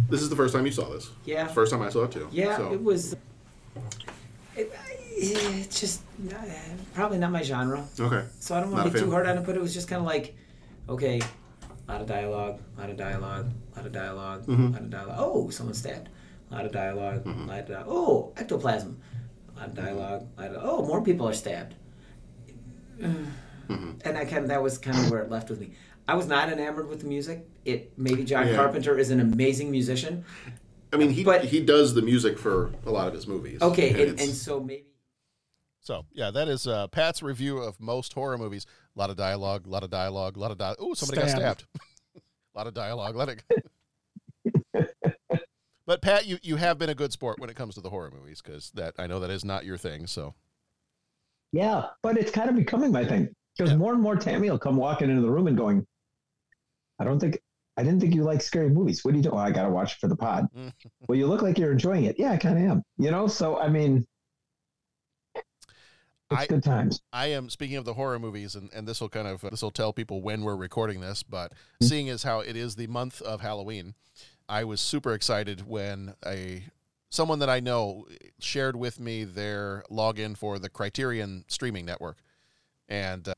This 0.09 0.23
is 0.23 0.29
the 0.31 0.37
first 0.37 0.55
time 0.55 0.67
you 0.67 0.73
saw 0.73 0.89
this. 0.91 1.11
Yeah. 1.25 1.47
First 1.49 1.73
time 1.73 1.83
I 1.83 1.89
saw 1.91 2.05
it 2.05 2.13
too. 2.13 2.29
Yeah, 2.33 2.57
So- 2.57 2.73
it 2.73 2.83
was. 2.83 3.15
It, 4.55 4.71
it's 5.17 5.81
just 5.81 6.03
uh, 6.31 6.35
probably 6.95 7.19
not 7.19 7.31
my 7.31 7.43
genre. 7.43 7.87
Okay. 7.99 8.25
So 8.39 8.55
I 8.55 8.61
don't 8.61 8.71
want 8.71 8.87
to 8.87 8.93
be 8.93 8.99
too 9.01 9.11
hard 9.11 9.27
on 9.27 9.39
it, 9.39 9.47
but 9.47 9.57
it 9.57 9.61
was 9.63 9.73
just 9.73 9.89
kind 9.89 10.01
of 10.01 10.07
like, 10.07 10.35
okay, 10.89 11.21
a 11.89 11.93
lot 11.93 12.01
of 12.03 12.07
dialogue, 12.07 12.61
a 12.77 12.81
lot 12.81 12.91
of 12.91 12.97
dialogue, 12.97 13.51
a 13.73 13.77
lot 13.77 13.87
of 13.87 13.93
dialogue, 13.93 14.45
a 14.49 14.51
Mhm. 14.53 14.73
lot 14.73 14.81
of 14.83 14.91
dialogue. 14.91 15.17
Oh, 15.19 15.49
someone 15.51 15.75
stabbed. 15.75 16.09
A 16.51 16.55
lot 16.55 16.67
of 16.67 16.73
dialog 16.73 17.25
Mm-hmm. 17.25 17.43
a 17.43 17.47
lot 17.47 17.59
of 17.61 17.69
dialogue. 17.69 17.87
Oh, 17.89 18.33
ectoplasm. 18.37 19.01
A 19.57 19.61
lot 19.61 19.69
of 19.69 19.75
dialogue. 19.75 20.27
a 20.37 20.43
lot 20.43 20.51
of- 20.51 20.63
oh, 20.65 20.87
more 20.87 21.03
people 21.03 21.27
are 21.29 21.33
stabbed. 21.35 21.75
Mm-hmm. 23.01 23.91
And 24.05 24.19
I 24.19 24.25
kind 24.27 24.43
of 24.45 24.49
that 24.49 24.63
was 24.63 24.77
kind 24.77 24.99
of 24.99 25.11
where 25.11 25.23
it 25.23 25.31
left 25.31 25.49
with 25.49 25.61
me. 25.61 25.73
I 26.09 26.15
was 26.15 26.27
not 26.27 26.51
enamored 26.51 26.89
with 26.89 27.01
the 27.01 27.07
music. 27.07 27.47
It 27.65 27.93
maybe 27.97 28.25
John 28.25 28.49
Yeah. 28.49 28.57
Carpenter 28.57 28.99
is 28.99 29.11
an 29.11 29.21
amazing 29.21 29.71
musician. 29.71 30.25
I 30.93 30.97
mean, 30.97 31.11
he 31.11 31.23
he 31.47 31.61
does 31.65 31.95
the 31.95 32.03
music 32.03 32.39
for 32.39 32.73
a 32.85 32.91
lot 32.91 33.09
of 33.09 33.15
his 33.15 33.27
movies. 33.27 33.63
Okay, 33.63 33.91
and, 33.91 33.99
it's- 34.01 34.27
and 34.27 34.35
so 34.37 34.61
maybe 34.61 34.87
So 35.81 36.05
yeah, 36.13 36.31
that 36.31 36.49
is 36.49 36.67
uh, 36.67 36.89
Pat's 36.89 37.23
review 37.23 37.59
of 37.59 37.81
most 37.81 38.13
horror 38.13 38.37
movies. 38.37 38.67
A 38.95 38.99
lot 38.99 39.09
of 39.11 39.17
dialogue, 39.17 39.67
a 39.67 39.71
lot 39.71 39.83
of 39.85 39.91
dialogue, 39.91 40.37
a 40.37 40.41
lot 40.41 40.51
of 40.51 40.59
dialogue. 40.59 40.77
Oh, 40.81 40.95
somebody 40.95 41.21
got 41.23 41.31
Stabbed. 41.31 41.61
stabbed. 41.61 41.65
a 42.55 42.59
lot 42.59 42.67
of 42.67 42.75
dialogue. 42.75 43.17
Let 43.17 43.29
it. 43.31 43.45
but 45.87 46.03
Pat, 46.03 46.27
you 46.27 46.39
you 46.43 46.57
have 46.57 46.79
been 46.79 46.91
a 46.91 46.95
good 46.95 47.13
sport 47.13 47.39
when 47.41 47.49
it 47.51 47.57
comes 47.57 47.75
to 47.77 47.81
the 47.81 47.91
horror 47.91 48.11
movies 48.15 48.43
because 48.43 48.71
that 48.75 48.95
I 48.99 49.07
know 49.07 49.21
that 49.21 49.31
is 49.31 49.45
not 49.45 49.65
your 49.65 49.77
thing. 49.79 50.07
So 50.07 50.35
Yeah, 51.53 51.87
but 52.03 52.17
it's 52.19 52.31
kind 52.31 52.51
of 52.51 52.57
becoming 52.57 52.93
my 52.93 53.05
thing 53.05 53.29
because 53.57 53.75
more 53.77 53.93
and 53.93 54.03
more 54.03 54.17
Tammy 54.17 54.51
will 54.51 54.59
come 54.59 54.77
walking 54.77 55.09
into 55.11 55.23
the 55.23 55.31
room 55.31 55.47
and 55.47 55.57
going, 55.57 55.87
"I 57.03 57.05
don't 57.05 57.21
think 57.21 57.39
I 57.77 57.83
didn't 57.83 58.01
think 58.01 58.15
you 58.15 58.23
like 58.23 58.43
scary 58.43 58.69
movies. 58.69 59.05
What 59.05 59.13
do 59.13 59.19
you 59.19 59.23
do? 59.23 59.31
Oh, 59.31 59.39
I 59.39 59.51
got 59.51 59.63
to 59.63 59.71
watch 59.71 59.93
it 59.93 59.99
for 59.99 60.09
the 60.09 60.17
pod. 60.17 60.47
Mm. 60.57 60.73
well, 61.09 61.17
you 61.17 61.27
look 61.27 61.43
like 61.43 61.59
you're 61.59 61.73
enjoying 61.73 62.05
it. 62.05 62.17
Yeah, 62.19 62.33
I 62.33 62.37
kind 62.37 62.59
of 62.59 62.65
am. 62.65 62.83
You 62.99 63.11
know, 63.11 63.27
so 63.27 63.59
I 63.59 63.69
mean, 63.69 64.07
it's 65.35 65.45
I- 66.31 66.47
good 66.47 66.63
times. 66.63 67.01
I 67.13 67.29
am 67.29 67.49
speaking 67.49 67.77
of 67.77 67.85
the 67.85 67.95
horror 67.95 68.19
movies, 68.19 68.55
and, 68.55 68.71
and 68.75 68.87
this 68.87 69.01
will 69.01 69.09
kind 69.09 69.27
of 69.27 69.45
uh, 69.45 69.51
this 69.51 69.63
will 69.63 69.71
tell 69.71 69.93
people 69.93 70.21
when 70.21 70.43
we're 70.43 70.57
recording 70.57 71.01
this. 71.01 71.23
But 71.23 71.53
mm. 71.83 71.89
seeing 71.89 72.09
as 72.09 72.23
how 72.23 72.41
it 72.41 72.57
is 72.57 72.77
the 72.77 72.89
month 72.89 73.23
of 73.23 73.41
Halloween, 73.41 73.95
I 74.49 74.65
was 74.65 74.81
super 74.81 75.15
excited 75.15 75.67
when 75.67 76.15
a 76.27 76.65
someone 77.09 77.39
that 77.39 77.51
I 77.51 77.61
know 77.61 78.07
shared 78.39 78.77
with 78.77 79.01
me 79.01 79.25
their 79.25 79.85
login 79.91 80.37
for 80.37 80.59
the 80.59 80.69
Criterion 80.69 81.45
streaming 81.49 81.87
network, 81.87 82.19
and 82.87 83.29
uh, 83.29 83.35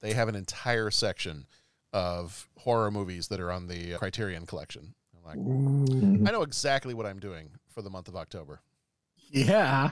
they 0.00 0.12
have 0.14 0.28
an 0.28 0.34
entire 0.34 0.90
section 0.90 1.46
of 1.92 2.48
horror 2.58 2.90
movies 2.90 3.28
that 3.28 3.40
are 3.40 3.50
on 3.50 3.66
the 3.68 3.94
Criterion 3.94 4.46
collection. 4.46 4.94
I'm 5.16 5.24
like, 5.24 6.28
I 6.28 6.32
know 6.32 6.42
exactly 6.42 6.94
what 6.94 7.06
I'm 7.06 7.18
doing 7.18 7.50
for 7.68 7.82
the 7.82 7.90
month 7.90 8.08
of 8.08 8.16
October. 8.16 8.60
Yeah. 9.30 9.90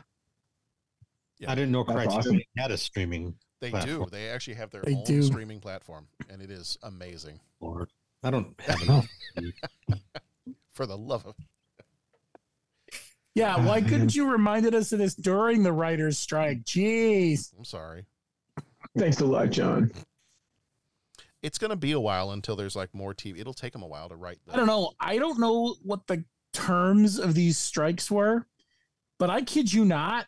Yeah. 1.39 1.51
I 1.53 1.55
didn't 1.55 1.71
know 1.73 1.85
That's 1.85 1.95
Criterion 1.95 2.19
awesome. 2.19 2.41
had 2.57 2.71
a 2.71 2.77
streaming. 2.79 3.35
They 3.61 3.71
platform. 3.71 4.05
do. 4.05 4.11
They 4.11 4.29
actually 4.29 4.55
have 4.55 4.71
their 4.71 4.83
They 4.83 4.95
own 4.95 5.05
do. 5.05 5.23
streaming 5.23 5.61
platform, 5.61 6.07
and 6.31 6.41
it 6.41 6.51
is 6.51 6.79
amazing. 6.83 7.41
Lord, 7.61 7.91
I 8.23 8.31
don't 8.31 8.59
have 8.61 8.81
enough. 8.83 9.09
For 10.75 10.87
the 10.87 10.97
love 10.97 11.27
of 11.27 11.35
Yeah, 13.35 13.65
why 13.67 13.81
couldn't 13.81 14.15
you 14.15 14.31
reminded 14.31 14.75
us 14.77 14.93
of 14.93 14.99
this 15.01 15.15
during 15.15 15.63
the 15.65 15.73
writers' 15.73 16.19
strike? 16.19 16.63
Jeez. 16.65 17.53
I'm 17.59 17.65
sorry. 17.65 18.05
Thanks 18.97 19.21
a 19.21 19.27
lot, 19.27 19.51
John. 19.51 19.91
It's 21.43 21.59
going 21.59 21.71
to 21.71 21.77
be 21.77 21.93
a 21.93 22.01
while 22.01 22.33
until 22.33 22.57
there's 22.57 22.75
like 22.75 22.93
more 22.95 23.15
TV. 23.15 23.41
It'll 23.41 23.55
take 23.55 23.73
them 23.73 23.83
a 23.83 23.87
while 23.87 24.09
to 24.09 24.17
write. 24.17 24.39
The, 24.47 24.55
I 24.55 24.57
don't 24.57 24.67
know. 24.67 24.93
I 25.01 25.19
don't 25.19 25.39
know 25.39 25.77
what 25.83 26.07
the 26.07 26.25
terms 26.53 27.19
of 27.19 27.35
these 27.35 27.59
strikes 27.59 28.11
were, 28.11 28.47
but 29.19 29.31
I 29.31 29.43
kid 29.43 29.73
you 29.73 29.85
not, 29.85 30.27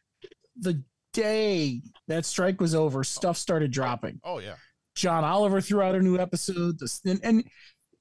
the 0.57 0.83
day 1.13 1.83
that 2.09 2.25
strike 2.25 2.61
was 2.61 2.75
over, 2.75 3.03
stuff 3.03 3.37
started 3.37 3.71
dropping. 3.71 4.21
Oh 4.23 4.39
yeah. 4.39 4.55
John 4.95 5.25
Oliver 5.25 5.61
threw 5.61 5.83
out 5.83 5.95
a 5.95 6.01
new 6.01 6.19
episode. 6.19 6.79
This 6.79 7.01
and, 7.05 7.21
and 7.23 7.45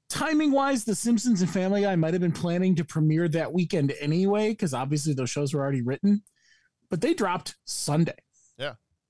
timing 0.09 0.51
wise, 0.51 0.83
The 0.83 0.95
Simpsons 0.95 1.41
and 1.41 1.49
Family 1.49 1.81
Guy 1.81 1.95
might 1.95 2.13
have 2.13 2.21
been 2.21 2.31
planning 2.31 2.75
to 2.75 2.83
premiere 2.83 3.27
that 3.29 3.53
weekend 3.53 3.93
anyway, 3.99 4.49
because 4.49 4.73
obviously 4.73 5.13
those 5.13 5.29
shows 5.29 5.53
were 5.53 5.61
already 5.61 5.81
written, 5.81 6.23
but 6.89 7.01
they 7.01 7.13
dropped 7.13 7.55
Sunday. 7.65 8.15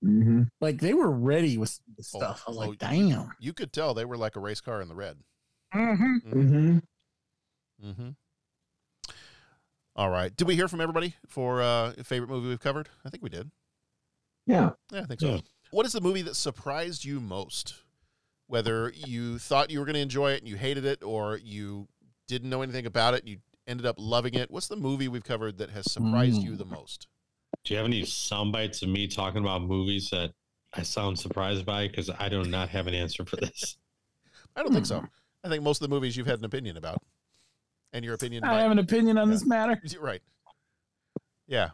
Yeah. 0.02 0.10
Mm-hmm. 0.10 0.42
Like 0.62 0.80
they 0.80 0.94
were 0.94 1.12
ready 1.12 1.58
with 1.58 1.80
the 1.98 2.04
Oh, 2.14 2.18
stuff. 2.18 2.44
I 2.48 2.52
was 2.52 2.58
oh, 2.58 2.62
like, 2.62 2.80
damn. 2.80 3.32
You 3.40 3.54
could 3.54 3.74
tell 3.74 3.94
they 3.94 4.06
were 4.06 4.18
like 4.18 4.36
a 4.36 4.40
race 4.40 4.62
car 4.62 4.82
in 4.82 4.88
the 4.88 4.96
red. 4.96 5.18
Mm-hmm. 5.74 6.16
Mm-hmm. 6.34 6.78
Mm-hmm. 7.86 8.10
All 9.96 10.10
right. 10.10 10.36
Did 10.36 10.48
we 10.48 10.56
hear 10.56 10.68
from 10.68 10.82
everybody 10.82 11.16
for 11.28 11.62
uh, 11.62 11.94
favorite 12.04 12.30
movie 12.30 12.48
we've 12.48 12.60
covered? 12.60 12.90
I 13.06 13.10
think 13.10 13.22
we 13.24 13.30
did. 13.30 13.52
Yeah. 14.46 14.72
Yeah, 14.92 15.02
I 15.02 15.06
think 15.06 15.20
so. 15.20 15.28
Yeah. 15.28 15.40
What 15.72 15.86
is 15.86 15.92
the 15.92 16.02
movie 16.02 16.22
that 16.24 16.36
surprised 16.36 17.06
you 17.06 17.20
most? 17.20 17.76
Whether 18.48 18.92
you 18.96 19.38
thought 19.38 19.70
you 19.70 19.80
were 19.80 19.86
going 19.86 19.96
to 19.96 20.00
enjoy 20.00 20.32
it 20.32 20.40
and 20.40 20.48
you 20.48 20.56
hated 20.56 20.84
it, 20.86 21.04
or 21.04 21.38
you 21.38 21.88
didn't 22.28 22.50
know 22.50 22.64
anything 22.64 22.88
about 22.88 23.14
it, 23.14 23.20
and 23.22 23.30
you 23.30 23.38
ended 23.68 23.86
up 23.86 23.98
loving 24.00 24.34
it. 24.34 24.50
What's 24.50 24.68
the 24.68 24.76
movie 24.76 25.08
we've 25.08 25.24
covered 25.24 25.60
that 25.60 25.70
has 25.70 25.92
surprised 25.92 26.42
you 26.42 26.56
the 26.56 26.66
most? 26.66 27.08
Do 27.64 27.74
you 27.74 27.78
have 27.78 27.86
any 27.86 28.04
sound 28.06 28.52
bites 28.52 28.82
of 28.82 28.90
me 28.90 29.08
talking 29.08 29.42
about 29.42 29.62
movies 29.62 30.10
that 30.12 30.32
I 30.74 30.84
sound 30.84 31.20
surprised 31.20 31.66
by? 31.66 31.88
Because 31.88 32.10
I 32.10 32.30
do 32.30 32.44
not 32.44 32.70
have 32.70 32.88
an 32.88 32.94
answer 32.94 33.26
for 33.26 33.36
this. 33.36 33.78
I 34.56 34.64
don't 34.64 34.74
think 34.74 34.86
so. 34.86 35.00
Hmm. 35.00 35.06
I 35.44 35.50
think 35.50 35.64
most 35.64 35.82
of 35.82 35.90
the 35.90 35.94
movies 35.94 36.18
you've 36.18 36.28
had 36.28 36.40
an 36.40 36.46
opinion 36.46 36.78
about, 36.78 37.02
and 37.94 38.04
your 38.04 38.14
opinion. 38.14 38.44
I 38.44 38.48
might- 38.48 38.62
have 38.62 38.72
an 38.72 38.80
opinion 38.80 39.18
on 39.18 39.30
this 39.30 39.46
matter. 39.46 39.82
Right. 40.00 40.22
Yeah. 41.48 41.70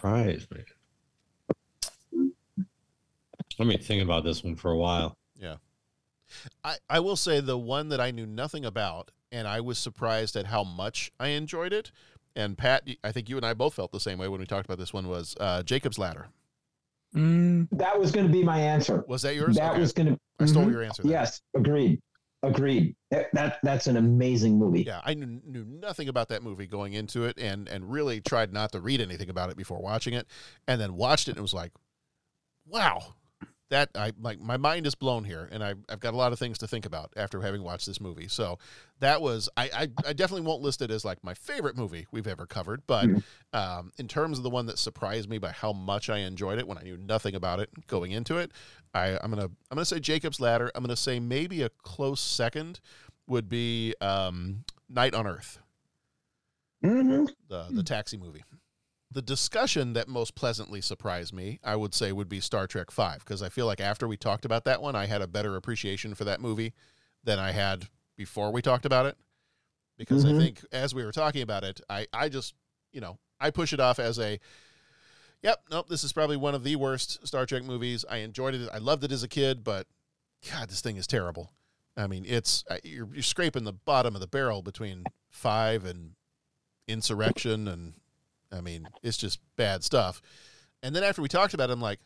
Surprise 0.00 0.46
me. 0.50 2.24
Let 3.58 3.68
me 3.68 3.76
think 3.76 4.02
about 4.02 4.24
this 4.24 4.42
one 4.42 4.56
for 4.56 4.70
a 4.72 4.76
while. 4.76 5.16
Yeah. 5.38 5.56
I, 6.64 6.76
I 6.88 7.00
will 7.00 7.16
say 7.16 7.40
the 7.40 7.58
one 7.58 7.90
that 7.90 8.00
I 8.00 8.10
knew 8.10 8.26
nothing 8.26 8.64
about, 8.64 9.10
and 9.30 9.46
I 9.46 9.60
was 9.60 9.78
surprised 9.78 10.34
at 10.36 10.46
how 10.46 10.64
much 10.64 11.12
I 11.20 11.28
enjoyed 11.28 11.72
it. 11.72 11.92
And 12.34 12.56
Pat, 12.56 12.88
I 13.04 13.12
think 13.12 13.28
you 13.28 13.36
and 13.36 13.44
I 13.44 13.54
both 13.54 13.74
felt 13.74 13.92
the 13.92 14.00
same 14.00 14.18
way 14.18 14.28
when 14.28 14.40
we 14.40 14.46
talked 14.46 14.64
about 14.66 14.78
this 14.78 14.92
one. 14.92 15.08
Was 15.08 15.36
uh, 15.38 15.62
Jacob's 15.62 15.98
Ladder? 15.98 16.28
Mm, 17.14 17.68
That 17.72 17.98
was 17.98 18.10
going 18.10 18.26
to 18.26 18.32
be 18.32 18.42
my 18.42 18.58
answer. 18.58 19.04
Was 19.06 19.22
that 19.22 19.34
yours? 19.34 19.56
That 19.56 19.72
Okay. 19.72 19.80
was 19.80 19.92
going 19.92 20.08
to. 20.08 20.18
I 20.40 20.46
stole 20.46 20.70
your 20.70 20.82
answer. 20.82 21.02
then. 21.02 21.12
Yes, 21.12 21.42
agreed. 21.54 22.00
Agreed. 22.44 22.96
That, 23.10 23.26
that 23.34 23.58
that's 23.62 23.86
an 23.86 23.96
amazing 23.98 24.58
movie. 24.58 24.82
Yeah, 24.82 25.00
I 25.04 25.14
knew, 25.14 25.40
knew 25.46 25.64
nothing 25.64 26.08
about 26.08 26.28
that 26.30 26.42
movie 26.42 26.66
going 26.66 26.94
into 26.94 27.24
it, 27.24 27.38
and 27.38 27.68
and 27.68 27.92
really 27.92 28.20
tried 28.20 28.52
not 28.52 28.72
to 28.72 28.80
read 28.80 29.00
anything 29.00 29.28
about 29.28 29.50
it 29.50 29.56
before 29.56 29.80
watching 29.80 30.14
it, 30.14 30.26
and 30.66 30.80
then 30.80 30.96
watched 30.96 31.28
it 31.28 31.32
and 31.32 31.42
was 31.42 31.54
like, 31.54 31.70
"Wow, 32.66 33.14
that 33.72 33.88
I 33.94 34.12
like 34.20 34.38
my 34.40 34.56
mind 34.56 34.86
is 34.86 34.94
blown 34.94 35.24
here, 35.24 35.48
and 35.50 35.64
I've 35.64 35.78
I've 35.88 35.98
got 36.00 36.14
a 36.14 36.16
lot 36.16 36.32
of 36.32 36.38
things 36.38 36.58
to 36.58 36.68
think 36.68 36.86
about 36.86 37.12
after 37.16 37.40
having 37.40 37.62
watched 37.62 37.86
this 37.86 38.00
movie. 38.00 38.28
So 38.28 38.58
that 39.00 39.20
was 39.20 39.48
I 39.56 39.64
I, 39.74 40.08
I 40.08 40.12
definitely 40.12 40.46
won't 40.46 40.62
list 40.62 40.82
it 40.82 40.90
as 40.90 41.04
like 41.04 41.24
my 41.24 41.34
favorite 41.34 41.76
movie 41.76 42.06
we've 42.12 42.26
ever 42.26 42.46
covered, 42.46 42.82
but 42.86 43.08
um, 43.52 43.90
in 43.98 44.08
terms 44.08 44.36
of 44.38 44.44
the 44.44 44.50
one 44.50 44.66
that 44.66 44.78
surprised 44.78 45.28
me 45.28 45.38
by 45.38 45.50
how 45.50 45.72
much 45.72 46.08
I 46.10 46.18
enjoyed 46.18 46.58
it 46.58 46.68
when 46.68 46.78
I 46.78 46.82
knew 46.82 46.96
nothing 46.96 47.34
about 47.34 47.60
it 47.60 47.70
going 47.86 48.12
into 48.12 48.36
it, 48.36 48.52
I 48.94 49.18
I'm 49.22 49.30
gonna 49.30 49.46
I'm 49.46 49.52
gonna 49.76 49.84
say 49.84 50.00
Jacob's 50.00 50.38
Ladder. 50.38 50.70
I'm 50.74 50.82
gonna 50.84 50.94
say 50.96 51.18
maybe 51.18 51.62
a 51.62 51.70
close 51.82 52.20
second 52.20 52.78
would 53.26 53.48
be 53.48 53.94
um, 54.00 54.64
Night 54.88 55.14
on 55.14 55.26
Earth 55.26 55.58
Mm-hmm. 56.84 57.26
the 57.48 57.66
the 57.70 57.82
taxi 57.82 58.16
movie. 58.16 58.42
The 59.12 59.22
discussion 59.22 59.92
that 59.92 60.08
most 60.08 60.34
pleasantly 60.34 60.80
surprised 60.80 61.34
me, 61.34 61.58
I 61.62 61.76
would 61.76 61.94
say, 61.94 62.12
would 62.12 62.28
be 62.28 62.40
Star 62.40 62.66
Trek 62.66 62.90
Five, 62.90 63.18
because 63.20 63.42
I 63.42 63.48
feel 63.50 63.66
like 63.66 63.80
after 63.80 64.08
we 64.08 64.16
talked 64.16 64.44
about 64.44 64.64
that 64.64 64.80
one, 64.80 64.96
I 64.96 65.06
had 65.06 65.20
a 65.20 65.26
better 65.26 65.54
appreciation 65.56 66.14
for 66.14 66.24
that 66.24 66.40
movie 66.40 66.72
than 67.22 67.38
I 67.38 67.52
had 67.52 67.88
before 68.16 68.50
we 68.50 68.62
talked 68.62 68.86
about 68.86 69.06
it. 69.06 69.16
Because 69.98 70.24
I 70.24 70.30
Mhm. 70.32 70.36
think 70.38 70.64
as 70.72 70.94
we 70.94 71.04
were 71.04 71.12
talking 71.12 71.42
about 71.42 71.62
it, 71.64 71.80
I 71.90 72.06
I 72.12 72.28
just 72.30 72.54
you 72.92 73.00
know 73.00 73.18
I 73.38 73.50
push 73.50 73.72
it 73.72 73.80
off 73.80 73.98
as 73.98 74.18
a 74.18 74.38
Yep, 75.42 75.64
nope. 75.70 75.88
This 75.88 76.04
is 76.04 76.12
probably 76.12 76.36
one 76.36 76.54
of 76.54 76.62
the 76.64 76.76
worst 76.76 77.26
Star 77.26 77.44
Trek 77.46 77.64
movies. 77.64 78.04
I 78.08 78.18
enjoyed 78.18 78.54
it. 78.54 78.68
I 78.72 78.78
loved 78.78 79.02
it 79.04 79.10
as 79.12 79.22
a 79.24 79.28
kid, 79.28 79.64
but 79.64 79.88
God, 80.48 80.70
this 80.70 80.80
thing 80.80 80.96
is 80.96 81.06
terrible. 81.06 81.52
I 81.96 82.06
mean, 82.06 82.24
it's 82.24 82.64
uh, 82.70 82.78
you're, 82.84 83.12
you're 83.12 83.22
scraping 83.22 83.64
the 83.64 83.72
bottom 83.72 84.14
of 84.14 84.20
the 84.20 84.26
barrel 84.28 84.62
between 84.62 85.04
five 85.28 85.84
and 85.84 86.14
insurrection, 86.88 87.66
and 87.68 87.94
I 88.52 88.60
mean, 88.60 88.86
it's 89.02 89.16
just 89.16 89.40
bad 89.56 89.82
stuff. 89.82 90.20
And 90.82 90.94
then 90.94 91.02
after 91.02 91.22
we 91.22 91.28
talked 91.28 91.54
about 91.54 91.70
it, 91.70 91.72
I'm 91.72 91.80
like, 91.80 92.00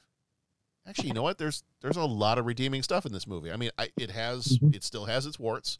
actually, 0.87 1.09
you 1.09 1.15
know 1.15 1.23
what? 1.23 1.39
There's 1.39 1.63
there's 1.81 1.97
a 1.97 2.05
lot 2.05 2.39
of 2.39 2.47
redeeming 2.47 2.83
stuff 2.83 3.05
in 3.07 3.13
this 3.13 3.27
movie. 3.27 3.51
I 3.51 3.57
mean, 3.57 3.71
I, 3.79 3.89
it 3.97 4.11
has 4.11 4.59
it 4.73 4.85
still 4.85 5.07
has 5.07 5.27
its 5.27 5.39
warts. 5.39 5.79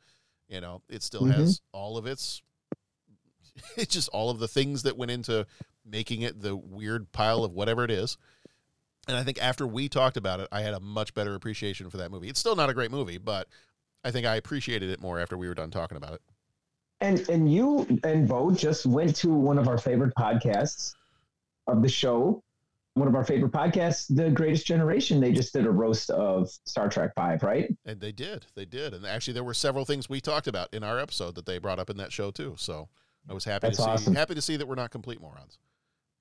You 0.49 0.61
know, 0.61 0.83
it 0.89 1.03
still 1.03 1.23
Mhm. 1.23 1.33
has 1.35 1.61
all 1.73 1.97
of 1.99 2.07
its 2.07 2.43
it's 3.77 3.93
just 3.95 4.09
all 4.11 4.31
of 4.31 4.39
the 4.39 4.49
things 4.49 4.83
that 4.83 4.97
went 4.97 5.11
into 5.11 5.47
making 5.85 6.23
it 6.23 6.41
the 6.41 6.57
weird 6.57 7.13
pile 7.13 7.45
of 7.45 7.53
whatever 7.53 7.85
it 7.85 7.91
is. 7.91 8.17
And 9.09 9.17
I 9.17 9.23
think 9.23 9.41
after 9.41 9.67
we 9.67 9.89
talked 9.89 10.17
about 10.17 10.41
it, 10.41 10.49
I 10.51 10.63
had 10.63 10.75
a 10.75 10.81
much 10.81 11.15
better 11.15 11.35
appreciation 11.35 11.91
for 11.91 11.97
that 11.99 12.11
movie. 12.11 12.29
It's 12.29 12.41
still 12.41 12.57
not 12.57 12.71
a 12.71 12.75
great 12.75 12.91
movie, 12.91 13.19
but 13.19 13.47
I 14.03 14.11
think 14.11 14.27
I 14.27 14.35
appreciated 14.35 14.91
it 14.91 15.01
more 15.01 15.21
after 15.21 15.37
we 15.39 15.47
were 15.47 15.55
done 15.55 15.71
talking 15.71 15.97
about 15.97 16.15
it. 16.15 16.23
And 17.01 17.29
and 17.29 17.53
you 17.53 17.87
and 18.05 18.27
Bo 18.27 18.51
just 18.51 18.87
went 18.87 19.15
to 19.17 19.29
one 19.29 19.59
of 19.59 19.69
our 19.69 19.79
favorite 19.79 20.15
podcasts 20.19 20.95
of 21.67 21.83
the 21.83 21.89
show. 21.89 22.43
One 22.95 23.09
of 23.09 23.15
our 23.15 23.25
favorite 23.25 23.53
podcasts, 23.53 24.07
The 24.09 24.31
Greatest 24.31 24.67
Generation. 24.67 25.21
They 25.21 25.33
just 25.33 25.53
did 25.53 25.67
a 25.67 25.71
roast 25.71 26.09
of 26.09 26.49
Star 26.65 26.89
Trek 26.89 27.13
Five, 27.15 27.43
right? 27.43 27.69
And 27.85 28.01
they 28.01 28.13
did. 28.13 28.47
They 28.55 28.65
did. 28.65 28.95
And 28.95 29.05
actually 29.05 29.35
there 29.35 29.45
were 29.45 29.53
several 29.53 29.85
things 29.85 30.09
we 30.09 30.19
talked 30.23 30.47
about 30.47 30.73
in 30.73 30.83
our 30.83 30.99
episode 30.99 31.35
that 31.35 31.45
they 31.45 31.59
brought 31.59 31.79
up 31.79 31.91
in 31.91 31.99
that 31.99 32.11
show 32.11 32.31
too. 32.31 32.55
So 32.57 32.89
I 33.29 33.35
was 33.35 33.45
happy 33.45 33.67
That's 33.67 33.77
to 33.77 33.83
see 33.83 33.89
awesome. 33.91 34.15
happy 34.15 34.35
to 34.35 34.41
see 34.41 34.57
that 34.57 34.67
we're 34.67 34.77
not 34.77 34.91
complete 34.91 35.21
morons. 35.21 35.59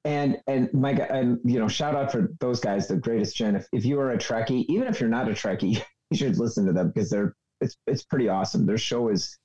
And 0.04 0.38
and 0.48 0.72
my 0.74 0.92
and 0.92 1.40
you 1.46 1.60
know, 1.60 1.70
shout 1.70 1.96
out 1.96 2.12
for 2.12 2.34
those 2.42 2.60
guys, 2.60 2.90
the 2.90 2.98
greatest 2.98 3.38
gen. 3.38 3.56
If, 3.56 3.68
if 3.72 3.86
you 3.86 3.98
are 4.02 4.12
a 4.12 4.18
Trekkie, 4.18 4.66
even 4.68 4.88
if 4.90 5.00
you're 5.00 5.10
not 5.10 5.30
a 5.30 5.32
Trekkie, 5.32 5.82
you 6.12 6.18
should 6.18 6.38
listen 6.38 6.66
to 6.66 6.74
them 6.74 6.90
because 6.90 7.10
they're 7.10 7.34
it's 7.62 7.78
it's 7.88 8.04
pretty 8.04 8.28
awesome. 8.28 8.66
Their 8.66 8.78
show 8.78 9.08
is 9.08 9.38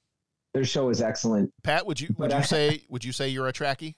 their 0.55 0.65
show 0.65 0.89
is 0.91 1.01
excellent. 1.01 1.53
Pat, 1.63 1.87
would 1.87 2.01
you 2.01 2.09
would 2.19 2.29
But 2.29 2.31
you 2.33 2.39
I- 2.39 2.43
say 2.43 2.83
would 2.89 3.05
you 3.05 3.13
say 3.13 3.29
you're 3.29 3.49
a 3.49 3.53
Trekkie? 3.53 3.95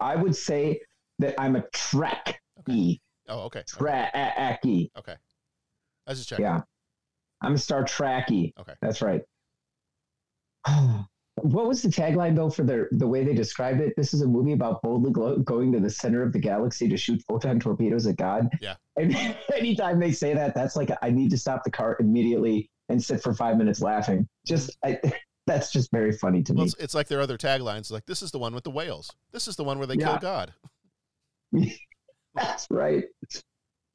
I 0.00 0.14
would 0.16 0.36
say 0.36 0.80
that 1.18 1.34
I'm 1.40 1.56
a 1.56 1.62
Trekkie. 1.74 3.00
Oh, 3.28 3.40
okay. 3.46 3.62
Trekkie. 3.62 4.90
Okay. 4.98 5.14
I 6.06 6.10
was 6.10 6.18
just 6.18 6.28
checking. 6.28 6.44
Yeah. 6.44 6.60
I'm 7.40 7.54
a 7.54 7.58
Star 7.58 7.82
Trekkie. 7.84 8.52
Okay. 8.58 8.74
That's 8.82 9.00
right. 9.02 9.22
what 11.42 11.66
was 11.66 11.82
the 11.82 11.88
tagline 11.88 12.34
though 12.34 12.48
for 12.50 12.62
the 12.64 12.88
the 12.92 13.06
way 13.06 13.24
they 13.24 13.34
described 13.34 13.80
it? 13.80 13.94
This 13.96 14.14
is 14.14 14.22
a 14.22 14.26
movie 14.26 14.52
about 14.52 14.82
boldly 14.82 15.12
glo- 15.12 15.38
going 15.38 15.72
to 15.72 15.80
the 15.80 15.90
center 15.90 16.22
of 16.22 16.32
the 16.32 16.38
galaxy 16.38 16.88
to 16.88 16.96
shoot 16.96 17.22
photon 17.28 17.60
torpedoes 17.60 18.06
at 18.06 18.16
God. 18.16 18.48
Yeah. 18.60 18.76
And 18.98 19.14
anytime 19.54 20.00
they 20.00 20.10
say 20.12 20.32
that, 20.32 20.54
that's 20.54 20.74
like 20.76 20.90
I 21.02 21.10
need 21.10 21.30
to 21.30 21.36
stop 21.36 21.64
the 21.64 21.70
car 21.70 21.96
immediately 22.00 22.70
and 22.88 23.02
sit 23.02 23.22
for 23.22 23.34
five 23.34 23.56
minutes 23.56 23.80
laughing. 23.80 24.28
Just 24.46 24.76
I, 24.84 24.98
that's 25.46 25.72
just 25.72 25.90
very 25.92 26.12
funny 26.12 26.42
to 26.44 26.52
Well, 26.52 26.64
me. 26.64 26.66
it's, 26.66 26.74
it's 26.78 26.94
like 26.94 27.08
their 27.08 27.20
other 27.20 27.36
taglines 27.38 27.90
like 27.90 28.06
this 28.06 28.22
is 28.22 28.30
the 28.30 28.38
one 28.38 28.54
with 28.54 28.64
the 28.64 28.70
whales. 28.70 29.10
This 29.32 29.48
is 29.48 29.56
the 29.56 29.64
one 29.64 29.78
where 29.78 29.86
they 29.86 29.96
kill 29.96 30.18
God. 30.18 30.52
That's 32.34 32.66
right. 32.70 33.04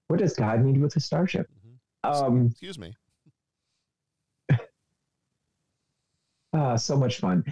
What 0.07 0.19
does 0.19 0.34
God 0.34 0.61
need 0.61 0.81
with 0.81 0.95
a 0.95 0.99
starship? 0.99 1.47
Mm-hmm. 2.03 2.23
Um, 2.26 2.47
Excuse 2.47 2.80
me. 2.80 2.95
Ah, 6.53 6.76
so 6.76 6.97
much 6.97 7.19
fun. 7.19 7.43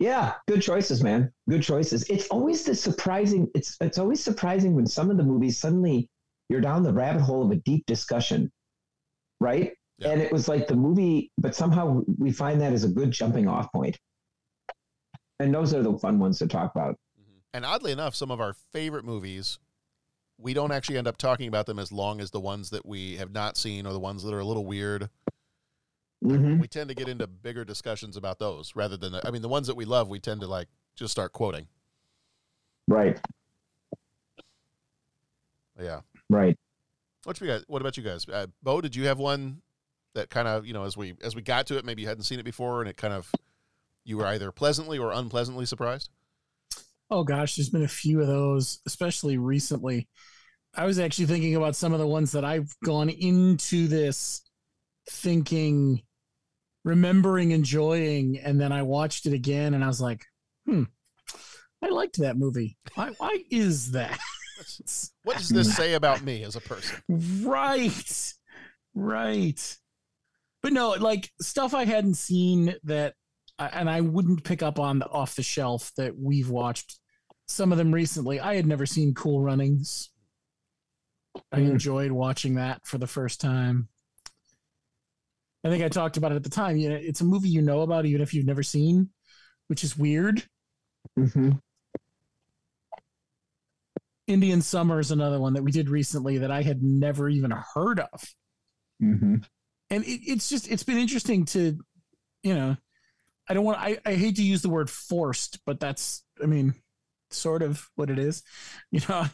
Yeah, 0.00 0.34
good 0.46 0.60
choices, 0.60 1.02
man. 1.02 1.32
Good 1.48 1.62
choices. 1.62 2.04
It's 2.10 2.28
always 2.28 2.64
the 2.64 2.74
surprising. 2.74 3.48
It's 3.54 3.76
it's 3.80 3.98
always 3.98 4.22
surprising 4.22 4.74
when 4.74 4.86
some 4.86 5.10
of 5.10 5.16
the 5.16 5.22
movies 5.24 5.58
suddenly 5.58 6.08
you're 6.48 6.60
down 6.60 6.82
the 6.82 6.92
rabbit 6.92 7.22
hole 7.22 7.42
of 7.44 7.50
a 7.50 7.56
deep 7.56 7.84
discussion, 7.86 8.50
right? 9.40 9.72
And 10.04 10.20
it 10.20 10.32
was 10.32 10.48
like 10.48 10.68
the 10.68 10.76
movie, 10.76 11.32
but 11.38 11.54
somehow 11.54 12.02
we 12.18 12.30
find 12.30 12.60
that 12.60 12.72
as 12.72 12.84
a 12.84 12.88
good 12.88 13.10
jumping 13.10 13.48
off 13.48 13.72
point. 13.72 13.98
And 15.40 15.52
those 15.52 15.74
are 15.74 15.82
the 15.82 15.98
fun 15.98 16.18
ones 16.18 16.38
to 16.38 16.46
talk 16.46 16.72
about. 16.74 16.98
And 17.52 17.64
oddly 17.64 17.92
enough, 17.92 18.14
some 18.14 18.30
of 18.30 18.40
our 18.40 18.52
favorite 18.72 19.04
movies, 19.04 19.58
we 20.38 20.54
don't 20.54 20.70
actually 20.70 20.98
end 20.98 21.08
up 21.08 21.16
talking 21.16 21.48
about 21.48 21.66
them 21.66 21.78
as 21.78 21.90
long 21.90 22.20
as 22.20 22.30
the 22.30 22.40
ones 22.40 22.70
that 22.70 22.86
we 22.86 23.16
have 23.16 23.32
not 23.32 23.56
seen 23.56 23.86
or 23.86 23.92
the 23.92 23.98
ones 23.98 24.22
that 24.22 24.32
are 24.32 24.38
a 24.38 24.44
little 24.44 24.66
weird. 24.66 25.10
Mhm. 26.24 26.60
We 26.60 26.68
tend 26.68 26.88
to 26.88 26.94
get 26.94 27.08
into 27.08 27.26
bigger 27.26 27.64
discussions 27.64 28.16
about 28.16 28.38
those 28.38 28.74
rather 28.76 28.96
than 28.96 29.12
the, 29.12 29.26
I 29.26 29.30
mean 29.30 29.42
the 29.42 29.48
ones 29.48 29.66
that 29.68 29.76
we 29.76 29.84
love, 29.84 30.08
we 30.08 30.20
tend 30.20 30.40
to 30.42 30.46
like 30.46 30.68
just 30.94 31.12
start 31.12 31.32
quoting. 31.32 31.66
Right. 32.86 33.20
Yeah. 35.80 36.00
Right. 36.28 36.58
What 37.24 37.40
you 37.40 37.46
guys? 37.46 37.64
What 37.68 37.82
about 37.82 37.96
you 37.96 38.02
guys? 38.02 38.28
Uh, 38.28 38.46
Bo, 38.62 38.80
did 38.80 38.96
you 38.96 39.06
have 39.06 39.18
one 39.18 39.62
that 40.18 40.30
kind 40.30 40.46
of 40.48 40.66
you 40.66 40.72
know 40.72 40.84
as 40.84 40.96
we 40.96 41.14
as 41.22 41.34
we 41.34 41.42
got 41.42 41.66
to 41.68 41.78
it, 41.78 41.84
maybe 41.84 42.02
you 42.02 42.08
hadn't 42.08 42.24
seen 42.24 42.38
it 42.38 42.44
before, 42.44 42.80
and 42.80 42.88
it 42.90 42.96
kind 42.96 43.14
of 43.14 43.30
you 44.04 44.18
were 44.18 44.26
either 44.26 44.52
pleasantly 44.52 44.98
or 44.98 45.12
unpleasantly 45.12 45.66
surprised? 45.66 46.10
Oh 47.10 47.24
gosh, 47.24 47.56
there's 47.56 47.70
been 47.70 47.84
a 47.84 47.88
few 47.88 48.20
of 48.20 48.26
those, 48.26 48.80
especially 48.86 49.38
recently. 49.38 50.08
I 50.74 50.84
was 50.84 50.98
actually 50.98 51.26
thinking 51.26 51.56
about 51.56 51.76
some 51.76 51.92
of 51.92 51.98
the 51.98 52.06
ones 52.06 52.32
that 52.32 52.44
I've 52.44 52.74
gone 52.84 53.08
into 53.08 53.88
this 53.88 54.42
thinking, 55.10 56.02
remembering, 56.84 57.52
enjoying, 57.52 58.38
and 58.38 58.60
then 58.60 58.72
I 58.72 58.82
watched 58.82 59.26
it 59.26 59.32
again 59.32 59.74
and 59.74 59.82
I 59.82 59.86
was 59.86 60.00
like, 60.00 60.24
hmm, 60.66 60.84
I 61.82 61.88
liked 61.88 62.18
that 62.18 62.36
movie. 62.36 62.76
Why, 62.94 63.10
why 63.18 63.42
is 63.50 63.92
that? 63.92 64.18
What 65.22 65.38
does 65.38 65.48
this 65.48 65.74
say 65.74 65.94
about 65.94 66.22
me 66.22 66.42
as 66.42 66.56
a 66.56 66.60
person? 66.60 67.00
Right. 67.08 68.34
Right. 68.94 69.76
But 70.68 70.74
no, 70.74 70.90
like 70.90 71.30
stuff 71.40 71.72
I 71.72 71.86
hadn't 71.86 72.18
seen 72.18 72.74
that 72.84 73.14
and 73.58 73.88
I 73.88 74.02
wouldn't 74.02 74.44
pick 74.44 74.62
up 74.62 74.78
on 74.78 74.98
the 74.98 75.08
off 75.08 75.34
the 75.34 75.42
shelf 75.42 75.92
that 75.96 76.18
we've 76.18 76.50
watched 76.50 76.98
some 77.46 77.72
of 77.72 77.78
them 77.78 77.90
recently. 77.90 78.38
I 78.38 78.54
had 78.56 78.66
never 78.66 78.84
seen 78.84 79.14
Cool 79.14 79.40
Runnings. 79.40 80.10
I 81.50 81.60
Mm. 81.60 81.70
enjoyed 81.70 82.12
watching 82.12 82.56
that 82.56 82.86
for 82.86 82.98
the 82.98 83.06
first 83.06 83.40
time. 83.40 83.88
I 85.64 85.70
think 85.70 85.82
I 85.82 85.88
talked 85.88 86.18
about 86.18 86.32
it 86.32 86.36
at 86.36 86.42
the 86.44 86.50
time. 86.50 86.76
You 86.76 86.90
know, 86.90 86.96
it's 86.96 87.22
a 87.22 87.24
movie 87.24 87.48
you 87.48 87.62
know 87.62 87.80
about 87.80 88.04
even 88.04 88.20
if 88.20 88.34
you've 88.34 88.44
never 88.44 88.62
seen, 88.62 89.08
which 89.68 89.82
is 89.82 89.96
weird. 89.96 90.46
Mm-hmm. 91.18 91.52
Indian 94.26 94.60
Summer 94.60 95.00
is 95.00 95.12
another 95.12 95.40
one 95.40 95.54
that 95.54 95.62
we 95.62 95.72
did 95.72 95.88
recently 95.88 96.36
that 96.36 96.50
I 96.50 96.60
had 96.60 96.82
never 96.82 97.30
even 97.30 97.52
heard 97.52 98.00
of. 98.00 98.34
Mm-hmm. 99.02 99.36
And 99.90 100.04
it, 100.04 100.20
it's 100.26 100.48
just 100.48 100.70
it's 100.70 100.82
been 100.82 100.98
interesting 100.98 101.44
to 101.46 101.78
you 102.42 102.54
know 102.54 102.76
i 103.48 103.54
don't 103.54 103.64
want 103.64 103.78
I, 103.78 103.98
I 104.04 104.14
hate 104.14 104.36
to 104.36 104.42
use 104.42 104.62
the 104.62 104.68
word 104.68 104.88
forced 104.90 105.58
but 105.64 105.80
that's 105.80 106.24
i 106.42 106.46
mean 106.46 106.74
sort 107.30 107.62
of 107.62 107.86
what 107.96 108.08
it 108.10 108.18
is. 108.18 108.42
You 108.90 109.00
know 109.08 109.26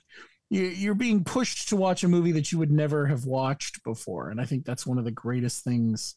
you, 0.50 0.62
you're 0.64 0.94
being 0.94 1.24
pushed 1.24 1.68
to 1.70 1.76
watch 1.76 2.04
a 2.04 2.08
movie 2.08 2.32
that 2.32 2.52
you 2.52 2.58
would 2.58 2.70
never 2.70 3.06
have 3.06 3.24
watched 3.24 3.82
before. 3.84 4.30
And 4.30 4.40
i 4.40 4.44
think 4.44 4.64
that's 4.64 4.86
one 4.86 4.98
of 4.98 5.04
the 5.04 5.10
greatest 5.10 5.64
things 5.64 6.16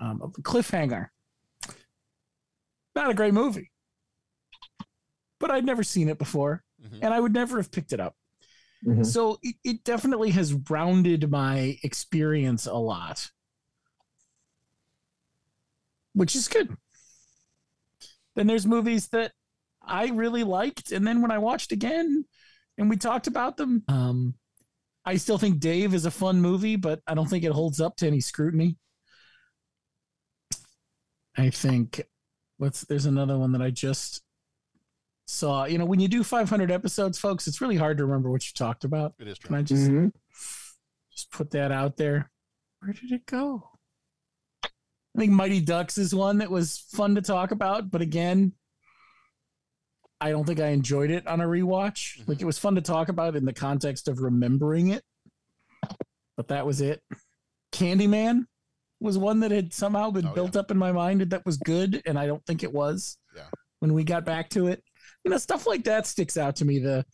um, 0.00 0.20
of 0.22 0.32
the 0.34 0.42
cliffhanger. 0.42 1.08
Not 2.94 3.10
a 3.10 3.14
great 3.14 3.34
movie 3.34 3.70
but 5.40 5.50
i'd 5.52 5.64
never 5.64 5.84
seen 5.84 6.08
it 6.08 6.18
before. 6.18 6.64
And 7.02 7.12
i 7.14 7.20
would 7.20 7.32
never 7.32 7.56
have 7.58 7.70
picked 7.70 7.92
it 7.92 8.00
up. 8.00 8.14
Mhm. 8.86 9.04
so 9.06 9.38
it, 9.42 9.56
it 9.64 9.84
definitely 9.84 10.30
has 10.30 10.54
rounded 10.70 11.30
my 11.30 11.78
experience 11.82 12.66
a 12.66 12.74
lot, 12.74 13.30
which 16.14 16.34
is 16.34 16.48
good. 16.48 16.76
Then 18.36 18.46
there's 18.46 18.66
movies 18.66 19.08
that 19.08 19.32
I 19.82 20.08
really 20.08 20.44
liked, 20.44 20.92
and 20.92 21.06
then 21.06 21.22
when 21.22 21.30
I 21.30 21.38
watched 21.38 21.72
again 21.72 22.24
and 22.76 22.88
we 22.90 22.96
talked 22.96 23.26
about 23.26 23.56
them, 23.56 23.82
um, 23.88 24.34
I 25.04 25.16
still 25.16 25.38
think 25.38 25.58
Dave 25.60 25.94
is 25.94 26.04
a 26.04 26.10
fun 26.10 26.40
movie, 26.40 26.76
but 26.76 27.00
I 27.06 27.14
don't 27.14 27.28
think 27.28 27.44
it 27.44 27.52
holds 27.52 27.80
up 27.80 27.96
to 27.96 28.06
any 28.06 28.20
scrutiny. 28.20 28.76
I 31.36 31.50
think 31.50 32.02
what's 32.58 32.82
there's 32.82 33.06
another 33.06 33.38
one 33.38 33.52
that 33.52 33.62
I 33.62 33.70
just 33.70 34.22
saw. 35.26 35.64
You 35.64 35.78
know, 35.78 35.84
when 35.84 36.00
you 36.00 36.08
do 36.08 36.24
500 36.24 36.70
episodes, 36.70 37.18
folks, 37.18 37.46
it's 37.46 37.60
really 37.60 37.76
hard 37.76 37.98
to 37.98 38.04
remember 38.04 38.30
what 38.30 38.44
you 38.44 38.52
talked 38.54 38.84
about. 38.84 39.14
It 39.18 39.28
is 39.28 39.38
true. 39.38 39.48
Can 39.48 39.56
I 39.56 39.62
just 39.62 39.88
Mhm. 39.90 40.12
just 41.10 41.30
put 41.30 41.50
that 41.52 41.70
out 41.72 41.96
there? 41.96 42.30
Where 42.80 42.92
did 42.92 43.12
it 43.12 43.26
go? 43.26 43.70
I 45.18 45.20
think 45.20 45.32
Mighty 45.32 45.60
Ducks 45.60 45.98
is 45.98 46.14
one 46.14 46.38
that 46.38 46.48
was 46.48 46.78
fun 46.92 47.16
to 47.16 47.20
talk 47.20 47.50
about, 47.50 47.90
but 47.90 48.00
again, 48.00 48.52
I 50.20 50.30
don't 50.30 50.44
think 50.44 50.60
I 50.60 50.68
enjoyed 50.68 51.10
it 51.10 51.26
on 51.26 51.40
a 51.40 51.44
rewatch. 51.44 52.22
Like 52.28 52.40
it 52.40 52.44
was 52.44 52.56
fun 52.56 52.76
to 52.76 52.80
talk 52.80 53.08
about 53.08 53.34
in 53.34 53.44
the 53.44 53.52
context 53.52 54.06
of 54.06 54.20
remembering 54.20 54.90
it, 54.90 55.02
but 56.36 56.46
that 56.48 56.64
was 56.64 56.80
it. 56.80 57.02
Candyman 57.72 58.44
was 59.00 59.18
one 59.18 59.40
that 59.40 59.50
had 59.50 59.74
somehow 59.74 60.12
been 60.12 60.32
built 60.34 60.54
up 60.54 60.70
in 60.70 60.78
my 60.78 60.92
mind 60.92 61.20
and 61.20 61.32
that 61.32 61.44
was 61.44 61.56
good, 61.56 62.00
and 62.06 62.16
I 62.16 62.28
don't 62.28 62.46
think 62.46 62.62
it 62.62 62.72
was. 62.72 63.18
Yeah. 63.34 63.42
When 63.80 63.94
we 63.94 64.04
got 64.04 64.24
back 64.24 64.50
to 64.50 64.68
it, 64.68 64.84
you 65.24 65.32
know, 65.32 65.38
stuff 65.38 65.66
like 65.66 65.82
that 65.82 66.06
sticks 66.06 66.36
out 66.36 66.54
to 66.56 66.64
me. 66.64 66.78
The 66.78 67.04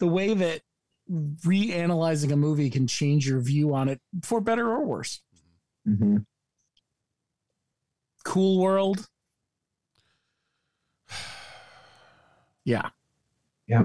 the 0.00 0.08
way 0.08 0.34
that 0.34 0.60
reanalyzing 1.08 2.32
a 2.32 2.36
movie 2.36 2.70
can 2.70 2.88
change 2.88 3.28
your 3.28 3.40
view 3.40 3.76
on 3.76 3.88
it 3.88 4.00
for 4.24 4.40
better 4.40 4.68
or 4.68 4.84
worse. 4.84 5.20
Mm-hmm. 5.86 6.16
Cool 8.24 8.60
World. 8.60 9.06
Yeah, 12.66 12.88
Yeah. 13.66 13.84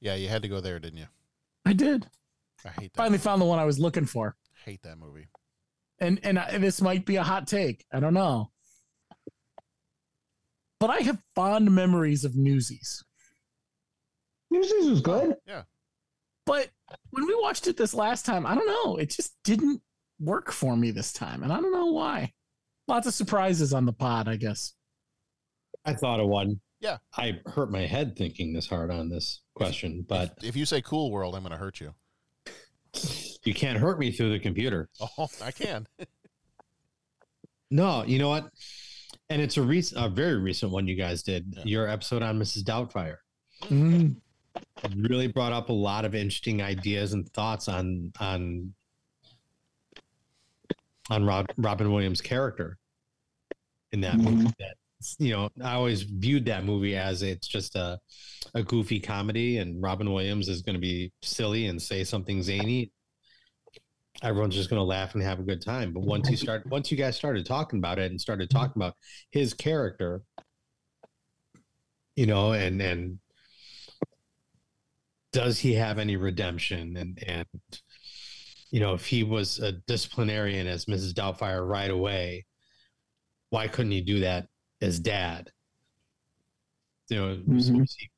Yeah, 0.00 0.16
you 0.16 0.28
had 0.28 0.42
to 0.42 0.48
go 0.48 0.60
there, 0.60 0.80
didn't 0.80 0.98
you? 0.98 1.06
I 1.64 1.72
did. 1.72 2.08
I 2.64 2.70
hate 2.70 2.92
that. 2.92 2.96
Finally 2.96 3.18
found 3.18 3.40
the 3.40 3.46
one 3.46 3.60
I 3.60 3.64
was 3.64 3.78
looking 3.78 4.06
for. 4.06 4.36
hate 4.64 4.82
that 4.82 4.98
movie. 4.98 5.28
And 6.00 6.18
and 6.24 6.36
I, 6.38 6.58
this 6.58 6.80
might 6.80 7.04
be 7.06 7.14
a 7.16 7.22
hot 7.22 7.46
take. 7.46 7.84
I 7.92 8.00
don't 8.00 8.14
know. 8.14 8.50
But 10.80 10.90
I 10.90 10.98
have 11.02 11.22
fond 11.36 11.72
memories 11.72 12.24
of 12.24 12.34
Newsies. 12.36 13.04
Newsies 14.50 14.88
was 14.90 15.00
good. 15.00 15.36
Yeah. 15.46 15.62
But 16.44 16.70
when 17.10 17.26
we 17.26 17.36
watched 17.40 17.66
it 17.68 17.76
this 17.76 17.94
last 17.94 18.24
time, 18.24 18.46
I 18.46 18.54
don't 18.54 18.66
know. 18.66 18.96
It 18.96 19.10
just 19.10 19.34
didn't 19.44 19.80
work 20.18 20.50
for 20.50 20.76
me 20.76 20.90
this 20.90 21.12
time. 21.12 21.42
And 21.44 21.52
I 21.52 21.60
don't 21.60 21.72
know 21.72 21.86
why. 21.86 22.32
Lots 22.88 23.06
of 23.06 23.14
surprises 23.14 23.72
on 23.72 23.84
the 23.86 23.92
pod, 23.92 24.26
I 24.28 24.36
guess. 24.36 24.72
I 25.84 25.94
thought 25.94 26.20
of 26.20 26.28
one. 26.28 26.60
Yeah. 26.80 26.98
I 27.16 27.40
hurt 27.46 27.70
my 27.70 27.82
head 27.86 28.16
thinking 28.16 28.52
this 28.52 28.66
hard 28.66 28.90
on 28.90 29.08
this 29.08 29.42
question, 29.54 30.04
but 30.08 30.34
If 30.42 30.56
you 30.56 30.64
say 30.64 30.80
Cool 30.80 31.10
World, 31.10 31.34
I'm 31.34 31.42
going 31.42 31.52
to 31.52 31.58
hurt 31.58 31.80
you. 31.80 31.92
you 33.44 33.52
can't 33.54 33.78
hurt 33.78 33.98
me 33.98 34.10
through 34.10 34.32
the 34.32 34.38
computer. 34.38 34.88
Oh, 35.18 35.28
I 35.44 35.50
can. 35.50 35.86
No, 37.70 38.04
you 38.04 38.18
know 38.18 38.28
what? 38.30 38.48
And 39.28 39.42
it's 39.42 39.56
a 39.58 39.62
recent, 39.62 40.02
a 40.02 40.08
very 40.08 40.36
recent 40.38 40.72
one 40.72 40.86
you 40.86 40.94
guys 40.96 41.22
did. 41.22 41.54
Your 41.64 41.86
episode 41.86 42.22
on 42.22 42.38
Mrs. 42.38 42.62
Doubtfire 42.62 43.16
Mm. 43.64 44.16
It 44.84 44.92
really 45.08 45.26
brought 45.26 45.52
up 45.52 45.68
a 45.68 45.72
lot 45.72 46.04
of 46.04 46.14
interesting 46.14 46.62
ideas 46.62 47.12
and 47.12 47.28
thoughts 47.30 47.68
on 47.68 48.12
on 48.20 48.72
on 51.10 51.24
Rob, 51.24 51.46
Robin 51.56 51.92
Williams' 51.92 52.20
character 52.20 52.78
in 53.92 54.00
that 54.02 54.16
movie. 54.16 54.36
Mm-hmm. 54.36 54.46
That 54.58 54.74
you 55.18 55.30
know, 55.30 55.48
I 55.62 55.74
always 55.74 56.02
viewed 56.02 56.46
that 56.46 56.64
movie 56.64 56.96
as 56.96 57.22
it's 57.22 57.46
just 57.46 57.76
a 57.76 57.98
a 58.54 58.62
goofy 58.62 59.00
comedy, 59.00 59.58
and 59.58 59.82
Robin 59.82 60.12
Williams 60.12 60.48
is 60.48 60.62
going 60.62 60.74
to 60.74 60.80
be 60.80 61.12
silly 61.22 61.66
and 61.66 61.80
say 61.80 62.04
something 62.04 62.42
zany. 62.42 62.92
Everyone's 64.22 64.56
just 64.56 64.68
going 64.68 64.80
to 64.80 64.84
laugh 64.84 65.14
and 65.14 65.22
have 65.22 65.38
a 65.38 65.44
good 65.44 65.62
time. 65.62 65.92
But 65.92 66.02
once 66.02 66.28
you 66.28 66.36
start, 66.36 66.66
once 66.70 66.90
you 66.90 66.96
guys 66.96 67.16
started 67.16 67.46
talking 67.46 67.78
about 67.78 67.98
it 67.98 68.10
and 68.10 68.20
started 68.20 68.50
talking 68.50 68.74
about 68.76 68.94
his 69.30 69.54
character, 69.54 70.22
you 72.16 72.26
know, 72.26 72.52
and 72.52 72.82
and 72.82 73.18
does 75.32 75.58
he 75.60 75.74
have 75.74 75.98
any 75.98 76.16
redemption 76.16 76.96
and 76.96 77.22
and 77.26 77.46
you 78.70 78.80
know 78.80 78.94
if 78.94 79.06
he 79.06 79.22
was 79.24 79.58
a 79.58 79.72
disciplinarian 79.72 80.66
as 80.66 80.84
mrs 80.86 81.12
doubtfire 81.12 81.66
right 81.66 81.90
away 81.90 82.44
why 83.50 83.66
couldn't 83.66 83.92
he 83.92 84.02
do 84.02 84.20
that 84.20 84.46
as 84.82 85.00
dad? 85.00 85.50
You 87.08 87.16
know 87.16 87.42
was, 87.46 87.70
Mhm. 87.70 87.80
was 87.80 87.96
he, 87.98 88.10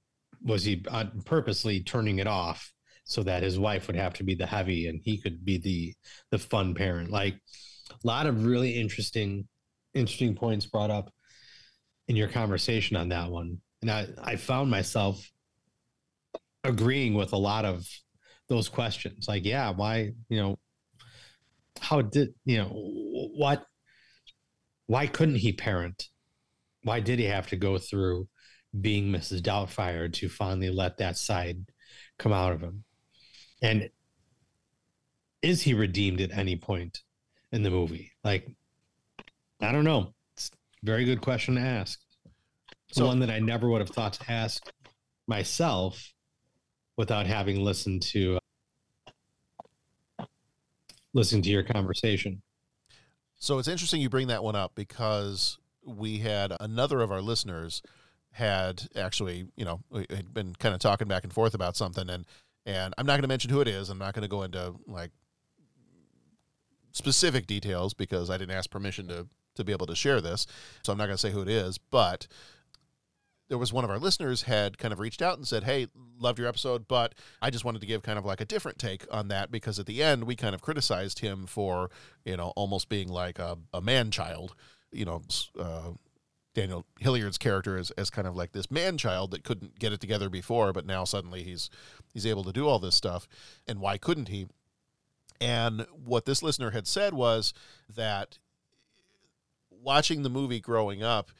was 0.42 0.64
he 0.64 0.84
uh, 0.88 1.04
purposely 1.24 1.82
turning 1.82 2.18
it 2.18 2.26
off 2.26 2.72
so 3.04 3.22
that 3.22 3.42
his 3.44 3.58
wife 3.58 3.86
would 3.86 3.96
have 3.96 4.14
to 4.14 4.24
be 4.24 4.34
the 4.34 4.46
heavy 4.46 4.88
and 4.88 5.00
he 5.04 5.18
could 5.18 5.44
be 5.44 5.58
the 5.58 5.94
the 6.32 6.38
fun 6.38 6.74
parent? 6.74 7.10
Like 7.10 7.34
a 7.92 7.94
lot 8.06 8.26
of 8.26 8.44
really 8.44 8.72
interesting 8.80 9.46
interesting 9.94 10.34
points 10.34 10.66
brought 10.66 10.90
up 10.90 11.12
in 12.08 12.16
your 12.16 12.28
conversation 12.28 12.96
on 12.96 13.10
that 13.10 13.30
one. 13.30 13.58
And 13.82 13.90
i 13.90 14.08
i 14.18 14.34
found 14.36 14.68
myself 14.70 15.30
agreeing 16.64 17.14
with 17.14 17.32
a 17.32 17.38
lot 17.38 17.64
of 17.64 17.86
those 18.50 18.68
questions 18.68 19.26
like 19.26 19.46
yeah 19.46 19.70
why 19.70 20.12
you 20.28 20.38
know 20.40 20.58
how 21.80 22.02
did 22.02 22.34
you 22.44 22.58
know 22.58 22.68
what 23.34 23.64
why 24.90 25.06
couldn't 25.06 25.36
he 25.36 25.52
parent? 25.52 26.08
Why 26.82 26.98
did 26.98 27.20
he 27.20 27.26
have 27.26 27.46
to 27.50 27.56
go 27.56 27.78
through 27.78 28.26
being 28.80 29.12
mrs 29.12 29.40
doubtfire 29.40 30.12
to 30.14 30.28
finally 30.28 30.68
let 30.68 30.98
that 30.98 31.16
side 31.16 31.58
come 32.18 32.32
out 32.32 32.50
of 32.52 32.60
him? 32.60 32.82
And 33.62 33.88
is 35.42 35.62
he 35.62 35.74
redeemed 35.74 36.20
at 36.20 36.32
any 36.32 36.56
point 36.56 37.02
in 37.52 37.62
the 37.62 37.70
movie? 37.70 38.10
Like 38.24 38.48
i 39.62 39.70
don't 39.70 39.84
know. 39.84 40.12
It's 40.34 40.50
a 40.82 40.86
very 40.86 41.04
good 41.04 41.20
question 41.20 41.54
to 41.54 41.60
ask. 41.60 42.00
It's 42.88 42.98
So- 42.98 43.06
one 43.06 43.20
that 43.20 43.30
i 43.30 43.38
never 43.38 43.70
would 43.70 43.80
have 43.80 43.90
thought 43.90 44.14
to 44.14 44.32
ask 44.32 44.72
myself 45.28 46.12
without 46.96 47.26
having 47.26 47.62
listened 47.62 48.02
to 48.02 48.39
listening 51.12 51.42
to 51.42 51.50
your 51.50 51.62
conversation. 51.62 52.42
So 53.36 53.58
it's 53.58 53.68
interesting 53.68 54.00
you 54.00 54.10
bring 54.10 54.28
that 54.28 54.44
one 54.44 54.56
up 54.56 54.72
because 54.74 55.58
we 55.84 56.18
had 56.18 56.52
another 56.60 57.00
of 57.00 57.10
our 57.10 57.22
listeners 57.22 57.82
had 58.32 58.86
actually, 58.94 59.46
you 59.56 59.64
know, 59.64 59.80
had 60.10 60.32
been 60.32 60.54
kind 60.54 60.74
of 60.74 60.80
talking 60.80 61.08
back 61.08 61.24
and 61.24 61.32
forth 61.32 61.54
about 61.54 61.76
something 61.76 62.08
and 62.08 62.26
and 62.66 62.94
I'm 62.98 63.06
not 63.06 63.14
going 63.14 63.22
to 63.22 63.28
mention 63.28 63.50
who 63.50 63.62
it 63.62 63.68
is. 63.68 63.88
I'm 63.88 63.98
not 63.98 64.12
going 64.14 64.22
to 64.22 64.28
go 64.28 64.42
into 64.42 64.74
like 64.86 65.10
specific 66.92 67.46
details 67.46 67.94
because 67.94 68.28
I 68.28 68.36
didn't 68.36 68.54
ask 68.54 68.70
permission 68.70 69.08
to 69.08 69.26
to 69.56 69.64
be 69.64 69.72
able 69.72 69.86
to 69.86 69.96
share 69.96 70.20
this. 70.20 70.46
So 70.82 70.92
I'm 70.92 70.98
not 70.98 71.06
going 71.06 71.16
to 71.16 71.20
say 71.20 71.30
who 71.30 71.42
it 71.42 71.48
is, 71.48 71.78
but 71.78 72.28
there 73.50 73.58
was 73.58 73.72
one 73.72 73.82
of 73.82 73.90
our 73.90 73.98
listeners 73.98 74.42
had 74.42 74.78
kind 74.78 74.92
of 74.92 75.00
reached 75.00 75.20
out 75.20 75.36
and 75.36 75.46
said, 75.46 75.64
"Hey, 75.64 75.88
loved 76.18 76.38
your 76.38 76.46
episode, 76.46 76.86
but 76.86 77.16
I 77.42 77.50
just 77.50 77.64
wanted 77.64 77.80
to 77.80 77.86
give 77.86 78.02
kind 78.02 78.16
of 78.16 78.24
like 78.24 78.40
a 78.40 78.44
different 78.44 78.78
take 78.78 79.04
on 79.10 79.26
that 79.28 79.50
because 79.50 79.78
at 79.80 79.86
the 79.86 80.02
end 80.02 80.24
we 80.24 80.36
kind 80.36 80.54
of 80.54 80.62
criticized 80.62 81.18
him 81.18 81.46
for, 81.46 81.90
you 82.24 82.36
know, 82.36 82.52
almost 82.54 82.88
being 82.88 83.08
like 83.08 83.40
a, 83.40 83.58
a 83.74 83.80
man 83.80 84.12
child, 84.12 84.54
you 84.92 85.04
know, 85.04 85.22
uh, 85.58 85.90
Daniel 86.54 86.86
Hillard's 87.00 87.38
character 87.38 87.76
is 87.76 87.90
as 87.92 88.08
kind 88.08 88.28
of 88.28 88.36
like 88.36 88.52
this 88.52 88.70
man 88.70 88.96
child 88.96 89.32
that 89.32 89.42
couldn't 89.42 89.80
get 89.80 89.92
it 89.92 90.00
together 90.00 90.30
before, 90.30 90.72
but 90.72 90.86
now 90.86 91.02
suddenly 91.02 91.42
he's 91.42 91.70
he's 92.14 92.26
able 92.26 92.44
to 92.44 92.52
do 92.52 92.68
all 92.68 92.78
this 92.78 92.94
stuff, 92.94 93.26
and 93.66 93.80
why 93.80 93.98
couldn't 93.98 94.28
he? 94.28 94.46
And 95.40 95.86
what 95.92 96.24
this 96.24 96.40
listener 96.40 96.70
had 96.70 96.86
said 96.86 97.14
was 97.14 97.52
that 97.92 98.38
watching 99.70 100.22
the 100.22 100.30
movie 100.30 100.60
growing 100.60 101.02
up 101.02 101.32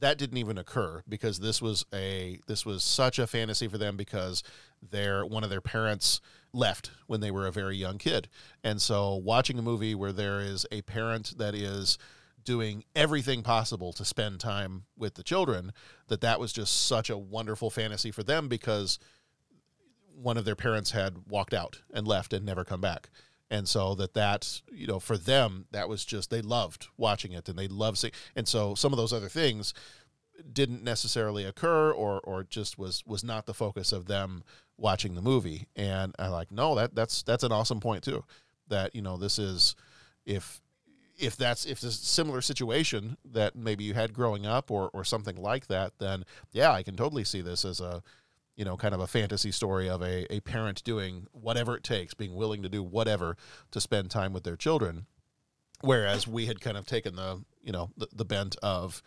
that 0.00 0.18
didn't 0.18 0.38
even 0.38 0.58
occur 0.58 1.02
because 1.08 1.40
this 1.40 1.62
was 1.62 1.84
a 1.92 2.38
this 2.46 2.66
was 2.66 2.82
such 2.82 3.18
a 3.18 3.26
fantasy 3.26 3.68
for 3.68 3.78
them 3.78 3.96
because 3.96 4.42
their 4.82 5.24
one 5.24 5.44
of 5.44 5.50
their 5.50 5.60
parents 5.60 6.20
left 6.52 6.90
when 7.06 7.20
they 7.20 7.30
were 7.30 7.46
a 7.46 7.52
very 7.52 7.76
young 7.76 7.98
kid. 7.98 8.28
And 8.62 8.80
so 8.80 9.14
watching 9.14 9.58
a 9.58 9.62
movie 9.62 9.94
where 9.94 10.12
there 10.12 10.40
is 10.40 10.66
a 10.70 10.82
parent 10.82 11.38
that 11.38 11.54
is 11.54 11.98
doing 12.44 12.84
everything 12.94 13.42
possible 13.42 13.92
to 13.94 14.04
spend 14.04 14.38
time 14.38 14.84
with 14.96 15.14
the 15.14 15.22
children 15.22 15.72
that 16.08 16.20
that 16.20 16.38
was 16.38 16.52
just 16.52 16.86
such 16.86 17.08
a 17.08 17.16
wonderful 17.16 17.70
fantasy 17.70 18.10
for 18.10 18.22
them 18.22 18.48
because 18.48 18.98
one 20.14 20.36
of 20.36 20.44
their 20.44 20.54
parents 20.54 20.90
had 20.90 21.26
walked 21.28 21.54
out 21.54 21.80
and 21.92 22.06
left 22.06 22.32
and 22.32 22.44
never 22.44 22.64
come 22.64 22.80
back 22.80 23.08
and 23.54 23.68
so 23.68 23.94
that 23.94 24.14
that 24.14 24.60
you 24.72 24.86
know 24.86 24.98
for 24.98 25.16
them 25.16 25.66
that 25.70 25.88
was 25.88 26.04
just 26.04 26.30
they 26.30 26.42
loved 26.42 26.88
watching 26.96 27.32
it 27.32 27.48
and 27.48 27.58
they 27.58 27.68
loved 27.68 27.98
seeing 27.98 28.12
and 28.34 28.48
so 28.48 28.74
some 28.74 28.92
of 28.92 28.96
those 28.96 29.12
other 29.12 29.28
things 29.28 29.72
didn't 30.52 30.82
necessarily 30.82 31.44
occur 31.44 31.92
or 31.92 32.20
or 32.20 32.42
just 32.42 32.76
was 32.78 33.04
was 33.06 33.22
not 33.22 33.46
the 33.46 33.54
focus 33.54 33.92
of 33.92 34.06
them 34.06 34.42
watching 34.76 35.14
the 35.14 35.22
movie. 35.22 35.68
And 35.76 36.14
i 36.18 36.26
like 36.28 36.50
no 36.50 36.74
that 36.74 36.94
that's 36.94 37.22
that's 37.22 37.44
an 37.44 37.52
awesome 37.52 37.80
point 37.80 38.02
too 38.02 38.24
that 38.68 38.94
you 38.94 39.02
know 39.02 39.16
this 39.16 39.38
is 39.38 39.76
if 40.26 40.60
if 41.16 41.36
that's 41.36 41.64
if 41.64 41.80
a 41.84 41.90
similar 41.92 42.40
situation 42.40 43.16
that 43.24 43.54
maybe 43.54 43.84
you 43.84 43.94
had 43.94 44.12
growing 44.12 44.46
up 44.46 44.70
or 44.70 44.90
or 44.92 45.04
something 45.04 45.36
like 45.36 45.68
that 45.68 45.92
then 46.00 46.24
yeah 46.50 46.72
i 46.72 46.82
can 46.82 46.96
totally 46.96 47.22
see 47.22 47.40
this 47.40 47.64
as 47.64 47.80
a 47.80 48.02
you 48.56 48.64
know, 48.64 48.76
kind 48.76 48.94
of 48.94 49.00
a 49.00 49.06
fantasy 49.06 49.50
story 49.50 49.88
of 49.88 50.02
a, 50.02 50.32
a 50.32 50.40
parent 50.40 50.82
doing 50.84 51.26
whatever 51.32 51.76
it 51.76 51.84
takes, 51.84 52.14
being 52.14 52.34
willing 52.34 52.62
to 52.62 52.68
do 52.68 52.82
whatever 52.82 53.36
to 53.70 53.80
spend 53.80 54.10
time 54.10 54.32
with 54.32 54.44
their 54.44 54.56
children. 54.56 55.06
Whereas 55.80 56.26
we 56.26 56.46
had 56.46 56.60
kind 56.60 56.76
of 56.76 56.86
taken 56.86 57.16
the, 57.16 57.42
you 57.62 57.72
know, 57.72 57.90
the, 57.96 58.08
the 58.14 58.24
bent 58.24 58.56
of, 58.62 59.02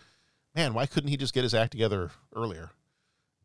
man, 0.55 0.73
why 0.73 0.85
couldn't 0.85 1.09
he 1.09 1.17
just 1.17 1.33
get 1.33 1.43
his 1.43 1.53
act 1.53 1.71
together 1.71 2.11
earlier? 2.35 2.71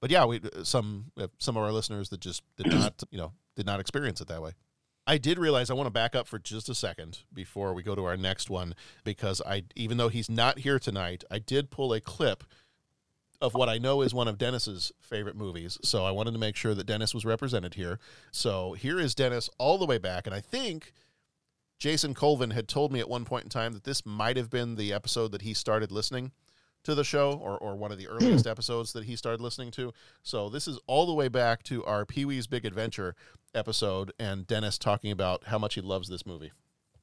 But 0.00 0.10
yeah, 0.10 0.24
we 0.24 0.40
some 0.64 1.12
uh, 1.16 1.28
some 1.38 1.56
of 1.56 1.62
our 1.62 1.70
listeners 1.70 2.08
that 2.08 2.20
just 2.20 2.42
did 2.56 2.66
not, 2.72 3.02
you 3.10 3.18
know, 3.18 3.32
did 3.54 3.66
not 3.66 3.80
experience 3.80 4.20
it 4.20 4.28
that 4.28 4.42
way. 4.42 4.52
I 5.06 5.18
did 5.18 5.38
realize 5.38 5.70
I 5.70 5.74
want 5.74 5.86
to 5.86 5.92
back 5.92 6.14
up 6.14 6.28
for 6.28 6.38
just 6.38 6.68
a 6.68 6.74
second 6.74 7.20
before 7.32 7.74
we 7.74 7.82
go 7.82 7.94
to 7.94 8.04
our 8.04 8.16
next 8.16 8.50
one 8.50 8.74
because 9.04 9.40
I 9.44 9.64
even 9.74 9.96
though 9.96 10.08
he's 10.08 10.28
not 10.28 10.60
here 10.60 10.78
tonight, 10.78 11.24
I 11.30 11.38
did 11.38 11.70
pull 11.70 11.92
a 11.92 12.00
clip 12.00 12.44
of 13.42 13.54
what 13.54 13.68
I 13.68 13.76
know 13.76 14.02
is 14.02 14.14
one 14.14 14.28
of 14.28 14.38
Dennis's 14.38 14.92
favorite 15.00 15.36
movies. 15.36 15.76
So 15.82 16.04
I 16.04 16.12
wanted 16.12 16.30
to 16.30 16.38
make 16.38 16.54
sure 16.54 16.74
that 16.74 16.86
Dennis 16.86 17.12
was 17.12 17.24
represented 17.24 17.74
here. 17.74 17.98
So 18.30 18.72
here 18.74 19.00
is 19.00 19.16
Dennis 19.16 19.50
all 19.58 19.78
the 19.78 19.84
way 19.84 19.98
back 19.98 20.26
and 20.26 20.34
I 20.34 20.40
think 20.40 20.92
Jason 21.80 22.14
Colvin 22.14 22.52
had 22.52 22.68
told 22.68 22.92
me 22.92 23.00
at 23.00 23.08
one 23.08 23.24
point 23.24 23.42
in 23.42 23.50
time 23.50 23.72
that 23.72 23.82
this 23.82 24.06
might 24.06 24.36
have 24.36 24.48
been 24.48 24.76
the 24.76 24.92
episode 24.92 25.32
that 25.32 25.42
he 25.42 25.52
started 25.52 25.90
listening 25.90 26.30
to 26.84 26.94
the 26.94 27.02
show 27.02 27.32
or, 27.32 27.58
or 27.58 27.74
one 27.74 27.90
of 27.90 27.98
the 27.98 28.06
earliest 28.06 28.46
episodes 28.46 28.92
that 28.92 29.04
he 29.04 29.16
started 29.16 29.40
listening 29.40 29.72
to. 29.72 29.92
So 30.22 30.48
this 30.48 30.68
is 30.68 30.78
all 30.86 31.06
the 31.06 31.12
way 31.12 31.26
back 31.26 31.64
to 31.64 31.84
our 31.84 32.06
Pee 32.06 32.24
Wee's 32.24 32.46
Big 32.46 32.64
Adventure 32.64 33.16
episode 33.52 34.12
and 34.20 34.46
Dennis 34.46 34.78
talking 34.78 35.10
about 35.10 35.48
how 35.48 35.58
much 35.58 35.74
he 35.74 35.80
loves 35.80 36.08
this 36.08 36.24
movie. 36.24 36.52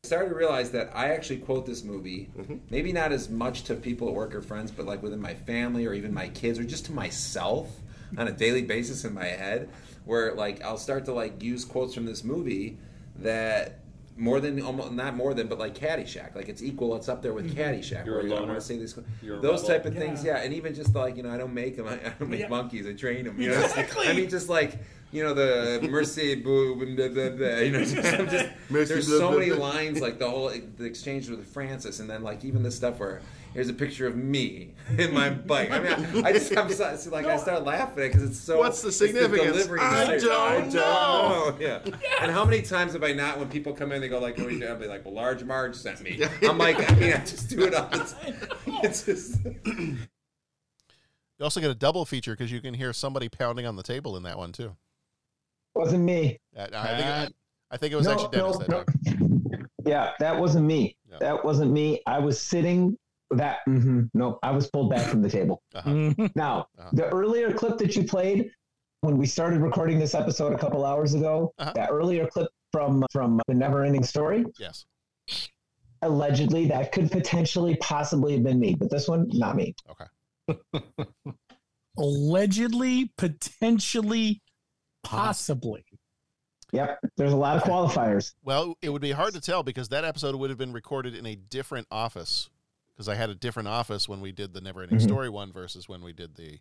I 0.02 0.08
started 0.08 0.30
to 0.30 0.36
realize 0.36 0.72
that 0.72 0.92
I 0.96 1.10
actually 1.10 1.38
quote 1.40 1.66
this 1.66 1.84
movie, 1.84 2.30
Mm-hmm. 2.38 2.56
maybe 2.70 2.94
not 2.94 3.12
as 3.12 3.30
much 3.30 3.64
to 3.64 3.76
people 3.76 4.08
at 4.08 4.14
work 4.14 4.34
or 4.34 4.42
friends, 4.42 4.72
but 4.72 4.86
like 4.86 5.04
within 5.04 5.20
my 5.20 5.34
family 5.34 5.86
or 5.86 5.94
even 5.94 6.14
my 6.14 6.30
kids 6.30 6.58
or 6.58 6.64
just 6.64 6.86
to 6.86 6.94
myself 6.94 7.70
on 8.18 8.28
a 8.30 8.32
daily 8.32 8.62
basis 8.62 9.04
in 9.04 9.14
my 9.14 9.26
head, 9.26 9.70
where 10.06 10.34
like 10.36 10.64
I'll 10.64 10.78
start 10.78 11.04
to 11.06 11.14
like 11.14 11.44
use 11.44 11.66
quotes 11.66 11.94
from 11.94 12.06
this 12.06 12.24
movie 12.24 12.78
that 13.18 13.80
more 14.16 14.40
than 14.40 14.62
almost 14.62 14.94
not 14.94 15.16
more 15.18 15.34
than 15.34 15.48
but 15.48 15.60
like 15.60 15.76
Caddyshack, 15.76 16.34
like 16.34 16.48
it's 16.48 16.64
equal, 16.64 16.96
it's 16.96 17.10
up 17.10 17.22
there 17.22 17.34
with 17.34 17.54
Caddyshack. 17.56 18.06
You're 18.06 18.22
a 18.22 18.30
where 18.30 18.38
I 18.40 18.42
want 18.44 18.56
to 18.56 18.62
say 18.62 18.78
these, 18.78 18.98
You're 19.22 19.42
those 19.42 19.68
type 19.68 19.86
of 19.86 19.96
things, 19.96 20.24
yeah, 20.24 20.38
and 20.38 20.54
even 20.54 20.74
just 20.74 20.96
like 20.96 21.18
you 21.18 21.24
know 21.24 21.30
I 21.30 21.38
don't 21.38 21.54
make 21.54 21.76
them, 21.76 21.88
I, 21.90 21.96
I 21.96 22.14
don't 22.18 22.30
make 22.30 22.40
Yeah. 22.40 22.48
monkeys, 22.48 22.88
I 22.88 22.94
train 22.94 23.26
them. 23.26 23.40
You 23.40 23.50
know, 23.52 23.60
Exactly. 23.66 24.08
I 24.08 24.14
mean 24.14 24.30
just 24.30 24.48
like. 24.48 24.78
You 25.11 25.23
know 25.23 25.34
the 25.34 25.88
mercy 25.90 26.36
boo 26.44 26.76
blah, 26.76 27.07
blah, 27.07 27.30
blah, 27.30 27.57
you 27.57 27.72
know 27.72 27.84
just, 27.84 27.95
I'm 27.98 28.30
just 28.30 28.49
Merci, 28.69 28.94
there's 28.94 29.07
blah, 29.07 29.18
so 29.18 29.30
blah, 29.31 29.40
many 29.40 29.52
blah. 29.52 29.68
lines 29.69 30.02
like 30.02 30.19
the 30.19 30.30
whole 30.30 30.49
the 30.77 30.86
exchange 30.86 31.30
with 31.30 31.45
Francis, 31.52 31.99
and 31.99 32.10
then 32.10 32.22
like 32.23 32.45
even 32.45 32.61
the 32.61 32.69
stuff 32.72 32.99
where 32.99 33.22
here's 33.53 33.69
a 33.69 33.73
picture 33.73 34.06
of 34.06 34.15
me 34.15 34.76
in 34.99 35.11
my 35.11 35.31
bike. 35.31 35.72
I 35.72 35.80
mean, 35.80 36.23
I, 36.23 36.30
I 36.30 36.31
just 36.34 36.56
I'm 36.56 36.69
so, 36.72 36.95
so, 36.95 37.10
like 37.10 37.26
I 37.26 37.38
start 37.38 37.64
laughing 37.64 38.07
because 38.07 38.22
it's 38.22 38.38
so. 38.40 38.60
What's 38.60 38.81
the 38.84 38.90
it's 38.90 38.98
significance? 38.98 39.52
delivery. 39.53 39.80
I 39.81 40.14
It's 40.14 40.23
like, 40.23 40.31
don't 40.34 40.73
know. 40.76 41.57
Yeah. 41.60 41.80
And 42.22 42.31
how 42.31 42.45
many 42.45 42.61
times 42.61 42.94
have 42.94 43.03
I 43.03 43.14
not 43.14 43.40
when 43.40 43.49
people 43.49 43.73
come 43.73 43.91
in 43.91 44.02
they 44.02 44.10
go 44.10 44.19
like, 44.19 44.38
"What 44.38 44.45
are 44.48 44.52
you 44.52 44.60
doing?" 44.60 44.72
I'll 44.72 44.77
be 44.77 44.86
like, 44.88 45.03
"Well, 45.06 45.15
Large 45.15 45.44
Marge 45.44 45.76
sent 45.76 46.02
me." 46.02 46.22
I'm 46.44 46.60
like, 46.60 46.77
I 46.91 46.94
mean, 46.94 47.14
I 47.14 47.18
just 47.18 47.49
do 47.49 47.64
it 47.64 47.73
all 47.73 47.88
the 47.90 47.98
time. 47.98 48.36
It's 48.84 49.03
just. 49.06 49.40
You 51.40 51.45
also 51.45 51.61
get 51.61 51.72
a 51.72 51.76
double 51.76 52.06
feature 52.06 52.34
because 52.34 52.52
you 52.52 52.61
can 52.61 52.73
hear 52.76 52.91
somebody 52.94 53.27
pounding 53.30 53.65
on 53.65 53.76
the 53.76 53.84
table 53.84 54.15
in 54.18 54.23
that 54.23 54.38
one 54.38 54.52
too. 54.52 54.76
Wasn't 55.76 56.04
me. 56.04 56.40
Uh, 56.58 56.68
I, 56.74 56.88
think 56.96 57.30
it, 57.30 57.36
I 57.72 57.78
think 57.78 57.94
it 57.94 57.96
was 57.96 58.06
No, 58.08 58.14
actually 58.14 58.30
Dennis 58.38 58.60
no, 58.60 58.66
that 58.84 59.20
no. 59.50 59.60
Yeah, 59.86 60.12
that 60.20 60.40
wasn't 60.40 60.66
me. 60.66 60.96
That 61.20 61.44
wasn't 61.44 61.72
me. 61.72 62.02
I 62.06 62.20
was 62.20 62.40
sitting. 62.41 62.98
That 63.32 63.60
mhm, 63.68 64.10
no, 64.16 64.40
I 64.41 64.50
was 64.52 64.68
pulled 64.72 64.90
back 64.90 65.08
from 65.08 65.22
the 65.22 65.30
table. 65.30 65.62
Uh-huh. 65.76 66.12
Now, 66.36 66.68
the 66.94 67.08
earlier 67.10 67.54
clip 67.54 67.78
that 67.78 67.96
you 67.96 68.04
played 68.04 68.52
when 69.02 69.18
we 69.18 69.26
started 69.28 69.62
recording 69.62 70.00
this 70.00 70.16
episode 70.16 70.52
a 70.54 70.58
couple 70.58 70.84
hours 70.86 71.14
ago, 71.14 71.54
Uh-huh. 71.60 71.72
that 71.76 71.90
earlier 71.91 72.26
clip 72.28 72.48
from 72.74 73.06
from 73.12 73.40
the 73.48 73.54
Never 73.54 73.84
Ending 73.86 74.04
Story, 74.04 74.46
Yes. 74.60 74.86
allegedly 76.02 76.66
that 76.68 76.91
could 76.91 77.12
potentially 77.12 77.76
possibly 77.78 78.34
have 78.34 78.44
been 78.44 78.60
me, 78.60 78.74
but 78.76 78.90
this 78.90 79.08
one 79.08 79.28
not 79.32 79.56
me. 79.56 79.76
Okay. 79.91 80.60
Allegedly, 81.98 83.12
potentially, 83.18 84.41
possibly. 85.10 85.84
Yep, 86.72 86.99
there's 87.18 87.34
a 87.34 87.38
lot 87.38 87.57
of 87.57 87.64
qualifiers. 87.64 88.34
Well, 88.44 88.76
it 88.81 88.90
would 88.90 89.02
be 89.02 89.11
hard 89.11 89.34
to 89.34 89.41
tell 89.41 89.64
because 89.64 89.90
that 89.90 90.06
episode 90.06 90.36
would 90.36 90.49
have 90.52 90.60
been 90.60 90.72
recorded 90.73 91.15
in 91.15 91.26
a 91.26 91.36
different 91.36 91.88
office 91.90 92.49
because 92.94 93.10
I 93.10 93.15
had 93.15 93.30
a 93.31 93.36
different 93.36 93.68
office 93.69 94.07
when 94.07 94.22
we 94.22 94.31
did 94.31 94.53
the 94.53 94.61
Never 94.61 94.84
Ending 94.84 94.99
Mhm. 94.99 95.03
Story 95.03 95.30
one 95.30 95.52
versus 95.52 95.90
when 95.90 96.03
we 96.03 96.14
did 96.14 96.36
the 96.36 96.60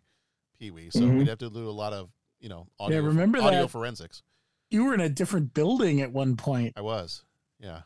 Pee 0.57 0.71
Wee. 0.71 0.89
So 0.89 1.01
Mhm. 1.01 1.19
we'd 1.19 1.27
have 1.27 1.37
to 1.39 1.49
do 1.49 1.69
a 1.69 1.71
lot 1.71 1.93
of 1.93 2.09
you 2.39 2.49
know 2.49 2.67
audio, 2.79 3.01
remember 3.01 3.37
audio 3.39 3.61
that- 3.63 3.67
forensics. 3.69 4.23
You 4.71 4.85
were 4.85 4.93
in 4.95 4.99
a 5.01 5.09
different 5.09 5.53
building 5.53 6.01
at 6.01 6.11
one 6.11 6.35
point. 6.37 6.73
I 6.75 6.81
was. 6.81 7.23
Yeah. 7.59 7.81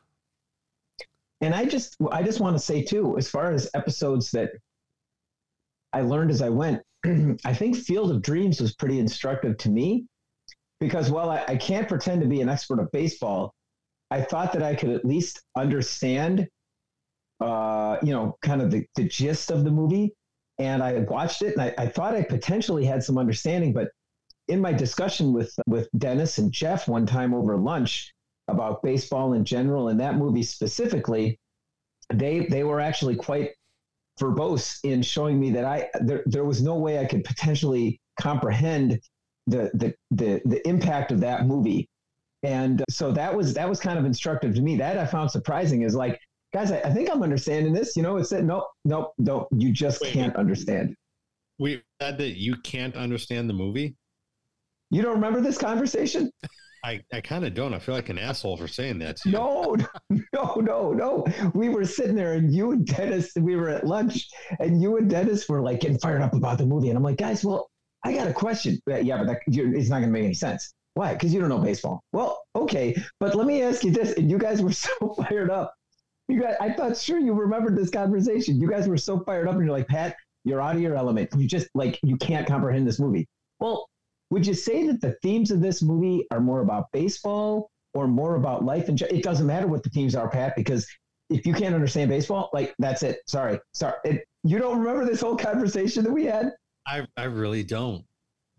And 1.41 1.53
I 1.53 1.65
just 1.65 1.97
I 2.11 2.23
just 2.23 2.39
want 2.39 2.55
to 2.55 2.59
say 2.63 2.81
too, 2.83 3.17
as 3.17 3.29
far 3.29 3.51
as 3.51 3.69
episodes 3.73 4.31
that 4.31 4.51
I 5.91 6.01
learned 6.01 6.31
as 6.31 6.41
I 6.41 6.49
went, 6.49 6.81
I 7.45 7.53
think 7.53 7.75
Field 7.75 8.11
of 8.11 8.21
Dreams 8.21 8.61
was 8.61 8.73
pretty 8.75 8.99
instructive 8.99 9.57
to 9.57 9.69
me 9.69 10.05
because 10.83 11.09
while 11.09 11.29
I, 11.29 11.43
I 11.47 11.55
can't 11.55 11.87
pretend 11.87 12.21
to 12.21 12.27
be 12.27 12.41
an 12.41 12.49
expert 12.49 12.79
of 12.79 12.91
baseball, 12.91 13.53
I 14.11 14.21
thought 14.21 14.51
that 14.53 14.61
I 14.61 14.75
could 14.75 14.89
at 14.89 15.05
least 15.05 15.41
understand 15.55 16.47
uh, 17.39 17.97
you 18.01 18.13
know, 18.13 18.37
kind 18.41 18.61
of 18.61 18.71
the, 18.71 18.85
the 18.95 19.03
gist 19.03 19.51
of 19.51 19.63
the 19.63 19.71
movie. 19.71 20.13
And 20.59 20.83
I 20.83 20.99
watched 20.99 21.41
it 21.41 21.53
and 21.53 21.61
I, 21.61 21.73
I 21.77 21.87
thought 21.87 22.15
I 22.15 22.21
potentially 22.21 22.85
had 22.85 23.03
some 23.03 23.17
understanding, 23.17 23.73
but 23.73 23.89
in 24.47 24.61
my 24.61 24.73
discussion 24.73 25.33
with 25.33 25.53
with 25.67 25.87
Dennis 25.97 26.37
and 26.37 26.51
Jeff 26.51 26.87
one 26.87 27.05
time 27.05 27.33
over 27.33 27.57
lunch 27.57 28.13
about 28.49 28.83
baseball 28.83 29.33
in 29.33 29.45
general 29.45 29.87
and 29.87 29.99
that 29.99 30.17
movie 30.17 30.43
specifically, 30.43 31.39
they 32.13 32.45
they 32.47 32.63
were 32.63 32.79
actually 32.79 33.15
quite 33.15 33.51
verbose 34.19 34.79
in 34.83 35.01
showing 35.01 35.39
me 35.39 35.49
that 35.51 35.65
I 35.65 35.89
there, 36.01 36.23
there 36.27 36.45
was 36.45 36.61
no 36.61 36.75
way 36.75 36.99
I 36.99 37.05
could 37.05 37.23
potentially 37.23 37.99
comprehend 38.19 38.99
the 39.47 39.71
the 39.73 39.93
the 40.11 40.41
the 40.45 40.67
impact 40.67 41.11
of 41.11 41.19
that 41.21 41.45
movie. 41.45 41.89
And 42.43 42.83
so 42.89 43.11
that 43.11 43.33
was 43.35 43.53
that 43.53 43.67
was 43.67 43.79
kind 43.79 43.97
of 43.97 44.05
instructive 44.05 44.53
to 44.55 44.61
me. 44.61 44.77
That 44.77 44.97
I 44.97 45.05
found 45.05 45.31
surprising 45.31 45.83
is 45.83 45.95
like, 45.95 46.19
guys, 46.53 46.71
I, 46.71 46.79
I 46.81 46.93
think 46.93 47.09
I'm 47.09 47.23
understanding 47.23 47.73
this. 47.73 47.95
You 47.95 48.03
know, 48.03 48.17
it's 48.17 48.29
that 48.29 48.43
nope, 48.43 48.65
nope, 48.85 49.13
nope, 49.17 49.47
you 49.51 49.71
just 49.71 50.03
can't 50.03 50.35
understand. 50.35 50.95
We 51.59 51.81
said 52.01 52.17
that 52.17 52.37
you 52.37 52.57
can't 52.63 52.95
understand 52.95 53.49
the 53.49 53.53
movie. 53.53 53.95
You 54.89 55.01
don't 55.01 55.13
remember 55.15 55.41
this 55.41 55.57
conversation? 55.57 56.31
I, 56.85 56.99
I 57.13 57.21
kind 57.21 57.45
of 57.45 57.53
don't. 57.53 57.73
I 57.73 57.79
feel 57.79 57.95
like 57.95 58.09
an 58.09 58.19
asshole 58.19 58.57
for 58.57 58.67
saying 58.67 58.99
that 58.99 59.15
to 59.17 59.29
you. 59.29 59.37
No, 59.37 59.77
no, 60.33 60.55
no, 60.55 60.91
no. 60.91 61.25
We 61.53 61.69
were 61.69 61.85
sitting 61.85 62.15
there, 62.15 62.33
and 62.33 62.53
you 62.53 62.71
and 62.71 62.85
Dennis, 62.85 63.31
we 63.39 63.55
were 63.55 63.69
at 63.69 63.87
lunch, 63.87 64.27
and 64.59 64.81
you 64.81 64.97
and 64.97 65.09
Dennis 65.09 65.47
were 65.47 65.61
like 65.61 65.79
getting 65.79 65.97
fired 65.97 66.21
up 66.21 66.33
about 66.33 66.57
the 66.57 66.65
movie. 66.65 66.89
And 66.89 66.97
I'm 66.97 67.03
like, 67.03 67.17
guys, 67.17 67.45
well, 67.45 67.69
I 68.03 68.13
got 68.13 68.27
a 68.27 68.33
question. 68.33 68.79
Yeah, 68.87 69.17
but 69.17 69.27
that, 69.27 69.39
it's 69.47 69.89
not 69.89 69.99
going 69.99 70.09
to 70.09 70.13
make 70.13 70.25
any 70.25 70.33
sense. 70.33 70.73
Why? 70.95 71.13
Because 71.13 71.33
you 71.33 71.39
don't 71.39 71.49
know 71.49 71.59
baseball. 71.59 72.03
Well, 72.11 72.43
okay, 72.55 72.95
but 73.19 73.35
let 73.35 73.47
me 73.47 73.63
ask 73.63 73.83
you 73.83 73.91
this. 73.91 74.13
And 74.13 74.29
you 74.29 74.37
guys 74.37 74.61
were 74.61 74.71
so 74.71 75.15
fired 75.17 75.49
up. 75.49 75.73
You 76.27 76.41
guys, 76.41 76.55
I 76.61 76.73
thought 76.73 76.97
sure 76.97 77.19
you 77.19 77.33
remembered 77.33 77.77
this 77.77 77.89
conversation. 77.89 78.59
You 78.59 78.69
guys 78.69 78.87
were 78.87 78.97
so 78.97 79.19
fired 79.19 79.47
up, 79.47 79.55
and 79.55 79.65
you're 79.65 79.73
like, 79.73 79.87
Pat, 79.87 80.15
you're 80.45 80.61
out 80.61 80.75
of 80.75 80.81
your 80.81 80.95
element. 80.95 81.29
You 81.37 81.47
just 81.47 81.67
like 81.73 81.99
you 82.03 82.17
can't 82.17 82.47
comprehend 82.47 82.87
this 82.87 82.99
movie. 82.99 83.27
Well, 83.59 83.87
would 84.29 84.45
you 84.45 84.53
say 84.53 84.87
that 84.87 85.01
the 85.01 85.15
themes 85.21 85.51
of 85.51 85.61
this 85.61 85.81
movie 85.81 86.25
are 86.31 86.39
more 86.39 86.61
about 86.61 86.85
baseball 86.91 87.69
or 87.93 88.07
more 88.07 88.35
about 88.35 88.63
life? 88.63 88.87
And 88.87 89.01
it 89.01 89.23
doesn't 89.23 89.45
matter 89.45 89.67
what 89.67 89.83
the 89.83 89.89
themes 89.89 90.15
are, 90.15 90.29
Pat, 90.29 90.55
because 90.55 90.87
if 91.29 91.45
you 91.45 91.53
can't 91.53 91.75
understand 91.75 92.09
baseball, 92.09 92.49
like 92.53 92.73
that's 92.79 93.03
it. 93.03 93.19
Sorry, 93.27 93.59
sorry. 93.73 93.95
It, 94.05 94.25
you 94.43 94.59
don't 94.59 94.79
remember 94.79 95.05
this 95.05 95.21
whole 95.21 95.37
conversation 95.37 96.03
that 96.03 96.11
we 96.11 96.25
had? 96.25 96.51
I, 96.85 97.07
I 97.17 97.25
really 97.25 97.63
don't. 97.63 98.05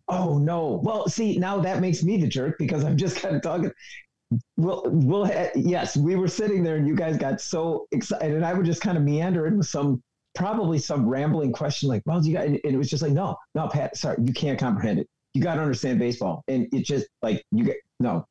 Oh 0.09 0.39
no. 0.39 0.81
Well, 0.83 1.09
see, 1.09 1.39
now 1.39 1.59
that 1.61 1.81
makes 1.81 2.03
me 2.03 2.17
the 2.19 2.27
jerk 2.27 2.59
because 2.59 2.85
I'm 2.85 2.97
just 2.97 3.17
kind 3.17 3.37
of 3.37 3.43
talking. 3.43 3.73
Well, 4.57 4.83
we'll 4.87 5.31
yes, 5.55 5.97
we 5.97 6.17
were 6.17 6.29
sitting 6.29 6.63
there 6.63 6.77
and 6.77 6.87
you 6.87 6.95
guys 6.95 7.17
got 7.17 7.41
so 7.41 7.87
excited, 7.93 8.33
and 8.33 8.45
I 8.45 8.53
would 8.55 8.67
just 8.67 8.83
kind 8.83 8.99
of 8.99 9.05
meander 9.05 9.47
in 9.47 9.59
with 9.59 9.67
some 9.67 10.03
probably 10.35 10.79
some 10.79 11.09
rambling 11.09 11.53
question 11.53 11.89
like, 11.89 12.03
"Well, 12.05 12.21
do 12.21 12.29
you 12.29 12.35
got?" 12.35 12.47
And 12.47 12.61
it 12.63 12.77
was 12.77 12.91
just 12.91 13.03
like, 13.03 13.13
"No, 13.13 13.37
no, 13.55 13.69
Pat, 13.69 13.97
sorry, 13.97 14.19
you 14.23 14.33
can't 14.33 14.59
comprehend 14.59 14.99
it. 14.99 15.09
You 15.35 15.43
got 15.43 15.55
to 15.55 15.63
understand 15.63 15.99
baseball." 15.99 16.43
And 16.49 16.69
it 16.73 16.85
just 16.85 17.07
like 17.23 17.45
you 17.53 17.65
get 17.65 17.77
no, 18.01 18.27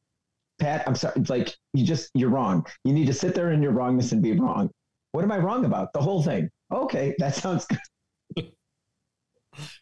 Pat, 0.60 0.84
I'm 0.88 0.96
sorry, 0.96 1.16
it's 1.18 1.30
like 1.30 1.56
you 1.74 1.86
just 1.86 2.10
you're 2.14 2.30
wrong. 2.30 2.66
You 2.84 2.94
need 2.94 3.08
to 3.08 3.14
sit 3.14 3.34
there 3.36 3.52
in 3.52 3.62
your 3.64 3.72
wrongness 3.72 4.12
and 4.12 4.22
be 4.22 4.34
wrong. 4.34 4.70
What 5.12 5.24
am 5.24 5.32
I 5.32 5.38
wrong 5.38 5.66
about? 5.66 5.94
The 5.94 6.02
whole 6.02 6.24
thing. 6.24 6.50
Okay, 6.72 7.16
that 7.20 7.36
sounds 7.44 7.66
good. 7.66 7.80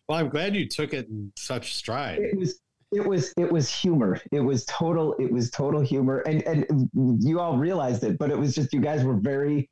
Well, 0.07 0.17
I'm 0.17 0.29
glad 0.29 0.55
you 0.55 0.67
took 0.67 0.93
it 0.93 1.07
in 1.07 1.31
such 1.35 1.75
stride. 1.75 2.19
it 2.19 2.37
was 2.37 2.59
it 2.93 3.07
was 3.07 3.33
it 3.37 3.49
was 3.49 3.73
humor 3.73 4.19
it 4.33 4.41
was 4.41 4.65
total 4.65 5.13
it 5.13 5.31
was 5.31 5.49
total 5.49 5.79
humor 5.79 6.19
and 6.27 6.43
and 6.43 6.89
you 7.23 7.39
all 7.39 7.57
realized 7.57 8.03
it 8.03 8.17
but 8.17 8.29
it 8.29 8.37
was 8.37 8.53
just 8.53 8.73
you 8.73 8.81
guys 8.81 9.05
were 9.05 9.15
very 9.15 9.69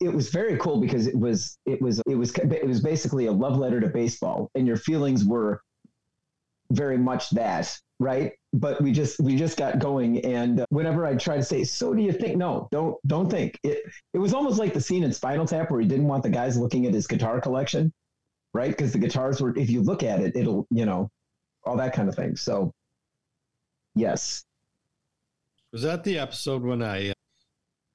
it 0.00 0.12
was 0.14 0.30
very 0.30 0.56
cool 0.58 0.80
because 0.80 1.08
it 1.08 1.18
was 1.18 1.58
it 1.66 1.82
was 1.82 2.00
it 2.06 2.14
was 2.14 2.32
it 2.38 2.66
was 2.66 2.80
basically 2.80 3.26
a 3.26 3.32
love 3.32 3.56
letter 3.56 3.80
to 3.80 3.88
baseball 3.88 4.48
and 4.54 4.64
your 4.66 4.76
feelings 4.76 5.24
were 5.24 5.60
very 6.72 6.98
much 6.98 7.30
that, 7.30 7.76
right? 8.00 8.32
But 8.52 8.80
we 8.80 8.92
just 8.92 9.20
we 9.20 9.36
just 9.36 9.56
got 9.56 9.78
going, 9.78 10.24
and 10.24 10.64
whenever 10.70 11.06
I 11.06 11.14
try 11.16 11.36
to 11.36 11.42
say, 11.42 11.64
"So 11.64 11.94
do 11.94 12.02
you 12.02 12.12
think?" 12.12 12.36
No, 12.36 12.68
don't 12.70 12.96
don't 13.06 13.30
think. 13.30 13.58
It 13.62 13.82
it 14.14 14.18
was 14.18 14.34
almost 14.34 14.58
like 14.58 14.74
the 14.74 14.80
scene 14.80 15.02
in 15.02 15.12
Spinal 15.12 15.46
Tap 15.46 15.70
where 15.70 15.80
he 15.80 15.86
didn't 15.86 16.06
want 16.08 16.22
the 16.22 16.30
guys 16.30 16.56
looking 16.56 16.86
at 16.86 16.94
his 16.94 17.06
guitar 17.06 17.40
collection, 17.40 17.92
right? 18.54 18.70
Because 18.70 18.92
the 18.92 18.98
guitars 18.98 19.40
were, 19.40 19.56
if 19.56 19.70
you 19.70 19.82
look 19.82 20.02
at 20.02 20.20
it, 20.20 20.36
it'll 20.36 20.66
you 20.70 20.84
know, 20.86 21.10
all 21.64 21.76
that 21.76 21.94
kind 21.94 22.08
of 22.08 22.14
thing. 22.14 22.36
So, 22.36 22.72
yes, 23.94 24.44
Was 25.72 25.82
that 25.82 26.04
the 26.04 26.18
episode 26.18 26.62
when 26.62 26.82
I 26.82 27.10
uh, 27.10 27.14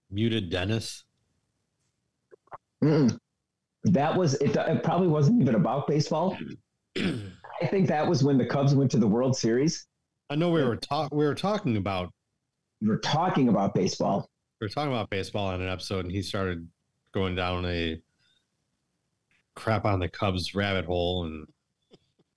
muted 0.09 0.49
Dennis? 0.49 1.03
Mm-mm. 2.83 3.17
that 3.85 4.15
was 4.15 4.35
it. 4.35 4.55
It 4.55 4.83
probably 4.83 5.07
wasn't 5.07 5.41
even 5.41 5.55
about 5.55 5.87
baseball. 5.87 6.37
I 6.97 7.65
think 7.69 7.87
that 7.87 8.07
was 8.07 8.23
when 8.23 8.37
the 8.37 8.45
Cubs 8.45 8.75
went 8.75 8.91
to 8.91 8.97
the 8.97 9.07
World 9.07 9.35
Series. 9.35 9.87
I 10.29 10.35
know 10.35 10.49
we 10.49 10.63
were 10.63 10.75
talk 10.75 11.13
we 11.13 11.25
were 11.25 11.35
talking 11.35 11.77
about 11.77 12.11
We 12.81 12.87
were 12.89 12.99
talking 12.99 13.49
about 13.49 13.73
baseball. 13.73 14.29
we 14.61 14.65
were 14.65 14.69
talking 14.69 14.91
about 14.91 15.09
baseball 15.09 15.47
on 15.47 15.61
an 15.61 15.69
episode, 15.69 16.05
and 16.05 16.11
he 16.11 16.21
started 16.21 16.67
going 17.13 17.35
down 17.35 17.65
a 17.65 17.99
crap 19.57 19.85
on 19.85 19.99
the 19.99 20.07
Cubs 20.07 20.55
rabbit 20.55 20.85
hole, 20.85 21.25
and 21.25 21.45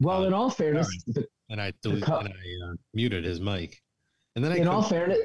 Well, 0.01 0.25
in 0.25 0.33
all 0.33 0.51
fairness, 0.51 0.89
the, 1.07 1.27
and 1.51 1.61
I 1.61 1.73
deleted, 1.83 2.05
Cub- 2.05 2.25
and 2.25 2.35
I 2.35 2.71
uh, 2.71 2.75
muted 2.95 3.25
his 3.25 3.41
mic, 3.41 3.81
and 4.35 4.45
then 4.45 4.53
I 4.53 4.57
in 4.57 4.67
all 4.67 4.83
fairness, 4.83 5.19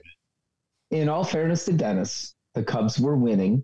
in 0.91 1.09
all 1.09 1.23
fairness 1.23 1.65
to 1.65 1.73
Dennis, 1.73 2.35
the 2.53 2.63
Cubs 2.63 2.99
were 2.99 3.15
winning, 3.15 3.63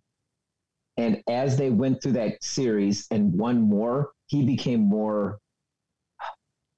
and 0.98 1.22
as 1.30 1.58
they 1.58 1.70
went 1.70 2.02
through 2.02 2.14
that 2.14 2.44
series 2.44 3.08
and 3.12 3.38
won 3.38 3.62
more, 3.62 4.12
he 4.28 4.44
became 4.46 4.82
more 4.82 5.40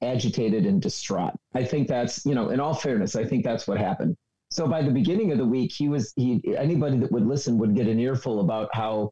agitated 0.01 0.65
and 0.65 0.81
distraught. 0.81 1.33
I 1.53 1.63
think 1.63 1.87
that's 1.87 2.25
you 2.25 2.35
know, 2.35 2.49
in 2.49 2.59
all 2.59 2.73
fairness, 2.73 3.15
I 3.15 3.23
think 3.23 3.43
that's 3.43 3.67
what 3.67 3.77
happened. 3.77 4.17
So 4.51 4.67
by 4.67 4.83
the 4.83 4.91
beginning 4.91 5.31
of 5.31 5.37
the 5.37 5.45
week, 5.45 5.71
he 5.71 5.89
was 5.89 6.13
he 6.15 6.41
anybody 6.57 6.97
that 6.97 7.11
would 7.11 7.25
listen 7.25 7.57
would 7.59 7.75
get 7.75 7.87
an 7.87 7.99
earful 7.99 8.39
about 8.41 8.69
how 8.73 9.11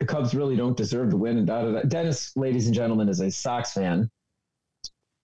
the 0.00 0.06
Cubs 0.06 0.34
really 0.34 0.56
don't 0.56 0.76
deserve 0.76 1.10
to 1.10 1.16
win 1.16 1.38
and 1.38 1.46
da 1.46 1.62
da 1.62 1.72
da. 1.72 1.80
Dennis, 1.82 2.32
ladies 2.36 2.66
and 2.66 2.74
gentlemen, 2.74 3.08
is 3.08 3.20
a 3.20 3.30
Sox 3.30 3.72
fan. 3.72 4.10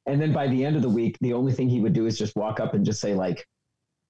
And 0.06 0.20
then 0.20 0.32
by 0.32 0.48
the 0.48 0.64
end 0.64 0.76
of 0.76 0.82
the 0.82 0.88
week, 0.88 1.16
the 1.20 1.32
only 1.32 1.52
thing 1.52 1.68
he 1.68 1.80
would 1.80 1.92
do 1.92 2.06
is 2.06 2.18
just 2.18 2.36
walk 2.36 2.60
up 2.60 2.74
and 2.74 2.84
just 2.84 3.01
say 3.01 3.14
like 3.14 3.46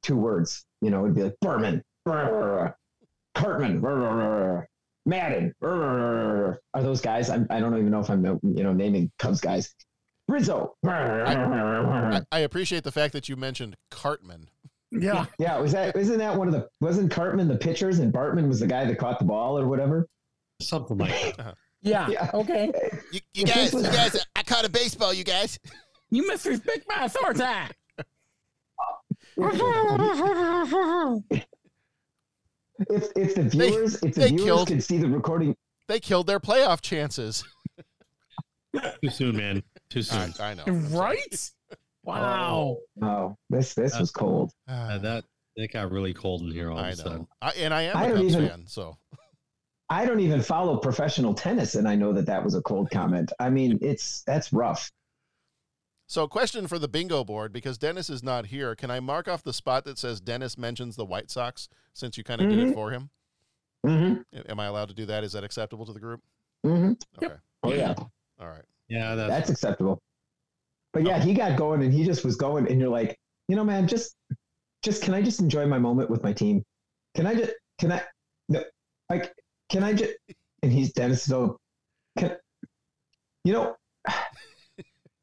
two 0.03 0.17
words. 0.17 0.65
You 0.81 0.91
know, 0.91 1.05
it'd 1.05 1.15
be 1.15 1.23
like 1.23 1.37
Berman, 1.41 1.83
brr, 2.05 2.75
Cartman, 3.35 3.81
brr, 3.81 4.67
Maddon. 5.07 5.55
brr. 5.61 6.59
Are 6.73 6.83
those 6.83 7.01
guys? 7.01 7.31
I'm, 7.31 7.47
I 7.51 7.61
don't 7.61 7.75
even 7.75 7.91
know 7.91 8.01
if 8.01 8.11
I'm 8.11 8.25
you 8.25 8.65
know 8.65 8.73
naming 8.73 9.11
Cubs 9.19 9.41
guys. 9.41 9.75
Rizzo. 10.27 10.75
I, 10.87 12.23
I 12.33 12.39
appreciate 12.41 12.83
the 12.83 12.93
fact 12.93 13.13
that 13.13 13.29
you 13.29 13.37
mentioned 13.37 13.77
Cartman. 13.91 14.49
Yeah. 14.91 15.27
Yeah, 15.39 15.59
was 15.59 15.73
that 15.73 15.97
isn't 15.97 16.19
that 16.19 16.37
one 16.37 16.49
of 16.49 16.55
the 16.55 16.69
wasn't 16.81 17.11
Cartman 17.11 17.49
the 17.49 17.57
pitchers 17.57 17.99
and 17.99 18.13
Bartman 18.13 18.49
was 18.49 18.61
the 18.61 18.67
guy 18.67 18.85
that 18.85 18.99
caught 18.99 19.19
the 19.19 19.25
ball 19.25 19.59
or 19.59 19.69
whatever? 19.69 20.07
Something 20.61 20.99
like 20.99 21.37
that. 21.37 21.55
Yeah. 21.83 22.31
Okay. 22.35 22.73
You, 23.13 23.21
you 23.35 23.45
guys, 23.45 23.73
you 23.75 23.83
guys, 23.83 24.25
I 24.35 24.43
caught 24.43 24.65
a 24.65 24.71
baseball, 24.71 25.13
you 25.13 25.25
guys. 25.25 25.59
You 26.11 26.23
misrespect 26.31 26.83
my 26.89 27.05
authority. 27.05 27.43
If 32.91 33.13
if 33.17 33.35
the 33.35 33.43
viewers 33.45 34.03
if 34.03 34.15
the 34.15 34.27
viewers 34.29 34.43
killed- 34.45 34.69
could 34.69 34.83
see 34.83 34.99
the 34.99 35.09
recording 35.09 35.55
They 35.89 36.01
killed 36.01 36.27
their 36.27 36.41
playoff 36.41 36.81
chances. 36.81 37.45
Too 39.03 39.11
soon, 39.11 39.37
man. 39.37 39.63
Too 39.91 40.03
soon. 40.03 40.35
I, 40.41 40.51
I 40.51 40.55
know. 40.55 40.65
right? 40.67 41.51
Wow. 42.03 42.79
Oh, 43.03 43.37
this 43.51 43.75
this 43.75 43.99
was 43.99 44.11
cold. 44.11 44.51
Uh, 44.69 44.99
that 44.99 45.25
it 45.57 45.73
got 45.73 45.91
really 45.93 46.13
cold 46.13 46.43
in 46.43 46.51
here 46.51 46.71
all 46.71 46.79
I 46.79 46.89
of 46.89 46.95
a 46.95 46.97
sudden. 46.97 47.27
I, 47.41 47.51
and 47.53 47.73
I 47.73 47.83
am 47.83 47.97
I 47.97 48.05
a 48.07 48.09
don't 48.09 48.17
Cubs 48.23 48.35
even- 48.35 48.49
fan, 48.49 48.65
so 48.67 48.97
I 49.91 50.07
don't 50.07 50.21
even 50.21 50.41
follow 50.41 50.79
professional 50.79 51.35
tennis, 51.35 51.75
and 51.75 51.87
I 51.87 51.95
know 51.95 52.13
that 52.15 52.27
that 52.27 52.43
was 52.43 52.55
a 52.55 52.63
cold 52.63 52.91
comment. 52.91 53.33
I 53.39 53.51
mean, 53.51 53.79
it's 53.83 54.23
that's 54.23 54.53
rough. 54.53 54.91
so 56.07 56.27
question 56.29 56.67
for 56.69 56.79
the 56.79 56.89
bingo 56.89 57.25
board 57.25 57.53
because 57.53 57.79
Dennis 57.79 58.09
is 58.11 58.23
not 58.23 58.47
here. 58.47 58.75
Can 58.75 58.91
I 58.91 59.01
mark 59.01 59.29
off 59.29 59.43
the 59.43 59.53
spot 59.53 59.85
that 59.85 59.99
says 59.99 60.21
Dennis 60.21 60.57
mentions 60.59 60.97
the 60.97 61.05
White 61.05 61.31
Sox 61.31 61.69
since 61.93 62.17
you 62.19 62.25
kind 62.25 62.41
of 62.41 62.49
did 62.49 62.59
it 62.59 62.69
Mhm. 62.69 62.75
for 62.75 62.91
him? 62.91 63.11
Mm-hmm. 63.87 64.51
Am 64.51 64.61
I 64.61 64.67
allowed 64.67 64.89
to 64.89 64.95
do 64.95 65.05
that? 65.07 65.25
Is 65.25 65.33
that 65.33 65.45
acceptable 65.45 65.85
to 65.87 65.93
the 65.93 66.01
group? 66.01 66.21
Mm-hmm. 66.65 66.93
Okay. 67.23 67.35
Oh 67.63 67.73
yeah, 67.73 67.95
All 68.41 68.49
right. 68.49 68.65
Yeah, 68.89 69.15
that's, 69.15 69.31
that's 69.31 69.51
acceptable. 69.51 70.01
But 70.93 71.03
yeah, 71.05 71.19
he 71.19 71.35
got 71.35 71.57
going, 71.59 71.83
and 71.83 71.93
he 71.93 72.05
just 72.05 72.25
was 72.25 72.37
going, 72.37 72.69
and 72.71 72.81
you're 72.81 72.89
like, 72.91 73.19
you 73.49 73.57
know, 73.57 73.65
man, 73.65 73.87
just 73.89 74.15
just 74.83 75.03
can 75.03 75.13
I 75.15 75.21
just 75.23 75.41
enjoy 75.41 75.67
my 75.67 75.79
moment 75.79 76.09
with 76.11 76.23
my 76.23 76.33
team? 76.33 76.63
Can 77.15 77.27
I 77.27 77.35
just 77.35 77.53
can 77.79 77.93
I 77.93 78.03
no 78.49 78.63
like 79.11 79.35
can 79.75 79.83
I 79.83 79.93
just 79.93 80.13
and 80.63 80.71
he's 80.71 80.93
Dennis 80.93 81.25
so 81.25 81.59
can 82.17 82.37
you 83.43 83.53
know 83.53 83.75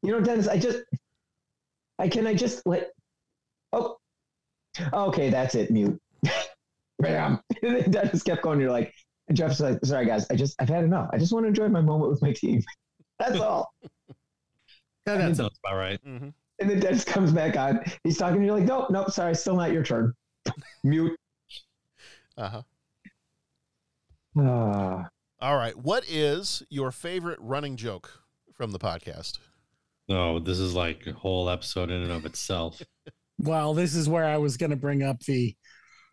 you 0.02 0.12
know 0.12 0.20
Dennis 0.20 0.46
I 0.46 0.58
just 0.58 0.80
I 1.98 2.06
can 2.06 2.26
I 2.26 2.34
just 2.34 2.66
let 2.66 2.90
oh 3.72 3.96
okay 4.92 5.30
that's 5.30 5.54
it 5.54 5.70
mute. 5.70 5.98
Bam 6.98 7.40
and 7.62 7.76
then 7.76 7.90
Dennis 7.90 8.22
kept 8.22 8.42
going 8.42 8.60
you're 8.60 8.70
like 8.70 8.92
and 9.28 9.36
Jeff's 9.38 9.58
like 9.58 9.78
sorry 9.84 10.04
guys 10.04 10.26
I 10.30 10.36
just 10.36 10.54
I've 10.60 10.68
had 10.68 10.84
enough. 10.84 11.08
I 11.14 11.16
just 11.16 11.32
want 11.32 11.44
to 11.44 11.48
enjoy 11.48 11.68
my 11.68 11.80
moment 11.80 12.10
with 12.10 12.20
my 12.20 12.34
team. 12.34 12.62
That's 13.18 13.40
all. 13.40 13.72
Yeah, 15.06 15.16
that 15.16 15.36
sounds 15.36 15.58
about 15.64 15.78
right. 15.78 15.98
Mm-hmm. 16.06 16.28
and 16.58 16.70
then 16.70 16.78
Dennis 16.78 17.04
comes 17.04 17.32
back 17.32 17.56
on. 17.56 17.80
He's 18.04 18.18
talking 18.18 18.36
and 18.36 18.44
you're 18.44 18.58
like 18.58 18.68
nope 18.68 18.90
nope 18.90 19.12
sorry 19.12 19.34
still 19.34 19.56
not 19.56 19.72
your 19.72 19.82
turn. 19.82 20.12
Mute. 20.84 21.18
Uh 22.36 22.48
huh. 22.50 22.62
Ah. 24.38 25.08
All 25.40 25.56
right. 25.56 25.76
What 25.76 26.04
is 26.08 26.62
your 26.70 26.90
favorite 26.90 27.38
running 27.40 27.76
joke 27.76 28.22
from 28.54 28.70
the 28.72 28.78
podcast? 28.78 29.38
No, 30.08 30.38
this 30.38 30.58
is 30.58 30.74
like 30.74 31.06
a 31.06 31.12
whole 31.12 31.48
episode 31.50 31.90
in 31.90 32.02
and 32.02 32.12
of 32.12 32.26
itself. 32.26 32.82
Well, 33.38 33.74
this 33.74 33.96
is 33.96 34.08
where 34.08 34.26
I 34.26 34.36
was 34.36 34.56
going 34.56 34.70
to 34.70 34.76
bring 34.76 35.02
up 35.02 35.18
the 35.24 35.56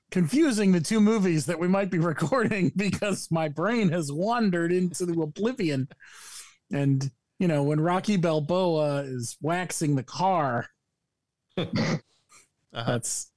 confusing 0.10 0.72
the 0.72 0.80
two 0.82 1.00
movies 1.00 1.46
that 1.46 1.60
we 1.60 1.68
might 1.68 1.92
be 1.92 2.00
recording 2.00 2.72
because 2.76 3.28
my 3.30 3.50
brain 3.50 3.90
has 3.90 4.12
wandered 4.12 4.72
into 4.72 5.06
the 5.06 5.22
oblivion. 5.22 5.90
And, 6.72 7.12
you 7.38 7.48
know, 7.48 7.62
when 7.62 7.80
Rocky 7.82 8.18
Balboa 8.18 9.04
is 9.04 9.38
waxing 9.42 9.96
the 9.96 10.02
car, 10.02 10.66
Uh-huh. 11.56 11.98
that's 12.72 13.32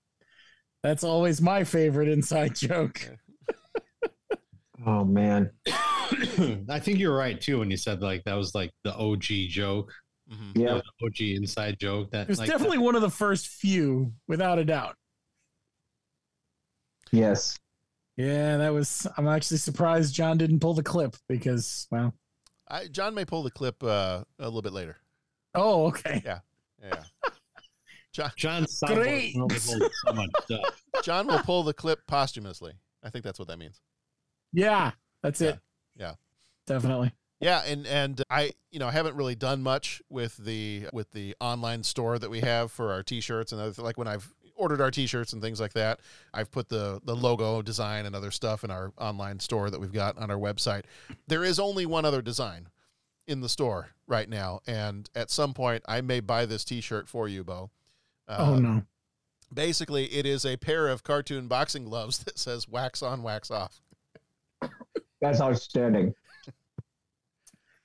that's 0.82 1.04
always 1.04 1.42
my 1.42 1.64
favorite 1.64 2.08
inside 2.08 2.54
joke. 2.54 3.10
Oh 4.86 5.04
man 5.04 5.50
I 6.68 6.78
think 6.78 6.98
you're 6.98 7.16
right 7.16 7.40
too 7.40 7.58
when 7.58 7.70
you 7.70 7.76
said 7.76 8.02
like 8.02 8.24
that 8.24 8.34
was 8.34 8.54
like 8.54 8.70
the 8.84 8.94
OG 8.94 9.24
joke. 9.48 9.92
Mm-hmm. 10.30 10.60
Yeah. 10.60 10.80
OG 11.04 11.20
inside 11.20 11.78
joke. 11.78 12.10
That 12.10 12.22
It 12.22 12.28
was 12.28 12.38
like, 12.38 12.48
definitely 12.48 12.78
one 12.78 12.94
of 12.94 13.02
the 13.02 13.10
first 13.10 13.48
few, 13.48 14.12
without 14.28 14.58
a 14.58 14.64
doubt. 14.64 14.96
yes 17.10 17.58
Yeah, 18.16 18.56
that 18.58 18.72
was. 18.72 19.06
I'm 19.16 19.28
actually 19.28 19.58
surprised 19.58 20.14
John 20.14 20.38
didn't 20.38 20.60
pull 20.60 20.74
the 20.74 20.82
clip 20.82 21.16
because, 21.28 21.86
well, 21.90 22.14
I, 22.68 22.86
John 22.86 23.14
may 23.14 23.24
pull 23.24 23.42
the 23.42 23.50
clip 23.50 23.82
uh, 23.82 24.24
a 24.38 24.44
little 24.44 24.62
bit 24.62 24.72
later. 24.72 24.96
oh, 25.54 25.86
okay. 25.86 26.22
Yeah. 26.24 26.38
Yeah. 26.82 27.02
John, 28.12 28.30
John 28.36 28.66
Great. 28.86 29.34
so 29.34 30.12
much. 30.12 30.30
John 31.02 31.26
will 31.26 31.38
pull 31.38 31.62
the 31.62 31.72
clip 31.72 32.00
posthumously. 32.06 32.74
I 33.02 33.08
think 33.08 33.24
that's 33.24 33.38
what 33.38 33.48
that 33.48 33.58
means. 33.58 33.80
Yeah, 34.52 34.92
that's 35.22 35.40
it. 35.40 35.58
Yeah. 35.96 36.14
Definitely. 36.66 37.12
Yeah, 37.40 37.62
and 37.64 37.86
and 37.88 38.22
I 38.30 38.52
you 38.70 38.78
know 38.78 38.86
I 38.86 38.92
haven't 38.92 39.16
really 39.16 39.34
done 39.34 39.62
much 39.62 40.00
with 40.08 40.36
the 40.36 40.86
with 40.92 41.10
the 41.10 41.34
online 41.40 41.82
store 41.82 42.18
that 42.18 42.30
we 42.30 42.40
have 42.40 42.70
for 42.70 42.92
our 42.92 43.02
t-shirts 43.02 43.50
and 43.50 43.60
other 43.60 43.82
like 43.82 43.98
when 43.98 44.06
I've 44.06 44.32
ordered 44.54 44.80
our 44.80 44.92
t-shirts 44.92 45.32
and 45.32 45.42
things 45.42 45.60
like 45.60 45.72
that, 45.72 45.98
I've 46.32 46.52
put 46.52 46.68
the 46.68 47.00
the 47.04 47.16
logo 47.16 47.60
design 47.60 48.06
and 48.06 48.14
other 48.14 48.30
stuff 48.30 48.62
in 48.62 48.70
our 48.70 48.92
online 48.96 49.40
store 49.40 49.70
that 49.70 49.80
we've 49.80 49.92
got 49.92 50.16
on 50.18 50.30
our 50.30 50.36
website. 50.36 50.84
There 51.26 51.42
is 51.42 51.58
only 51.58 51.84
one 51.84 52.04
other 52.04 52.22
design 52.22 52.68
in 53.26 53.40
the 53.40 53.48
store 53.48 53.88
right 54.06 54.28
now, 54.28 54.60
and 54.68 55.10
at 55.16 55.28
some 55.28 55.52
point 55.52 55.82
I 55.88 56.00
may 56.00 56.20
buy 56.20 56.46
this 56.46 56.64
t-shirt 56.64 57.08
for 57.08 57.26
you, 57.26 57.42
Bo. 57.42 57.70
oh 58.28 58.54
um, 58.54 58.62
no. 58.62 58.82
Basically, 59.52 60.04
it 60.06 60.26
is 60.26 60.46
a 60.46 60.56
pair 60.56 60.86
of 60.86 61.02
cartoon 61.02 61.48
boxing 61.48 61.84
gloves 61.84 62.18
that 62.24 62.38
says 62.38 62.68
"wax 62.68 63.02
on, 63.02 63.24
wax 63.24 63.50
off." 63.50 63.81
That's 65.22 65.40
outstanding 65.40 66.12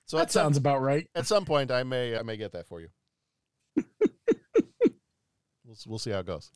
So 0.06 0.16
That 0.18 0.24
at 0.24 0.30
some- 0.32 0.42
sounds 0.44 0.56
about 0.58 0.82
right. 0.82 1.06
At 1.14 1.26
some 1.26 1.44
point, 1.46 1.70
I 1.70 1.82
may 1.84 2.18
I 2.18 2.22
may 2.22 2.36
get 2.36 2.52
that 2.52 2.66
for 2.66 2.80
you. 2.80 2.88
we'll 5.64 5.76
we'll 5.86 5.98
see 5.98 6.10
how 6.10 6.20
it 6.20 6.26
goes. 6.26 6.50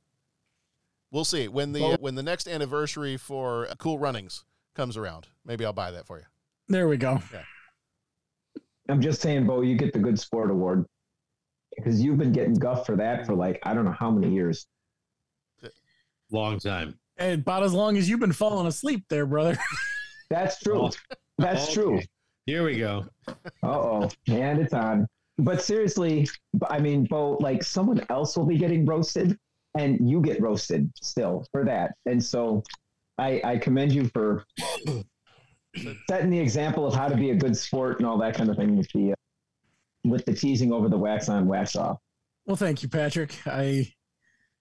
We'll 1.11 1.25
see 1.25 1.49
when 1.49 1.73
the 1.73 1.81
Well- 1.83 1.97
when 2.01 2.15
the 2.15 2.23
next 2.23 2.49
anniversary 2.49 3.17
for 3.17 3.69
Cool 3.79 3.99
Runnings 3.99 4.45
comes 4.75 4.97
around. 4.97 5.29
Maybe 5.45 5.65
I'll 5.65 5.73
buy 5.73 5.91
that 5.91 6.07
for 6.07 6.19
you. 6.19 6.25
There 6.69 6.89
we 6.89 6.97
go. 6.97 7.21
Yeah. 7.33 7.43
I'm 8.89 9.01
just 9.01 9.21
saying 9.21 9.47
Bo 9.47 9.61
you 9.63 9.77
get 9.77 9.93
the 9.93 9.99
good 9.99 10.19
sport 10.19 10.51
award 10.51 10.87
because 11.77 12.01
you've 12.03 12.19
been 12.19 12.33
getting 12.33 12.55
guff 12.55 12.85
for 12.87 12.97
that 12.97 13.27
for 13.27 13.35
like 13.35 13.59
I 13.65 13.75
don't 13.75 13.85
know 13.85 13.93
how 13.99 14.11
many 14.11 14.33
years. 14.35 14.67
Uh, 15.63 15.69
long 16.31 16.59
time. 16.59 16.99
And 17.19 17.43
about 17.43 17.63
as 17.63 17.75
long 17.75 17.97
as 17.99 18.09
you've 18.09 18.21
been 18.21 18.33
falling 18.33 18.67
asleep 18.67 19.05
there, 19.11 19.27
brother. 19.27 19.59
That's 20.33 20.59
true. 20.61 20.89
That's 21.39 21.65
Okay. 21.65 21.75
true. 21.75 22.01
Here 22.47 22.65
we 22.65 22.79
go. 22.79 23.05
Uh 23.29 23.35
oh, 23.63 24.11
and 24.29 24.59
it's 24.59 24.73
on. 24.75 25.07
But 25.39 25.63
seriously, 25.63 26.27
I 26.69 26.79
mean, 26.81 27.05
Bo, 27.05 27.37
like 27.41 27.63
someone 27.63 28.05
else 28.09 28.37
will 28.37 28.47
be 28.47 28.57
getting 28.59 28.85
roasted, 28.87 29.39
and 29.79 30.09
you 30.09 30.21
get 30.21 30.41
roasted 30.41 30.91
still 31.01 31.47
for 31.53 31.65
that. 31.65 31.95
And 32.07 32.23
so, 32.23 32.63
I, 33.19 33.41
I 33.45 33.59
commend 33.59 33.93
you 33.93 34.09
for 34.09 34.45
setting 36.09 36.31
the 36.31 36.39
example 36.39 36.87
of 36.87 36.95
how 36.95 37.09
to 37.09 37.17
be 37.17 37.31
a 37.31 37.35
good 37.35 37.57
sport 37.57 37.99
and 37.99 38.07
all 38.07 38.19
that 38.19 38.35
kind 38.35 38.51
of 38.51 38.57
thing 38.57 38.77
with 38.77 38.89
the 38.93 39.13
uh, 39.13 39.15
with 40.05 40.25
the 40.25 40.33
teasing 40.35 40.73
over 40.73 40.89
the 40.89 40.99
wax 40.99 41.29
on, 41.29 41.47
wax 41.47 41.77
off. 41.77 41.99
Well, 42.47 42.57
thank 42.57 42.83
you, 42.83 42.89
Patrick. 42.89 43.35
I 43.47 43.93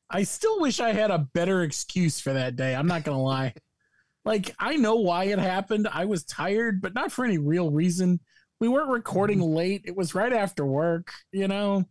I 0.10 0.24
still 0.24 0.60
wish 0.60 0.80
I 0.80 0.92
had 0.94 1.12
a 1.12 1.20
better 1.34 1.64
excuse 1.64 2.20
for 2.20 2.34
that 2.34 2.56
day. 2.56 2.76
I'm 2.76 2.88
not 2.88 3.04
gonna 3.04 3.22
lie. 3.22 3.54
Like 4.24 4.54
I 4.60 4.76
know 4.76 4.96
why 4.96 5.26
it 5.26 5.40
happened. 5.40 5.88
I 5.92 6.06
was 6.06 6.24
tired, 6.24 6.82
but 6.82 6.94
not 6.94 7.12
for 7.12 7.26
any 7.26 7.38
real 7.38 7.72
reason. 7.72 8.20
We 8.60 8.68
weren't 8.68 8.90
recording 8.90 9.42
late. 9.42 9.82
It 9.86 9.96
was 9.96 10.14
right 10.14 10.32
after 10.32 10.66
work, 10.66 11.12
you 11.32 11.48
know. 11.48 11.86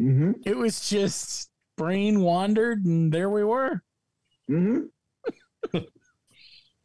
Mm-hmm. 0.00 0.32
It 0.44 0.56
was 0.56 0.88
just 0.88 1.50
brain 1.76 2.20
wandered 2.20 2.84
and 2.84 3.10
there 3.12 3.30
we 3.30 3.44
were. 3.44 3.82
Mm-hmm. 4.50 5.78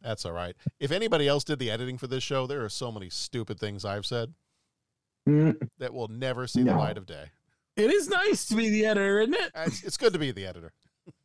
That's 0.02 0.24
all 0.24 0.32
right. 0.32 0.56
If 0.78 0.92
anybody 0.92 1.28
else 1.28 1.44
did 1.44 1.58
the 1.58 1.70
editing 1.70 1.98
for 1.98 2.06
this 2.06 2.22
show, 2.22 2.46
there 2.46 2.64
are 2.64 2.70
so 2.70 2.90
many 2.90 3.10
stupid 3.10 3.60
things 3.60 3.84
I've 3.84 4.06
said 4.06 4.32
that 5.26 5.92
will 5.92 6.08
never 6.08 6.46
see 6.46 6.62
the 6.62 6.74
light 6.74 6.96
of 6.96 7.06
day. 7.06 7.26
It 7.76 7.90
is 7.90 8.08
nice 8.08 8.46
to 8.46 8.56
be 8.56 8.70
the 8.70 8.86
editor, 8.86 9.20
isn't 9.20 9.34
it? 9.34 9.52
It's, 9.54 9.84
it's 9.84 9.96
good 9.96 10.12
to 10.14 10.18
be 10.18 10.32
the 10.32 10.46
editor. 10.46 10.72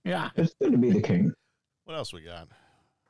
Yeah. 0.04 0.30
It's 0.36 0.54
good 0.62 0.74
to 0.74 0.78
be 0.78 0.92
the 0.92 1.02
king. 1.02 1.34
What 1.86 1.96
else 1.96 2.14
we 2.14 2.22
got? 2.22 2.50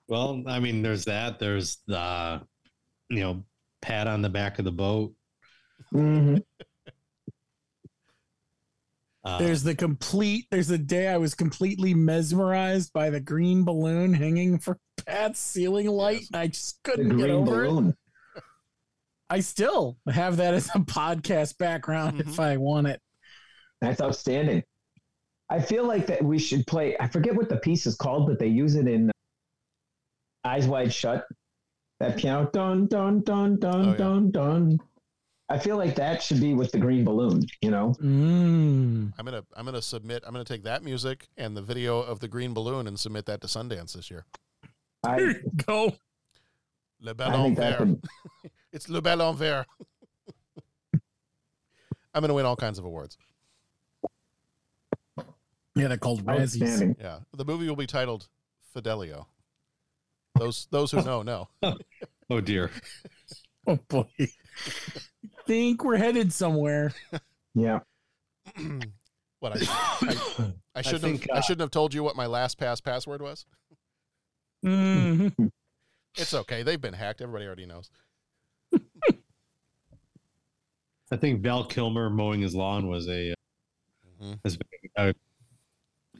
Well, 0.07 0.43
I 0.47 0.59
mean, 0.59 0.81
there's 0.81 1.05
that. 1.05 1.39
There's 1.39 1.77
the, 1.87 2.41
you 3.09 3.19
know, 3.21 3.43
pat 3.81 4.07
on 4.07 4.21
the 4.21 4.29
back 4.29 4.59
of 4.59 4.65
the 4.65 4.71
boat. 4.71 5.13
Mm-hmm. 5.93 6.37
Uh, 9.23 9.39
There's 9.39 9.63
the 9.63 9.73
complete. 9.73 10.45
There's 10.51 10.69
a 10.69 10.77
day 10.77 11.07
I 11.07 11.17
was 11.17 11.33
completely 11.33 11.95
mesmerized 11.95 12.93
by 12.93 13.09
the 13.09 13.19
green 13.19 13.63
balloon 13.63 14.13
hanging 14.13 14.59
from 14.59 14.77
Pat's 15.07 15.39
ceiling 15.39 15.87
light, 15.87 16.25
and 16.31 16.39
I 16.39 16.47
just 16.47 16.79
couldn't 16.83 17.09
get 17.09 17.17
green 17.17 17.31
over 17.31 17.65
it. 17.65 17.95
I 19.31 19.39
still 19.39 19.97
have 20.07 20.37
that 20.37 20.53
as 20.53 20.67
a 20.75 20.79
podcast 20.79 21.57
background 21.57 22.19
Mm-hmm. 22.19 22.29
if 22.29 22.39
I 22.39 22.57
want 22.57 22.85
it. 22.85 23.01
That's 23.81 23.99
outstanding. 23.99 24.61
I 25.49 25.59
feel 25.59 25.85
like 25.85 26.05
that 26.07 26.23
we 26.23 26.37
should 26.37 26.65
play. 26.67 26.95
I 26.99 27.07
forget 27.07 27.35
what 27.35 27.49
the 27.49 27.57
piece 27.57 27.87
is 27.87 27.95
called, 27.95 28.27
but 28.27 28.37
they 28.37 28.47
use 28.47 28.75
it 28.75 28.87
in 28.87 29.09
Eyes 30.45 30.67
Wide 30.67 30.93
Shut. 30.93 31.25
That 31.99 32.17
piano, 32.17 32.49
dun 32.53 32.87
dun 32.87 33.21
dun 33.21 33.57
dun 33.59 33.85
Oh, 33.85 33.91
yeah. 33.91 33.97
dun 33.97 34.31
dun. 34.31 34.77
I 35.47 35.57
feel 35.59 35.77
like 35.77 35.95
that 35.95 36.21
should 36.23 36.39
be 36.41 36.53
with 36.53 36.71
the 36.71 36.79
green 36.79 37.03
balloon. 37.05 37.41
You 37.61 37.71
know, 37.71 37.93
Mm. 38.01 39.13
I'm 39.17 39.25
gonna 39.25 39.43
I'm 39.55 39.65
gonna 39.65 39.81
submit. 39.81 40.23
I'm 40.25 40.33
gonna 40.33 40.43
take 40.43 40.63
that 40.63 40.83
music 40.83 41.27
and 41.37 41.55
the 41.55 41.61
video 41.61 41.99
of 41.99 42.19
the 42.19 42.27
green 42.27 42.53
balloon 42.53 42.87
and 42.87 42.99
submit 42.99 43.25
that 43.27 43.41
to 43.41 43.47
Sundance 43.47 43.93
this 43.93 44.09
year. 44.11 44.25
I 45.03 45.35
go. 45.65 45.93
Le 47.01 47.11
I 47.11 47.13
ballon 47.13 47.55
vert. 47.55 47.77
could. 47.77 48.01
it's 48.73 48.89
le 48.89 49.01
ballon 49.01 49.35
vert. 49.35 49.67
I'm 52.13 52.21
gonna 52.21 52.33
win 52.33 52.45
all 52.45 52.55
kinds 52.55 52.79
of 52.79 52.85
awards. 52.85 53.17
Yeah, 55.75 55.89
they're 55.89 55.97
called 55.97 56.25
Razzies. 56.25 56.95
Yeah, 56.99 57.19
the 57.35 57.43
movie 57.45 57.67
will 57.67 57.75
be 57.75 57.85
titled 57.87 58.27
Fidelio. 58.73 59.27
Those 60.35 60.67
those 60.71 60.91
who 60.91 61.01
know 61.01 61.21
know. 61.23 61.47
oh 62.29 62.41
dear. 62.41 62.71
Oh 63.67 63.79
boy. 63.87 64.05
Think 65.47 65.83
we're 65.83 65.97
headed 65.97 66.31
somewhere. 66.31 66.93
Yeah. 67.55 67.79
what 69.39 69.57
I 69.59 69.65
I, 70.03 70.53
I 70.75 70.81
shouldn't 70.83 71.01
think, 71.01 71.21
have, 71.21 71.29
I 71.33 71.39
uh, 71.39 71.41
shouldn't 71.41 71.61
have 71.61 71.71
told 71.71 71.91
you 71.95 72.03
what 72.03 72.15
my 72.15 72.27
last 72.27 72.59
pass 72.59 72.79
password 72.79 73.23
was. 73.23 73.47
Mhm. 74.63 75.51
It's 76.17 76.35
okay. 76.35 76.61
They've 76.61 76.79
been 76.79 76.93
hacked. 76.93 77.21
Everybody 77.21 77.45
already 77.45 77.65
knows. 77.65 77.89
I 81.11 81.17
think 81.17 81.41
Val 81.41 81.65
Kilmer 81.65 82.09
mowing 82.09 82.41
his 82.41 82.55
lawn 82.55 82.87
was 82.87 83.09
a 83.09 83.33
has 84.43 84.57
been 84.57 84.67
a, 84.97 85.13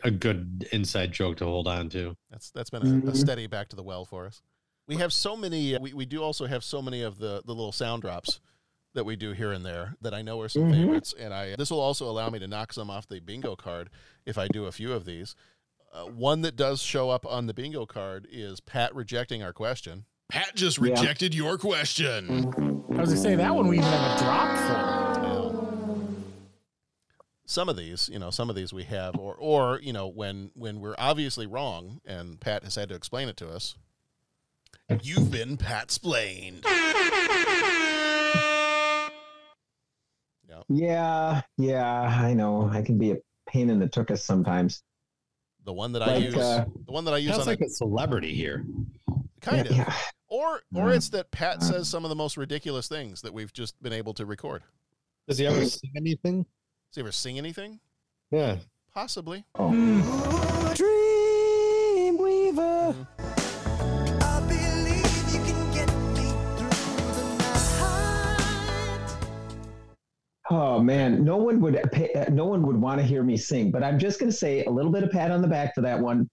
a 0.08 0.12
good 0.12 0.68
inside 0.72 1.12
joke 1.12 1.38
to 1.38 1.46
hold 1.46 1.68
on 1.68 1.90
to. 1.90 2.16
That's 2.32 2.52
that's 2.52 2.70
been 2.70 2.82
a, 2.82 2.86
Mm-hmm. 2.86 3.10
a 3.10 3.16
steady 3.16 3.48
back 3.48 3.70
to 3.70 3.76
the 3.76 3.84
well 3.84 4.06
for 4.06 4.26
us. 4.26 4.42
We 4.88 4.98
have 4.98 5.12
so 5.12 5.36
many. 5.36 5.78
We, 5.80 5.94
we 5.94 6.06
do 6.06 6.22
also 6.22 6.46
have 6.46 6.64
so 6.64 6.82
many 6.82 7.02
of 7.02 7.18
the 7.18 7.42
the 7.46 7.54
little 7.54 7.72
sound 7.72 8.02
drops 8.04 8.40
that 8.94 9.04
we 9.06 9.16
do 9.16 9.34
here 9.34 9.52
and 9.52 9.66
there 9.66 9.96
that 10.02 10.14
I 10.14 10.22
know 10.22 10.40
are 10.42 10.48
some 10.48 10.64
Mhm. 10.64 10.72
favorites, 10.74 11.14
and 11.20 11.34
I 11.34 11.56
this 11.58 11.70
will 11.72 11.80
also 11.82 12.06
allow 12.10 12.30
me 12.30 12.40
to 12.40 12.48
knock 12.48 12.72
some 12.74 12.90
off 12.90 13.08
the 13.08 13.20
bingo 13.20 13.56
card 13.56 13.90
if 14.26 14.38
I 14.38 14.48
do 14.48 14.66
a 14.66 14.72
few 14.72 14.94
of 14.94 15.06
these. 15.06 15.36
Uh, 15.94 16.06
one 16.06 16.42
that 16.42 16.56
does 16.56 16.82
show 16.82 17.10
up 17.10 17.26
on 17.26 17.48
the 17.48 17.54
bingo 17.54 17.86
card 17.86 18.28
is 18.32 18.60
Pat 18.60 18.94
rejecting 18.94 19.42
our 19.42 19.54
question. 19.54 20.06
Pat 20.30 20.56
just 20.56 20.78
Yeah. 20.78 20.92
rejected 20.92 21.34
your 21.36 21.58
question. 21.58 22.30
I 22.98 23.02
was 23.02 23.10
gonna 23.10 23.18
say 23.18 23.36
that 23.36 23.54
one 23.56 23.68
we 23.68 23.78
even 23.78 23.90
have 23.90 24.18
a 24.18 24.24
drop 24.24 25.14
for. 25.14 25.15
Some 27.48 27.70
of 27.70 27.78
these, 27.78 28.10
you 28.12 28.18
know, 28.20 28.32
some 28.32 28.50
of 28.50 28.56
these 28.56 28.74
we 28.74 28.84
have, 28.84 29.16
or 29.18 29.36
or 29.36 29.80
you 29.82 29.94
know, 29.94 30.08
when 30.08 30.50
when 30.56 30.80
we're 30.80 30.96
obviously 30.98 31.46
wrong, 31.46 32.02
and 32.06 32.40
Pat 32.40 32.64
has 32.64 32.76
had 32.76 32.90
to 32.90 32.96
explain 32.96 33.28
it 33.30 33.38
to 33.38 33.50
us. 33.50 33.76
You've 35.02 35.32
been 35.32 35.58
Pat 35.58 35.92
splained. 35.92 36.66
Yeah. 40.48 40.62
Yeah, 40.70 41.42
yeah, 41.58 42.02
I 42.24 42.34
know. 42.34 42.70
I 42.72 42.82
can 42.82 42.98
be 42.98 43.12
a 43.12 43.18
pain 43.48 43.70
in 43.70 43.80
the 43.80 43.88
tuchus 43.88 44.20
sometimes. 44.20 44.84
The 45.66 45.74
one 45.74 45.92
that 45.94 46.02
I 46.04 46.18
use, 46.18 46.36
uh, 46.36 46.66
the 46.86 46.92
one 46.92 47.06
that 47.06 47.14
I 47.14 47.18
use 47.18 47.32
Sounds 47.32 47.42
on 47.42 47.48
like 47.48 47.60
the, 47.60 47.66
a 47.66 47.70
celebrity 47.70 48.34
here. 48.34 48.64
kind 49.42 49.68
of, 49.68 49.76
Yeah. 49.76 49.92
or 50.28 50.62
or 50.74 50.94
it's 50.94 51.10
that 51.10 51.32
Pat 51.32 51.64
says 51.64 51.90
some 51.90 52.06
of 52.06 52.10
the 52.10 52.16
most 52.16 52.38
ridiculous 52.38 52.88
things 52.88 53.22
that 53.22 53.34
we've 53.34 53.52
just 53.52 53.82
been 53.82 53.94
able 53.94 54.14
to 54.16 54.26
record. 54.26 54.64
Does 55.28 55.40
he 55.40 55.48
ever 55.48 55.66
sing 55.66 55.92
anything? 55.98 56.46
Does 56.92 56.96
he 56.96 57.02
ever 57.02 57.12
sing 57.12 57.38
anything? 57.38 57.80
Yeah. 58.32 58.58
Possibly. 58.94 59.44
Oh. 59.56 59.72
Dreamweaver. 60.76 61.06
Mm-hmm. 62.96 64.16
Oh 70.52 70.80
man, 70.80 71.24
no 71.24 71.38
one 71.38 71.60
would 71.62 71.80
pay, 71.92 72.12
no 72.32 72.46
one 72.46 72.66
would 72.68 72.78
want 72.80 73.02
to 73.02 73.06
hear 73.06 73.24
me 73.24 73.36
sing, 73.36 73.72
but 73.72 73.84
I'm 73.84 73.98
just 73.98 74.20
going 74.20 74.32
to 74.32 74.38
say 74.38 74.64
a 74.66 74.70
little 74.70 74.92
bit 74.92 75.02
of 75.04 75.10
pat 75.10 75.32
on 75.32 75.42
the 75.42 75.48
back 75.48 75.74
for 75.74 75.82
that 75.82 76.00
one. 76.00 76.30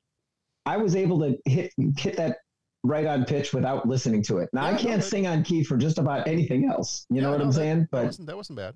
I 0.67 0.77
was 0.77 0.95
able 0.95 1.19
to 1.21 1.37
hit 1.47 1.73
hit 1.97 2.17
that 2.19 2.37
right 2.85 3.07
on 3.07 3.25
pitch 3.25 3.55
without 3.55 3.89
listening 3.89 4.23
to 4.25 4.39
it. 4.39 4.51
Now 4.53 4.69
Yeah, 4.69 4.75
I 4.75 4.79
can't 4.79 5.01
that- 5.01 5.09
sing 5.09 5.27
on 5.27 5.43
key 5.45 5.65
for 5.65 5.77
just 5.79 5.99
about 5.99 6.29
anything 6.29 6.69
else. 6.69 7.07
You 7.09 7.23
know 7.23 7.31
what 7.31 7.39
no, 7.39 7.45
I'm 7.45 7.51
that- 7.51 7.57
saying? 7.57 7.79
That 7.81 7.91
But 7.91 8.05
wasn't, 8.07 8.27
that 8.29 8.37
wasn't 8.37 8.57
bad. 8.59 8.75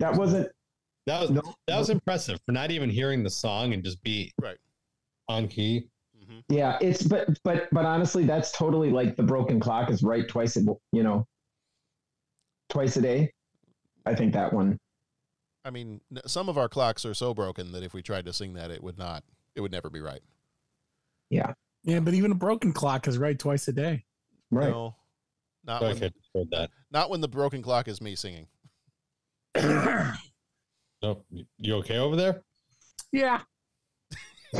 that 0.00 0.14
wasn't 0.16 0.48
That 1.08 1.22
was 1.22 1.30
No. 1.30 1.42
that 1.66 1.78
was 1.78 1.88
impressive 1.88 2.38
for 2.44 2.52
not 2.52 2.70
even 2.70 2.90
hearing 2.90 3.22
the 3.22 3.30
song 3.30 3.72
and 3.72 3.82
just 3.82 4.02
be 4.02 4.30
Right. 4.38 4.58
on 5.26 5.48
key. 5.48 5.88
Mm-hmm. 6.22 6.40
yeah, 6.50 6.76
it's 6.82 7.02
but 7.02 7.28
but 7.44 7.66
but 7.72 7.86
honestly, 7.86 8.24
that's 8.26 8.52
totally 8.52 8.90
like 8.90 9.16
the 9.16 9.22
broken 9.22 9.58
clock 9.58 9.88
is 9.90 10.02
right 10.02 10.28
twice 10.28 10.56
a 10.58 10.60
you 10.92 11.02
know 11.02 11.26
twice 12.68 12.98
a 12.98 13.00
day. 13.00 13.32
I 14.04 14.14
think 14.14 14.34
that 14.34 14.52
one. 14.52 14.76
I 15.64 15.70
mean, 15.70 16.02
some 16.26 16.50
of 16.50 16.58
our 16.58 16.68
clocks 16.68 17.06
are 17.06 17.14
so 17.14 17.32
broken 17.32 17.72
that 17.72 17.82
if 17.82 17.94
we 17.94 18.02
tried 18.02 18.26
to 18.26 18.32
sing 18.34 18.52
that, 18.54 18.70
it 18.70 18.82
would 18.82 18.98
not. 18.98 19.24
It 19.54 19.62
would 19.62 19.72
never 19.72 19.88
be 19.88 20.00
right. 20.00 20.20
Yeah. 21.30 21.54
Yeah, 21.84 22.00
but 22.00 22.12
even 22.12 22.32
a 22.32 22.34
broken 22.34 22.72
clock 22.74 23.08
is 23.08 23.16
right 23.16 23.38
twice 23.38 23.66
a 23.68 23.72
day. 23.72 24.04
Right. 24.50 24.68
No, 24.70 24.94
not 25.64 25.82
I 25.82 25.94
when, 25.94 26.48
that. 26.50 26.70
not 26.90 27.08
when 27.08 27.22
the 27.22 27.28
broken 27.28 27.62
clock 27.62 27.88
is 27.88 28.00
me 28.02 28.14
singing. 28.14 28.46
No, 31.02 31.24
you 31.58 31.74
okay 31.76 31.98
over 31.98 32.16
there? 32.16 32.42
Yeah. 33.12 33.40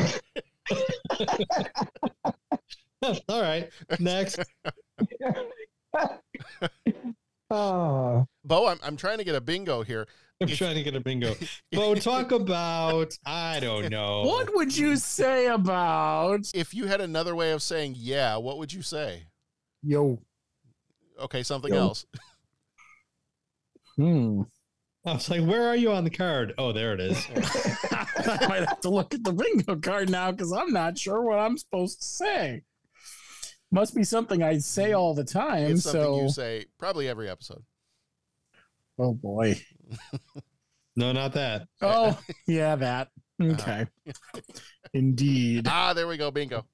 All 3.03 3.43
right. 3.43 3.71
Next. 3.99 4.39
Oh, 7.51 8.27
Bo, 8.45 8.67
I'm, 8.69 8.79
I'm 8.83 8.97
trying 8.97 9.19
to 9.19 9.25
get 9.25 9.35
a 9.35 9.41
bingo 9.41 9.83
here. 9.83 10.07
I'm 10.41 10.49
trying 10.49 10.77
to 10.77 10.83
get 10.85 10.95
a 10.95 11.01
bingo. 11.01 11.35
Bo, 11.73 11.95
talk 11.97 12.31
about 12.31 13.19
I 13.27 13.59
don't 13.61 13.91
know. 13.91 14.23
What 14.23 14.55
would 14.55 14.77
you 14.77 14.97
say 14.97 15.47
about 15.47 16.49
If 16.55 16.73
you 16.75 16.87
had 16.87 17.01
another 17.01 17.35
way 17.35 17.51
of 17.51 17.63
saying 17.63 17.95
yeah, 17.97 18.37
what 18.37 18.59
would 18.59 18.73
you 18.73 18.83
say? 18.83 19.25
yo? 19.83 20.21
Okay, 21.21 21.43
something 21.43 21.75
Yo. 21.75 21.81
else. 21.81 22.07
Hmm. 23.97 24.43
I 25.09 25.15
was 25.15 25.31
like, 25.31 25.45
"Where 25.45 25.69
are 25.69 25.77
you 25.77 25.93
on 25.93 26.05
the 26.05 26.11
card?" 26.11 26.55
Oh, 26.59 26.73
there 26.73 26.93
it 26.95 27.01
is. 27.01 27.27
I 27.91 28.47
might 28.49 28.69
have 28.69 28.81
to 28.81 28.91
look 28.91 29.15
at 29.15 29.25
the 29.25 29.33
bingo 29.33 29.77
card 29.77 30.11
now 30.11 30.31
because 30.31 30.53
I'm 30.53 30.73
not 30.73 30.99
sure 30.99 31.23
what 31.23 31.39
I'm 31.39 31.57
supposed 31.57 32.01
to 32.01 32.07
say. 32.07 32.63
Must 33.71 33.95
be 33.95 34.05
something 34.05 34.43
I 34.43 34.59
say 34.59 34.93
all 34.93 35.15
the 35.15 35.25
time. 35.25 35.73
It's 35.73 35.85
something 35.85 36.03
so, 36.03 36.23
you 36.23 36.29
say 36.29 36.67
probably 36.79 37.09
every 37.09 37.29
episode. 37.29 37.63
oh 38.99 39.15
boy. 39.15 39.61
no, 40.97 41.13
not 41.13 41.33
that. 41.35 41.69
Oh, 41.83 42.19
yeah, 42.47 42.77
that. 42.77 43.09
Okay. 43.41 43.87
Indeed. 44.95 45.67
Ah, 45.69 45.93
there 45.93 46.09
we 46.09 46.17
go. 46.17 46.31
Bingo. 46.31 46.65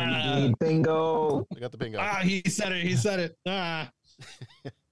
Indeed, 0.00 0.54
bingo. 0.60 1.46
We 1.52 1.60
got 1.60 1.72
the 1.72 1.78
bingo. 1.78 1.98
Ah, 2.00 2.20
he 2.22 2.42
said 2.46 2.72
it. 2.72 2.84
He 2.84 2.94
said 2.96 3.20
it. 3.20 3.36
Ah. 3.46 3.90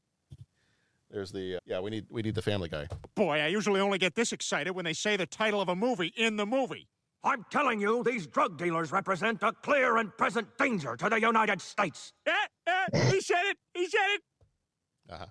There's 1.13 1.31
the 1.31 1.57
uh, 1.57 1.59
yeah. 1.67 1.79
We 1.79 1.91
need 1.91 2.07
we 2.09 2.23
need 2.23 2.35
the 2.35 2.43
Family 2.43 2.71
Guy. 2.71 2.89
Boy, 3.15 3.39
I 3.41 3.49
usually 3.49 3.81
only 3.81 3.99
get 3.99 4.15
this 4.15 4.33
excited 4.33 4.73
when 4.73 4.87
they 4.87 4.95
say 4.95 5.17
the 5.17 5.27
title 5.27 5.61
of 5.61 5.69
a 5.69 5.77
movie 5.77 6.13
in 6.17 6.37
the 6.37 6.47
movie. 6.47 6.89
I'm 7.23 7.45
telling 7.51 7.81
you, 7.81 8.03
these 8.03 8.27
drug 8.27 8.59
dealers 8.59 8.91
represent 8.91 9.43
a 9.43 9.53
clear 9.53 9.99
and 9.99 10.17
present 10.17 10.49
danger 10.59 10.97
to 10.97 11.09
the 11.09 11.21
United 11.21 11.61
States. 11.61 12.13
Eh, 12.27 12.33
eh, 12.67 13.11
he 13.11 13.21
said 13.21 13.43
it. 13.45 13.59
He 13.75 13.87
said 13.87 14.09
it. 14.09 14.23
Uh-huh. 15.11 15.27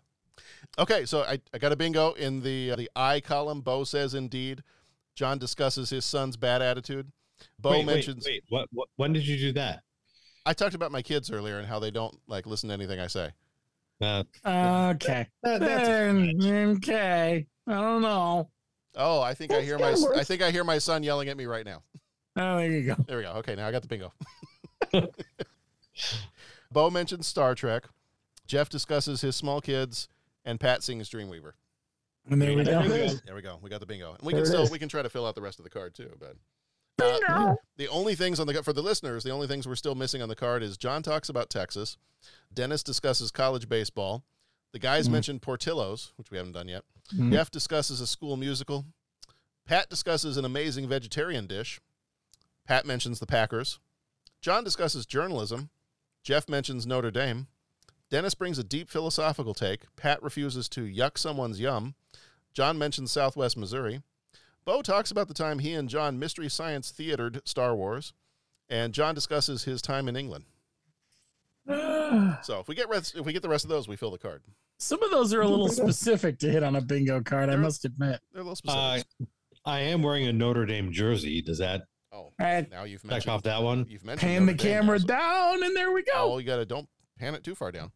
Okay, 0.80 1.06
so 1.06 1.24
I, 1.24 1.40
I 1.54 1.58
got 1.58 1.74
a 1.74 1.76
bingo 1.76 2.14
in 2.14 2.42
the 2.42 2.72
uh, 2.72 2.76
the 2.76 2.90
I 2.96 3.20
column. 3.20 3.62
Bo 3.62 3.84
says 3.84 4.14
indeed. 4.14 4.64
John 5.16 5.40
discusses 5.40 5.90
his 5.90 6.06
son's 6.06 6.38
bad 6.38 6.62
attitude. 6.62 7.12
Bo 7.60 7.72
Wait, 7.72 7.80
wait, 7.80 7.86
mentions. 7.88 8.26
Wait, 8.26 8.44
what, 8.50 8.68
what? 8.72 8.88
When 8.96 9.14
did 9.14 9.28
you 9.28 9.38
do 9.38 9.52
that? 9.54 9.82
I 10.46 10.54
talked 10.54 10.76
about 10.76 10.92
my 10.92 11.02
kids 11.02 11.32
earlier 11.32 11.58
and 11.60 11.68
how 11.68 11.80
they 11.80 11.92
don't 11.92 12.16
like 12.28 12.46
listen 12.46 12.70
to 12.70 12.74
anything 12.74 13.00
I 13.00 13.08
say. 13.08 13.32
Uh, 14.02 14.24
Okay. 14.96 15.28
That- 15.44 15.60
that's 15.60 15.88
Then, 15.88 16.76
okay. 16.78 17.46
I 17.68 17.74
don't 17.74 18.02
know. 18.02 18.50
Oh, 18.96 19.22
I 19.22 19.34
think 19.34 19.52
I 19.54 19.62
hear 19.62 19.78
my 19.80 19.94
kinda. 19.94 20.20
I 20.20 20.24
think 20.24 20.42
I 20.42 20.52
hear 20.52 20.64
my 20.64 20.78
son 20.80 21.04
yelling 21.04 21.30
at 21.30 21.38
me 21.38 21.46
right 21.46 21.66
now. 21.66 21.84
Oh, 22.36 22.58
there 22.58 22.70
you 22.72 22.84
go. 22.84 22.96
There 23.08 23.18
we 23.18 23.24
go. 23.24 23.32
Okay, 23.34 23.56
now 23.56 23.68
I 23.68 23.72
got 23.72 23.82
the 23.84 23.88
bingo. 23.88 24.12
Bo 26.72 26.90
mentions 26.90 27.28
Star 27.28 27.56
Trek. 27.56 27.84
Jeff 28.48 28.70
discusses 28.70 29.22
his 29.22 29.36
small 29.36 29.62
kids, 29.62 30.08
and 30.46 30.60
Pat 30.60 30.84
sings 30.84 31.10
Dreamweaver. 31.10 31.54
And 32.30 32.42
there 32.42 32.56
we 32.56 32.64
go. 32.64 32.82
we. 32.82 32.88
There 33.26 33.36
we 33.36 33.42
go. 33.42 33.58
We 33.62 33.70
got 33.70 33.80
the 33.80 33.86
bingo. 33.86 34.14
And 34.14 34.22
we 34.24 34.34
There 34.34 34.42
can 34.44 34.48
still 34.52 34.64
is. 34.64 34.72
we 34.72 34.80
can 34.80 34.90
try 34.90 35.02
to 35.02 35.10
fill 35.10 35.26
out 35.26 35.36
the 35.36 35.42
rest 35.42 35.60
of 35.60 35.64
the 35.64 35.70
card 35.70 35.94
too, 35.96 36.12
but 36.20 36.36
uh, 37.00 37.56
the 37.78 37.88
only 37.88 38.16
things 38.16 38.40
on 38.40 38.48
the 38.48 38.62
for 38.64 38.74
the 38.74 38.82
listeners, 38.84 39.24
the 39.24 39.32
only 39.32 39.48
things 39.48 39.68
we're 39.68 39.76
still 39.76 39.96
missing 39.96 40.22
on 40.22 40.30
the 40.30 40.36
card 40.36 40.62
is 40.64 40.78
John 40.78 41.02
talks 41.04 41.30
about 41.30 41.50
Texas, 41.50 41.98
Dennis 42.54 42.84
discusses 42.84 43.32
college 43.32 43.68
baseball, 43.70 44.24
the 44.72 44.80
guys 44.80 45.08
Mm. 45.08 45.12
mentioned 45.14 45.42
Portillo's, 45.42 46.14
which 46.18 46.30
we 46.32 46.38
haven't 46.38 46.54
done 46.54 46.68
yet. 46.68 46.84
Mm. 47.16 47.32
Jeff 47.32 47.50
discusses 47.52 48.00
a 48.02 48.08
school 48.08 48.38
musical. 48.38 48.86
Pat 49.66 49.90
discusses 49.90 50.38
an 50.38 50.46
amazing 50.46 50.88
vegetarian 50.88 51.48
dish. 51.48 51.80
Pat 52.66 52.86
mentions 52.86 53.20
the 53.20 53.26
Packers. 53.28 53.80
John 54.42 54.64
discusses 54.64 55.06
journalism. 55.06 55.70
Jeff 56.24 56.48
mentions 56.50 56.86
Notre 56.86 57.12
Dame. 57.12 57.48
Dennis 58.10 58.36
brings 58.36 58.60
a 58.60 58.64
deep 58.64 58.90
philosophical 58.90 59.54
take. 59.54 59.84
Pat 59.96 60.22
refuses 60.22 60.68
to 60.70 60.82
yuck 60.82 61.18
someone's 61.18 61.60
yum. 61.60 61.96
John 62.54 62.78
mentions 62.78 63.12
Southwest 63.12 63.56
Missouri. 63.56 64.02
Bo 64.66 64.82
talks 64.82 65.12
about 65.12 65.28
the 65.28 65.34
time 65.34 65.60
he 65.60 65.74
and 65.74 65.90
John 65.90 66.20
mystery 66.20 66.50
science 66.50 66.92
theatered 66.92 67.42
Star 67.46 67.76
Wars. 67.76 68.14
And 68.70 68.94
John 68.94 69.14
discusses 69.16 69.66
his 69.66 69.82
time 69.82 70.08
in 70.08 70.16
England. 70.16 70.46
So 72.44 72.60
if 72.60 72.68
we 72.68 72.76
get 72.76 72.90
rest, 72.90 73.16
if 73.16 73.26
we 73.26 73.32
get 73.32 73.42
the 73.42 73.48
rest 73.50 73.64
of 73.64 73.70
those, 73.70 73.88
we 73.88 73.96
fill 73.96 74.12
the 74.12 74.18
card. 74.18 74.42
Some 74.78 75.02
of 75.02 75.12
those 75.12 75.34
are 75.34 75.40
a 75.42 75.48
little 75.48 75.70
specific 75.70 76.40
to 76.40 76.50
hit 76.52 76.62
on 76.62 76.76
a 76.76 76.82
bingo 76.82 77.22
card, 77.22 77.50
I 77.50 77.56
must 77.56 77.86
admit. 77.86 78.20
They're 78.34 78.42
a 78.42 78.46
little 78.46 78.58
Uh, 78.68 78.98
specific. 78.98 79.08
I 79.64 79.80
am 79.82 80.02
wearing 80.04 80.26
a 80.28 80.34
Notre 80.34 80.66
Dame 80.66 80.92
jersey. 80.92 81.42
Does 81.42 81.60
that 81.60 81.84
oh, 82.12 82.34
right. 82.38 82.70
now 82.70 82.84
you've 82.84 83.02
check 83.04 83.12
mentioned 83.12 83.32
off 83.34 83.44
that 83.44 83.64
one? 83.64 83.86
You've 83.88 84.04
mentioned 84.04 84.30
Pan 84.30 84.46
the 84.46 84.52
Notre 84.52 84.64
Dame 84.64 84.74
camera 84.74 84.98
now, 84.98 85.02
so- 85.04 85.08
down, 85.08 85.64
and 85.64 85.76
there 85.76 85.92
we 85.94 86.04
go. 86.04 86.12
Oh, 86.16 86.38
you 86.40 86.46
gotta 86.46 86.66
don't 86.66 86.90
pan 87.18 87.34
it 87.36 87.44
too 87.46 87.56
far 87.56 87.72
down. 87.72 87.92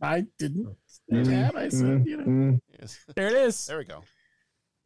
I 0.00 0.26
didn't 0.38 0.76
say 0.86 1.14
Mm, 1.16 1.26
that. 1.26 1.56
I 1.56 1.68
said, 1.70 2.06
you 2.06 2.16
know, 2.18 2.24
mm. 2.24 2.60
Yes. 2.78 2.98
there 3.16 3.26
it 3.26 3.34
is. 3.34 3.66
There 3.66 3.78
we 3.78 3.84
go. 3.84 4.04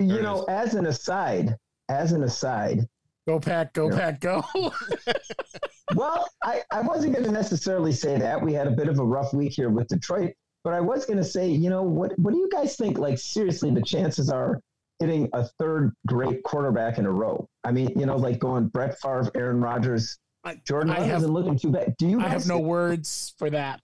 You 0.08 0.16
it 0.18 0.22
know, 0.22 0.44
as 0.44 0.74
an 0.74 0.86
aside, 0.86 1.56
as 1.88 2.12
an 2.12 2.22
aside, 2.24 2.86
Go 3.28 3.38
pack, 3.38 3.72
go 3.72 3.88
Yeah. 3.88 3.96
pack, 3.96 4.20
go. 4.20 4.42
well, 5.94 6.28
I, 6.42 6.62
I 6.72 6.80
wasn't 6.80 7.12
going 7.14 7.24
to 7.24 7.30
necessarily 7.32 7.92
say 7.92 8.18
that. 8.18 8.40
We 8.42 8.52
had 8.52 8.66
a 8.66 8.70
bit 8.72 8.88
of 8.88 8.98
a 8.98 9.04
rough 9.04 9.32
week 9.32 9.52
here 9.52 9.70
with 9.70 9.88
Detroit, 9.88 10.32
but 10.64 10.74
I 10.74 10.80
was 10.80 11.04
going 11.04 11.18
to 11.18 11.24
say, 11.24 11.48
you 11.48 11.70
know, 11.70 11.82
what 11.82 12.18
what 12.18 12.32
do 12.32 12.38
you 12.38 12.48
guys 12.50 12.76
think? 12.76 12.98
Like, 12.98 13.18
seriously, 13.18 13.70
the 13.70 13.82
chances 13.82 14.28
are 14.30 14.60
hitting 14.98 15.28
a 15.32 15.44
third 15.58 15.92
great 16.06 16.42
quarterback 16.44 16.98
in 16.98 17.06
a 17.06 17.10
row. 17.10 17.46
I 17.64 17.72
mean, 17.72 17.90
you 17.98 18.06
know, 18.06 18.16
like 18.16 18.38
going 18.38 18.68
Brett 18.68 18.98
Favre, 19.00 19.30
Aaron 19.36 19.60
Rodgers, 19.60 20.18
Jordan 20.66 20.90
I 20.92 20.98
Love 20.98 21.06
have- 21.06 21.16
isn't 21.18 21.32
looking 21.32 21.58
too 21.58 21.70
bad. 21.70 21.94
Do 21.98 22.08
you? 22.08 22.18
I 22.18 22.24
guys 22.24 22.32
have 22.32 22.46
no 22.48 22.58
words 22.58 23.34
for 23.38 23.50
that. 23.50 23.80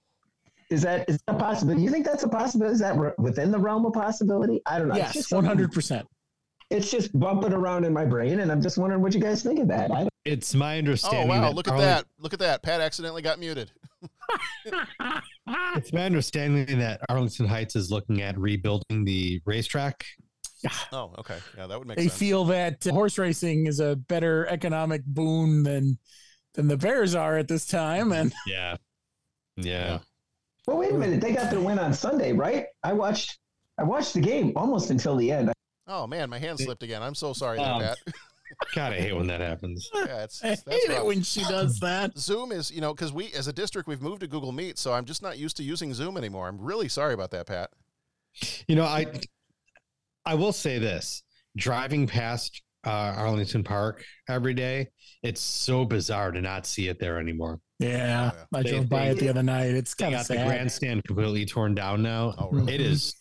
Is 0.71 0.83
that 0.83 1.09
is 1.09 1.19
that 1.27 1.39
possible? 1.39 1.75
Do 1.75 1.81
you 1.81 1.91
think 1.91 2.05
that's 2.05 2.25
a 2.25 2.29
possibility? 2.29 2.75
Is 2.75 2.81
that 2.81 2.97
re- 2.97 3.13
within 3.19 3.51
the 3.51 3.59
realm 3.59 3.87
of 3.87 3.93
possibility? 3.95 4.61
I 4.67 4.79
don't 4.79 4.89
know. 4.89 4.97
Yes, 4.97 5.15
just 5.15 5.33
one 5.33 5.39
something- 5.45 5.49
hundred 5.49 5.73
percent. 5.73 6.07
It's 6.71 6.91
just 6.91 7.19
bumping 7.19 7.55
around 7.55 7.85
in 7.87 7.95
my 7.95 8.05
brain, 8.05 8.41
and 8.41 8.53
I'm 8.53 8.61
just 8.61 8.77
wondering 8.77 9.01
what 9.01 9.15
you 9.15 9.21
guys 9.21 9.43
think 9.43 9.59
of 9.59 9.69
that. 9.69 9.91
I 9.91 10.01
don't, 10.01 10.11
It's 10.27 10.55
my 10.55 10.77
understanding. 10.77 11.31
Oh 11.31 11.33
understanding. 11.33 11.43
wow! 11.43 11.49
that 11.49 11.57
Look 11.57 11.69
at 11.69 11.79
that! 11.79 12.05
Look 12.19 12.33
at 12.35 12.39
that! 12.41 12.63
Pat 12.63 12.83
accidentally 12.83 13.23
got 13.23 13.39
muted. 13.39 13.71
It's 15.77 15.93
my 15.93 16.05
understanding 16.05 16.79
that 16.79 17.01
Arlington 17.09 17.47
Heights 17.47 17.75
is 17.77 17.91
looking 17.91 18.21
at 18.21 18.39
rebuilding 18.39 19.05
the 19.05 19.41
racetrack. 19.47 20.05
Oh, 20.93 21.15
okay. 21.21 21.39
Yeah, 21.57 21.67
that 21.69 21.79
would 21.79 21.87
make 21.89 21.97
They 21.97 22.09
sense. 22.09 22.19
feel 22.19 22.45
that 22.47 22.87
uh, 22.87 22.91
horse 22.93 23.17
racing 23.17 23.67
is 23.67 23.81
a 23.81 23.97
better 23.97 24.47
economic 24.49 25.05
boon 25.07 25.63
than 25.63 25.99
than 26.55 26.67
the 26.69 26.77
Bears 26.77 27.15
are 27.15 27.39
at 27.39 27.49
this 27.49 27.65
time, 27.65 28.13
and 28.13 28.33
Yeah. 28.47 28.77
Yeah. 29.57 30.01
Well, 30.69 30.77
wait 30.77 30.93
a 30.93 30.99
minute. 30.99 31.23
They 31.23 31.33
got 31.33 31.51
their 31.51 31.61
win 31.61 31.79
on 31.79 31.95
Sunday, 31.95 32.35
right? 32.35 32.67
I 32.85 32.93
watched. 32.93 33.39
I 33.79 33.85
watched 33.85 34.13
the 34.13 34.21
game 34.21 34.53
almost 34.55 34.91
until 34.91 35.17
the 35.17 35.33
end. 35.33 35.51
Oh 35.87 36.07
man, 36.07 36.29
my 36.29 36.39
hand 36.39 36.59
slipped 36.61 36.83
again. 36.83 37.03
I'm 37.03 37.15
so 37.15 37.33
sorry, 37.33 37.57
there, 37.57 37.73
Um, 37.73 37.81
Pat. 37.81 37.97
God, 38.75 38.93
I 38.93 39.01
hate 39.01 39.15
when 39.15 39.27
that 39.29 39.41
happens. 39.41 39.89
Yeah, 39.95 40.25
it's, 40.25 40.45
I 40.45 40.49
that's 40.49 40.65
hate 40.67 40.91
it 40.91 41.05
when 41.07 41.23
she 41.23 41.41
does 41.45 41.81
that. 41.81 42.19
Zoom 42.19 42.53
is, 42.53 42.71
you 42.71 42.83
know, 42.83 42.93
because 42.93 43.13
we 43.15 43.33
as 43.33 43.49
a 43.49 43.53
district 43.53 43.89
we've 43.89 44.03
moved 44.03 44.21
to 44.21 44.27
Google 44.27 44.53
Meet, 44.53 44.79
so 44.79 44.93
I'm 44.93 45.07
just 45.07 45.23
not 45.23 45.39
used 45.39 45.57
to 45.57 45.63
using 45.63 45.95
Zoom 45.95 46.19
anymore. 46.19 46.49
I'm 46.49 46.61
really 46.61 46.89
sorry 46.89 47.15
about 47.15 47.31
that, 47.31 47.47
Pat. 47.47 47.71
You 48.67 48.77
know, 48.77 48.85
I 48.85 49.07
I 50.27 50.35
will 50.35 50.53
say 50.53 50.79
this: 50.79 51.23
driving 51.57 52.07
past 52.07 52.61
uh, 52.85 52.91
Arlington 53.17 53.65
Park 53.65 54.05
every 54.29 54.53
day, 54.53 54.89
it's 55.23 55.41
so 55.41 55.87
bizarre 55.87 56.31
to 56.31 56.43
not 56.43 56.67
see 56.67 56.89
it 56.89 56.99
there 57.01 57.19
anymore. 57.19 57.59
Yeah, 57.79 58.33
I 58.53 58.63
They- 58.63 58.71
drove 58.71 58.89
by 58.89 59.05
they- 59.07 59.11
it 59.13 59.19
the 59.21 59.29
other 59.29 59.43
night. 59.43 59.71
It's 59.75 59.95
They 59.95 60.05
kind 60.05 60.15
of 60.17 60.21
got 60.21 60.29
the 60.29 60.45
grandstand 60.45 61.05
completely 61.05 61.47
torn 61.47 61.75
down 61.75 62.03
now. 62.03 62.35
Oh, 62.37 62.51
really? 62.51 62.75
It 62.75 62.81
is, 62.81 63.15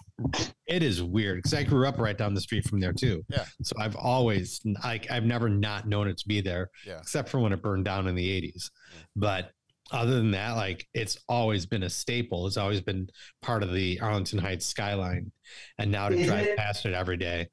it 0.65 0.81
is 0.81 1.01
weird 1.03 1.37
because 1.37 1.53
I 1.53 1.63
grew 1.63 1.87
up 1.87 1.99
right 1.99 2.17
down 2.17 2.33
the 2.33 2.41
street 2.41 2.65
from 2.67 2.79
there 2.79 2.93
too. 2.93 3.23
Yeah. 3.29 3.45
So 3.61 3.75
I've 3.79 3.95
always 3.95 4.59
like 4.83 5.11
I've 5.11 5.25
never 5.25 5.47
not 5.47 5.87
known 5.87 6.07
it 6.07 6.17
to 6.17 6.27
be 6.27 6.41
there, 6.41 6.71
Yeah. 6.87 6.97
except 6.97 7.29
for 7.29 7.39
when 7.39 7.53
it 7.53 7.61
burned 7.61 7.85
down 7.85 8.07
in 8.07 8.15
the 8.15 8.27
'80s. 8.27 8.71
Mm. 8.95 9.03
But 9.15 9.51
other 9.91 10.15
than 10.15 10.31
that, 10.31 10.53
like 10.53 10.87
it's 10.95 11.19
always 11.29 11.67
been 11.67 11.83
a 11.83 11.89
staple. 11.89 12.47
It's 12.47 12.57
always 12.57 12.81
been 12.81 13.09
part 13.43 13.61
of 13.61 13.71
the 13.73 13.99
Arlington 13.99 14.39
Heights 14.39 14.65
skyline, 14.65 15.31
and 15.77 15.91
now 15.91 16.09
to 16.09 16.25
drive 16.25 16.55
past 16.57 16.85
it 16.87 16.93
every 16.95 17.17
day, 17.17 17.49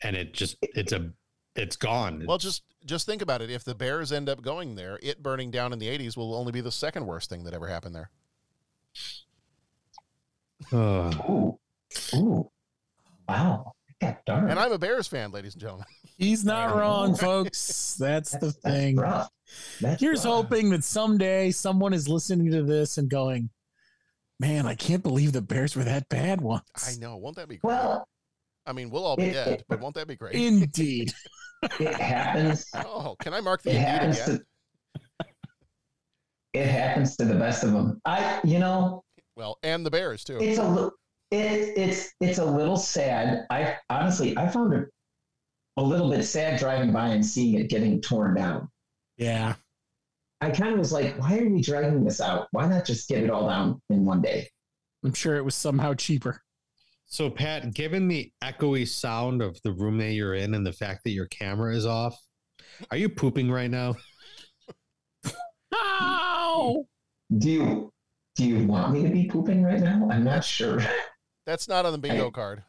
and 0.00 0.14
it 0.14 0.32
just 0.32 0.56
it's 0.62 0.92
a 0.92 1.10
it's 1.56 1.76
gone. 1.76 2.24
Well, 2.26 2.38
just 2.38 2.62
just 2.84 3.06
think 3.06 3.22
about 3.22 3.42
it. 3.42 3.50
If 3.50 3.64
the 3.64 3.74
Bears 3.74 4.12
end 4.12 4.28
up 4.28 4.42
going 4.42 4.74
there, 4.76 4.98
it 5.02 5.22
burning 5.22 5.50
down 5.50 5.72
in 5.72 5.78
the 5.78 5.88
80s 5.88 6.16
will 6.16 6.34
only 6.34 6.52
be 6.52 6.60
the 6.60 6.70
second 6.72 7.06
worst 7.06 7.28
thing 7.30 7.44
that 7.44 7.54
ever 7.54 7.66
happened 7.66 7.94
there. 7.94 8.10
Ugh. 10.72 11.14
Ooh, 11.28 11.58
ooh, 12.14 12.50
wow. 13.28 13.72
Yeah, 14.02 14.16
darn. 14.26 14.50
And 14.50 14.58
I'm 14.60 14.72
a 14.72 14.78
Bears 14.78 15.06
fan, 15.08 15.30
ladies 15.32 15.54
and 15.54 15.60
gentlemen. 15.62 15.86
He's 16.18 16.44
not 16.44 16.76
wrong, 16.76 17.14
folks. 17.16 17.96
That's 17.98 18.36
the 18.38 18.52
thing. 18.52 18.96
rough. 18.96 19.30
That's 19.80 20.00
Here's 20.00 20.24
rough. 20.24 20.34
hoping 20.44 20.70
that 20.70 20.84
someday 20.84 21.50
someone 21.50 21.92
is 21.92 22.08
listening 22.08 22.50
to 22.52 22.62
this 22.62 22.98
and 22.98 23.08
going, 23.08 23.48
"Man, 24.40 24.66
I 24.66 24.74
can't 24.74 25.02
believe 25.02 25.32
the 25.32 25.42
Bears 25.42 25.76
were 25.76 25.84
that 25.84 26.08
bad 26.08 26.40
once." 26.40 26.62
I 26.86 27.00
know. 27.00 27.16
Won't 27.16 27.36
that 27.36 27.48
be 27.48 27.56
great? 27.56 27.68
Well, 27.74 28.08
I 28.66 28.72
mean, 28.72 28.90
we'll 28.90 29.04
all 29.04 29.16
be 29.16 29.24
it- 29.24 29.32
dead, 29.34 29.48
it- 29.60 29.64
but 29.68 29.80
won't 29.80 29.94
that 29.94 30.06
be 30.08 30.16
great? 30.16 30.34
Indeed. 30.34 31.12
it 31.80 31.94
happens. 31.94 32.66
oh, 32.74 33.16
can 33.20 33.34
I 33.34 33.40
mark 33.40 33.62
the 33.62 33.70
It 33.70 33.74
indeed 33.76 33.88
happens 33.88 34.18
again? 34.20 34.38
to. 34.38 35.26
It 36.54 36.66
happens 36.66 37.16
to 37.18 37.24
the 37.24 37.34
best 37.34 37.64
of 37.64 37.72
them. 37.72 38.00
I, 38.04 38.40
you 38.44 38.58
know, 38.58 39.02
Well, 39.36 39.58
and 39.62 39.84
the 39.84 39.90
Bears 39.90 40.24
too. 40.24 40.38
it's 40.40 40.58
a 40.58 40.66
little, 40.68 40.92
it, 41.30 41.76
it's 41.76 42.12
it's 42.20 42.38
a 42.38 42.44
little 42.44 42.76
sad. 42.78 43.44
I 43.50 43.76
honestly, 43.90 44.36
I 44.38 44.48
found 44.48 44.72
it 44.72 44.88
a 45.76 45.82
little 45.82 46.08
bit 46.10 46.22
sad 46.24 46.58
driving 46.58 46.92
by 46.92 47.08
and 47.08 47.24
seeing 47.24 47.60
it 47.60 47.68
getting 47.68 48.00
torn 48.00 48.34
down. 48.36 48.68
Yeah. 49.18 49.54
I 50.40 50.50
kind 50.50 50.72
of 50.72 50.78
was 50.78 50.92
like, 50.92 51.18
why 51.18 51.38
are 51.38 51.48
we 51.48 51.60
dragging 51.60 52.04
this 52.04 52.20
out? 52.20 52.48
Why 52.52 52.66
not 52.66 52.84
just 52.86 53.08
get 53.08 53.22
it 53.22 53.30
all 53.30 53.48
down 53.48 53.80
in 53.90 54.04
one 54.06 54.22
day? 54.22 54.48
I'm 55.04 55.14
sure 55.14 55.36
it 55.36 55.44
was 55.44 55.54
somehow 55.54 55.92
cheaper. 55.94 56.42
So, 57.06 57.30
Pat, 57.30 57.72
given 57.72 58.08
the 58.08 58.32
echoey 58.42 58.86
sound 58.86 59.40
of 59.40 59.60
the 59.62 59.72
room 59.72 59.98
that 59.98 60.12
you're 60.12 60.34
in 60.34 60.54
and 60.54 60.66
the 60.66 60.72
fact 60.72 61.04
that 61.04 61.10
your 61.10 61.26
camera 61.26 61.74
is 61.74 61.86
off, 61.86 62.18
are 62.90 62.96
you 62.96 63.08
pooping 63.08 63.50
right 63.50 63.70
now? 63.70 63.94
Ow! 65.74 66.84
Do 67.38 67.50
you 67.50 67.92
do 68.34 68.44
you 68.44 68.66
want 68.66 68.92
me 68.92 69.02
to 69.02 69.08
be 69.08 69.26
pooping 69.28 69.62
right 69.62 69.80
now? 69.80 70.08
I'm 70.10 70.24
not 70.24 70.44
sure. 70.44 70.80
That's 71.46 71.68
not 71.68 71.86
on 71.86 71.92
the 71.92 71.98
bingo 71.98 72.30
card. 72.30 72.62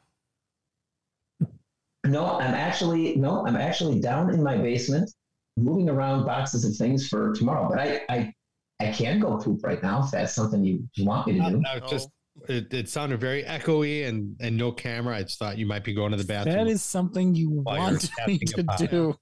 No, 2.05 2.39
I'm 2.39 2.53
actually 2.53 3.15
no, 3.15 3.45
I'm 3.45 3.55
actually 3.55 3.99
down 3.99 4.33
in 4.33 4.41
my 4.41 4.55
basement, 4.55 5.11
moving 5.57 5.89
around 5.89 6.25
boxes 6.25 6.63
of 6.63 6.75
things 6.75 7.07
for 7.07 7.33
tomorrow. 7.33 7.67
But 7.69 7.79
I 7.79 8.01
I, 8.07 8.33
I 8.79 8.91
can 8.91 9.19
go 9.19 9.37
poop 9.37 9.63
right 9.63 9.81
now 9.81 10.03
if 10.03 10.11
that's 10.11 10.33
something 10.33 10.63
you, 10.63 10.87
you 10.93 11.05
want 11.05 11.27
me 11.27 11.33
to 11.33 11.49
do. 11.49 11.59
No, 11.59 11.79
just 11.87 12.09
it, 12.49 12.73
it 12.73 12.89
sounded 12.89 13.19
very 13.19 13.43
echoey 13.43 14.07
and 14.07 14.35
and 14.39 14.57
no 14.57 14.71
camera. 14.71 15.17
I 15.17 15.23
just 15.23 15.39
thought 15.39 15.57
you 15.57 15.65
might 15.65 15.83
be 15.83 15.93
going 15.93 16.11
to 16.11 16.17
the 16.17 16.23
bathroom. 16.23 16.55
That 16.55 16.67
is 16.67 16.83
something 16.83 17.35
you 17.35 17.49
want 17.49 18.09
me 18.27 18.39
to 18.39 18.61
a 18.61 18.63
pie. 18.63 18.85
do. 18.85 19.15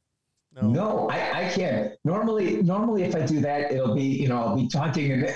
No, 0.62 1.10
I, 1.10 1.48
I 1.48 1.50
can't. 1.50 1.94
Normally, 2.06 2.62
normally 2.64 3.04
if 3.04 3.14
I 3.14 3.26
do 3.26 3.42
that, 3.42 3.72
it'll 3.72 3.94
be 3.94 4.04
you 4.04 4.30
know 4.30 4.38
I'll 4.38 4.56
be 4.56 4.68
talking 4.68 5.12
and 5.12 5.36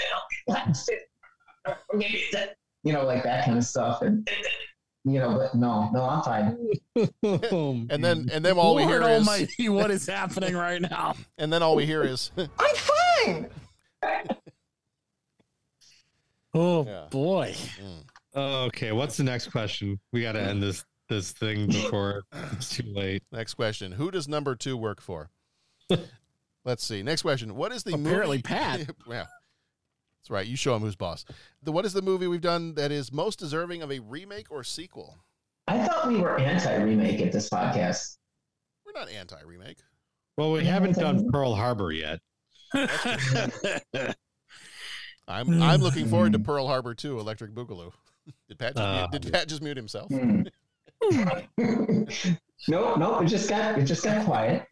you 2.84 2.94
know 2.94 3.04
like 3.06 3.24
that 3.24 3.46
kind 3.46 3.58
of 3.58 3.66
stuff 3.66 4.02
and 4.02 4.28
you 5.04 5.20
know 5.20 5.38
but 5.38 5.56
no 5.56 5.90
no 5.92 6.04
I'm 6.04 6.24
fine. 6.24 6.58
And 7.90 8.04
then 8.04 8.30
and 8.32 8.44
then 8.44 8.58
all 8.58 8.76
we 8.76 8.84
hear 8.84 9.02
is 9.02 9.08
Almighty, 9.08 9.70
what 9.70 9.92
is 9.92 10.06
happening 10.06 10.56
right 10.56 10.82
now? 10.82 11.16
and 11.38 11.52
then 11.52 11.64
all 11.64 11.76
we 11.76 11.86
hear 11.86 12.04
is 12.04 12.32
I'm 12.38 12.76
fine. 12.76 13.50
Oh 16.54 16.86
Yeah. 16.86 17.06
boy. 17.10 17.54
Mm. 17.82 18.04
Okay, 18.68 18.92
what's 18.92 19.18
the 19.18 19.24
next 19.24 19.48
question? 19.48 20.00
We 20.14 20.22
got 20.22 20.34
to 20.34 20.42
end 20.42 20.62
this 20.62 20.84
this 21.10 21.32
thing 21.32 21.68
before 21.68 22.24
it's 22.54 22.70
too 22.76 22.84
late. 22.94 23.24
Next 23.32 23.56
question. 23.56 23.92
Who 23.92 24.12
does 24.12 24.28
number 24.28 24.56
two 24.56 24.78
work 24.78 25.02
for? 25.02 25.30
Let's 26.66 26.86
see. 26.86 27.02
Next 27.02 27.24
question. 27.24 27.56
What 27.56 27.72
is 27.72 27.84
the 27.84 27.96
Apparently 27.96 28.38
movie? 28.38 28.42
Pat. 28.44 28.80
yeah. 29.08 29.26
That's 30.20 30.30
right. 30.30 30.46
You 30.46 30.56
show 30.56 30.76
him 30.76 30.82
who's 30.84 30.96
boss. 30.96 31.26
The, 31.64 31.72
what 31.72 31.86
is 31.86 31.94
the 31.94 32.02
movie 32.04 32.28
we've 32.28 32.42
done 32.42 32.76
that 32.76 32.92
is 32.92 33.12
most 33.12 33.40
deserving 33.40 33.82
of 33.82 33.92
a 33.92 34.00
remake 34.00 34.52
or 34.52 34.64
sequel? 34.64 35.18
I 35.68 35.88
thought 35.88 36.08
we 36.10 36.18
were 36.18 36.38
anti-remake 36.38 37.22
at 37.22 37.32
this 37.32 37.50
podcast. 37.50 38.18
We're 38.86 38.92
not 39.00 39.10
anti 39.10 39.42
remake. 39.46 39.78
Well, 40.38 40.52
we 40.52 40.64
haven't 40.66 40.96
done 40.96 41.28
Pearl 41.32 41.56
Harbor 41.56 41.92
yet. 41.92 42.20
I'm 45.30 45.62
I'm 45.62 45.80
looking 45.82 46.08
forward 46.08 46.34
to 46.34 46.40
Pearl 46.40 46.68
Harbor 46.68 46.94
2 46.96 47.20
Electric 47.20 47.54
Boogaloo. 47.54 47.92
Did 48.50 48.58
Pat 48.60 48.76
just, 48.76 48.86
Uh, 48.86 49.08
mute, 49.12 49.22
did 49.22 49.34
Pat 49.34 49.48
just 49.48 49.62
mute 49.62 49.78
himself? 49.78 50.10
Hmm. 50.12 50.42
no, 52.68 52.96
no, 52.96 53.20
it 53.22 53.28
just 53.28 53.50
got 53.50 53.80
it 53.80 53.86
just 53.86 54.04
got 54.04 54.26
quiet. 54.26 54.66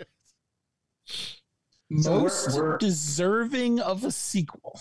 So 1.05 2.11
we're- 2.11 2.23
Most 2.23 2.55
we're- 2.55 2.77
deserving 2.79 3.79
of 3.79 4.03
a 4.03 4.11
sequel. 4.11 4.79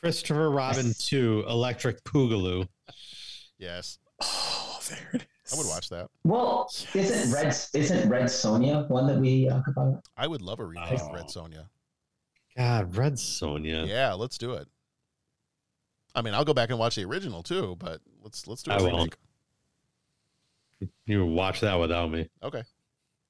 Christopher 0.00 0.50
Robin 0.50 0.92
2 0.98 1.44
Electric 1.48 2.04
Boogaloo. 2.04 2.68
Yes. 3.58 3.98
Oh, 4.22 4.78
there 4.90 5.10
it 5.14 5.22
is. 5.46 5.52
I 5.52 5.56
would 5.56 5.66
watch 5.68 5.88
that. 5.88 6.10
Well, 6.24 6.70
isn't 6.94 7.32
Red 7.32 7.46
isn't 7.74 8.08
Red 8.08 8.24
Sonja 8.24 8.88
one 8.90 9.06
that 9.06 9.18
we 9.18 9.48
talk 9.48 9.66
about? 9.66 10.04
I 10.16 10.26
would 10.26 10.42
love 10.42 10.60
a 10.60 10.64
remake 10.64 10.92
of 11.00 11.08
Oh. 11.08 11.12
Red 11.14 11.26
Sonja. 11.26 11.68
God, 12.56 12.96
Red 12.96 13.14
Sonja. 13.14 13.88
Yeah, 13.88 14.12
let's 14.12 14.36
do 14.38 14.52
it. 14.52 14.68
I 16.14 16.22
mean, 16.22 16.34
I'll 16.34 16.44
go 16.44 16.54
back 16.54 16.70
and 16.70 16.78
watch 16.78 16.94
the 16.96 17.04
original 17.04 17.42
too, 17.42 17.76
but 17.78 18.00
let's 18.22 18.46
let's 18.46 18.62
do 18.62 18.70
a 18.70 18.74
I 18.74 18.78
remake. 18.78 18.92
won't. 18.92 19.16
You 21.06 21.24
watch 21.26 21.60
that 21.60 21.74
without 21.76 22.10
me. 22.10 22.28
Okay. 22.42 22.62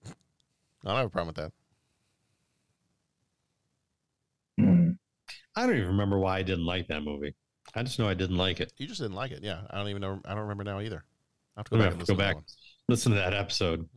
I 0.07 0.89
don't 0.89 0.97
have 0.97 1.07
a 1.07 1.11
problem 1.11 1.29
with 1.29 1.37
that. 1.37 1.53
I 5.57 5.67
don't 5.67 5.77
even 5.77 5.89
remember 5.89 6.19
why 6.19 6.39
I 6.39 6.43
didn't 6.43 6.67
like 6.67 6.89
that 6.89 7.03
movie. 7.03 7.35
I 7.75 7.83
just 7.83 7.99
know 7.99 8.09
I 8.09 8.15
didn't 8.15 8.37
like 8.37 8.61
it. 8.61 8.73
You 8.77 8.87
just 8.87 9.01
didn't 9.01 9.17
like 9.17 9.31
it. 9.31 9.43
Yeah. 9.43 9.61
I 9.71 9.79
don't 9.79 9.89
even 9.89 10.03
know. 10.03 10.21
I 10.25 10.31
don't 10.31 10.41
remember 10.41 10.65
now 10.65 10.81
either. 10.81 11.05
I 11.57 11.61
have 11.61 11.67
to 11.67 11.71
go 11.71 11.77
back 11.79 11.85
have 11.85 11.93
and 11.95 12.07
to 12.07 12.07
go 12.07 12.15
listen 12.15 12.17
to 12.17 12.23
that 12.23 12.27
back, 12.29 12.35
one. 12.35 12.45
listen 12.89 13.13
to 13.13 13.19
that 13.19 13.35
episode. 13.35 13.89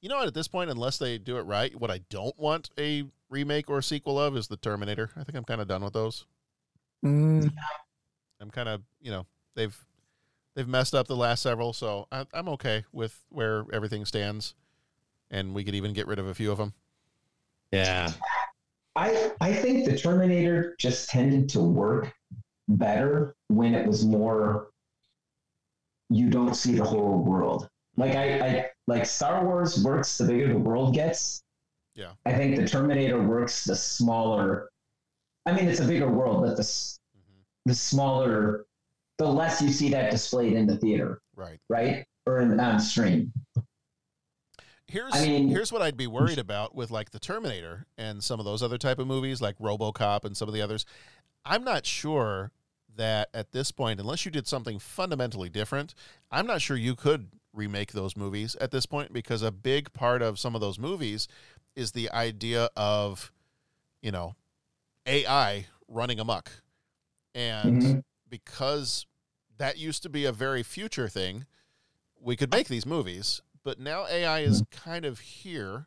You 0.00 0.08
know 0.08 0.16
what? 0.16 0.26
At 0.26 0.34
this 0.34 0.48
point, 0.48 0.70
unless 0.70 0.98
they 0.98 1.18
do 1.18 1.38
it 1.38 1.42
right, 1.42 1.74
what 1.80 1.90
I 1.90 1.98
don't 2.10 2.38
want 2.38 2.70
a 2.78 3.04
remake 3.30 3.70
or 3.70 3.78
a 3.78 3.82
sequel 3.82 4.20
of 4.20 4.36
is 4.36 4.48
the 4.48 4.56
Terminator. 4.56 5.10
I 5.16 5.24
think 5.24 5.36
I'm 5.36 5.44
kind 5.44 5.60
of 5.60 5.68
done 5.68 5.82
with 5.82 5.92
those. 5.92 6.26
Mm, 7.04 7.52
I'm 8.44 8.50
kind 8.50 8.68
of, 8.68 8.82
you 9.00 9.10
know, 9.10 9.24
they've 9.54 9.74
they've 10.54 10.68
messed 10.68 10.94
up 10.94 11.06
the 11.06 11.16
last 11.16 11.42
several, 11.42 11.72
so 11.72 12.06
I, 12.12 12.26
I'm 12.34 12.46
okay 12.50 12.84
with 12.92 13.24
where 13.30 13.64
everything 13.72 14.04
stands, 14.04 14.54
and 15.30 15.54
we 15.54 15.64
could 15.64 15.74
even 15.74 15.94
get 15.94 16.06
rid 16.06 16.18
of 16.18 16.26
a 16.26 16.34
few 16.34 16.52
of 16.52 16.58
them. 16.58 16.74
Yeah. 17.72 18.12
I 18.96 19.32
I 19.40 19.54
think 19.54 19.86
the 19.86 19.96
Terminator 19.96 20.76
just 20.78 21.08
tended 21.08 21.48
to 21.50 21.60
work 21.60 22.12
better 22.68 23.34
when 23.48 23.74
it 23.74 23.86
was 23.86 24.04
more 24.04 24.68
you 26.10 26.28
don't 26.28 26.54
see 26.54 26.74
the 26.74 26.84
whole 26.84 27.24
world. 27.24 27.70
Like 27.96 28.14
I, 28.14 28.40
I 28.40 28.70
like 28.86 29.06
Star 29.06 29.42
Wars 29.42 29.82
works 29.82 30.18
the 30.18 30.24
bigger 30.26 30.48
the 30.48 30.58
world 30.58 30.92
gets. 30.92 31.42
Yeah. 31.94 32.10
I 32.26 32.34
think 32.34 32.56
the 32.56 32.68
Terminator 32.68 33.22
works 33.22 33.64
the 33.64 33.74
smaller. 33.74 34.68
I 35.46 35.52
mean, 35.52 35.66
it's 35.66 35.80
a 35.80 35.86
bigger 35.86 36.10
world, 36.10 36.42
but 36.42 36.56
the 36.56 36.62
s 36.62 36.98
the 37.64 37.74
smaller, 37.74 38.66
the 39.18 39.26
less 39.26 39.60
you 39.62 39.70
see 39.72 39.88
that 39.90 40.10
displayed 40.10 40.52
in 40.54 40.66
the 40.66 40.76
theater, 40.76 41.20
Right. 41.36 41.58
right, 41.68 42.04
or 42.26 42.40
in, 42.40 42.58
on 42.58 42.80
stream. 42.80 43.32
Here's 44.86 45.14
I 45.14 45.26
mean- 45.26 45.48
here's 45.48 45.72
what 45.72 45.82
I'd 45.82 45.96
be 45.96 46.06
worried 46.06 46.38
about 46.38 46.74
with 46.74 46.90
like 46.90 47.10
the 47.10 47.18
Terminator 47.18 47.86
and 47.96 48.22
some 48.22 48.38
of 48.38 48.44
those 48.44 48.62
other 48.62 48.78
type 48.78 48.98
of 48.98 49.06
movies 49.06 49.40
like 49.40 49.58
RoboCop 49.58 50.24
and 50.24 50.36
some 50.36 50.46
of 50.48 50.54
the 50.54 50.60
others. 50.62 50.84
I'm 51.44 51.64
not 51.64 51.86
sure 51.86 52.52
that 52.96 53.28
at 53.34 53.50
this 53.52 53.72
point, 53.72 53.98
unless 53.98 54.24
you 54.24 54.30
did 54.30 54.46
something 54.46 54.78
fundamentally 54.78 55.48
different, 55.48 55.94
I'm 56.30 56.46
not 56.46 56.60
sure 56.62 56.76
you 56.76 56.94
could 56.94 57.28
remake 57.52 57.92
those 57.92 58.16
movies 58.16 58.56
at 58.60 58.70
this 58.70 58.86
point 58.86 59.12
because 59.12 59.42
a 59.42 59.50
big 59.50 59.92
part 59.92 60.22
of 60.22 60.38
some 60.38 60.54
of 60.54 60.60
those 60.60 60.78
movies 60.78 61.26
is 61.74 61.92
the 61.92 62.10
idea 62.12 62.68
of, 62.76 63.32
you 64.00 64.12
know, 64.12 64.36
AI 65.06 65.66
running 65.88 66.20
amok. 66.20 66.62
And 67.34 67.82
Mhm. 67.82 68.04
because 68.28 69.06
that 69.56 69.78
used 69.78 70.02
to 70.02 70.08
be 70.08 70.24
a 70.24 70.32
very 70.32 70.62
future 70.62 71.08
thing, 71.08 71.46
we 72.20 72.36
could 72.36 72.50
make 72.50 72.68
these 72.68 72.86
movies, 72.86 73.42
but 73.62 73.78
now 73.78 74.06
AI 74.06 74.40
is 74.40 74.62
kind 74.70 75.04
of 75.04 75.20
here 75.20 75.86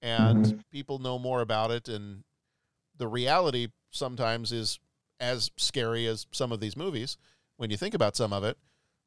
and 0.00 0.52
people 0.70 0.98
know 0.98 1.18
more 1.18 1.40
about 1.40 1.70
it 1.70 1.88
and 1.88 2.24
the 2.96 3.06
reality 3.06 3.68
sometimes 3.90 4.52
is 4.52 4.78
as 5.20 5.50
scary 5.56 6.06
as 6.06 6.26
some 6.32 6.52
of 6.52 6.60
these 6.60 6.76
movies 6.76 7.16
when 7.56 7.70
you 7.70 7.76
think 7.76 7.94
about 7.94 8.16
some 8.16 8.32
of 8.32 8.42
it. 8.44 8.58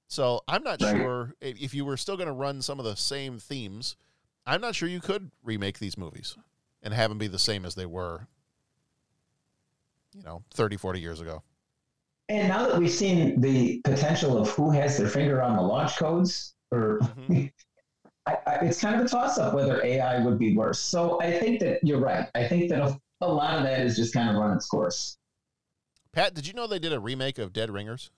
So 0.07 0.41
I'm 0.47 0.63
not 0.63 0.81
Right. 0.81 0.91
sure 0.91 1.33
if 1.41 1.73
you 1.73 1.83
were 1.85 1.97
still 1.97 2.15
going 2.15 2.27
to 2.27 2.33
run 2.33 2.61
some 2.61 2.79
of 2.79 2.85
the 2.85 2.95
same 2.95 3.39
themes, 3.39 3.95
I'm 4.45 4.61
not 4.61 4.75
sure 4.75 4.87
you 4.87 5.01
could 5.01 5.31
remake 5.43 5.79
these 5.79 5.97
movies 5.97 6.37
and 6.81 6.93
have 6.93 7.09
them 7.09 7.17
be 7.17 7.27
the 7.27 7.39
same 7.39 7.65
as 7.65 7.75
they 7.75 7.85
were, 7.85 8.27
you 10.13 10.23
know, 10.23 10.43
30, 10.53 10.77
40 10.77 10.99
years 11.01 11.19
ago. 11.19 11.43
And 12.29 12.47
now 12.47 12.67
that 12.67 12.79
we've 12.79 12.91
seen 12.91 13.39
the 13.39 13.81
potential 13.83 14.37
of 14.37 14.49
who 14.49 14.71
has 14.71 14.97
their 14.97 15.07
finger 15.07 15.41
on 15.41 15.55
the 15.55 15.61
launch 15.61 15.97
codes, 15.97 16.55
or 16.71 16.99
mm-hmm. 16.99 17.45
I, 18.27 18.37
I, 18.47 18.55
it's 18.65 18.81
kind 18.81 18.95
of 18.95 19.05
a 19.05 19.09
toss 19.09 19.37
up 19.37 19.53
whether 19.53 19.83
AI 19.85 20.23
would 20.23 20.39
be 20.39 20.57
worse. 20.57 20.79
So 20.79 21.21
I 21.21 21.37
think 21.37 21.59
that 21.59 21.83
you're 21.83 21.99
right. 21.99 22.27
I 22.33 22.47
think 22.47 22.69
that 22.69 22.81
a, 22.81 22.99
a 23.21 23.27
lot 23.27 23.57
of 23.57 23.63
that 23.63 23.81
is 23.81 23.95
just 23.95 24.13
kind 24.13 24.29
of 24.29 24.35
run 24.35 24.57
its 24.57 24.65
course. 24.65 25.17
Pat, 26.11 26.33
did 26.33 26.47
you 26.47 26.53
know 26.53 26.65
they 26.65 26.79
did 26.79 26.93
a 26.93 26.99
remake 26.99 27.37
of 27.37 27.53
Dead 27.53 27.69
Ringers? 27.69 28.09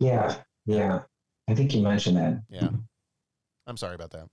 Yeah, 0.00 0.36
yeah. 0.66 1.02
I 1.48 1.54
think 1.54 1.74
you 1.74 1.82
mentioned 1.82 2.16
that. 2.18 2.42
Yeah. 2.50 2.68
I'm 3.66 3.76
sorry 3.78 3.94
about 3.94 4.10
that. 4.10 4.28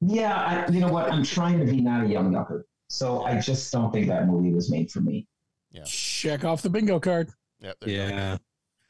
Yeah, 0.00 0.34
I, 0.34 0.70
you 0.70 0.80
know 0.80 0.90
what? 0.90 1.12
I'm 1.12 1.24
trying 1.24 1.58
to 1.58 1.70
be 1.70 1.80
not 1.80 2.04
a 2.04 2.08
young 2.08 2.32
yucker, 2.32 2.62
so 2.88 3.24
I 3.24 3.40
just 3.40 3.70
don't 3.72 3.92
think 3.92 4.06
that 4.06 4.26
movie 4.26 4.52
was 4.52 4.70
made 4.70 4.90
for 4.90 5.00
me. 5.00 5.26
Yeah. 5.70 5.82
check 5.84 6.44
off 6.44 6.62
the 6.62 6.70
bingo 6.70 6.98
card. 7.00 7.30
Yeah. 7.60 7.72
Yeah. 7.84 8.38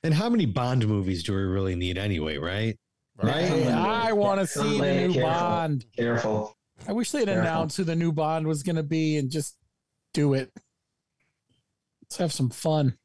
And 0.04 0.14
how 0.14 0.28
many 0.28 0.46
Bond 0.46 0.86
movies 0.86 1.22
do 1.24 1.32
we 1.34 1.40
really 1.42 1.74
need 1.74 1.98
anyway, 1.98 2.36
right? 2.38 2.78
Hey, 3.20 3.66
I 3.68 4.12
want 4.12 4.40
to 4.40 4.46
see 4.46 4.78
the 4.80 4.94
new 5.08 5.12
Careful. 5.14 5.22
Bond. 5.22 5.84
Careful. 5.96 6.56
I 6.86 6.92
wish 6.92 7.10
they'd 7.10 7.24
Careful. 7.24 7.40
announce 7.42 7.76
who 7.76 7.82
the 7.84 7.96
new 7.96 8.12
Bond 8.12 8.46
was 8.46 8.62
going 8.62 8.76
to 8.76 8.84
be 8.84 9.16
and 9.16 9.28
just 9.28 9.56
do 10.14 10.34
it. 10.34 10.52
Let's 12.02 12.16
have 12.18 12.32
some 12.32 12.48
fun. 12.50 12.96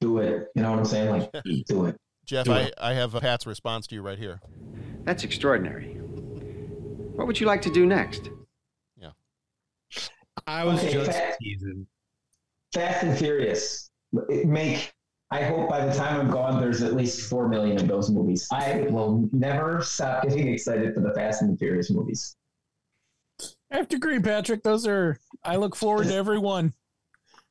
Do 0.00 0.18
it. 0.18 0.48
You 0.56 0.62
know 0.62 0.70
what 0.72 0.80
I'm 0.80 0.84
saying? 0.84 1.10
Like, 1.10 1.32
do 1.68 1.86
it. 1.86 1.96
Jeff, 2.26 2.46
Do 2.46 2.52
I, 2.54 2.60
it. 2.62 2.74
I 2.76 2.94
have 2.94 3.12
Pat's 3.12 3.46
response 3.46 3.86
to 3.86 3.94
you 3.94 4.02
right 4.02 4.18
here. 4.18 4.40
That's 5.04 5.22
extraordinary. 5.22 5.92
What 7.14 7.28
would 7.28 7.38
you 7.40 7.46
like 7.46 7.62
to 7.62 7.70
do 7.70 7.86
next? 7.86 8.28
Yeah. 9.00 9.10
I 10.46 10.64
was 10.64 10.80
Okay, 10.82 10.92
just 10.92 11.10
Pat. 11.12 11.38
teasing. 11.40 11.86
Fast 12.76 13.02
and 13.04 13.16
Furious. 13.16 13.90
Make 14.12 14.92
I 15.30 15.42
hope 15.42 15.68
by 15.68 15.84
the 15.84 15.92
time 15.92 16.20
I'm 16.20 16.30
gone, 16.30 16.60
there's 16.60 16.82
at 16.82 16.94
least 16.94 17.28
four 17.28 17.48
million 17.48 17.80
of 17.80 17.88
those 17.88 18.10
movies. 18.10 18.46
I 18.52 18.86
will 18.90 19.28
never 19.32 19.82
stop 19.82 20.22
getting 20.22 20.48
excited 20.48 20.94
for 20.94 21.00
the 21.00 21.12
Fast 21.14 21.42
and 21.42 21.52
the 21.52 21.56
Furious 21.56 21.90
movies. 21.90 22.36
I 23.72 23.78
have 23.78 23.88
to 23.88 23.96
agree, 23.96 24.20
Patrick. 24.20 24.62
Those 24.62 24.86
are. 24.86 25.18
I 25.42 25.56
look 25.56 25.74
forward 25.74 26.08
to 26.08 26.14
every 26.14 26.38
one, 26.38 26.74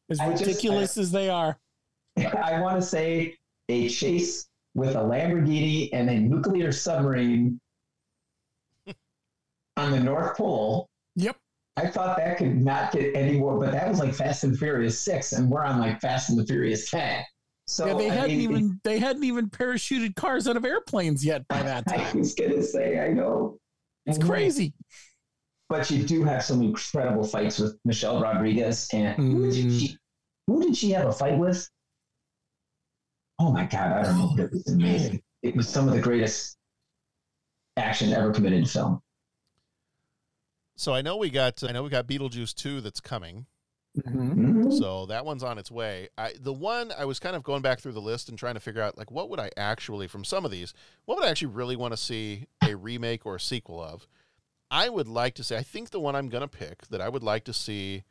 as 0.10 0.19
I 0.19 0.30
just- 0.31 0.45
ridiculous 0.45 0.97
as 0.97 1.11
they 1.11 1.27
are. 1.27 1.60
I 2.18 2.61
want 2.61 2.77
to 2.77 2.81
say 2.81 3.35
a 3.68 3.89
chase 3.89 4.47
with 4.76 4.95
a 4.95 4.99
Lamborghini 4.99 5.89
and 5.91 6.10
a 6.10 6.19
nuclear 6.19 6.72
submarine 6.72 7.60
on 9.77 9.91
the 9.91 9.99
North 9.99 10.38
Pole. 10.38 10.88
Yep. 11.15 11.35
I 11.77 11.88
thought 11.88 12.18
that 12.18 12.38
could 12.38 12.56
not 12.56 12.93
get 12.93 13.15
any 13.15 13.38
more, 13.38 13.60
but 13.60 13.72
that 13.72 13.89
was 13.89 13.99
like 13.99 14.14
Fast 14.14 14.43
and 14.45 14.57
Furious 14.57 14.99
six, 14.99 15.34
and 15.34 15.49
we're 15.49 15.64
on 15.64 15.80
like 15.80 15.99
Fast 15.99 16.30
and 16.30 16.39
the 16.39 16.45
Furious 16.45 16.89
ten. 16.89 17.23
So 17.68 17.88
yeah, 17.88 17.93
they 17.95 18.10
I 18.10 18.14
hadn't 18.14 18.38
mean, 18.38 18.41
even 18.41 18.80
they 18.84 18.99
hadn't 18.99 19.23
even 19.23 19.49
parachuted 19.49 20.15
cars 20.15 20.47
out 20.47 20.56
of 20.56 20.64
airplanes 20.64 21.26
yet 21.26 21.47
by 21.47 21.64
that 21.64 21.85
time. 21.89 21.99
I 21.99 22.18
was 22.18 22.34
gonna 22.34 22.64
say, 22.64 22.99
I 22.99 23.11
know. 23.11 23.57
It's 24.06 24.18
I 24.18 24.22
know. 24.22 24.27
crazy. 24.27 24.73
But 25.68 25.89
you 25.89 26.03
do 26.03 26.23
have 26.23 26.43
some 26.43 26.61
incredible 26.61 27.23
fights 27.23 27.60
with 27.60 27.77
Michelle 27.84 28.22
Rodriguez, 28.22 28.88
and 28.93 29.15
who, 29.15 29.52
did 29.52 29.65
mm-hmm. 29.65 29.77
she, 29.77 29.97
who 30.45 30.61
did 30.61 30.77
she 30.77 30.91
have 30.91 31.07
a 31.07 31.11
fight 31.11 31.38
with? 31.38 31.68
Oh 33.39 33.52
my 33.52 33.65
god, 33.65 33.91
I 33.91 34.03
don't 34.03 34.38
know. 34.38 34.43
It 34.43 34.52
was 34.52 34.65
oh, 34.69 34.73
amazing. 34.73 35.22
It 35.41 35.56
was 35.56 35.68
some 35.68 35.88
of 35.88 35.95
the 35.95 36.02
greatest 36.02 36.56
action 37.77 38.14
ever 38.14 38.31
committed 38.31 38.60
in 38.60 38.65
film. 38.65 39.02
So 40.76 40.93
I 40.93 41.02
know 41.02 41.18
we 41.18 41.30
got 41.30 41.64
I 41.64 41.72
know 41.72 41.84
we 41.84 41.89
got 41.89 42.07
Beetlejuice 42.07 42.53
two 42.53 42.81
that's 42.81 42.99
coming. 42.99 43.45
Mm-hmm. 43.97 44.72
So 44.72 45.06
that 45.06 45.26
one's 45.26 45.43
on 45.43 45.57
its 45.57 45.72
way. 45.72 46.10
I 46.18 46.34
the 46.39 46.53
one 46.53 46.91
I 46.97 47.06
was 47.06 47.19
kind 47.19 47.35
of 47.35 47.43
going 47.43 47.61
back 47.61 47.80
through 47.80 47.93
the 47.93 48.02
list 48.02 48.27
and 48.30 48.38
trying 48.38 48.56
to 48.56 48.60
figure 48.60 48.81
out 48.81 48.97
like 48.97 49.10
what 49.10 49.30
would 49.30 49.39
I 49.39 49.52
actually 49.56 50.07
from 50.07 50.23
some 50.23 50.43
of 50.43 50.52
these, 50.52 50.73
what 51.06 51.18
would 51.18 51.26
I 51.26 51.30
actually 51.30 51.53
really 51.53 51.76
want 51.76 51.93
to 51.93 51.97
see 51.97 52.47
a 52.61 52.76
remake 52.76 53.26
or 53.26 53.35
a 53.35 53.39
sequel 53.39 53.81
of? 53.81 54.07
I 54.69 54.89
would 54.89 55.07
like 55.07 55.35
to 55.35 55.43
say 55.43 55.57
I 55.57 55.64
think 55.64 55.91
the 55.91 55.99
one 55.99 56.15
I'm 56.15 56.30
going 56.30 56.41
to 56.41 56.47
pick 56.47 56.88
that 56.88 56.99
I 56.99 57.07
would 57.07 57.23
like 57.23 57.45
to 57.45 57.53
see 57.53 58.03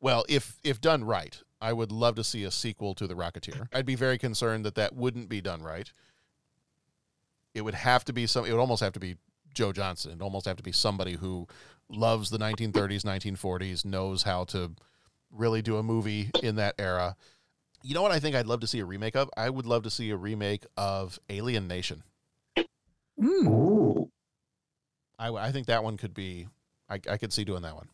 well, 0.00 0.24
if 0.28 0.58
if 0.64 0.80
done 0.80 1.04
right, 1.04 1.40
I 1.60 1.72
would 1.72 1.92
love 1.92 2.16
to 2.16 2.24
see 2.24 2.44
a 2.44 2.50
sequel 2.50 2.94
to 2.96 3.06
The 3.06 3.14
Rocketeer. 3.14 3.68
I'd 3.72 3.86
be 3.86 3.94
very 3.94 4.18
concerned 4.18 4.66
that 4.66 4.74
that 4.74 4.94
wouldn't 4.94 5.28
be 5.28 5.40
done 5.40 5.62
right. 5.62 5.92
It 7.54 7.62
would 7.62 7.74
have 7.74 8.04
to 8.06 8.12
be 8.12 8.26
some 8.26 8.44
it 8.44 8.50
would 8.50 8.60
almost 8.60 8.82
have 8.82 8.92
to 8.94 9.00
be 9.00 9.16
Joe 9.54 9.72
Johnston. 9.72 10.12
It'd 10.12 10.22
almost 10.22 10.46
have 10.46 10.56
to 10.56 10.62
be 10.62 10.72
somebody 10.72 11.14
who 11.14 11.46
loves 11.88 12.30
the 12.30 12.38
1930s, 12.38 13.02
1940s, 13.02 13.84
knows 13.84 14.22
how 14.22 14.44
to 14.44 14.72
really 15.30 15.62
do 15.62 15.76
a 15.76 15.82
movie 15.82 16.30
in 16.42 16.56
that 16.56 16.74
era. 16.78 17.16
You 17.82 17.94
know 17.94 18.02
what 18.02 18.12
I 18.12 18.20
think 18.20 18.36
I'd 18.36 18.46
love 18.46 18.60
to 18.60 18.66
see 18.66 18.78
a 18.80 18.84
remake 18.84 19.16
of? 19.16 19.28
I 19.36 19.50
would 19.50 19.66
love 19.66 19.82
to 19.84 19.90
see 19.90 20.10
a 20.10 20.16
remake 20.16 20.64
of 20.76 21.18
Alien 21.28 21.66
Nation. 21.66 22.02
Hmm. 23.18 23.48
Ooh. 23.48 24.10
I, 25.18 25.32
I 25.32 25.52
think 25.52 25.66
that 25.66 25.84
one 25.84 25.96
could 25.96 26.14
be, 26.14 26.48
I, 26.88 26.94
I 27.08 27.16
could 27.16 27.32
see 27.32 27.44
doing 27.44 27.62
that 27.62 27.74
one. 27.74 27.88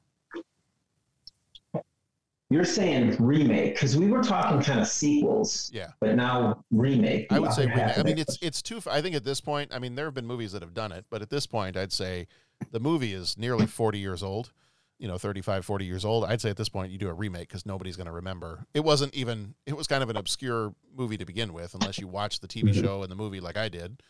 You're 2.50 2.64
saying 2.64 3.16
remake 3.18 3.74
because 3.74 3.96
we 3.96 4.06
were 4.06 4.22
talking 4.22 4.62
kind 4.62 4.80
of 4.80 4.88
sequels, 4.88 5.70
Yeah. 5.72 5.88
but 6.00 6.14
now 6.16 6.64
remake. 6.70 7.30
I 7.30 7.38
would 7.38 7.52
say 7.52 7.66
remake. 7.66 7.98
I 7.98 8.02
mean, 8.02 8.18
it's 8.18 8.38
it's 8.40 8.62
too. 8.62 8.80
I 8.90 9.02
think 9.02 9.14
at 9.14 9.24
this 9.24 9.40
point, 9.40 9.70
I 9.74 9.78
mean, 9.78 9.94
there 9.94 10.06
have 10.06 10.14
been 10.14 10.26
movies 10.26 10.52
that 10.52 10.62
have 10.62 10.72
done 10.72 10.90
it, 10.90 11.04
but 11.10 11.20
at 11.20 11.28
this 11.28 11.46
point, 11.46 11.76
I'd 11.76 11.92
say 11.92 12.26
the 12.70 12.80
movie 12.80 13.12
is 13.12 13.36
nearly 13.36 13.66
40 13.66 13.98
years 13.98 14.22
old. 14.22 14.52
You 14.98 15.06
know, 15.06 15.16
35, 15.18 15.64
40 15.64 15.84
years 15.84 16.04
old. 16.04 16.24
I'd 16.24 16.40
say 16.40 16.50
at 16.50 16.56
this 16.56 16.68
point, 16.68 16.90
you 16.90 16.98
do 16.98 17.08
a 17.08 17.12
remake 17.14 17.46
because 17.48 17.64
nobody's 17.64 17.96
going 17.96 18.06
to 18.08 18.12
remember. 18.12 18.66
It 18.74 18.80
wasn't 18.82 19.14
even. 19.14 19.54
It 19.66 19.76
was 19.76 19.86
kind 19.86 20.02
of 20.02 20.08
an 20.10 20.16
obscure 20.16 20.74
movie 20.96 21.18
to 21.18 21.26
begin 21.26 21.52
with, 21.52 21.74
unless 21.74 21.98
you 21.98 22.08
watched 22.08 22.40
the 22.42 22.48
TV 22.48 22.70
Mhm. 22.72 22.82
show 22.82 23.02
and 23.02 23.12
the 23.12 23.14
movie 23.14 23.40
like 23.40 23.56
I 23.58 23.68
did. 23.68 24.02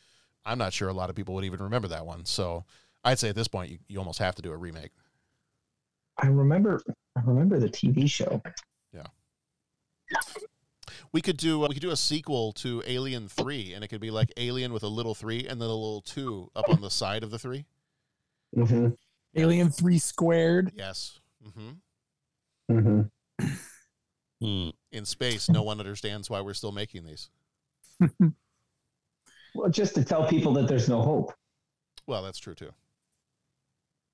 I'm 0.46 0.56
not 0.58 0.72
sure 0.72 0.88
a 0.88 0.94
lot 0.94 1.10
of 1.10 1.16
people 1.16 1.34
would 1.34 1.44
even 1.44 1.60
remember 1.60 1.88
that 1.88 2.06
one. 2.06 2.24
So, 2.24 2.64
I'd 3.04 3.18
say 3.18 3.28
at 3.28 3.34
this 3.34 3.48
point, 3.48 3.70
you, 3.72 3.78
you 3.88 3.98
almost 3.98 4.18
have 4.20 4.34
to 4.36 4.42
do 4.42 4.50
a 4.52 4.56
remake. 4.56 4.92
I 6.18 6.26
remember. 6.26 6.82
I 7.16 7.20
remember 7.24 7.58
the 7.58 7.68
TV 7.68 8.10
show. 8.10 8.42
Yeah. 8.92 9.06
We 11.12 11.20
could 11.20 11.36
do 11.36 11.60
we 11.60 11.68
could 11.68 11.80
do 11.80 11.90
a 11.90 11.96
sequel 11.96 12.52
to 12.54 12.82
Alien 12.86 13.28
Three, 13.28 13.74
and 13.74 13.84
it 13.84 13.88
could 13.88 14.00
be 14.00 14.10
like 14.10 14.32
Alien 14.36 14.72
with 14.72 14.82
a 14.82 14.88
little 14.88 15.14
three 15.14 15.46
and 15.46 15.60
then 15.60 15.68
a 15.68 15.72
little 15.72 16.02
two 16.02 16.50
up 16.54 16.68
on 16.68 16.80
the 16.80 16.90
side 16.90 17.22
of 17.22 17.30
the 17.30 17.38
three. 17.38 17.66
Mm-hmm. 18.56 18.88
Alien 19.36 19.70
Three 19.70 19.98
Squared. 19.98 20.72
Yes. 20.74 21.20
hmm 21.54 21.70
Mm-hmm. 22.70 24.70
In 24.92 25.04
space, 25.04 25.48
no 25.48 25.62
one 25.62 25.80
understands 25.80 26.30
why 26.30 26.40
we're 26.40 26.54
still 26.54 26.72
making 26.72 27.04
these. 27.04 27.30
Well, 29.54 29.70
just 29.70 29.94
to 29.96 30.04
tell 30.04 30.28
people 30.28 30.52
that 30.52 30.68
there's 30.68 30.88
no 30.88 31.02
hope. 31.02 31.32
Well, 32.06 32.22
that's 32.22 32.38
true 32.38 32.54
too. 32.54 32.70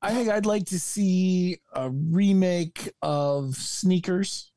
I 0.05 0.13
think 0.13 0.29
I'd 0.29 0.45
like 0.45 0.67
to 0.67 0.79
see 0.79 1.59
a 1.73 1.89
remake 1.89 2.93
of 3.01 3.57
Sneakers. 3.57 4.53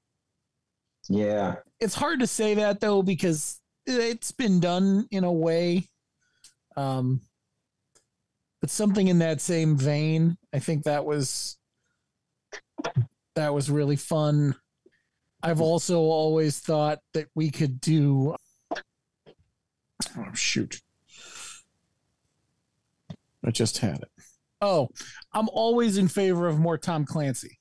Yeah. 1.08 1.56
It's 1.80 1.96
hard 1.96 2.20
to 2.20 2.28
say 2.28 2.56
that 2.56 2.82
though 2.82 3.02
because 3.02 3.62
it's 3.86 4.34
been 4.34 4.60
done 4.60 5.08
in 5.10 5.24
a 5.24 5.32
way. 5.32 5.88
Um, 6.76 7.22
but 8.60 8.70
something 8.70 9.08
in 9.08 9.20
that 9.20 9.40
same 9.40 9.78
vein, 9.78 10.38
I 10.54 10.60
think 10.60 10.84
that 10.84 11.06
was 11.06 11.58
that 13.36 13.54
was 13.54 13.72
really 13.72 13.96
fun. 13.96 14.54
I've 15.42 15.62
also 15.62 16.00
always 16.00 16.60
thought 16.60 17.00
that 17.14 17.28
we 17.36 17.52
could 17.52 17.80
do. 17.80 18.36
Oh 20.18 20.34
shoot! 20.34 20.82
I 23.46 23.52
just 23.52 23.78
had 23.78 24.02
it. 24.02 24.12
Oh, 24.62 24.90
I'm 25.34 25.50
always 25.50 25.98
in 25.98 26.08
favor 26.08 26.48
of 26.48 26.60
more 26.60 26.78
Tom 26.78 27.06
Clancy. 27.06 27.60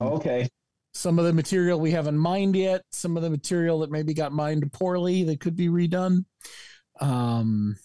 Okay. 0.00 0.48
Some 0.94 1.18
of 1.18 1.26
the 1.26 1.32
material 1.32 1.78
we 1.78 1.90
haven't 1.90 2.16
mined 2.16 2.56
yet, 2.56 2.82
some 2.90 3.16
of 3.16 3.22
the 3.22 3.30
material 3.30 3.80
that 3.80 3.90
maybe 3.90 4.14
got 4.14 4.32
mined 4.32 4.70
poorly 4.72 5.24
that 5.24 5.40
could 5.40 5.56
be 5.56 5.68
redone. 5.68 6.24
Um 7.00 7.76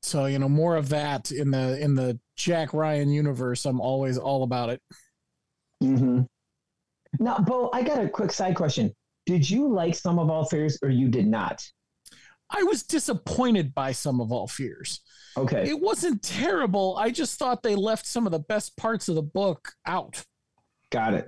so 0.00 0.24
you 0.24 0.38
know 0.38 0.48
more 0.48 0.76
of 0.76 0.88
that 0.88 1.30
in 1.30 1.50
the 1.50 1.78
in 1.82 1.94
the 1.94 2.18
Jack 2.36 2.72
Ryan 2.72 3.10
universe. 3.10 3.66
I'm 3.66 3.80
always 3.80 4.16
all 4.16 4.42
about 4.44 4.70
it. 4.70 4.80
Mm-hmm. 5.82 6.22
Now, 7.20 7.38
Bo, 7.38 7.70
I 7.72 7.82
got 7.82 8.02
a 8.02 8.08
quick 8.08 8.32
side 8.32 8.54
question. 8.54 8.92
Did 9.26 9.48
you 9.48 9.68
like 9.68 9.94
Sum 9.94 10.18
of 10.18 10.30
All 10.30 10.44
Fears 10.44 10.78
or 10.82 10.88
you 10.88 11.08
did 11.08 11.26
not? 11.26 11.62
I 12.50 12.62
was 12.62 12.82
disappointed 12.82 13.74
by 13.74 13.92
Sum 13.92 14.20
of 14.20 14.32
All 14.32 14.46
Fears. 14.46 15.00
Okay. 15.38 15.68
It 15.68 15.80
wasn't 15.80 16.22
terrible. 16.22 16.96
I 16.98 17.10
just 17.10 17.38
thought 17.38 17.62
they 17.62 17.74
left 17.74 18.06
some 18.06 18.26
of 18.26 18.32
the 18.32 18.38
best 18.40 18.76
parts 18.76 19.08
of 19.08 19.14
the 19.14 19.22
book 19.22 19.72
out. 19.86 20.24
Got 20.90 21.14
it. 21.14 21.26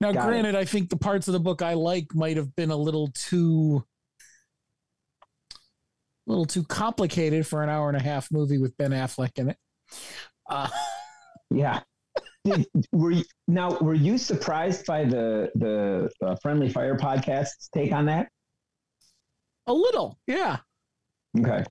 Now, 0.00 0.12
Got 0.12 0.24
it. 0.24 0.26
granted, 0.28 0.54
I 0.56 0.64
think 0.64 0.88
the 0.88 0.96
parts 0.96 1.28
of 1.28 1.32
the 1.32 1.40
book 1.40 1.62
I 1.62 1.74
like 1.74 2.14
might 2.14 2.36
have 2.36 2.54
been 2.56 2.70
a 2.70 2.76
little 2.76 3.08
too, 3.14 3.84
a 5.52 6.30
little 6.30 6.46
too 6.46 6.64
complicated 6.64 7.46
for 7.46 7.62
an 7.62 7.68
hour 7.68 7.88
and 7.88 7.96
a 7.96 8.02
half 8.02 8.30
movie 8.30 8.58
with 8.58 8.76
Ben 8.76 8.92
Affleck 8.92 9.38
in 9.38 9.50
it. 9.50 9.56
Uh, 10.48 10.68
Yeah. 11.52 11.80
Did, 12.44 12.64
were 12.92 13.10
you, 13.10 13.24
now 13.48 13.76
were 13.78 13.92
you 13.94 14.16
surprised 14.16 14.86
by 14.86 15.04
the 15.04 15.50
the 15.56 16.08
uh, 16.24 16.36
Friendly 16.40 16.68
Fire 16.70 16.96
podcast's 16.96 17.68
take 17.74 17.92
on 17.92 18.06
that? 18.06 18.28
a 19.66 19.72
little, 19.74 20.16
yeah. 20.26 20.58
Okay. 21.38 21.64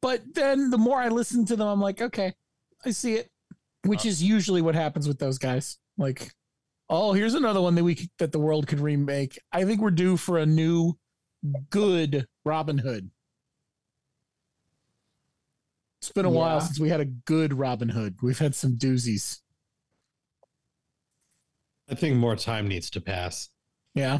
But 0.00 0.22
then 0.34 0.70
the 0.70 0.78
more 0.78 0.98
I 0.98 1.08
listen 1.08 1.44
to 1.46 1.56
them, 1.56 1.66
I'm 1.66 1.80
like, 1.80 2.00
okay, 2.00 2.34
I 2.84 2.90
see 2.90 3.14
it. 3.14 3.30
Which 3.84 4.06
uh. 4.06 4.10
is 4.10 4.22
usually 4.22 4.62
what 4.62 4.74
happens 4.74 5.08
with 5.08 5.18
those 5.18 5.38
guys. 5.38 5.78
Like, 5.96 6.32
oh, 6.88 7.12
here's 7.12 7.34
another 7.34 7.60
one 7.60 7.74
that 7.74 7.84
we 7.84 7.94
could, 7.94 8.10
that 8.18 8.32
the 8.32 8.38
world 8.38 8.66
could 8.66 8.80
remake. 8.80 9.38
I 9.52 9.64
think 9.64 9.80
we're 9.80 9.90
due 9.90 10.16
for 10.16 10.38
a 10.38 10.46
new, 10.46 10.94
good 11.70 12.26
Robin 12.44 12.78
Hood. 12.78 13.10
It's 16.00 16.12
been 16.12 16.24
a 16.24 16.30
while 16.30 16.60
since 16.60 16.78
we 16.78 16.88
had 16.88 17.00
a 17.00 17.04
good 17.04 17.52
Robin 17.52 17.88
Hood. 17.88 18.18
We've 18.22 18.38
had 18.38 18.54
some 18.54 18.74
doozies. 18.76 19.40
I 21.90 21.94
think 21.94 22.16
more 22.16 22.36
time 22.36 22.68
needs 22.68 22.88
to 22.90 23.00
pass. 23.00 23.48
Yeah. 23.94 24.18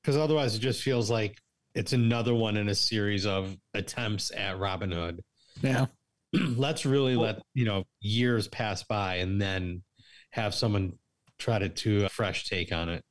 Because 0.00 0.16
otherwise, 0.16 0.54
it 0.54 0.60
just 0.60 0.82
feels 0.82 1.10
like 1.10 1.38
it's 1.74 1.92
another 1.92 2.34
one 2.34 2.56
in 2.56 2.68
a 2.68 2.74
series 2.74 3.26
of 3.26 3.56
attempts 3.74 4.32
at 4.32 4.58
Robin 4.58 4.90
Hood. 4.90 5.22
Yeah. 5.62 5.86
Let's 6.32 6.84
really 6.86 7.16
let, 7.16 7.40
you 7.54 7.64
know, 7.64 7.84
years 8.00 8.48
pass 8.48 8.82
by 8.82 9.16
and 9.16 9.40
then 9.40 9.82
have 10.30 10.54
someone 10.54 10.92
try 11.38 11.58
to 11.58 11.68
do 11.68 12.04
a 12.04 12.08
fresh 12.08 12.48
take 12.48 12.72
on 12.72 12.88
it. 12.88 13.04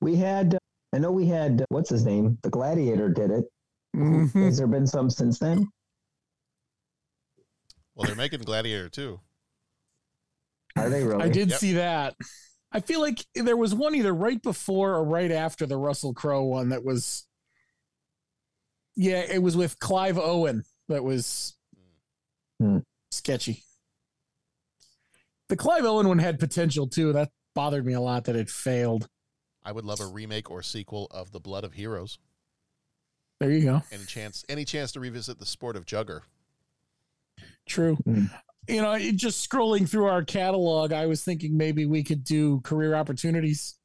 We 0.00 0.16
had, 0.16 0.58
I 0.94 0.98
know 0.98 1.10
we 1.10 1.26
had, 1.26 1.64
what's 1.68 1.90
his 1.90 2.04
name? 2.04 2.38
The 2.42 2.50
Gladiator 2.50 3.08
did 3.08 3.30
it. 3.30 3.44
Mm-hmm. 3.96 4.42
Has 4.44 4.58
there 4.58 4.66
been 4.66 4.86
some 4.86 5.08
since 5.10 5.38
then? 5.38 5.68
Well, 7.94 8.06
they're 8.06 8.16
making 8.16 8.40
Gladiator 8.42 8.88
too. 8.88 9.20
Are 10.76 10.90
they 10.90 11.02
really? 11.02 11.22
I 11.24 11.28
did 11.28 11.50
Yep. 11.50 11.58
see 11.58 11.72
that. 11.74 12.14
I 12.72 12.80
feel 12.80 13.00
like 13.00 13.24
there 13.34 13.56
was 13.56 13.74
one 13.74 13.94
either 13.94 14.12
right 14.12 14.42
before 14.42 14.94
or 14.94 15.02
right 15.04 15.30
after 15.32 15.64
the 15.64 15.78
Russell 15.78 16.12
Crowe 16.12 16.44
one 16.44 16.68
that 16.68 16.84
was. 16.84 17.26
Yeah, 18.96 19.18
it 19.20 19.42
was 19.42 19.56
with 19.56 19.78
Clive 19.78 20.18
Owen 20.18 20.64
that 20.88 21.04
was 21.04 21.54
Hmm. 22.58 22.78
sketchy. 23.10 23.62
The 25.48 25.56
Clive 25.56 25.84
Owen 25.84 26.08
one 26.08 26.18
had 26.18 26.38
potential 26.38 26.88
too. 26.88 27.12
That 27.12 27.30
bothered 27.54 27.84
me 27.84 27.92
a 27.92 28.00
lot 28.00 28.24
that 28.24 28.36
it 28.36 28.48
failed. 28.50 29.08
I 29.62 29.72
would 29.72 29.84
love 29.84 30.00
a 30.00 30.06
remake 30.06 30.50
or 30.50 30.62
sequel 30.62 31.06
of 31.10 31.32
The 31.32 31.40
Blood 31.40 31.64
of 31.64 31.74
Heroes. 31.74 32.18
There 33.40 33.50
you 33.50 33.62
go. 33.64 33.82
Any 33.92 34.04
chance? 34.06 34.44
Any 34.48 34.64
chance 34.64 34.92
to 34.92 35.00
revisit 35.00 35.38
the 35.38 35.44
sport 35.46 35.76
of 35.76 35.84
jugger? 35.84 36.22
True. 37.66 37.96
Hmm. 37.96 38.24
You 38.66 38.80
know, 38.82 38.98
just 39.12 39.48
scrolling 39.48 39.88
through 39.88 40.06
our 40.06 40.24
catalog, 40.24 40.92
I 40.92 41.06
was 41.06 41.22
thinking 41.22 41.56
maybe 41.56 41.84
we 41.84 42.02
could 42.02 42.24
do 42.24 42.60
career 42.62 42.94
opportunities. 42.94 43.76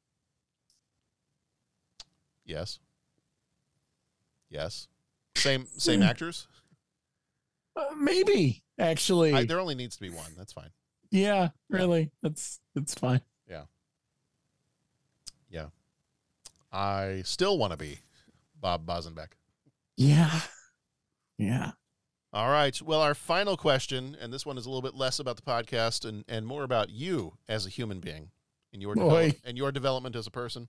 Yes. 2.44 2.78
Yes. 4.48 4.88
Same 5.36 5.66
same 5.76 6.02
actors. 6.02 6.46
Uh, 7.76 7.94
maybe 7.96 8.62
actually. 8.78 9.32
I, 9.32 9.44
there 9.44 9.60
only 9.60 9.74
needs 9.74 9.96
to 9.96 10.02
be 10.02 10.10
one. 10.10 10.32
That's 10.36 10.52
fine. 10.52 10.70
yeah, 11.10 11.48
really. 11.70 12.10
That's 12.22 12.60
that's 12.74 12.94
fine. 12.94 13.22
Yeah. 13.48 13.62
Yeah. 15.50 15.66
I 16.70 17.22
still 17.24 17.58
want 17.58 17.72
to 17.72 17.76
be 17.76 17.98
Bob 18.60 18.86
Bosenbeck. 18.86 19.32
Yeah. 19.96 20.40
Yeah. 21.38 21.72
All 22.32 22.48
right. 22.50 22.80
Well, 22.80 23.00
our 23.00 23.14
final 23.14 23.58
question, 23.58 24.16
and 24.18 24.32
this 24.32 24.46
one 24.46 24.56
is 24.56 24.64
a 24.64 24.70
little 24.70 24.80
bit 24.80 24.94
less 24.94 25.18
about 25.18 25.36
the 25.36 25.42
podcast 25.42 26.08
and, 26.08 26.24
and 26.28 26.46
more 26.46 26.62
about 26.62 26.88
you 26.88 27.34
as 27.48 27.66
a 27.66 27.68
human 27.68 28.00
being 28.00 28.30
and 28.72 28.80
your 28.80 28.94
develop, 28.94 29.36
and 29.44 29.58
your 29.58 29.70
development 29.70 30.16
as 30.16 30.26
a 30.26 30.30
person. 30.30 30.68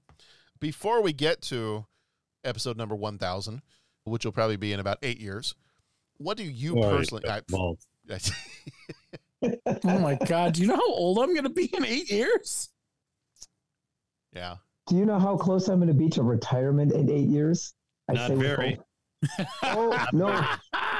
Before 0.59 1.01
we 1.01 1.13
get 1.13 1.41
to 1.43 1.85
episode 2.43 2.75
number 2.75 2.95
one 2.95 3.17
thousand, 3.17 3.61
which 4.05 4.25
will 4.25 4.31
probably 4.31 4.57
be 4.57 4.73
in 4.73 4.79
about 4.79 4.97
eight 5.03 5.19
years, 5.19 5.55
what 6.17 6.37
do 6.37 6.43
you 6.43 6.75
Boy, 6.75 6.97
personally? 6.97 7.29
I, 7.29 7.41
well. 7.51 7.77
Oh 9.83 9.99
my 9.99 10.15
god, 10.25 10.53
do 10.53 10.61
you 10.61 10.67
know 10.67 10.77
how 10.77 10.93
old 10.93 11.19
I'm 11.19 11.35
gonna 11.35 11.49
be 11.49 11.65
in 11.65 11.83
eight 11.83 12.09
years? 12.09 12.69
yeah. 14.33 14.55
Do 14.87 14.95
you 14.97 15.05
know 15.05 15.19
how 15.19 15.37
close 15.37 15.67
I'm 15.69 15.79
going 15.79 15.87
to 15.87 15.93
be 15.93 16.09
to 16.09 16.23
retirement 16.23 16.91
in 16.91 17.09
eight 17.09 17.29
years? 17.29 17.73
I 18.09 18.13
Not 18.13 18.31
with 18.31 18.39
very. 18.39 18.79
Oh 19.63 20.07
no, 20.11 20.45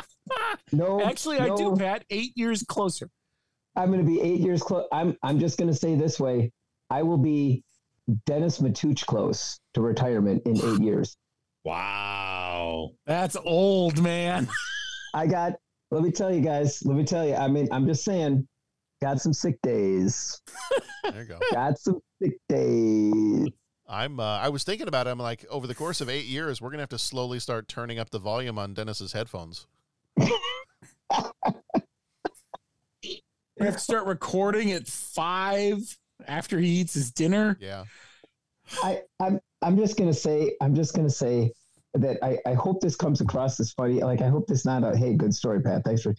no. 0.71 1.01
Actually, 1.01 1.39
I 1.39 1.47
do, 1.47 1.71
no. 1.71 1.75
Pat. 1.75 2.05
Eight 2.09 2.31
years 2.35 2.63
closer. 2.63 3.09
I'm 3.75 3.91
going 3.91 3.99
to 3.99 4.05
be 4.05 4.21
eight 4.21 4.39
years 4.39 4.61
close. 4.63 4.85
I'm 4.91 5.17
I'm 5.21 5.39
just 5.39 5.57
going 5.57 5.69
to 5.69 5.75
say 5.75 5.95
this 5.95 6.19
way: 6.19 6.51
I 6.89 7.03
will 7.03 7.17
be 7.17 7.63
Dennis 8.25 8.59
Matuch 8.59 9.05
close 9.05 9.59
to 9.73 9.81
retirement 9.81 10.43
in 10.45 10.57
eight 10.57 10.79
years. 10.81 11.17
Wow. 11.65 12.22
That's 13.05 13.35
old, 13.35 14.01
man. 14.01 14.47
I 15.13 15.27
got. 15.27 15.53
Let 15.91 16.03
me 16.03 16.11
tell 16.11 16.33
you 16.33 16.41
guys. 16.41 16.83
Let 16.85 16.97
me 16.97 17.03
tell 17.03 17.25
you. 17.25 17.35
I 17.35 17.47
mean, 17.47 17.67
I'm 17.71 17.87
just 17.87 18.03
saying. 18.03 18.47
Got 19.01 19.19
some 19.19 19.33
sick 19.33 19.61
days. 19.61 20.41
There 21.03 21.23
you 21.23 21.25
go. 21.25 21.37
Got 21.51 21.77
some 21.77 21.99
sick 22.21 22.37
days. 22.47 23.49
I'm. 23.87 24.19
Uh, 24.19 24.37
I 24.37 24.49
was 24.49 24.63
thinking 24.63 24.87
about 24.87 25.07
it. 25.07 25.09
I'm 25.09 25.19
like, 25.19 25.45
over 25.49 25.67
the 25.67 25.75
course 25.75 25.99
of 25.99 26.09
eight 26.09 26.25
years, 26.25 26.61
we're 26.61 26.69
gonna 26.69 26.83
have 26.83 26.89
to 26.89 26.97
slowly 26.97 27.39
start 27.39 27.67
turning 27.67 27.99
up 27.99 28.09
the 28.11 28.19
volume 28.19 28.57
on 28.57 28.73
Dennis's 28.73 29.11
headphones. 29.11 29.67
We 33.63 33.67
have 33.67 33.75
to 33.75 33.81
start 33.81 34.05
recording 34.07 34.71
at 34.71 34.87
five 34.87 35.97
after 36.27 36.59
he 36.59 36.67
eats 36.67 36.95
his 36.95 37.11
dinner. 37.11 37.57
Yeah. 37.61 37.85
I, 38.83 39.01
I'm 39.21 39.39
I'm 39.61 39.77
just 39.77 39.97
gonna 39.97 40.13
say 40.13 40.55
I'm 40.61 40.75
just 40.75 40.95
gonna 40.95 41.09
say 41.09 41.51
that 41.93 42.17
I, 42.23 42.37
I 42.45 42.53
hope 42.53 42.81
this 42.81 42.95
comes 42.95 43.21
across 43.21 43.59
as 43.59 43.71
funny. 43.73 44.01
Like 44.01 44.21
I 44.21 44.27
hope 44.27 44.47
this 44.47 44.65
not 44.65 44.83
a 44.83 44.97
hey 44.97 45.13
good 45.13 45.33
story, 45.33 45.61
Pat. 45.61 45.83
Thanks 45.85 46.01
for 46.01 46.13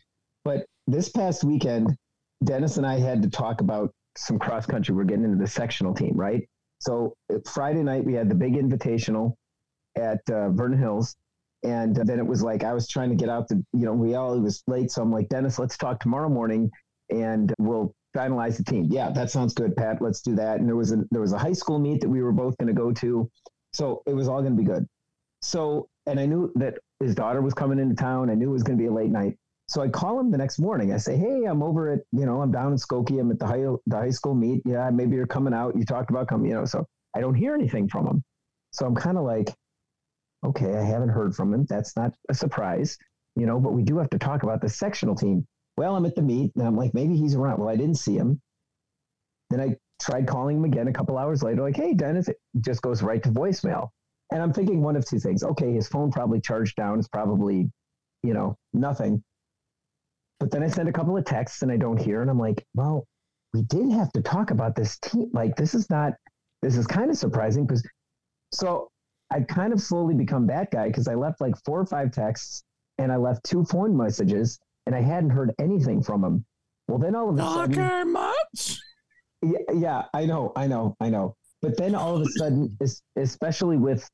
but 0.44 0.66
this 0.86 1.08
past 1.08 1.44
weekend, 1.44 1.96
Dennis 2.44 2.76
and 2.76 2.86
I 2.86 2.98
had 2.98 3.22
to 3.22 3.30
talk 3.30 3.60
about 3.60 3.90
some 4.16 4.38
cross 4.38 4.66
country. 4.66 4.94
We're 4.94 5.04
getting 5.04 5.24
into 5.24 5.38
the 5.38 5.50
sectional 5.50 5.94
team, 5.94 6.12
right? 6.14 6.46
So 6.80 7.14
uh, 7.32 7.38
Friday 7.46 7.82
night 7.82 8.04
we 8.04 8.12
had 8.12 8.28
the 8.28 8.34
big 8.34 8.54
invitational 8.54 9.34
at 9.96 10.20
uh, 10.30 10.50
Vernon 10.50 10.78
Hills. 10.78 11.16
And 11.62 11.96
then 11.96 12.18
it 12.18 12.26
was 12.26 12.42
like 12.42 12.62
I 12.62 12.74
was 12.74 12.86
trying 12.86 13.08
to 13.08 13.14
get 13.14 13.30
out 13.30 13.48
the, 13.48 13.64
you 13.72 13.86
know, 13.86 13.94
we 13.94 14.14
all 14.14 14.34
it 14.34 14.40
was 14.40 14.62
late. 14.66 14.90
So 14.90 15.00
I'm 15.00 15.10
like, 15.10 15.30
Dennis, 15.30 15.58
let's 15.58 15.78
talk 15.78 15.98
tomorrow 15.98 16.28
morning 16.28 16.70
and 17.08 17.54
we'll 17.58 17.94
finalize 18.14 18.58
the 18.58 18.64
team. 18.64 18.88
Yeah, 18.90 19.10
that 19.10 19.30
sounds 19.30 19.54
good, 19.54 19.74
Pat. 19.74 20.02
Let's 20.02 20.20
do 20.20 20.34
that. 20.36 20.60
And 20.60 20.68
there 20.68 20.76
was 20.76 20.92
a 20.92 21.04
there 21.10 21.22
was 21.22 21.32
a 21.32 21.38
high 21.38 21.54
school 21.54 21.78
meet 21.78 22.02
that 22.02 22.08
we 22.08 22.22
were 22.22 22.32
both 22.32 22.56
going 22.58 22.68
to 22.68 22.74
go 22.74 22.92
to, 22.92 23.30
so 23.72 24.02
it 24.06 24.12
was 24.12 24.28
all 24.28 24.42
going 24.42 24.56
to 24.56 24.62
be 24.62 24.68
good. 24.68 24.86
So, 25.44 25.88
and 26.06 26.18
I 26.18 26.24
knew 26.24 26.50
that 26.54 26.78
his 27.00 27.14
daughter 27.14 27.42
was 27.42 27.52
coming 27.52 27.78
into 27.78 27.94
town. 27.94 28.30
I 28.30 28.34
knew 28.34 28.48
it 28.48 28.52
was 28.52 28.62
going 28.62 28.78
to 28.78 28.82
be 28.82 28.88
a 28.88 28.92
late 28.92 29.10
night. 29.10 29.36
So 29.68 29.82
I 29.82 29.88
call 29.88 30.18
him 30.18 30.30
the 30.30 30.38
next 30.38 30.58
morning. 30.58 30.92
I 30.92 30.96
say, 30.96 31.16
"Hey, 31.16 31.44
I'm 31.44 31.62
over 31.62 31.92
at 31.92 32.00
you 32.12 32.24
know 32.24 32.40
I'm 32.40 32.50
down 32.50 32.72
in 32.72 32.78
Skokie. 32.78 33.20
I'm 33.20 33.30
at 33.30 33.38
the 33.38 33.46
high 33.46 33.64
the 33.86 33.96
high 33.96 34.10
school 34.10 34.34
meet. 34.34 34.62
Yeah, 34.64 34.90
maybe 34.90 35.16
you're 35.16 35.26
coming 35.26 35.54
out. 35.54 35.76
You 35.76 35.84
talked 35.84 36.10
about 36.10 36.28
coming. 36.28 36.50
You 36.50 36.56
know." 36.56 36.64
So 36.64 36.86
I 37.14 37.20
don't 37.20 37.34
hear 37.34 37.54
anything 37.54 37.88
from 37.88 38.06
him. 38.06 38.24
So 38.72 38.86
I'm 38.86 38.94
kind 38.94 39.18
of 39.18 39.24
like, 39.24 39.54
okay, 40.44 40.76
I 40.76 40.82
haven't 40.82 41.10
heard 41.10 41.34
from 41.34 41.52
him. 41.52 41.66
That's 41.66 41.96
not 41.96 42.14
a 42.30 42.34
surprise, 42.34 42.96
you 43.36 43.46
know. 43.46 43.60
But 43.60 43.74
we 43.74 43.82
do 43.82 43.98
have 43.98 44.10
to 44.10 44.18
talk 44.18 44.42
about 44.42 44.60
the 44.60 44.68
sectional 44.68 45.14
team. 45.14 45.46
Well, 45.76 45.94
I'm 45.96 46.06
at 46.06 46.14
the 46.14 46.22
meet, 46.22 46.52
and 46.56 46.66
I'm 46.66 46.76
like, 46.76 46.94
maybe 46.94 47.16
he's 47.16 47.34
around. 47.34 47.58
Well, 47.58 47.68
I 47.68 47.76
didn't 47.76 47.96
see 47.96 48.16
him. 48.16 48.40
Then 49.50 49.60
I 49.60 49.76
tried 50.00 50.26
calling 50.26 50.58
him 50.58 50.64
again 50.64 50.88
a 50.88 50.92
couple 50.92 51.18
hours 51.18 51.42
later, 51.42 51.62
like, 51.62 51.76
hey, 51.76 51.94
Dennis, 51.94 52.28
it 52.28 52.38
just 52.60 52.82
goes 52.82 53.02
right 53.02 53.22
to 53.22 53.30
voicemail. 53.30 53.90
And 54.34 54.42
I'm 54.42 54.52
thinking 54.52 54.82
one 54.82 54.96
of 54.96 55.06
two 55.06 55.20
things. 55.20 55.44
Okay, 55.44 55.72
his 55.72 55.86
phone 55.86 56.10
probably 56.10 56.40
charged 56.40 56.74
down. 56.74 56.98
It's 56.98 57.06
probably, 57.06 57.70
you 58.24 58.34
know, 58.34 58.58
nothing. 58.72 59.22
But 60.40 60.50
then 60.50 60.64
I 60.64 60.66
send 60.66 60.88
a 60.88 60.92
couple 60.92 61.16
of 61.16 61.24
texts 61.24 61.62
and 61.62 61.70
I 61.70 61.76
don't 61.76 61.96
hear. 61.96 62.20
And 62.20 62.28
I'm 62.28 62.38
like, 62.38 62.66
well, 62.74 63.06
we 63.52 63.62
did 63.62 63.92
have 63.92 64.10
to 64.12 64.20
talk 64.20 64.50
about 64.50 64.74
this 64.74 64.98
team. 64.98 65.30
Like, 65.32 65.54
this 65.54 65.72
is 65.72 65.88
not, 65.88 66.14
this 66.62 66.76
is 66.76 66.84
kind 66.84 67.10
of 67.10 67.16
surprising 67.16 67.64
because 67.64 67.86
so 68.52 68.90
I 69.30 69.40
kind 69.40 69.72
of 69.72 69.80
slowly 69.80 70.14
become 70.14 70.48
that 70.48 70.72
guy 70.72 70.88
because 70.88 71.06
I 71.06 71.14
left 71.14 71.40
like 71.40 71.54
four 71.64 71.80
or 71.80 71.86
five 71.86 72.10
texts 72.10 72.64
and 72.98 73.12
I 73.12 73.16
left 73.16 73.44
two 73.44 73.64
phone 73.64 73.96
messages 73.96 74.58
and 74.86 74.96
I 74.96 75.00
hadn't 75.00 75.30
heard 75.30 75.54
anything 75.60 76.02
from 76.02 76.24
him. 76.24 76.44
Well, 76.88 76.98
then 76.98 77.14
all 77.14 77.30
of 77.30 77.36
a 77.36 77.42
sudden, 77.42 77.76
Talker 77.76 78.04
much? 78.04 78.78
yeah, 79.42 79.58
yeah, 79.72 80.02
I 80.12 80.26
know, 80.26 80.52
I 80.56 80.66
know, 80.66 80.96
I 81.00 81.08
know. 81.08 81.36
But 81.62 81.76
then 81.78 81.94
all 81.94 82.16
of 82.16 82.22
a 82.22 82.30
sudden, 82.36 82.76
especially 83.16 83.78
with 83.78 84.08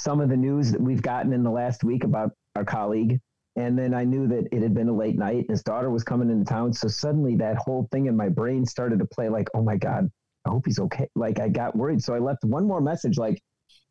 some 0.00 0.20
of 0.20 0.28
the 0.28 0.36
news 0.36 0.72
that 0.72 0.80
we've 0.80 1.02
gotten 1.02 1.32
in 1.32 1.42
the 1.42 1.50
last 1.50 1.84
week 1.84 2.04
about 2.04 2.32
our 2.56 2.64
colleague, 2.64 3.20
and 3.56 3.78
then 3.78 3.94
I 3.94 4.04
knew 4.04 4.26
that 4.28 4.48
it 4.52 4.62
had 4.62 4.74
been 4.74 4.88
a 4.88 4.96
late 4.96 5.18
night 5.18 5.46
his 5.48 5.62
daughter 5.62 5.90
was 5.90 6.04
coming 6.04 6.30
into 6.30 6.44
town. 6.44 6.72
So 6.72 6.88
suddenly 6.88 7.36
that 7.36 7.56
whole 7.56 7.88
thing 7.90 8.06
in 8.06 8.16
my 8.16 8.28
brain 8.28 8.64
started 8.64 8.98
to 9.00 9.04
play 9.04 9.28
like, 9.28 9.48
oh 9.54 9.62
my 9.62 9.76
God, 9.76 10.10
I 10.46 10.50
hope 10.50 10.64
he's 10.66 10.78
okay. 10.78 11.08
Like 11.14 11.40
I 11.40 11.48
got 11.48 11.76
worried. 11.76 12.02
So 12.02 12.14
I 12.14 12.18
left 12.18 12.44
one 12.44 12.64
more 12.66 12.80
message 12.80 13.18
like, 13.18 13.40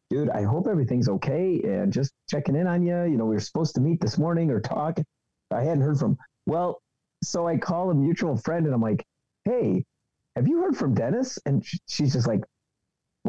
dude, 0.09 0.29
I 0.29 0.43
hope 0.43 0.67
everything's 0.67 1.09
okay 1.09 1.61
and 1.63 1.93
just 1.93 2.13
checking 2.29 2.55
in 2.55 2.67
on 2.67 2.83
you. 2.83 3.03
You 3.03 3.17
know, 3.17 3.25
we 3.25 3.35
were 3.35 3.41
supposed 3.41 3.75
to 3.75 3.81
meet 3.81 4.01
this 4.01 4.17
morning 4.17 4.49
or 4.49 4.59
talk. 4.59 4.99
I 5.51 5.61
hadn't 5.61 5.81
heard 5.81 5.99
from. 5.99 6.17
Well, 6.45 6.81
so 7.23 7.47
I 7.47 7.57
call 7.57 7.91
a 7.91 7.95
mutual 7.95 8.37
friend 8.37 8.65
and 8.65 8.73
I'm 8.73 8.81
like, 8.81 9.05
hey, 9.45 9.83
have 10.35 10.47
you 10.47 10.61
heard 10.61 10.77
from 10.77 10.93
Dennis? 10.93 11.37
And 11.45 11.63
she's 11.87 12.13
just 12.13 12.27
like, 12.27 12.41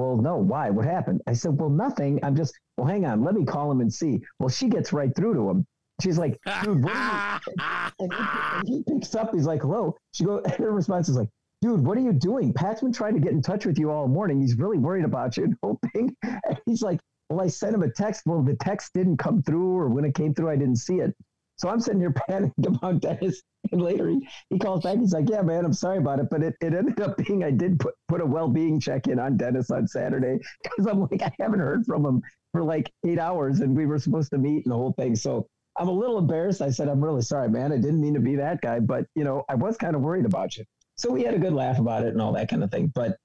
well, 0.00 0.16
no, 0.16 0.36
why? 0.36 0.70
What 0.70 0.86
happened? 0.86 1.20
I 1.26 1.34
said, 1.34 1.60
well, 1.60 1.68
nothing. 1.68 2.18
I'm 2.22 2.34
just, 2.34 2.58
well, 2.78 2.86
hang 2.86 3.04
on, 3.04 3.22
let 3.22 3.34
me 3.34 3.44
call 3.44 3.70
him 3.70 3.80
and 3.80 3.92
see. 3.92 4.22
Well, 4.38 4.48
she 4.48 4.68
gets 4.68 4.94
right 4.94 5.14
through 5.14 5.34
to 5.34 5.50
him. 5.50 5.66
She's 6.02 6.16
like, 6.16 6.40
dude, 6.64 6.82
what 6.82 6.94
are 6.94 7.40
you? 7.46 7.54
And 7.98 8.10
he, 8.14 8.18
and 8.20 8.68
he 8.68 8.82
picks 8.88 9.14
up. 9.14 9.34
He's 9.34 9.44
like, 9.44 9.60
hello. 9.60 9.94
She 10.14 10.24
goes, 10.24 10.42
her 10.56 10.72
response 10.72 11.10
is 11.10 11.16
like, 11.16 11.28
dude, 11.60 11.84
what 11.84 11.98
are 11.98 12.00
you 12.00 12.14
doing? 12.14 12.54
Pat's 12.54 12.80
been 12.80 12.94
trying 12.94 13.12
to 13.12 13.20
get 13.20 13.32
in 13.32 13.42
touch 13.42 13.66
with 13.66 13.78
you 13.78 13.90
all 13.90 14.08
morning. 14.08 14.40
He's 14.40 14.56
really 14.56 14.78
worried 14.78 15.04
about 15.04 15.36
you 15.36 15.44
and 15.44 15.56
hoping. 15.62 16.16
And 16.22 16.58
he's 16.64 16.80
like, 16.80 16.98
well, 17.28 17.42
I 17.42 17.48
sent 17.48 17.74
him 17.74 17.82
a 17.82 17.90
text. 17.90 18.22
Well, 18.24 18.42
the 18.42 18.56
text 18.56 18.92
didn't 18.94 19.18
come 19.18 19.42
through, 19.42 19.76
or 19.76 19.90
when 19.90 20.06
it 20.06 20.14
came 20.14 20.32
through, 20.32 20.48
I 20.48 20.56
didn't 20.56 20.76
see 20.76 21.00
it. 21.00 21.14
So 21.60 21.68
I'm 21.68 21.78
sitting 21.78 22.00
here 22.00 22.10
panicking 22.28 22.74
about 22.74 23.00
Dennis. 23.00 23.42
And 23.70 23.82
later 23.82 24.08
he, 24.08 24.26
he 24.48 24.58
calls 24.58 24.82
back. 24.82 24.98
He's 24.98 25.12
like, 25.12 25.28
yeah, 25.28 25.42
man, 25.42 25.66
I'm 25.66 25.74
sorry 25.74 25.98
about 25.98 26.18
it. 26.18 26.28
But 26.30 26.42
it, 26.42 26.54
it 26.62 26.72
ended 26.72 27.00
up 27.02 27.18
being 27.18 27.44
I 27.44 27.50
did 27.50 27.78
put, 27.78 27.94
put 28.08 28.22
a 28.22 28.26
well 28.26 28.48
being 28.48 28.80
check 28.80 29.08
in 29.08 29.18
on 29.18 29.36
Dennis 29.36 29.70
on 29.70 29.86
Saturday 29.86 30.38
because 30.62 30.86
I'm 30.86 31.02
like, 31.02 31.22
I 31.22 31.30
haven't 31.38 31.60
heard 31.60 31.84
from 31.84 32.06
him 32.06 32.22
for 32.52 32.62
like 32.62 32.90
eight 33.06 33.18
hours 33.18 33.60
and 33.60 33.76
we 33.76 33.84
were 33.84 33.98
supposed 33.98 34.30
to 34.30 34.38
meet 34.38 34.64
and 34.64 34.72
the 34.72 34.76
whole 34.76 34.94
thing. 34.94 35.14
So 35.14 35.46
I'm 35.78 35.88
a 35.88 35.92
little 35.92 36.16
embarrassed. 36.16 36.62
I 36.62 36.70
said, 36.70 36.88
I'm 36.88 37.04
really 37.04 37.22
sorry, 37.22 37.50
man. 37.50 37.72
I 37.72 37.76
didn't 37.76 38.00
mean 38.00 38.14
to 38.14 38.20
be 38.20 38.36
that 38.36 38.62
guy. 38.62 38.80
But, 38.80 39.04
you 39.14 39.24
know, 39.24 39.44
I 39.50 39.54
was 39.54 39.76
kind 39.76 39.94
of 39.94 40.00
worried 40.00 40.24
about 40.24 40.56
you. 40.56 40.64
So 40.96 41.10
we 41.10 41.22
had 41.22 41.34
a 41.34 41.38
good 41.38 41.52
laugh 41.52 41.78
about 41.78 42.04
it 42.04 42.08
and 42.08 42.22
all 42.22 42.32
that 42.32 42.48
kind 42.48 42.64
of 42.64 42.70
thing. 42.70 42.90
But, 42.94 43.18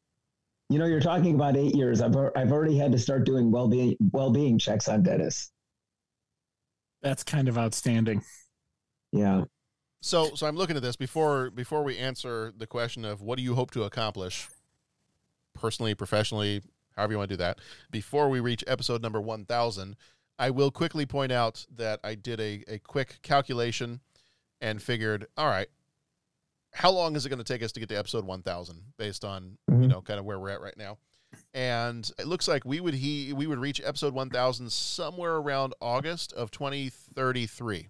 you 0.69 0.77
know, 0.77 0.85
you're 0.85 0.99
talking 0.99 1.35
about 1.35 1.55
eight 1.55 1.73
years. 1.73 2.01
I've, 2.01 2.15
I've 2.35 2.51
already 2.51 2.77
had 2.77 2.91
to 2.91 2.99
start 2.99 3.25
doing 3.25 3.49
well 3.49 3.69
being 3.69 3.95
well 4.11 4.29
being 4.29 4.59
checks 4.59 4.89
on 4.89 5.03
Dennis. 5.03 5.51
That's 7.05 7.23
kind 7.23 7.47
of 7.47 7.55
outstanding. 7.55 8.23
Yeah. 9.11 9.43
So, 10.01 10.33
so 10.33 10.47
I'm 10.47 10.55
looking 10.55 10.75
at 10.75 10.81
this 10.81 10.95
before 10.95 11.51
before 11.51 11.83
we 11.83 11.99
answer 11.99 12.51
the 12.57 12.65
question 12.65 13.05
of 13.05 13.21
what 13.21 13.37
do 13.37 13.43
you 13.43 13.53
hope 13.53 13.69
to 13.71 13.83
accomplish. 13.83 14.49
personally, 15.53 15.93
professionally, 15.93 16.63
however 16.95 17.13
you 17.13 17.17
want 17.19 17.29
to 17.29 17.35
do 17.35 17.43
that. 17.43 17.59
Before 17.91 18.27
we 18.27 18.39
reach 18.39 18.63
episode 18.65 19.03
number 19.03 19.21
1000, 19.21 19.95
I 20.39 20.49
will 20.49 20.71
quickly 20.71 21.05
point 21.05 21.31
out 21.31 21.63
that 21.75 21.99
I 22.03 22.15
did 22.15 22.39
a, 22.39 22.63
a 22.67 22.79
quick 22.79 23.19
calculation 23.21 24.01
and 24.59 24.81
figured, 24.81 25.27
all 25.37 25.47
right, 25.47 25.67
how 26.73 26.89
long 26.89 27.15
is 27.15 27.25
it 27.25 27.29
going 27.29 27.37
to 27.37 27.45
take 27.45 27.63
us 27.63 27.71
to 27.73 27.79
get 27.79 27.87
to 27.89 27.95
episode 27.95 28.25
1000 28.25 28.81
based 28.97 29.23
on, 29.23 29.59
you 29.69 29.75
mm-hmm. 29.75 29.87
know, 29.89 30.01
kind 30.01 30.19
of 30.19 30.25
where 30.25 30.39
we're 30.39 30.49
at 30.49 30.59
right 30.59 30.75
now? 30.75 30.97
And 31.55 32.11
it 32.19 32.27
looks 32.27 32.49
like 32.49 32.65
we 32.65 32.81
would 32.81 32.95
he 32.95 33.31
we 33.31 33.47
would 33.47 33.59
reach 33.59 33.81
episode 33.81 34.13
1000 34.13 34.69
somewhere 34.69 35.35
around 35.35 35.73
August 35.79 36.33
of 36.33 36.51
2033. 36.51 37.87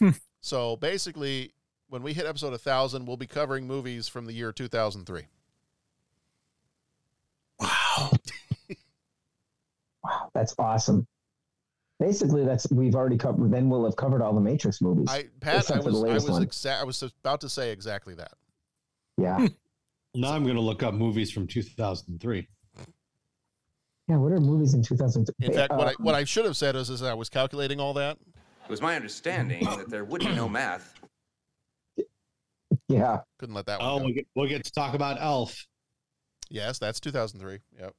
so 0.42 0.76
basically, 0.76 1.52
when 1.88 2.02
we 2.02 2.12
hit 2.12 2.26
episode 2.26 2.50
1000, 2.50 3.06
we'll 3.06 3.16
be 3.16 3.26
covering 3.26 3.66
movies 3.66 4.08
from 4.08 4.26
the 4.26 4.34
year 4.34 4.52
2003. 4.52 5.22
Wow, 7.58 8.10
wow, 10.04 10.30
that's 10.34 10.54
awesome. 10.58 11.06
Basically, 11.98 12.44
that's 12.44 12.70
we've 12.70 12.94
already 12.94 13.16
covered. 13.16 13.50
Then 13.50 13.70
we'll 13.70 13.86
have 13.86 13.96
covered 13.96 14.20
all 14.20 14.34
the 14.34 14.40
Matrix 14.42 14.82
movies. 14.82 15.06
I 15.08 15.28
Pat, 15.40 15.54
I 15.54 15.58
except 15.60 15.82
for 15.82 15.92
the 15.92 15.98
was 15.98 16.28
I 16.28 16.30
was 16.30 16.40
exa- 16.40 16.78
I 16.78 16.84
was 16.84 17.02
about 17.02 17.40
to 17.40 17.48
say 17.48 17.72
exactly 17.72 18.12
that. 18.16 18.34
Yeah, 19.16 19.48
Now 20.14 20.32
I'm 20.32 20.42
going 20.44 20.56
to 20.56 20.60
look 20.60 20.82
up 20.82 20.94
movies 20.94 21.30
from 21.30 21.46
2003. 21.46 22.48
yeah. 24.08 24.16
What 24.16 24.32
are 24.32 24.40
movies 24.40 24.74
in 24.74 24.82
2003? 24.82 25.46
In 25.46 25.52
fact, 25.52 25.72
what 25.72 25.88
I 25.88 25.90
Uh, 25.90 25.94
what 25.98 26.14
I 26.14 26.24
should 26.24 26.44
have 26.44 26.56
said 26.56 26.76
is, 26.76 26.90
is 26.90 27.02
I 27.02 27.14
was 27.14 27.28
calculating 27.28 27.78
all 27.80 27.94
that. 27.94 28.16
It 28.64 28.70
was 28.70 28.82
my 28.82 28.96
understanding 28.96 29.64
that 29.64 29.88
there 29.88 30.04
would 30.04 30.20
be 30.20 30.34
no 30.34 30.48
math. 30.48 30.94
Yeah. 32.88 33.20
Couldn't 33.38 33.54
let 33.54 33.66
that 33.66 33.80
one 33.80 33.88
Oh, 33.88 33.98
go. 33.98 34.04
we'll 34.06 34.14
get, 34.14 34.26
we'll 34.34 34.48
get 34.48 34.64
to 34.64 34.72
talk 34.72 34.94
about 34.94 35.18
Elf. 35.20 35.66
Yes, 36.50 36.78
that's 36.78 37.00
2003. 37.00 37.58
Yep. 37.78 37.92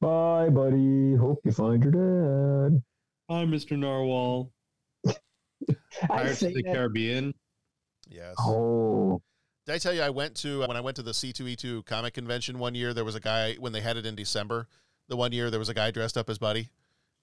Bye, 0.00 0.48
buddy. 0.48 1.14
Hope 1.16 1.40
you 1.44 1.52
find 1.52 1.82
your 1.84 1.92
dad. 2.70 2.82
Hi, 3.28 3.44
Mr. 3.44 3.78
Narwhal. 3.78 4.50
Pirates 6.08 6.42
of 6.42 6.54
the 6.54 6.62
that- 6.62 6.72
Caribbean. 6.74 7.34
Yes. 8.08 8.34
Oh, 8.38 9.20
Did 9.66 9.74
I 9.74 9.78
tell 9.78 9.92
you 9.92 10.02
I 10.02 10.10
went 10.10 10.34
to 10.36 10.60
when 10.60 10.76
I 10.76 10.80
went 10.80 10.96
to 10.96 11.02
the 11.02 11.12
C2E2 11.12 11.84
comic 11.86 12.14
convention 12.14 12.58
one 12.58 12.74
year? 12.74 12.94
There 12.94 13.04
was 13.04 13.14
a 13.14 13.20
guy 13.20 13.54
when 13.54 13.72
they 13.72 13.80
had 13.80 13.96
it 13.96 14.06
in 14.06 14.14
December. 14.14 14.66
The 15.08 15.16
one 15.16 15.32
year 15.32 15.50
there 15.50 15.58
was 15.60 15.68
a 15.68 15.74
guy 15.74 15.90
dressed 15.90 16.16
up 16.16 16.30
as 16.30 16.38
Buddy, 16.38 16.68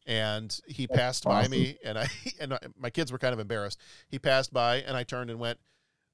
and 0.06 0.58
he 0.68 0.86
That's 0.86 0.98
passed 1.00 1.24
by 1.24 1.48
me, 1.48 1.78
and 1.84 1.98
I 1.98 2.08
and 2.40 2.54
I- 2.54 2.60
my 2.78 2.90
kids 2.90 3.12
were 3.12 3.18
kind 3.18 3.34
of 3.34 3.40
embarrassed. 3.40 3.80
He 4.10 4.20
passed 4.20 4.54
by, 4.54 4.78
and 4.78 4.96
I 4.96 5.04
turned 5.04 5.30
and 5.30 5.40
went, 5.40 5.58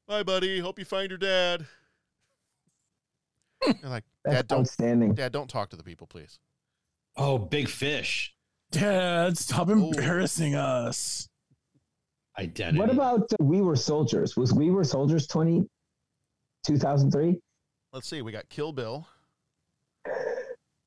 "Bye, 0.08 0.24
Buddy. 0.24 0.60
Hope 0.60 0.80
you 0.80 0.86
find 0.86 1.10
your 1.10 1.18
dad." 1.18 1.66
They're 3.66 3.90
like, 3.90 4.04
That's 4.24 4.36
"Dad, 4.38 4.48
don't, 4.48 4.60
outstanding. 4.62 5.14
Dad, 5.16 5.32
don't 5.32 5.50
talk 5.50 5.70
to 5.72 5.76
the 5.76 5.84
people, 5.84 6.08
please." 6.08 6.40
Oh, 7.18 7.38
Big 7.38 7.68
Fish. 7.68 8.34
Dad, 8.72 9.38
stop 9.38 9.70
embarrassing 9.70 10.56
us. 10.56 11.28
Identity. 12.40 12.80
what 12.80 12.90
about 12.90 13.22
uh, 13.32 13.36
We 13.44 13.62
Were 13.62 13.76
Soldiers? 13.76 14.36
Was 14.36 14.52
We 14.54 14.72
Were 14.72 14.84
Soldiers 14.84 15.28
20, 15.28 15.68
2003? 16.64 17.40
Let's 17.92 18.08
see. 18.08 18.22
We 18.22 18.32
got 18.32 18.50
Kill 18.50 18.72
Bill. 18.72 19.08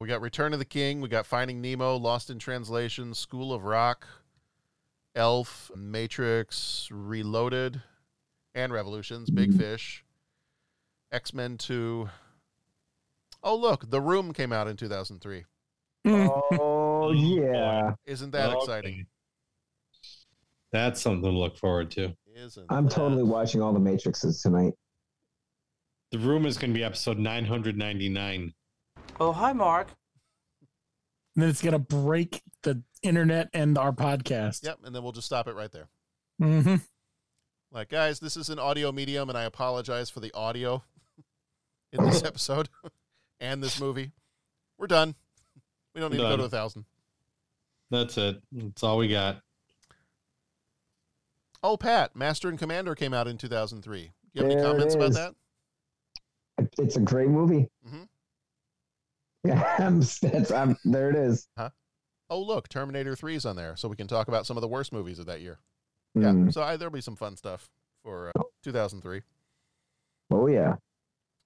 We 0.01 0.09
got 0.09 0.21
Return 0.21 0.53
of 0.53 0.59
the 0.59 0.65
King. 0.65 1.01
We 1.01 1.09
got 1.09 1.25
Finding 1.25 1.61
Nemo, 1.61 1.97
Lost 1.97 2.29
in 2.29 2.39
Translation, 2.39 3.15
School 3.15 3.53
of 3.53 3.65
Rock, 3.65 4.07
Elf, 5.15 5.71
Matrix, 5.75 6.89
Reloaded, 6.93 7.81
and 8.55 8.73
Revolutions, 8.73 9.31
Big 9.31 9.51
mm-hmm. 9.51 9.59
Fish, 9.59 10.05
X 11.13 11.33
Men 11.33 11.57
2. 11.57 12.09
Oh, 13.43 13.57
look. 13.57 13.89
The 13.89 14.01
Room 14.01 14.33
came 14.33 14.53
out 14.53 14.69
in 14.69 14.77
2003. 14.77 15.45
Mm. 16.07 16.41
Oh 16.61 17.13
yeah. 17.15 17.93
Isn't 18.05 18.31
that 18.33 18.51
Okay. 18.51 18.59
exciting? 18.59 19.07
That's 20.73 21.01
something 21.01 21.23
to 21.23 21.31
look 21.31 21.57
forward 21.57 21.91
to. 21.93 22.15
Isn't 22.35 22.67
I'm 22.69 22.87
that- 22.87 22.93
totally 22.93 23.23
watching 23.23 23.63
all 23.63 23.73
the 23.73 23.81
Matrixes 23.81 24.43
tonight. 24.43 24.75
The 26.13 26.19
Room 26.19 26.47
is 26.47 26.57
going 26.57 26.73
to 26.73 26.79
be 26.79 26.85
episode 26.85 27.19
999. 27.19 28.55
Oh, 29.19 29.33
hi, 29.33 29.53
Mark. 29.53 29.89
And 31.35 31.43
then 31.43 31.51
it's 31.51 31.61
gonna 31.61 31.79
break 31.79 32.43
the 32.63 32.83
internet 33.03 33.51
and 33.53 33.77
our 33.77 33.93
podcast. 33.93 34.65
Yep. 34.65 34.79
And 34.85 34.95
then 34.95 35.03
we'll 35.03 35.13
just 35.13 35.27
stop 35.27 35.47
it 35.47 35.55
right 35.55 35.71
there. 35.71 35.89
Mm-hmm. 36.41 36.77
Like, 37.71 37.91
guys, 37.91 38.21
this 38.21 38.39
is 38.39 38.49
an 38.49 38.59
audio 38.59 38.91
medium, 38.91 39.29
and 39.29 39.37
I 39.37 39.45
apologize 39.45 40.09
for 40.09 40.21
the 40.21 40.33
audio 40.33 40.83
in 41.93 42.05
this 42.07 42.23
episode 42.25 42.71
and 43.41 43.63
this 43.63 43.79
movie. 43.79 44.13
We're 44.79 44.87
done. 44.87 45.15
We 45.95 46.01
don't 46.01 46.11
need 46.11 46.19
to 46.19 46.23
go 46.23 46.37
to 46.39 46.45
a 46.45 46.49
thousand. 46.49 46.87
That's 47.91 48.17
it. 48.17 48.41
That's 48.51 48.83
all 48.83 48.97
we 48.97 49.09
got. 49.09 49.43
Oh, 51.63 51.77
Pat, 51.77 52.17
Master 52.17 52.49
and 52.49 52.59
Commander 52.59 52.95
came 52.95 53.13
out 53.13 53.29
in 53.29 53.37
2003. 53.37 54.01
Do 54.01 54.05
you 54.05 54.11
have 54.43 54.45
any 54.45 54.55
There 54.55 54.65
it 54.65 54.67
comments 54.67 54.95
about 54.95 55.13
that? 55.13 55.35
It's 56.79 56.97
a 56.97 57.01
great 57.01 57.29
movie. 57.29 57.69
Mhm. 57.89 58.09
Yeah, 59.45 59.75
I'm, 59.79 60.01
that's, 60.01 60.51
I'm, 60.51 60.77
there 60.85 61.11
it 61.11 61.17
is. 61.17 61.49
Huh? 61.57 61.71
Oh, 62.29 62.41
look, 62.43 62.69
Terminator 62.69 63.15
3 63.15 63.37
is 63.37 63.47
on 63.47 63.55
there, 63.57 63.77
so 63.77 63.89
we 63.89 63.97
can 63.97 64.09
talk 64.09 64.27
about 64.29 64.47
some 64.47 64.57
of 64.57 64.61
the 64.61 64.69
worst 64.69 64.93
movies 64.93 65.19
of 65.19 65.27
that 65.27 65.41
year. 65.41 65.59
Yeah, 66.15 66.33
Mm. 66.33 66.53
so 66.53 66.63
I, 66.63 66.77
there'll 66.77 66.93
be 66.93 67.01
some 67.03 67.15
fun 67.17 67.37
stuff 67.37 67.69
for 68.03 68.33
uh, 68.37 68.43
2003. 68.65 69.21
Oh 70.31 70.47
yeah. 70.47 70.77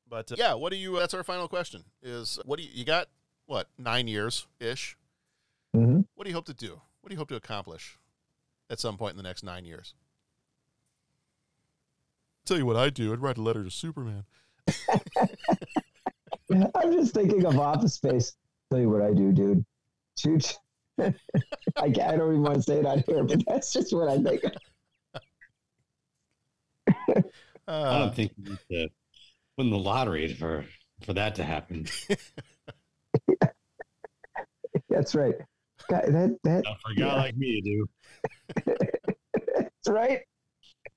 But 0.09 0.31
uh, 0.33 0.37
yeah, 0.39 0.55
what 0.55 0.71
do 0.73 0.77
you? 0.79 0.97
That's 0.99 1.13
our 1.13 1.25
final 1.25 1.49
question. 1.49 1.85
Is 2.03 2.39
what 2.45 2.59
do 2.59 2.65
you? 2.65 2.71
You 2.73 2.85
got 2.85 3.09
what 3.47 3.69
nine 3.79 4.07
years 4.09 4.47
ish? 4.61 4.97
Mhm. 5.77 6.05
What 6.15 6.25
do 6.25 6.31
you 6.31 6.35
hope 6.37 6.47
to 6.47 6.55
do? 6.55 6.81
What 7.01 7.09
do 7.11 7.15
you 7.15 7.19
hope 7.19 7.29
to 7.31 7.37
accomplish 7.37 7.99
at 8.71 8.79
some 8.81 8.97
point 8.97 9.13
in 9.13 9.17
the 9.17 9.23
next 9.23 9.43
nine 9.43 9.65
years? 9.65 9.95
Tell 12.45 12.57
you 12.57 12.65
what 12.67 12.77
I'd 12.77 12.95
do. 12.95 13.13
I'd 13.13 13.21
write 13.21 13.39
a 13.39 13.43
letter 13.43 13.63
to 13.65 13.71
Superman. 13.71 14.25
I'm 16.75 16.93
just 16.93 17.15
thinking 17.15 17.45
of 17.47 17.59
Office 17.59 17.95
Space. 17.95 18.35
Tell 18.71 18.81
you 18.81 18.91
what 18.91 19.03
I 19.03 19.13
do, 19.13 19.33
dude. 19.33 19.65
Shoot. 20.19 20.57
I, 21.01 21.13
I 21.77 21.89
don't 21.89 22.31
even 22.31 22.43
want 22.43 22.57
to 22.57 22.63
say 22.63 22.79
it 22.79 22.87
out 22.87 23.05
here, 23.07 23.25
but 23.25 23.41
that's 23.47 23.73
just 23.73 23.93
what 23.95 24.09
I 24.09 24.19
think. 24.23 24.45
of. 24.45 24.53
I 27.69 27.73
Uh, 27.73 27.99
don't 28.01 28.15
think 28.15 28.33
you 28.37 28.51
need 28.51 28.59
to 28.71 28.89
win 29.57 29.71
the 29.71 29.79
lottery 29.79 30.33
for 30.35 30.65
for 31.03 31.13
that 31.15 31.37
to 31.37 31.45
happen. 31.45 31.87
That's 34.89 35.15
right. 35.15 35.35
God, 35.89 36.03
that 36.09 36.37
that 36.45 36.65
Not 36.65 36.81
for 36.81 36.93
a 36.93 36.95
guy 36.97 37.07
yeah, 37.07 37.15
like 37.15 37.37
me 37.37 37.61
to 37.61 37.71
do. 37.71 37.89
that's 39.55 39.89
right. 39.89 40.21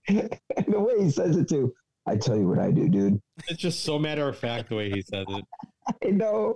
the 0.07 0.40
way 0.80 1.03
he 1.03 1.10
says 1.11 1.38
it 1.38 1.48
too. 1.48 1.73
I 2.06 2.18
tell 2.18 2.38
you 2.38 2.48
what 2.48 2.60
I 2.60 2.72
do, 2.72 2.90
dude. 2.90 3.22
It's 3.48 3.62
just 3.62 3.84
so 3.84 3.98
matter 3.98 4.28
of 4.28 4.38
fact 4.38 4.70
the 4.70 4.76
way 4.76 4.90
he 4.90 5.02
says 5.02 5.26
it. 5.30 5.46
I 6.06 6.10
know. 6.10 6.56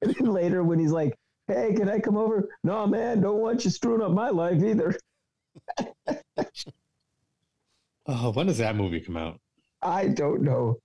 And 0.00 0.14
then 0.14 0.26
later 0.26 0.64
when 0.64 0.80
he's 0.80 0.90
like, 0.90 1.14
"Hey, 1.46 1.72
can 1.74 1.88
I 1.88 2.00
come 2.00 2.16
over?" 2.16 2.48
No, 2.64 2.86
man, 2.86 3.20
don't 3.20 3.38
want 3.38 3.64
you 3.64 3.70
screwing 3.70 4.02
up 4.02 4.10
my 4.10 4.30
life 4.30 4.62
either. 4.62 4.98
Oh, 8.06 8.32
when 8.32 8.46
does 8.46 8.58
that 8.58 8.76
movie 8.76 9.00
come 9.00 9.16
out? 9.16 9.38
I 9.80 10.08
don't 10.08 10.42
know. 10.42 10.76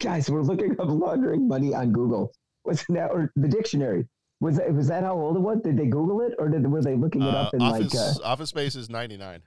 Guys, 0.00 0.28
we're 0.28 0.42
looking 0.42 0.72
up 0.80 0.88
laundering 0.88 1.46
money 1.46 1.74
on 1.74 1.92
Google. 1.92 2.32
Was 2.64 2.84
that 2.88 3.10
or 3.10 3.30
the 3.36 3.48
dictionary? 3.48 4.06
Was 4.40 4.56
that 4.56 4.72
was 4.74 4.88
that 4.88 5.04
how 5.04 5.14
old 5.14 5.36
it 5.36 5.40
was? 5.40 5.60
Did 5.62 5.76
they 5.76 5.86
Google 5.86 6.20
it 6.22 6.34
or 6.38 6.48
did 6.48 6.66
were 6.66 6.82
they 6.82 6.96
looking 6.96 7.22
it 7.22 7.34
uh, 7.34 7.42
up 7.42 7.54
in 7.54 7.62
office 7.62 7.94
like? 7.94 8.26
Office 8.26 8.50
Space 8.50 8.74
is 8.74 8.90
ninety 8.90 9.16
nine. 9.16 9.40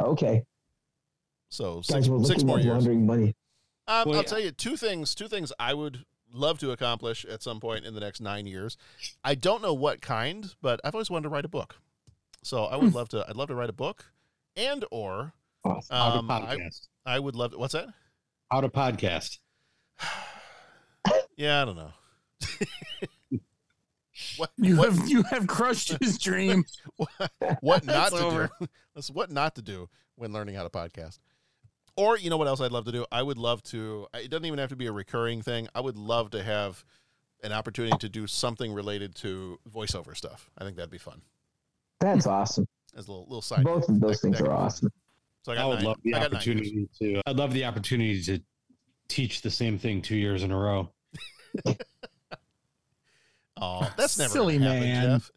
Uh, 0.00 0.06
okay, 0.06 0.44
So 1.52 1.82
six, 1.82 2.08
we're 2.08 2.24
six 2.24 2.42
more 2.44 2.56
up 2.58 2.64
years. 2.64 2.72
laundering 2.74 3.04
money. 3.04 3.36
Um, 3.86 4.08
Well, 4.08 4.16
I'll 4.16 4.22
yeah. 4.22 4.22
tell 4.22 4.38
you 4.40 4.50
two 4.52 4.76
things. 4.76 5.14
Two 5.14 5.28
things 5.28 5.52
I 5.58 5.74
would 5.74 6.04
love 6.32 6.58
to 6.60 6.70
accomplish 6.70 7.26
at 7.26 7.42
some 7.42 7.60
point 7.60 7.84
in 7.84 7.92
the 7.92 8.00
next 8.00 8.22
nine 8.22 8.46
years. 8.46 8.78
I 9.22 9.34
don't 9.34 9.60
know 9.60 9.74
what 9.74 10.00
kind, 10.00 10.54
but 10.62 10.80
I've 10.82 10.94
always 10.94 11.10
wanted 11.10 11.24
to 11.24 11.28
write 11.28 11.44
a 11.44 11.48
book. 11.48 11.76
So 12.42 12.64
I 12.64 12.76
would 12.76 12.94
love 12.94 13.10
to. 13.10 13.24
I'd 13.28 13.36
love 13.36 13.48
to 13.48 13.54
write 13.54 13.68
a 13.68 13.74
book, 13.74 14.06
and 14.56 14.84
or 14.90 15.34
Awesome. 15.62 15.94
How 15.94 16.10
to 16.12 16.18
um, 16.20 16.30
I, 16.30 16.40
podcast. 16.56 16.88
I 17.04 17.18
would 17.18 17.36
love. 17.36 17.50
To, 17.52 17.58
what's 17.58 17.74
that? 17.74 17.88
How 18.50 18.60
to 18.62 18.68
podcast. 18.70 19.38
Yeah, 21.36 21.62
I 21.62 21.64
don't 21.64 21.76
know. 21.76 21.92
what 24.36 24.50
You 24.58 24.76
what, 24.76 24.92
have 24.92 25.08
you 25.08 25.22
have 25.24 25.46
crushed 25.46 25.96
his 26.00 26.18
dream. 26.18 26.64
what 27.60 27.84
not 27.84 28.10
to 28.12 28.18
over. 28.18 28.50
do? 28.60 28.66
That's 28.94 29.10
what 29.10 29.30
not 29.30 29.54
to 29.56 29.62
do 29.62 29.88
when 30.16 30.32
learning 30.32 30.54
how 30.54 30.62
to 30.62 30.70
podcast. 30.70 31.18
Or 31.96 32.16
you 32.16 32.30
know 32.30 32.36
what 32.38 32.48
else 32.48 32.60
I'd 32.60 32.72
love 32.72 32.86
to 32.86 32.92
do? 32.92 33.04
I 33.12 33.22
would 33.22 33.38
love 33.38 33.62
to. 33.64 34.06
It 34.14 34.30
doesn't 34.30 34.46
even 34.46 34.58
have 34.58 34.70
to 34.70 34.76
be 34.76 34.86
a 34.86 34.92
recurring 34.92 35.42
thing. 35.42 35.68
I 35.74 35.80
would 35.80 35.96
love 35.98 36.30
to 36.30 36.42
have 36.42 36.84
an 37.42 37.52
opportunity 37.52 37.96
to 37.98 38.08
do 38.08 38.26
something 38.26 38.72
related 38.72 39.14
to 39.16 39.58
voiceover 39.70 40.16
stuff. 40.16 40.48
I 40.56 40.64
think 40.64 40.76
that'd 40.76 40.90
be 40.90 40.98
fun. 40.98 41.20
That's 42.00 42.26
awesome. 42.26 42.66
As 42.96 43.08
a 43.08 43.10
little 43.10 43.26
little 43.26 43.42
side. 43.42 43.64
Both 43.64 43.88
of 43.88 44.00
those 44.00 44.20
That- 44.20 44.28
things 44.28 44.38
that 44.38 44.44
are 44.44 44.46
could 44.46 44.50
be 44.50 44.56
fun. 44.56 44.64
awesome. 44.64 44.92
So 45.44 45.52
I 45.52 45.54
got 45.56 45.64
I 45.64 45.66
would 45.66 45.74
nine- 45.76 45.84
love 45.84 45.96
the 46.02 46.14
I 46.14 46.18
got 46.20 46.32
nine 46.32 46.42
years. 46.42 46.58
opportunity 46.58 46.88
to. 47.00 47.22
I'd 47.26 47.36
love 47.36 47.52
the 47.52 47.64
opportunity 47.64 48.22
to 48.24 48.40
teach 49.08 49.42
the 49.42 49.50
same 49.50 49.78
thing 49.78 50.00
two 50.00 50.16
years 50.16 50.42
in 50.44 50.50
a 50.52 50.58
row. 50.58 50.90
Oh, 53.64 53.88
that's 53.96 54.18
never 54.18 54.32
Silly 54.32 54.58
happen, 54.58 54.80
man. 54.80 55.04
Jeff. 55.20 55.30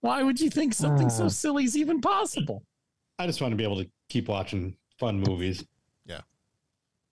Why 0.00 0.24
would 0.24 0.40
you 0.40 0.50
think 0.50 0.74
something 0.74 1.08
so 1.08 1.26
Ah. 1.26 1.28
silly 1.28 1.62
is 1.64 1.76
even 1.76 2.00
possible? 2.00 2.64
I 3.18 3.26
just 3.28 3.40
want 3.40 3.52
to 3.52 3.56
be 3.56 3.62
able 3.62 3.76
to 3.76 3.88
keep 4.12 4.28
watching 4.28 4.76
fun 5.00 5.20
movies. 5.20 5.64
Yeah. 6.04 6.20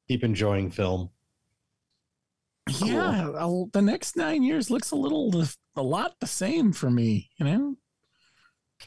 Keep 0.08 0.22
enjoying 0.24 0.70
film. 0.70 1.10
Yeah, 2.84 3.30
I'll- 3.36 3.70
the 3.72 3.80
next 3.82 4.16
nine 4.16 4.42
years 4.42 4.70
looks 4.70 4.90
a 4.90 4.96
little, 4.96 5.32
a 5.76 5.82
lot 5.82 6.14
the 6.20 6.26
same 6.26 6.72
for 6.72 6.90
me. 6.90 7.30
You 7.38 7.46
know, 7.46 7.76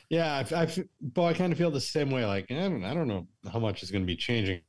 Yeah, 0.09 0.31
I, 0.51 0.55
I, 0.55 0.63
f- 0.63 0.79
but 1.01 1.23
I 1.23 1.33
kind 1.33 1.51
of 1.51 1.57
feel 1.57 1.71
the 1.71 1.81
same 1.81 2.11
way. 2.11 2.23
Like, 2.25 2.49
I 2.51 2.55
don't, 2.55 2.83
I 2.85 2.93
don't 2.93 3.07
know 3.07 3.27
how 3.51 3.59
much 3.59 3.81
is 3.83 3.89
going 3.91 4.03
to 4.03 4.07
be 4.07 4.15
changing. 4.15 4.61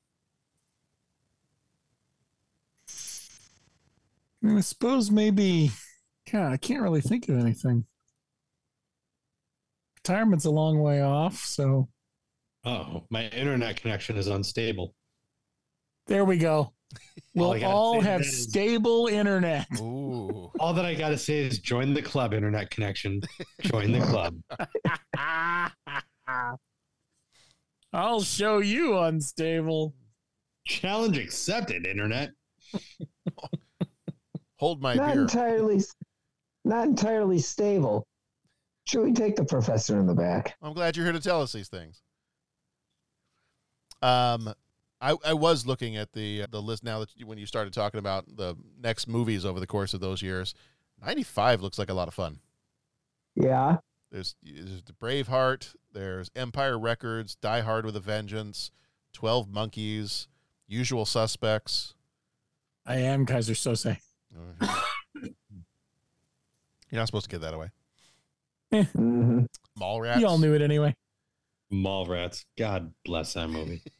I 4.46 4.60
suppose 4.60 5.10
maybe. 5.10 5.70
God, 6.32 6.52
I 6.52 6.56
can't 6.56 6.82
really 6.82 7.00
think 7.02 7.28
of 7.28 7.38
anything. 7.38 7.84
Retirement's 9.98 10.44
a 10.46 10.50
long 10.50 10.80
way 10.80 11.02
off, 11.02 11.36
so 11.38 11.88
Oh, 12.64 13.04
my 13.10 13.28
internet 13.28 13.76
connection 13.76 14.16
is 14.16 14.26
unstable. 14.28 14.94
there 16.06 16.24
we 16.24 16.36
go. 16.38 16.72
We'll 17.36 17.54
gotta 17.54 17.66
all 17.66 18.00
have 18.00 18.20
is- 18.20 18.44
stable 18.44 19.08
internet. 19.08 19.66
Ooh. 19.80 20.52
All 20.60 20.72
that 20.74 20.84
I 20.84 20.94
got 20.94 21.08
to 21.08 21.18
say 21.18 21.38
is 21.40 21.58
join 21.58 21.92
the 21.92 22.00
club, 22.00 22.32
internet 22.32 22.70
connection. 22.70 23.20
Join 23.62 23.90
the 23.90 23.98
club. 23.98 24.36
I'll 27.92 28.22
show 28.22 28.58
you 28.58 28.98
unstable. 28.98 29.94
Challenge 30.66 31.18
accepted, 31.18 31.86
internet. 31.86 32.30
Hold 34.58 34.80
my 34.80 34.94
not 34.94 35.12
beer. 35.14 35.22
entirely, 35.22 35.82
not 36.64 36.86
entirely 36.86 37.38
stable. 37.40 38.06
Should 38.86 39.02
we 39.02 39.12
take 39.12 39.34
the 39.36 39.44
professor 39.44 39.98
in 39.98 40.06
the 40.06 40.14
back? 40.14 40.54
I'm 40.62 40.72
glad 40.72 40.96
you're 40.96 41.04
here 41.06 41.12
to 41.12 41.20
tell 41.20 41.42
us 41.42 41.52
these 41.52 41.68
things. 41.68 42.00
Um, 44.04 44.52
I, 45.00 45.16
I 45.24 45.34
was 45.34 45.66
looking 45.66 45.96
at 45.96 46.12
the 46.12 46.46
the 46.50 46.60
list 46.60 46.84
now 46.84 47.00
that 47.00 47.10
you, 47.16 47.26
when 47.26 47.38
you 47.38 47.46
started 47.46 47.72
talking 47.72 47.98
about 47.98 48.36
the 48.36 48.54
next 48.80 49.08
movies 49.08 49.44
over 49.44 49.60
the 49.60 49.66
course 49.66 49.94
of 49.94 50.00
those 50.00 50.22
years. 50.22 50.54
95 51.04 51.60
looks 51.60 51.78
like 51.78 51.90
a 51.90 51.94
lot 51.94 52.08
of 52.08 52.14
fun. 52.14 52.38
Yeah. 53.34 53.78
There's, 54.10 54.36
there's 54.42 54.82
the 54.84 54.92
Braveheart. 54.92 55.74
There's 55.92 56.30
Empire 56.36 56.78
Records, 56.78 57.34
Die 57.34 57.60
Hard 57.60 57.84
with 57.84 57.96
a 57.96 58.00
Vengeance, 58.00 58.70
Twelve 59.12 59.48
Monkeys, 59.50 60.28
Usual 60.66 61.04
Suspects. 61.04 61.94
I 62.86 62.96
am 62.98 63.26
Keyser 63.26 63.54
Söze. 63.54 63.98
You're 66.90 67.00
not 67.00 67.06
supposed 67.06 67.24
to 67.24 67.30
give 67.30 67.40
that 67.40 67.54
away. 67.54 67.70
Mm-hmm. 68.72 69.44
Mallrats. 69.80 70.18
You 70.18 70.26
all 70.26 70.38
knew 70.38 70.52
it 70.52 70.60
anyway. 70.60 70.96
Mallrats. 71.74 72.44
God 72.56 72.92
bless 73.04 73.34
that 73.34 73.48
movie. 73.48 73.82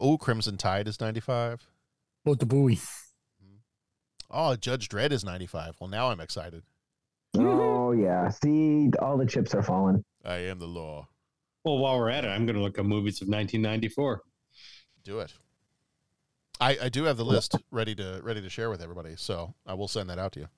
Oh, 0.00 0.16
Crimson 0.16 0.56
Tide 0.56 0.86
is 0.86 1.00
95. 1.00 1.66
Both 2.24 2.38
the 2.38 2.46
buoy. 2.46 2.76
Mm-hmm. 2.76 3.56
Oh, 4.30 4.54
Judge 4.54 4.88
Dredd 4.88 5.10
is 5.10 5.24
95. 5.24 5.76
Well, 5.80 5.90
now 5.90 6.10
I'm 6.10 6.20
excited. 6.20 6.62
Oh 7.36 7.92
yeah. 7.92 8.28
See, 8.28 8.90
all 9.00 9.16
the 9.16 9.26
chips 9.26 9.54
are 9.54 9.62
falling. 9.62 10.04
I 10.24 10.36
am 10.36 10.58
the 10.58 10.66
law. 10.66 11.08
Well, 11.64 11.78
while 11.78 11.98
we're 11.98 12.10
at 12.10 12.24
it, 12.24 12.28
I'm 12.28 12.46
going 12.46 12.56
to 12.56 12.62
look 12.62 12.78
up 12.78 12.86
movies 12.86 13.20
of 13.20 13.28
1994. 13.28 14.22
Do 15.04 15.18
it. 15.20 15.34
I, 16.60 16.78
I 16.82 16.88
do 16.88 17.04
have 17.04 17.16
the 17.16 17.24
list 17.24 17.56
ready 17.70 17.94
to 17.96 18.20
ready 18.22 18.40
to 18.40 18.48
share 18.48 18.70
with 18.70 18.82
everybody, 18.82 19.14
so 19.16 19.54
I 19.66 19.74
will 19.74 19.88
send 19.88 20.10
that 20.10 20.18
out 20.18 20.32
to 20.32 20.40
you. 20.40 20.48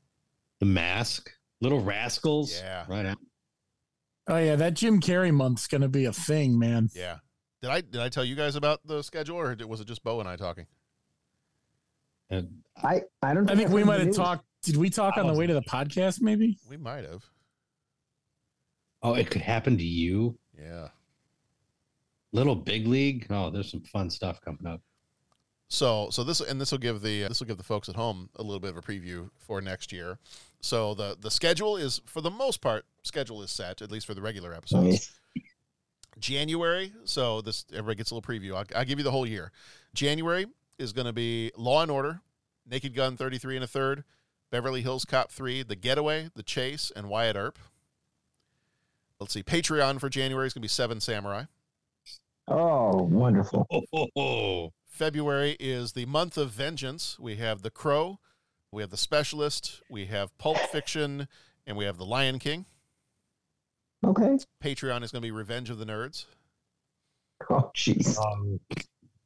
The 0.58 0.66
Mask, 0.66 1.30
Little 1.60 1.82
Rascals. 1.82 2.58
Yeah. 2.58 2.84
Right 2.88 3.06
on. 3.06 3.16
Oh 4.26 4.36
yeah, 4.36 4.56
that 4.56 4.74
Jim 4.74 5.00
Carrey 5.00 5.32
month's 5.32 5.66
gonna 5.66 5.88
be 5.88 6.04
a 6.04 6.12
thing, 6.12 6.58
man. 6.58 6.88
Yeah. 6.94 7.18
Did 7.62 7.70
I 7.70 7.80
did 7.80 8.00
I 8.00 8.08
tell 8.08 8.24
you 8.24 8.34
guys 8.36 8.56
about 8.56 8.80
the 8.86 9.02
schedule, 9.02 9.36
or 9.36 9.54
did- 9.54 9.66
was 9.68 9.80
it 9.80 9.86
just 9.86 10.02
Bo 10.02 10.20
and 10.20 10.28
I 10.28 10.36
talking? 10.36 10.66
And 12.30 12.62
I 12.76 13.02
I 13.22 13.34
don't. 13.34 13.50
I 13.50 13.54
think 13.56 13.68
I've 13.68 13.74
we 13.74 13.84
might 13.84 14.00
have 14.00 14.14
talked. 14.14 14.44
Did 14.62 14.76
we 14.76 14.88
talk 14.90 15.16
on 15.16 15.26
the 15.26 15.34
way 15.34 15.46
to 15.46 15.54
the 15.54 15.62
podcast? 15.62 16.20
Maybe. 16.20 16.58
We 16.68 16.76
might 16.76 17.04
have. 17.04 17.24
oh, 19.02 19.14
it 19.14 19.30
could 19.30 19.42
happen 19.42 19.76
to 19.78 19.84
you. 19.84 20.38
Yeah. 20.58 20.88
Little 22.32 22.54
Big 22.54 22.86
League. 22.86 23.26
Oh, 23.30 23.50
there's 23.50 23.70
some 23.70 23.80
fun 23.80 24.10
stuff 24.10 24.40
coming 24.42 24.66
up. 24.66 24.80
So 25.68 26.08
so 26.10 26.22
this 26.24 26.40
and 26.40 26.60
this 26.60 26.70
will 26.70 26.78
give 26.78 27.00
the 27.02 27.22
this 27.24 27.40
will 27.40 27.46
give 27.46 27.56
the 27.56 27.64
folks 27.64 27.88
at 27.88 27.96
home 27.96 28.28
a 28.36 28.42
little 28.42 28.60
bit 28.60 28.70
of 28.70 28.76
a 28.76 28.82
preview 28.82 29.28
for 29.38 29.60
next 29.60 29.92
year. 29.92 30.18
So 30.60 30.94
the 30.94 31.16
the 31.18 31.30
schedule 31.30 31.76
is 31.76 32.00
for 32.06 32.20
the 32.20 32.30
most 32.30 32.60
part 32.60 32.84
schedule 33.02 33.42
is 33.42 33.50
set 33.50 33.80
at 33.80 33.90
least 33.90 34.06
for 34.06 34.14
the 34.14 34.22
regular 34.22 34.54
episodes. 34.54 34.84
Nice. 34.86 35.44
January. 36.18 36.92
So 37.04 37.40
this 37.40 37.64
everybody 37.72 37.96
gets 37.96 38.10
a 38.10 38.14
little 38.14 38.28
preview. 38.28 38.54
I'll, 38.54 38.64
I'll 38.76 38.84
give 38.84 38.98
you 38.98 39.04
the 39.04 39.10
whole 39.10 39.26
year. 39.26 39.52
January 39.94 40.46
is 40.78 40.92
going 40.92 41.06
to 41.06 41.12
be 41.12 41.50
Law 41.56 41.82
and 41.82 41.90
Order, 41.90 42.20
Naked 42.68 42.94
Gun 42.94 43.16
33 43.16 43.56
and 43.56 43.64
a 43.64 43.66
third, 43.66 44.04
Beverly 44.50 44.82
Hills 44.82 45.04
Cop 45.04 45.30
3, 45.30 45.62
The 45.62 45.76
Getaway, 45.76 46.30
The 46.34 46.42
Chase, 46.42 46.92
and 46.94 47.08
Wyatt 47.08 47.36
Earp. 47.36 47.58
Let's 49.18 49.34
see. 49.34 49.42
Patreon 49.42 50.00
for 50.00 50.08
January 50.08 50.46
is 50.46 50.54
going 50.54 50.62
to 50.62 50.64
be 50.64 50.68
Seven 50.68 51.00
Samurai. 51.00 51.44
Oh, 52.48 53.02
wonderful. 53.02 53.66
Oh, 54.16 54.72
February 54.86 55.56
is 55.60 55.92
the 55.92 56.06
month 56.06 56.36
of 56.36 56.50
vengeance. 56.50 57.18
We 57.18 57.36
have 57.36 57.62
The 57.62 57.70
Crow, 57.70 58.18
we 58.72 58.82
have 58.82 58.90
The 58.90 58.96
Specialist, 58.96 59.82
we 59.90 60.06
have 60.06 60.36
Pulp 60.38 60.58
Fiction, 60.58 61.28
and 61.66 61.76
we 61.76 61.84
have 61.84 61.98
The 61.98 62.04
Lion 62.04 62.38
King. 62.38 62.66
Okay. 64.04 64.38
Patreon 64.62 65.02
is 65.02 65.12
going 65.12 65.20
to 65.20 65.26
be 65.26 65.30
Revenge 65.30 65.70
of 65.70 65.78
the 65.78 65.84
Nerds. 65.84 66.24
Oh, 67.48 67.70
jeez. 67.74 68.18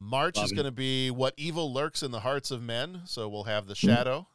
March 0.01 0.37
Love 0.37 0.47
is 0.47 0.53
going 0.53 0.65
to 0.65 0.73
be 0.73 1.11
What 1.11 1.35
Evil 1.37 1.73
Lurks 1.73 2.03
in 2.03 2.11
the 2.11 2.21
Hearts 2.21 2.51
of 2.51 2.63
Men. 2.63 3.03
So 3.05 3.29
we'll 3.29 3.45
have 3.45 3.67
The 3.67 3.75
Shadow. 3.75 4.27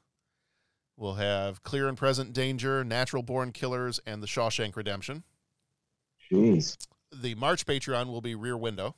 We'll 0.98 1.16
have 1.16 1.64
Clear 1.64 1.88
and 1.88 1.98
Present 1.98 2.34
Danger, 2.34 2.84
Natural 2.84 3.24
Born 3.24 3.52
Killers, 3.52 4.00
and 4.06 4.22
The 4.22 4.28
Shawshank 4.28 4.76
Redemption. 4.76 5.24
Jeez. 6.32 6.78
The 7.12 7.36
March 7.36 7.66
Patreon 7.66 8.08
will 8.08 8.22
be 8.22 8.36
Rear 8.36 8.58
Window. 8.58 8.96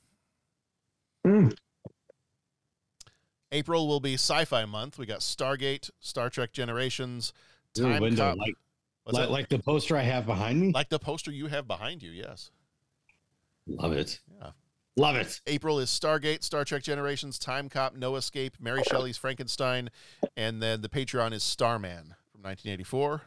Mm. 1.26 1.56
April 3.52 3.88
will 3.88 4.00
be 4.00 4.14
Sci-Fi 4.14 4.66
Month. 4.66 4.98
We 4.98 5.06
got 5.06 5.20
Stargate, 5.20 5.90
Star 6.00 6.30
Trek 6.30 6.52
Generations, 6.54 7.34
Ooh, 7.80 7.84
Time 7.84 8.02
window, 8.02 8.30
Cop. 8.30 8.38
like, 8.38 8.54
like, 9.06 9.30
like 9.30 9.50
the 9.50 9.60
poster 9.60 9.98
I 9.98 10.04
have 10.04 10.26
behind 10.26 10.62
me. 10.62 10.72
Like 10.72 10.90
the 10.90 11.00
poster 11.00 11.32
you 11.32 11.48
have 11.48 11.68
behind 11.68 12.02
you, 12.02 12.12
yes. 12.12 12.52
Love 13.68 13.92
it. 13.94 14.20
Yeah. 14.40 14.52
Love 14.98 15.16
it. 15.16 15.42
April 15.48 15.80
is 15.80 15.90
Stargate, 15.90 16.44
Star 16.44 16.66
Trek 16.66 16.84
Generations, 16.84 17.40
Time 17.40 17.70
Cop, 17.70 17.96
No 17.96 18.16
Escape, 18.16 18.58
Mary 18.60 18.84
Shelley's 18.84 19.18
Frankenstein, 19.18 19.90
and 20.36 20.62
then 20.62 20.82
the 20.82 20.90
Patreon 20.90 21.32
is 21.34 21.44
Starman 21.44 22.16
from 22.32 22.42
1984. 22.44 23.22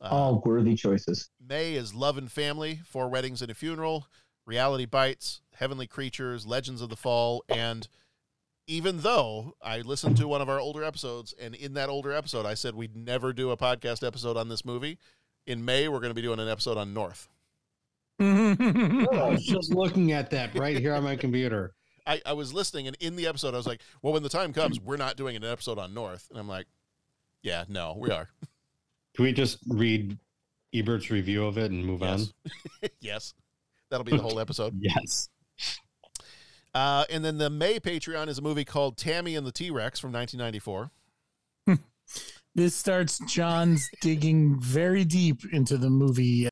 Uh, 0.00 0.04
All 0.08 0.42
worthy 0.44 0.74
choices. 0.74 1.30
May 1.44 1.74
is 1.74 1.94
Love 1.94 2.18
and 2.18 2.30
Family, 2.30 2.80
Four 2.84 3.08
Weddings 3.08 3.40
and 3.42 3.50
a 3.50 3.54
Funeral, 3.54 4.06
Reality 4.44 4.84
Bites, 4.84 5.40
Heavenly 5.54 5.86
Creatures, 5.86 6.46
Legends 6.46 6.80
of 6.80 6.88
the 6.88 6.96
Fall, 6.96 7.42
and 7.48 7.88
even 8.66 9.00
though 9.00 9.54
I 9.62 9.80
listened 9.80 10.16
to 10.18 10.28
one 10.28 10.40
of 10.40 10.48
our 10.48 10.58
older 10.60 10.82
episodes, 10.84 11.34
and 11.40 11.54
in 11.54 11.74
that 11.74 11.88
older 11.88 12.12
episode 12.12 12.46
I 12.46 12.54
said 12.54 12.74
we'd 12.74 12.96
never 12.96 13.32
do 13.32 13.50
a 13.50 13.56
podcast 13.56 14.06
episode 14.06 14.36
on 14.36 14.48
this 14.48 14.64
movie, 14.64 14.98
in 15.46 15.64
May 15.64 15.88
we're 15.88 16.00
going 16.00 16.10
to 16.10 16.14
be 16.14 16.22
doing 16.22 16.40
an 16.40 16.48
episode 16.48 16.76
on 16.76 16.92
North. 16.94 17.28
I 18.18 19.28
was 19.30 19.44
just 19.46 19.72
looking 19.74 20.12
at 20.12 20.30
that 20.30 20.54
right 20.58 20.78
here 20.78 20.94
on 20.94 21.04
my 21.04 21.16
computer. 21.16 21.74
I, 22.06 22.20
I 22.24 22.32
was 22.34 22.52
listening, 22.54 22.86
and 22.86 22.96
in 23.00 23.16
the 23.16 23.26
episode 23.26 23.54
I 23.54 23.56
was 23.56 23.66
like, 23.66 23.80
well, 24.02 24.12
when 24.12 24.22
the 24.22 24.28
time 24.28 24.52
comes, 24.52 24.80
we're 24.80 24.96
not 24.96 25.16
doing 25.16 25.36
an 25.36 25.44
episode 25.44 25.78
on 25.78 25.92
North. 25.92 26.26
And 26.30 26.38
I'm 26.38 26.48
like, 26.48 26.66
yeah, 27.42 27.64
no, 27.68 27.96
we 27.98 28.10
are. 28.10 28.28
Can 29.14 29.24
we 29.24 29.32
just 29.32 29.58
read 29.68 30.18
Ebert's 30.74 31.10
review 31.10 31.46
of 31.46 31.58
it 31.58 31.70
and 31.70 31.84
move 31.84 32.00
Yes. 32.02 32.32
on? 32.82 32.90
yes. 33.00 33.34
That'll 33.90 34.04
be 34.04 34.12
the 34.16 34.22
whole 34.22 34.38
episode. 34.40 34.74
Yes. 34.80 35.28
Uh, 36.76 37.04
and 37.08 37.24
then 37.24 37.38
the 37.38 37.48
May 37.48 37.80
Patreon 37.80 38.28
is 38.28 38.36
a 38.36 38.42
movie 38.42 38.64
called 38.66 38.98
Tammy 38.98 39.34
and 39.34 39.46
the 39.46 39.52
T 39.52 39.70
Rex 39.70 39.98
from 39.98 40.12
1994. 40.12 40.90
This 42.54 42.74
starts 42.74 43.18
John's 43.26 43.86
digging 44.00 44.58
very 44.60 45.04
deep 45.04 45.40
into 45.52 45.76
the 45.76 45.90
movie 45.90 46.48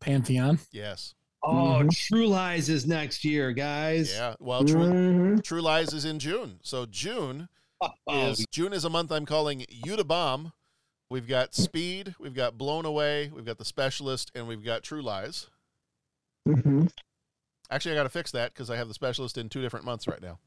pantheon. 0.00 0.60
Yes. 0.70 1.14
Oh, 1.42 1.82
True 1.90 2.28
Lies 2.28 2.68
is 2.68 2.86
next 2.86 3.24
year, 3.24 3.50
guys. 3.52 4.12
Yeah. 4.12 4.34
Well, 4.38 4.64
True, 4.64 4.84
Mhm. 4.86 5.42
True 5.42 5.62
Lies 5.62 5.92
is 5.92 6.04
in 6.04 6.18
June. 6.20 6.58
So 6.62 6.86
June 6.86 7.48
Oh, 7.80 7.90
is 8.28 8.44
June 8.52 8.72
is 8.72 8.84
a 8.84 8.90
month 8.90 9.10
I'm 9.10 9.26
calling 9.26 9.64
You 9.68 9.96
to 9.96 10.04
Bomb. 10.04 10.52
We've 11.10 11.26
got 11.26 11.54
Speed, 11.54 12.14
we've 12.20 12.34
got 12.34 12.56
Blown 12.58 12.84
Away, 12.84 13.30
we've 13.34 13.44
got 13.44 13.58
The 13.58 13.64
Specialist, 13.64 14.30
and 14.34 14.46
we've 14.46 14.64
got 14.64 14.82
True 14.82 15.02
Lies. 15.02 15.48
Mhm. 16.48 16.90
Actually, 17.70 17.92
I 17.92 17.94
got 17.96 18.02
to 18.04 18.08
fix 18.08 18.30
that 18.32 18.52
because 18.52 18.70
I 18.70 18.76
have 18.76 18.88
the 18.88 18.94
specialist 18.94 19.36
in 19.38 19.48
two 19.48 19.60
different 19.62 19.84
months 19.84 20.06
right 20.06 20.20
now. 20.22 20.38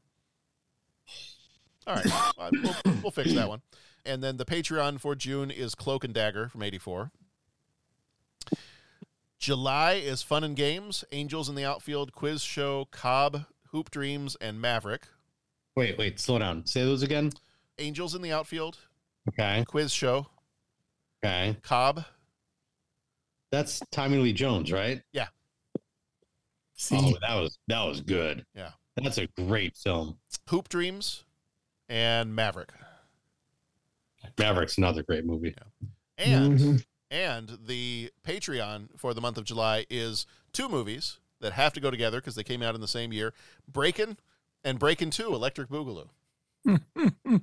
All 1.86 1.94
right, 1.96 2.06
uh, 2.38 2.50
we'll, 2.52 2.76
we'll 3.02 3.10
fix 3.10 3.32
that 3.34 3.48
one. 3.48 3.62
And 4.06 4.22
then 4.22 4.36
the 4.38 4.44
Patreon 4.46 5.00
for 5.00 5.14
June 5.14 5.50
is 5.50 5.74
Cloak 5.74 6.04
and 6.04 6.14
Dagger 6.14 6.48
from 6.48 6.62
'84. 6.62 7.10
July 9.38 9.92
is 9.92 10.22
Fun 10.22 10.44
and 10.44 10.54
Games, 10.54 11.04
Angels 11.12 11.48
in 11.48 11.54
the 11.54 11.64
Outfield, 11.64 12.12
Quiz 12.12 12.42
Show, 12.42 12.86
Cobb, 12.90 13.46
Hoop 13.68 13.90
Dreams, 13.90 14.36
and 14.40 14.60
Maverick. 14.60 15.04
Wait, 15.76 15.96
wait, 15.96 16.20
slow 16.20 16.38
down. 16.38 16.66
Say 16.66 16.82
those 16.82 17.02
again. 17.02 17.32
Angels 17.78 18.14
in 18.14 18.20
the 18.22 18.32
Outfield, 18.32 18.78
Okay. 19.28 19.64
Quiz 19.66 19.92
Show, 19.92 20.26
Okay. 21.24 21.56
Cobb. 21.62 22.04
That's 23.50 23.80
Tommy 23.90 24.18
Lee 24.18 24.32
Jones, 24.32 24.70
right? 24.72 25.02
Yeah. 25.12 25.28
Oh, 26.92 27.16
that 27.20 27.34
was 27.34 27.58
that 27.68 27.82
was 27.84 28.00
good. 28.00 28.44
Yeah. 28.54 28.70
That's 28.96 29.18
a 29.18 29.26
great 29.26 29.76
film. 29.76 30.18
Hoop 30.48 30.68
Dreams, 30.68 31.24
and 31.88 32.34
Maverick. 32.34 32.70
Maverick's 34.38 34.78
another 34.78 35.02
great 35.02 35.24
movie. 35.24 35.54
And 36.18 36.58
mm-hmm. 36.58 36.76
and 37.10 37.58
the 37.66 38.10
Patreon 38.26 38.88
for 38.96 39.14
the 39.14 39.20
month 39.20 39.38
of 39.38 39.44
July 39.44 39.86
is 39.88 40.26
two 40.52 40.68
movies 40.68 41.18
that 41.40 41.52
have 41.54 41.72
to 41.74 41.80
go 41.80 41.90
together 41.90 42.18
because 42.18 42.34
they 42.34 42.44
came 42.44 42.62
out 42.62 42.74
in 42.74 42.80
the 42.80 42.88
same 42.88 43.12
year: 43.12 43.32
Breakin' 43.70 44.18
and 44.64 44.78
Breakin' 44.78 45.10
Two, 45.10 45.34
Electric 45.34 45.68
Boogaloo. 45.68 46.08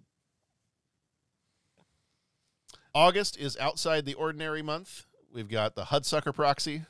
August 2.93 3.37
is 3.37 3.57
outside 3.57 4.05
the 4.05 4.13
ordinary 4.13 4.61
month. 4.61 5.05
We've 5.33 5.49
got 5.49 5.75
the 5.75 5.85
Hudsucker 5.85 6.33
Proxy. 6.33 6.83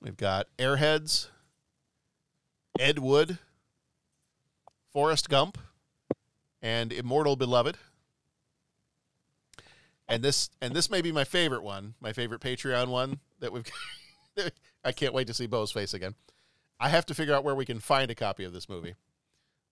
We've 0.00 0.16
got 0.16 0.46
Airheads, 0.58 1.28
Ed 2.78 2.98
Wood, 2.98 3.38
Forrest 4.92 5.28
Gump, 5.28 5.58
and 6.62 6.92
Immortal 6.92 7.36
Beloved. 7.36 7.76
And 10.08 10.22
this 10.22 10.50
and 10.60 10.74
this 10.74 10.88
may 10.90 11.00
be 11.02 11.10
my 11.10 11.24
favorite 11.24 11.62
one, 11.62 11.94
my 12.00 12.12
favorite 12.12 12.40
Patreon 12.40 12.88
one 12.88 13.18
that 13.40 13.52
we've. 13.52 13.64
I 14.84 14.92
can't 14.92 15.12
wait 15.14 15.26
to 15.26 15.34
see 15.34 15.46
Bo's 15.46 15.72
face 15.72 15.94
again. 15.94 16.14
I 16.78 16.90
have 16.90 17.06
to 17.06 17.14
figure 17.14 17.34
out 17.34 17.42
where 17.42 17.54
we 17.56 17.64
can 17.64 17.80
find 17.80 18.10
a 18.10 18.14
copy 18.14 18.44
of 18.44 18.52
this 18.52 18.68
movie. 18.68 18.94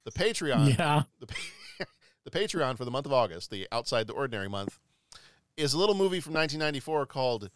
The 0.05 0.10
Patreon, 0.10 0.76
Yeah. 0.76 1.02
the, 1.20 1.26
the 2.24 2.30
Patreon 2.30 2.76
for 2.76 2.84
the 2.84 2.90
month 2.90 3.06
of 3.06 3.12
August, 3.12 3.51
the 3.51 3.68
outside 3.70 4.06
the 4.09 4.12
ordinary 4.14 4.48
month, 4.48 4.78
is 5.56 5.72
a 5.72 5.78
little 5.78 5.94
movie 5.94 6.18
from 6.18 6.32
1994 6.32 7.06
called 7.06 7.51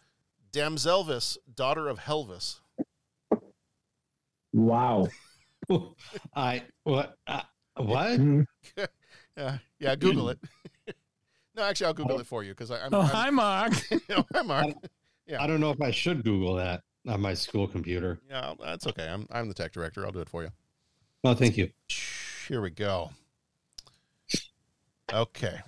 Damselvis, 0.51 1.37
Daughter 1.53 1.87
of 1.87 1.99
Helvis. 1.99 2.59
Wow. 4.53 5.07
I 6.35 6.63
what 6.83 7.17
uh, 7.27 7.41
what? 7.75 8.19
yeah, 9.37 9.57
yeah. 9.79 9.95
Google 9.95 10.29
it. 10.29 10.39
no, 11.55 11.63
actually, 11.63 11.87
I'll 11.87 11.93
Google 11.93 12.19
it 12.19 12.27
for 12.27 12.43
you 12.43 12.51
because 12.51 12.71
I'm. 12.71 12.93
Oh, 12.93 13.01
I'm- 13.01 13.09
hi, 13.09 13.29
Mark. 13.29 13.73
no, 14.09 14.25
hi, 14.33 14.41
Mark. 14.41 14.67
Yeah. 15.27 15.43
I 15.43 15.47
don't 15.47 15.59
know 15.59 15.69
if 15.69 15.81
I 15.81 15.91
should 15.91 16.23
Google 16.23 16.55
that 16.55 16.81
on 17.07 17.21
my 17.21 17.35
school 17.35 17.67
computer. 17.67 18.19
Yeah, 18.27 18.55
that's 18.59 18.87
okay. 18.87 19.07
I'm 19.07 19.27
I'm 19.31 19.47
the 19.47 19.53
tech 19.53 19.71
director. 19.71 20.05
I'll 20.05 20.11
do 20.11 20.21
it 20.21 20.29
for 20.29 20.43
you. 20.43 20.49
Oh, 21.23 21.35
thank 21.35 21.57
you. 21.57 21.69
Here 22.47 22.61
we 22.61 22.71
go. 22.71 23.11
Okay. 25.13 25.59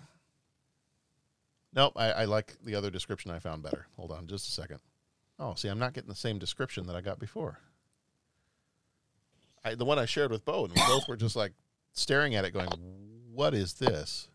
Nope, 1.73 1.93
I, 1.95 2.11
I 2.11 2.26
like 2.26 2.56
the 2.64 2.76
other 2.76 2.89
description 2.89 3.31
I 3.31 3.39
found 3.39 3.64
better. 3.64 3.88
Hold 3.95 4.11
on 4.11 4.27
just 4.27 4.48
a 4.48 4.52
second. 4.52 4.80
Oh, 5.39 5.56
see, 5.56 5.69
I'm 5.69 5.80
not 5.80 5.93
getting 5.93 6.10
the 6.10 6.15
same 6.15 6.38
description 6.38 6.85
that 6.88 6.95
I 6.95 7.02
got 7.02 7.18
before. 7.19 7.60
I, 9.64 9.76
the 9.76 9.85
one 9.85 9.99
I 9.99 10.06
shared 10.06 10.31
with 10.31 10.43
Bo, 10.43 10.65
and 10.65 10.73
we 10.73 10.81
both 10.88 11.07
were 11.07 11.15
just 11.15 11.35
like 11.35 11.53
staring 11.93 12.35
at 12.35 12.45
it, 12.45 12.53
going, 12.53 12.69
"What 13.34 13.53
is 13.53 13.73
this?" 13.73 14.27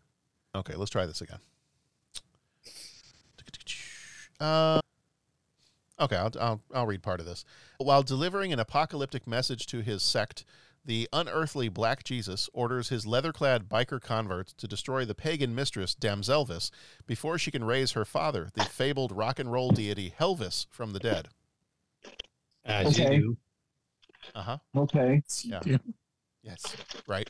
Okay, 0.55 0.75
let's 0.75 0.91
try 0.91 1.05
this 1.05 1.21
again. 1.21 1.39
Uh, 4.39 4.79
okay, 5.99 6.15
I'll, 6.15 6.31
I'll 6.39 6.61
I'll 6.73 6.85
read 6.85 7.01
part 7.01 7.19
of 7.19 7.25
this. 7.25 7.43
While 7.77 8.03
delivering 8.03 8.53
an 8.53 8.59
apocalyptic 8.59 9.27
message 9.27 9.65
to 9.67 9.81
his 9.81 10.03
sect, 10.03 10.45
the 10.87 11.07
unearthly 11.13 11.69
Black 11.69 12.03
Jesus 12.03 12.49
orders 12.53 12.89
his 12.89 13.05
leather-clad 13.05 13.69
biker 13.69 14.01
converts 14.01 14.53
to 14.53 14.67
destroy 14.67 15.05
the 15.05 15.13
pagan 15.13 15.53
mistress 15.53 15.93
Damselvis 15.93 16.71
before 17.05 17.37
she 17.37 17.51
can 17.51 17.63
raise 17.63 17.91
her 17.91 18.05
father, 18.05 18.49
the 18.55 18.63
fabled 18.63 19.11
rock 19.11 19.37
and 19.37 19.51
roll 19.51 19.69
deity 19.69 20.13
Helvis, 20.19 20.65
from 20.71 20.93
the 20.93 20.99
dead. 20.99 21.27
As 22.65 22.87
Okay. 22.99 23.15
you 23.15 23.21
do. 23.21 23.37
Uh 24.33 24.41
huh. 24.41 24.57
Okay. 24.75 25.21
Yeah. 25.43 25.61
Yes. 26.41 26.75
Right. 27.05 27.29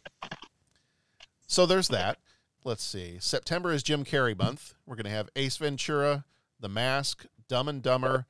So 1.47 1.65
there's 1.65 1.87
that. 1.89 2.19
Let's 2.63 2.83
see. 2.83 3.17
September 3.19 3.71
is 3.71 3.81
Jim 3.83 4.05
Carrey 4.05 4.37
month. 4.37 4.75
We're 4.85 4.95
going 4.95 5.05
to 5.05 5.09
have 5.09 5.29
Ace 5.35 5.57
Ventura, 5.57 6.25
The 6.59 6.69
Mask, 6.69 7.25
Dumb 7.47 7.67
and 7.67 7.81
Dumber, 7.81 8.25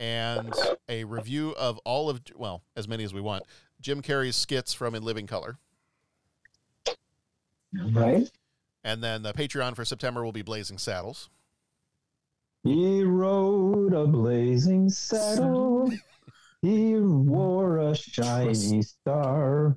and 0.00 0.52
a 0.88 1.04
review 1.04 1.54
of 1.56 1.78
all 1.84 2.10
of, 2.10 2.20
well, 2.34 2.62
as 2.76 2.88
many 2.88 3.04
as 3.04 3.14
we 3.14 3.20
want, 3.20 3.44
Jim 3.80 4.02
Carrey's 4.02 4.36
skits 4.36 4.72
from 4.72 4.94
In 4.94 5.02
Living 5.02 5.26
Color. 5.26 5.58
Right. 7.92 8.30
And 8.84 9.02
then 9.02 9.22
the 9.22 9.32
Patreon 9.32 9.74
for 9.76 9.84
September 9.84 10.24
will 10.24 10.32
be 10.32 10.42
Blazing 10.42 10.78
Saddles. 10.78 11.28
He 12.62 13.02
rode 13.02 13.92
a 13.92 14.06
blazing 14.06 14.88
saddle. 14.90 15.90
He 16.62 16.96
wore 16.96 17.78
a 17.78 17.94
shiny 17.94 18.82
star. 18.82 19.76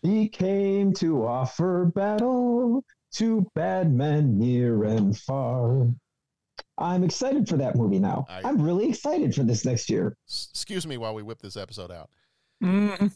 He 0.00 0.28
came 0.28 0.94
to 0.94 1.26
offer 1.26 1.86
battle 1.94 2.82
to 3.16 3.46
bad 3.54 3.92
men 3.92 4.38
near 4.38 4.84
and 4.84 5.14
far. 5.18 5.88
I'm 6.78 7.04
excited 7.04 7.46
for 7.46 7.58
that 7.58 7.76
movie 7.76 7.98
now. 7.98 8.24
I- 8.30 8.40
I'm 8.48 8.62
really 8.62 8.88
excited 8.88 9.34
for 9.34 9.42
this 9.42 9.66
next 9.66 9.90
year. 9.90 10.16
Excuse 10.26 10.86
me 10.86 10.96
while 10.96 11.14
we 11.14 11.22
whip 11.22 11.42
this 11.42 11.58
episode 11.58 11.90
out. 11.90 12.08
Mm. 12.62 13.12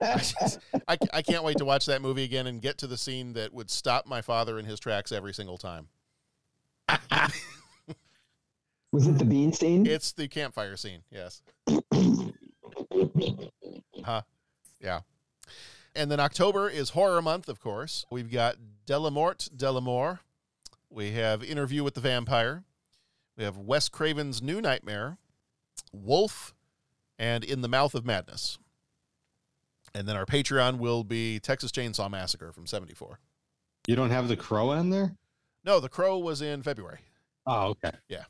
I, 0.00 0.14
just- 0.18 0.58
I, 0.88 0.96
I 1.12 1.22
can't 1.22 1.44
wait 1.44 1.58
to 1.58 1.64
watch 1.64 1.86
that 1.86 2.02
movie 2.02 2.24
again 2.24 2.46
and 2.46 2.60
get 2.60 2.78
to 2.78 2.86
the 2.86 2.96
scene 2.98 3.32
that 3.34 3.52
would 3.52 3.70
stop 3.70 4.06
my 4.06 4.22
father 4.22 4.58
in 4.58 4.64
his 4.64 4.80
tracks 4.80 5.12
every 5.12 5.34
single 5.34 5.58
time. 5.58 5.88
Was 8.92 9.06
it 9.06 9.18
the 9.18 9.24
bean 9.24 9.52
scene? 9.52 9.86
It's 9.86 10.10
the 10.12 10.26
campfire 10.26 10.76
scene, 10.76 11.02
yes. 11.12 11.42
huh. 14.04 14.22
Yeah. 14.80 15.00
And 15.94 16.10
then 16.10 16.18
October 16.18 16.68
is 16.68 16.90
horror 16.90 17.22
month, 17.22 17.48
of 17.48 17.60
course. 17.60 18.04
We've 18.10 18.30
got 18.30 18.56
Dellamorte 18.86 19.50
Dellamore. 19.50 20.18
We 20.88 21.12
have 21.12 21.44
Interview 21.44 21.84
with 21.84 21.94
the 21.94 22.00
Vampire. 22.00 22.64
We 23.36 23.44
have 23.44 23.56
Wes 23.56 23.88
Craven's 23.88 24.42
New 24.42 24.60
Nightmare, 24.60 25.18
Wolf, 25.92 26.52
and 27.20 27.44
In 27.44 27.60
the 27.60 27.68
Mouth 27.68 27.94
of 27.94 28.04
Madness. 28.04 28.58
And 29.94 30.08
then 30.08 30.16
our 30.16 30.24
Patreon 30.24 30.78
will 30.78 31.04
be 31.04 31.38
Texas 31.38 31.70
Chainsaw 31.70 32.10
Massacre 32.10 32.50
from 32.50 32.66
74. 32.66 33.18
You 33.86 33.94
don't 33.94 34.10
have 34.10 34.26
the 34.28 34.36
crow 34.36 34.70
on 34.70 34.90
there? 34.90 35.14
No, 35.62 35.78
The 35.78 35.90
Crow 35.90 36.16
was 36.18 36.40
in 36.40 36.62
February. 36.62 37.00
Oh, 37.46 37.68
okay. 37.68 37.90
Yeah. 38.08 38.24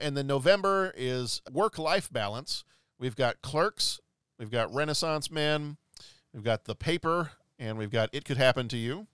And 0.00 0.16
then 0.16 0.26
November 0.26 0.92
is 0.96 1.40
work 1.52 1.78
life 1.78 2.12
balance. 2.12 2.64
We've 2.98 3.14
got 3.14 3.40
Clerks, 3.42 4.00
we've 4.38 4.50
got 4.50 4.72
Renaissance 4.74 5.30
Man, 5.30 5.76
we've 6.34 6.42
got 6.42 6.64
The 6.64 6.74
Paper, 6.74 7.32
and 7.58 7.78
we've 7.78 7.90
got 7.90 8.10
It 8.12 8.24
Could 8.24 8.36
Happen 8.36 8.66
to 8.68 8.76
You. 8.76 9.06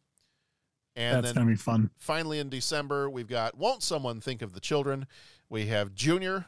And 0.96 1.16
That's 1.16 1.34
then 1.34 1.42
gonna 1.44 1.50
be 1.50 1.56
fun. 1.56 1.90
finally 1.98 2.38
in 2.38 2.48
December, 2.48 3.10
we've 3.10 3.28
got 3.28 3.56
Won't 3.58 3.82
Someone 3.82 4.20
Think 4.20 4.40
of 4.40 4.54
the 4.54 4.60
Children? 4.60 5.06
We 5.50 5.66
have 5.66 5.94
Junior, 5.94 6.46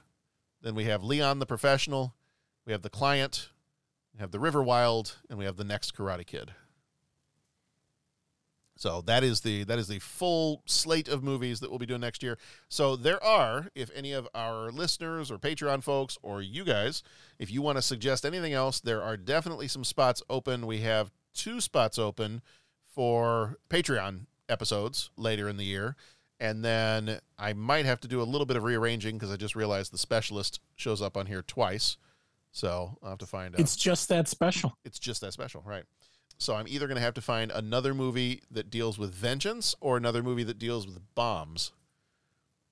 then 0.62 0.74
we 0.74 0.84
have 0.84 1.02
Leon 1.02 1.38
the 1.38 1.46
Professional, 1.46 2.14
we 2.66 2.72
have 2.72 2.82
The 2.82 2.90
Client, 2.90 3.50
we 4.14 4.20
have 4.20 4.30
The 4.30 4.40
River 4.40 4.62
Wild, 4.62 5.16
and 5.28 5.38
we 5.38 5.44
have 5.44 5.56
The 5.56 5.64
Next 5.64 5.96
Karate 5.96 6.26
Kid. 6.26 6.52
So 8.80 9.02
that 9.02 9.22
is 9.22 9.42
the 9.42 9.64
that 9.64 9.78
is 9.78 9.88
the 9.88 9.98
full 9.98 10.62
slate 10.64 11.06
of 11.06 11.22
movies 11.22 11.60
that 11.60 11.68
we'll 11.68 11.78
be 11.78 11.84
doing 11.84 12.00
next 12.00 12.22
year. 12.22 12.38
So 12.70 12.96
there 12.96 13.22
are, 13.22 13.68
if 13.74 13.90
any 13.94 14.12
of 14.12 14.26
our 14.34 14.70
listeners 14.70 15.30
or 15.30 15.36
Patreon 15.36 15.82
folks 15.82 16.16
or 16.22 16.40
you 16.40 16.64
guys, 16.64 17.02
if 17.38 17.52
you 17.52 17.60
want 17.60 17.76
to 17.76 17.82
suggest 17.82 18.24
anything 18.24 18.54
else, 18.54 18.80
there 18.80 19.02
are 19.02 19.18
definitely 19.18 19.68
some 19.68 19.84
spots 19.84 20.22
open. 20.30 20.66
We 20.66 20.80
have 20.80 21.12
two 21.34 21.60
spots 21.60 21.98
open 21.98 22.40
for 22.86 23.58
Patreon 23.68 24.20
episodes 24.48 25.10
later 25.14 25.46
in 25.46 25.58
the 25.58 25.64
year. 25.66 25.94
And 26.40 26.64
then 26.64 27.20
I 27.38 27.52
might 27.52 27.84
have 27.84 28.00
to 28.00 28.08
do 28.08 28.22
a 28.22 28.24
little 28.24 28.46
bit 28.46 28.56
of 28.56 28.64
rearranging 28.64 29.16
because 29.16 29.30
I 29.30 29.36
just 29.36 29.54
realized 29.54 29.92
the 29.92 29.98
specialist 29.98 30.58
shows 30.74 31.02
up 31.02 31.16
on 31.16 31.26
here 31.26 31.42
twice. 31.42 31.98
So 32.50 32.96
I'll 33.02 33.10
have 33.10 33.18
to 33.18 33.26
find 33.26 33.54
out. 33.54 33.60
It's 33.60 33.76
just 33.76 34.08
that 34.08 34.26
special. 34.26 34.76
It's 34.84 34.98
just 34.98 35.20
that 35.20 35.34
special, 35.34 35.62
right? 35.66 35.84
So 36.38 36.54
I'm 36.54 36.66
either 36.66 36.86
going 36.86 36.96
to 36.96 37.02
have 37.02 37.14
to 37.14 37.20
find 37.20 37.50
another 37.50 37.92
movie 37.92 38.42
that 38.50 38.70
deals 38.70 38.98
with 38.98 39.12
vengeance 39.12 39.74
or 39.80 39.98
another 39.98 40.22
movie 40.22 40.42
that 40.44 40.58
deals 40.58 40.86
with 40.86 40.98
bombs. 41.14 41.72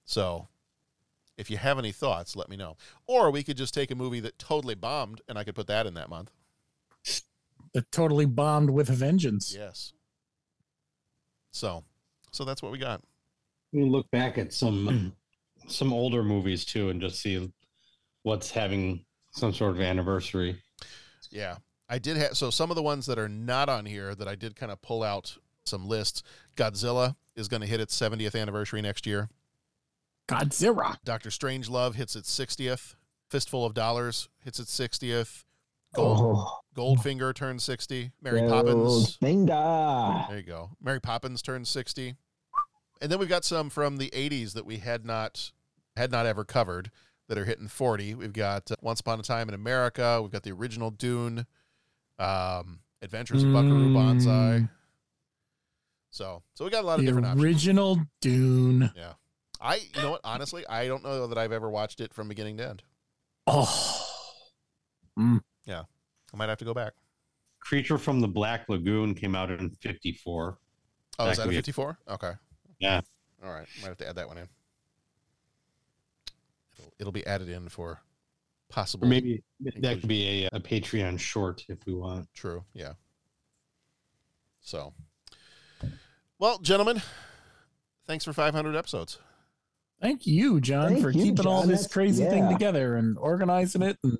So 0.06 0.48
if 1.36 1.50
you 1.50 1.58
have 1.58 1.78
any 1.78 1.92
thoughts, 1.92 2.34
let 2.34 2.48
me 2.48 2.56
know. 2.56 2.78
Or 3.06 3.30
we 3.30 3.42
could 3.42 3.58
just 3.58 3.74
take 3.74 3.90
a 3.90 3.94
movie 3.94 4.20
that 4.20 4.38
totally 4.38 4.74
bombed, 4.74 5.20
and 5.28 5.38
I 5.38 5.44
could 5.44 5.54
put 5.54 5.66
that 5.66 5.86
in 5.86 5.92
that 5.94 6.08
month. 6.08 6.32
That 7.74 7.92
totally 7.92 8.24
bombed 8.24 8.70
with 8.70 8.88
a 8.88 8.94
vengeance. 8.94 9.54
Yes. 9.54 9.92
So, 11.50 11.84
so 12.32 12.46
that's 12.46 12.62
what 12.62 12.72
we 12.72 12.78
got. 12.78 13.02
We 13.72 13.84
look 13.84 14.10
back 14.10 14.38
at 14.38 14.52
some 14.52 14.86
hmm. 14.86 15.68
some 15.68 15.92
older 15.92 16.22
movies 16.22 16.64
too, 16.64 16.90
and 16.90 17.00
just 17.00 17.20
see 17.20 17.50
what's 18.22 18.50
having 18.50 19.04
some 19.32 19.52
sort 19.52 19.72
of 19.72 19.80
anniversary. 19.80 20.60
Yeah. 21.30 21.56
I 21.88 21.98
did 21.98 22.16
have 22.18 22.36
so 22.36 22.50
some 22.50 22.70
of 22.70 22.76
the 22.76 22.82
ones 22.82 23.06
that 23.06 23.18
are 23.18 23.28
not 23.28 23.68
on 23.68 23.86
here 23.86 24.14
that 24.14 24.28
I 24.28 24.34
did 24.34 24.56
kind 24.56 24.70
of 24.70 24.82
pull 24.82 25.02
out 25.02 25.36
some 25.64 25.88
lists. 25.88 26.22
Godzilla 26.56 27.16
is 27.34 27.48
going 27.48 27.60
to 27.62 27.66
hit 27.66 27.80
its 27.80 27.98
70th 27.98 28.38
anniversary 28.38 28.82
next 28.82 29.06
year. 29.06 29.28
Godzilla. 30.28 30.96
Doctor 31.04 31.30
Strangelove 31.30 31.94
hits 31.94 32.14
its 32.14 32.36
60th. 32.36 32.96
Fistful 33.30 33.64
of 33.64 33.74
Dollars 33.74 34.28
hits 34.44 34.58
its 34.58 34.76
60th. 34.78 35.44
Gold, 35.94 36.18
Oh. 36.20 36.58
Goldfinger 36.76 37.34
turns 37.34 37.64
60. 37.64 38.12
Mary 38.20 38.42
Poppins. 38.46 39.16
Goldfinger. 39.16 40.28
There 40.28 40.36
you 40.36 40.42
go. 40.42 40.70
Mary 40.82 41.00
Poppins 41.00 41.40
turns 41.40 41.68
60. 41.70 42.16
And 43.00 43.10
then 43.10 43.18
we've 43.18 43.28
got 43.28 43.44
some 43.44 43.70
from 43.70 43.96
the 43.98 44.10
80s 44.10 44.52
that 44.54 44.66
we 44.66 44.78
had 44.78 45.04
not 45.04 45.52
had 45.96 46.10
not 46.10 46.26
ever 46.26 46.44
covered 46.44 46.90
that 47.28 47.36
are 47.38 47.44
hitting 47.44 47.68
40. 47.68 48.14
We've 48.14 48.32
got 48.32 48.70
uh, 48.70 48.76
Once 48.80 49.00
Upon 49.00 49.20
a 49.20 49.22
Time 49.22 49.48
in 49.48 49.54
America. 49.54 50.20
We've 50.22 50.30
got 50.30 50.42
the 50.42 50.52
original 50.52 50.90
Dune. 50.90 51.46
Um, 52.18 52.80
Adventures 53.02 53.44
of 53.44 53.52
Buckaroo 53.52 53.94
Banzai. 53.94 54.68
So, 56.10 56.42
so 56.54 56.64
we 56.64 56.70
got 56.70 56.82
a 56.82 56.86
lot 56.86 56.94
of 56.94 57.00
The 57.00 57.06
different 57.06 57.26
options. 57.26 57.44
original 57.44 58.00
Dune. 58.20 58.90
Yeah. 58.96 59.12
I, 59.60 59.76
you 59.94 60.02
know 60.02 60.12
what? 60.12 60.20
Honestly, 60.24 60.66
I 60.68 60.86
don't 60.88 61.04
know 61.04 61.26
that 61.28 61.38
I've 61.38 61.52
ever 61.52 61.68
watched 61.70 62.00
it 62.00 62.12
from 62.14 62.28
beginning 62.28 62.56
to 62.58 62.68
end. 62.68 62.82
Oh. 63.46 64.04
Mm. 65.18 65.40
Yeah. 65.64 65.82
I 66.32 66.36
might 66.36 66.48
have 66.48 66.58
to 66.58 66.64
go 66.64 66.74
back. 66.74 66.92
Creature 67.60 67.98
from 67.98 68.20
the 68.20 68.28
Black 68.28 68.68
Lagoon 68.68 69.14
came 69.14 69.34
out 69.34 69.50
in 69.50 69.70
'54. 69.70 70.58
Oh, 71.18 71.28
is 71.28 71.38
that 71.38 71.48
a 71.48 71.52
54? 71.52 71.98
Okay. 72.08 72.32
Yeah. 72.78 73.00
All 73.44 73.50
right. 73.50 73.66
Might 73.82 73.88
have 73.88 73.98
to 73.98 74.08
add 74.08 74.16
that 74.16 74.28
one 74.28 74.38
in. 74.38 74.48
It'll, 76.78 76.92
it'll 77.00 77.12
be 77.12 77.26
added 77.26 77.48
in 77.48 77.68
for 77.68 78.00
possible. 78.68 79.06
Or 79.06 79.08
maybe 79.08 79.42
that 79.80 80.00
could 80.00 80.08
be 80.08 80.44
a, 80.52 80.56
a 80.56 80.60
Patreon 80.60 81.18
short 81.18 81.64
if 81.68 81.84
we 81.86 81.94
want. 81.94 82.28
True. 82.34 82.64
Yeah. 82.74 82.92
So, 84.60 84.92
well, 86.38 86.58
gentlemen, 86.58 87.00
thanks 88.06 88.24
for 88.24 88.32
500 88.32 88.76
episodes. 88.76 89.18
Thank 90.00 90.26
you, 90.26 90.60
John, 90.60 90.90
Thank 90.90 91.02
for 91.02 91.10
you, 91.10 91.24
keeping 91.24 91.46
all 91.46 91.62
this 91.62 91.80
That's- 91.80 91.92
crazy 91.92 92.24
thing 92.24 92.48
together 92.48 92.96
and 92.96 93.18
organizing 93.18 93.82
it 93.82 93.98
and 94.04 94.18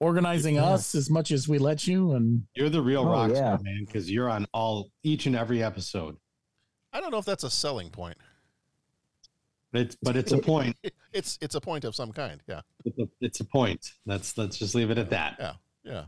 organizing 0.00 0.54
Yeah. 0.54 0.64
us 0.66 0.94
as 0.94 1.10
much 1.10 1.30
as 1.30 1.46
we 1.48 1.58
let 1.58 1.86
you. 1.86 2.12
And 2.12 2.44
You're 2.54 2.70
the 2.70 2.80
real 2.80 3.02
Oh, 3.02 3.10
rock 3.12 3.30
yeah. 3.30 3.36
star, 3.36 3.58
man, 3.62 3.84
because 3.84 4.10
you're 4.10 4.30
on 4.30 4.46
all 4.54 4.90
each 5.02 5.26
and 5.26 5.36
every 5.36 5.62
episode. 5.62 6.16
I 6.94 7.00
don't 7.00 7.10
know 7.10 7.18
if 7.18 7.24
that's 7.26 7.44
a 7.44 7.50
selling 7.50 7.90
point. 7.90 8.16
It's 9.72 9.96
but 10.00 10.16
it's 10.16 10.32
a 10.32 10.38
point. 10.38 10.76
It's 11.12 11.38
it's 11.40 11.54
a 11.54 11.60
point 11.60 11.84
of 11.84 11.94
some 11.94 12.10
kind. 12.10 12.42
Yeah. 12.48 12.62
It's 12.84 12.98
a, 12.98 13.08
it's 13.20 13.38
a 13.40 13.44
point. 13.44 13.92
Let's 14.04 14.36
let's 14.36 14.56
just 14.58 14.74
leave 14.74 14.90
it 14.90 14.98
at 14.98 15.10
that. 15.10 15.36
Yeah. 15.38 15.52
Yeah. 15.84 16.04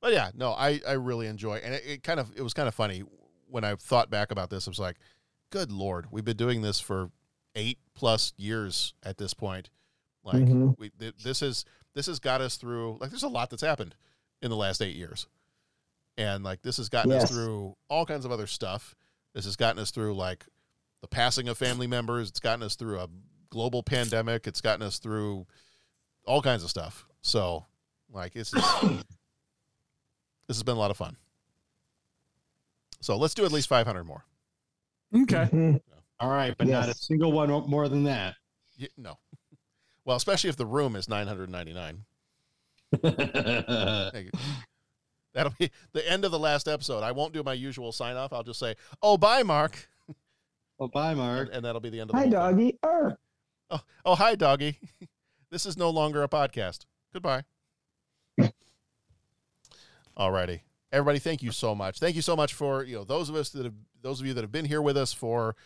But 0.00 0.12
yeah, 0.12 0.30
no, 0.34 0.50
I, 0.50 0.80
I 0.86 0.94
really 0.94 1.28
enjoy 1.28 1.58
and 1.58 1.74
it, 1.74 1.82
it 1.86 2.02
kind 2.02 2.18
of 2.18 2.32
it 2.36 2.42
was 2.42 2.52
kind 2.52 2.66
of 2.66 2.74
funny 2.74 3.04
when 3.46 3.62
I 3.62 3.76
thought 3.76 4.10
back 4.10 4.32
about 4.32 4.50
this. 4.50 4.66
I 4.66 4.70
was 4.70 4.80
like, 4.80 4.96
good 5.50 5.70
lord, 5.70 6.06
we've 6.10 6.24
been 6.24 6.36
doing 6.36 6.62
this 6.62 6.80
for 6.80 7.10
eight 7.54 7.78
plus 7.94 8.32
years 8.36 8.94
at 9.04 9.16
this 9.18 9.32
point. 9.32 9.70
Like 10.24 10.42
Mhm. 10.42 10.74
we 10.76 10.90
th- 10.90 11.14
this 11.22 11.40
is 11.40 11.64
this 11.94 12.06
has 12.06 12.18
got 12.18 12.40
us 12.40 12.56
through 12.56 12.98
like 13.00 13.10
there's 13.10 13.22
a 13.22 13.28
lot 13.28 13.48
that's 13.50 13.62
happened 13.62 13.94
in 14.40 14.50
the 14.50 14.56
last 14.56 14.82
eight 14.82 14.96
years. 14.96 15.28
And 16.18 16.42
like 16.42 16.62
this 16.62 16.78
has 16.78 16.88
gotten 16.88 17.12
us 17.12 17.30
through 17.30 17.76
all 17.88 18.06
kinds 18.06 18.24
of 18.24 18.32
other 18.32 18.48
stuff. 18.48 18.96
This 19.34 19.44
has 19.46 19.56
gotten 19.56 19.80
us 19.80 19.90
through 19.90 20.14
like 20.14 20.44
the 21.00 21.08
passing 21.08 21.48
of 21.48 21.58
family 21.58 21.86
members. 21.86 22.28
It's 22.28 22.40
gotten 22.40 22.62
us 22.62 22.76
through 22.76 23.00
a 23.00 23.08
global 23.50 23.82
pandemic. 23.82 24.46
It's 24.46 24.60
gotten 24.60 24.82
us 24.86 24.98
through 24.98 25.46
all 26.24 26.42
kinds 26.42 26.62
of 26.64 26.70
stuff. 26.70 27.06
So, 27.22 27.64
like, 28.10 28.36
it's 28.36 28.50
this 28.52 29.02
has 30.48 30.62
been 30.62 30.76
a 30.76 30.80
lot 30.80 30.90
of 30.90 30.96
fun. 30.96 31.16
So 33.00 33.16
let's 33.16 33.34
do 33.34 33.44
at 33.44 33.52
least 33.52 33.68
500 33.68 34.04
more. 34.04 34.24
okay. 35.22 35.48
Mhm. 35.52 35.80
All 36.20 36.30
right, 36.30 36.54
but 36.56 36.68
not 36.68 36.88
a 36.88 36.94
single 36.94 37.32
one 37.32 37.48
more 37.68 37.88
than 37.88 38.04
that. 38.04 38.36
Y- 38.80 38.86
no, 38.96 39.18
well, 40.04 40.16
especially 40.16 40.50
if 40.50 40.56
the 40.56 40.66
room 40.66 40.94
is 40.94 41.08
999. 41.08 42.04
Thank 45.34 45.60
you. 45.60 45.68
That'll 45.68 45.68
be 45.68 45.70
the 45.92 46.10
end 46.10 46.24
of 46.24 46.30
the 46.30 46.38
last 46.38 46.68
episode. 46.68 47.02
I 47.02 47.12
won't 47.12 47.32
do 47.32 47.42
my 47.42 47.54
usual 47.54 47.92
sign 47.92 48.16
off. 48.16 48.32
I'll 48.32 48.42
just 48.42 48.60
say, 48.60 48.74
"Oh, 49.02 49.16
bye, 49.16 49.42
Mark," 49.42 49.88
oh, 50.78 50.88
bye, 50.88 51.14
Mark. 51.14 51.48
and, 51.48 51.56
and 51.56 51.64
that'll 51.64 51.80
be 51.80 51.90
the 51.90 52.00
end 52.00 52.10
of 52.10 52.16
the 52.16 52.22
Hi, 52.22 52.28
doggy. 52.28 52.78
Arr. 52.82 53.18
Oh, 53.70 53.80
oh, 54.04 54.14
hi, 54.14 54.34
doggy. 54.34 54.78
this 55.50 55.64
is 55.66 55.76
no 55.76 55.90
longer 55.90 56.22
a 56.22 56.28
podcast. 56.28 56.86
Goodbye. 57.12 57.44
Alrighty. 60.16 60.60
Everybody, 60.92 61.18
thank 61.18 61.42
you 61.42 61.52
so 61.52 61.74
much. 61.74 61.98
Thank 61.98 62.16
you 62.16 62.22
so 62.22 62.36
much 62.36 62.52
for, 62.52 62.84
you 62.84 62.96
know, 62.96 63.04
those 63.04 63.30
of 63.30 63.34
us 63.34 63.48
that 63.50 63.64
have 63.64 63.74
those 64.02 64.20
of 64.20 64.26
you 64.26 64.34
that 64.34 64.42
have 64.42 64.52
been 64.52 64.66
here 64.66 64.82
with 64.82 64.96
us 64.96 65.12
for 65.12 65.56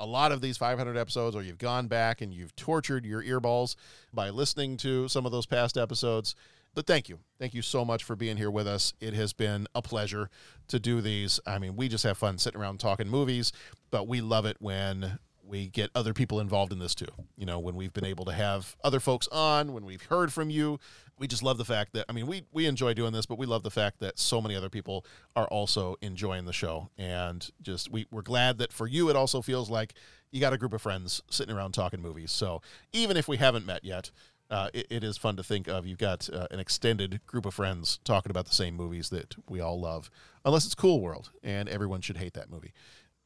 a 0.00 0.06
lot 0.06 0.32
of 0.32 0.40
these 0.40 0.56
500 0.56 0.96
episodes 0.96 1.36
or 1.36 1.42
you've 1.42 1.58
gone 1.58 1.86
back 1.86 2.20
and 2.20 2.34
you've 2.34 2.56
tortured 2.56 3.04
your 3.06 3.22
earballs 3.22 3.76
by 4.12 4.30
listening 4.30 4.76
to 4.78 5.06
some 5.06 5.26
of 5.26 5.32
those 5.32 5.46
past 5.46 5.76
episodes. 5.76 6.34
But 6.74 6.86
thank 6.86 7.08
you. 7.08 7.20
Thank 7.38 7.54
you 7.54 7.62
so 7.62 7.84
much 7.84 8.02
for 8.04 8.16
being 8.16 8.36
here 8.36 8.50
with 8.50 8.66
us. 8.66 8.92
It 9.00 9.14
has 9.14 9.32
been 9.32 9.68
a 9.74 9.82
pleasure 9.82 10.28
to 10.68 10.80
do 10.80 11.00
these. 11.00 11.38
I 11.46 11.58
mean, 11.58 11.76
we 11.76 11.88
just 11.88 12.04
have 12.04 12.18
fun 12.18 12.38
sitting 12.38 12.60
around 12.60 12.80
talking 12.80 13.08
movies, 13.08 13.52
but 13.90 14.08
we 14.08 14.20
love 14.20 14.44
it 14.44 14.56
when 14.58 15.18
we 15.46 15.68
get 15.68 15.90
other 15.94 16.14
people 16.14 16.40
involved 16.40 16.72
in 16.72 16.78
this 16.78 16.94
too. 16.94 17.06
You 17.36 17.46
know, 17.46 17.58
when 17.58 17.76
we've 17.76 17.92
been 17.92 18.04
able 18.04 18.24
to 18.24 18.32
have 18.32 18.76
other 18.82 18.98
folks 18.98 19.28
on, 19.28 19.72
when 19.72 19.84
we've 19.84 20.02
heard 20.02 20.32
from 20.32 20.50
you, 20.50 20.78
we 21.18 21.28
just 21.28 21.42
love 21.42 21.58
the 21.58 21.64
fact 21.64 21.92
that 21.92 22.06
I 22.08 22.12
mean, 22.12 22.26
we 22.26 22.44
we 22.52 22.66
enjoy 22.66 22.94
doing 22.94 23.12
this, 23.12 23.26
but 23.26 23.38
we 23.38 23.46
love 23.46 23.62
the 23.62 23.70
fact 23.70 24.00
that 24.00 24.18
so 24.18 24.40
many 24.40 24.56
other 24.56 24.70
people 24.70 25.04
are 25.36 25.46
also 25.46 25.96
enjoying 26.00 26.44
the 26.44 26.52
show, 26.52 26.90
and 26.98 27.48
just 27.62 27.90
we 27.90 28.06
we're 28.10 28.22
glad 28.22 28.58
that 28.58 28.72
for 28.72 28.86
you 28.86 29.10
it 29.10 29.16
also 29.16 29.42
feels 29.42 29.70
like 29.70 29.94
you 30.32 30.40
got 30.40 30.52
a 30.52 30.58
group 30.58 30.72
of 30.72 30.82
friends 30.82 31.22
sitting 31.30 31.54
around 31.54 31.72
talking 31.72 32.00
movies. 32.00 32.32
So 32.32 32.62
even 32.92 33.16
if 33.16 33.28
we 33.28 33.36
haven't 33.36 33.66
met 33.66 33.84
yet. 33.84 34.10
Uh, 34.54 34.68
it, 34.72 34.86
it 34.88 35.02
is 35.02 35.18
fun 35.18 35.34
to 35.34 35.42
think 35.42 35.66
of. 35.66 35.84
You've 35.84 35.98
got 35.98 36.30
uh, 36.32 36.46
an 36.52 36.60
extended 36.60 37.20
group 37.26 37.44
of 37.44 37.54
friends 37.54 37.98
talking 38.04 38.30
about 38.30 38.46
the 38.46 38.54
same 38.54 38.76
movies 38.76 39.10
that 39.10 39.34
we 39.48 39.60
all 39.60 39.80
love, 39.80 40.12
unless 40.44 40.64
it's 40.64 40.76
Cool 40.76 41.00
World, 41.00 41.32
and 41.42 41.68
everyone 41.68 42.00
should 42.00 42.18
hate 42.18 42.34
that 42.34 42.48
movie. 42.48 42.72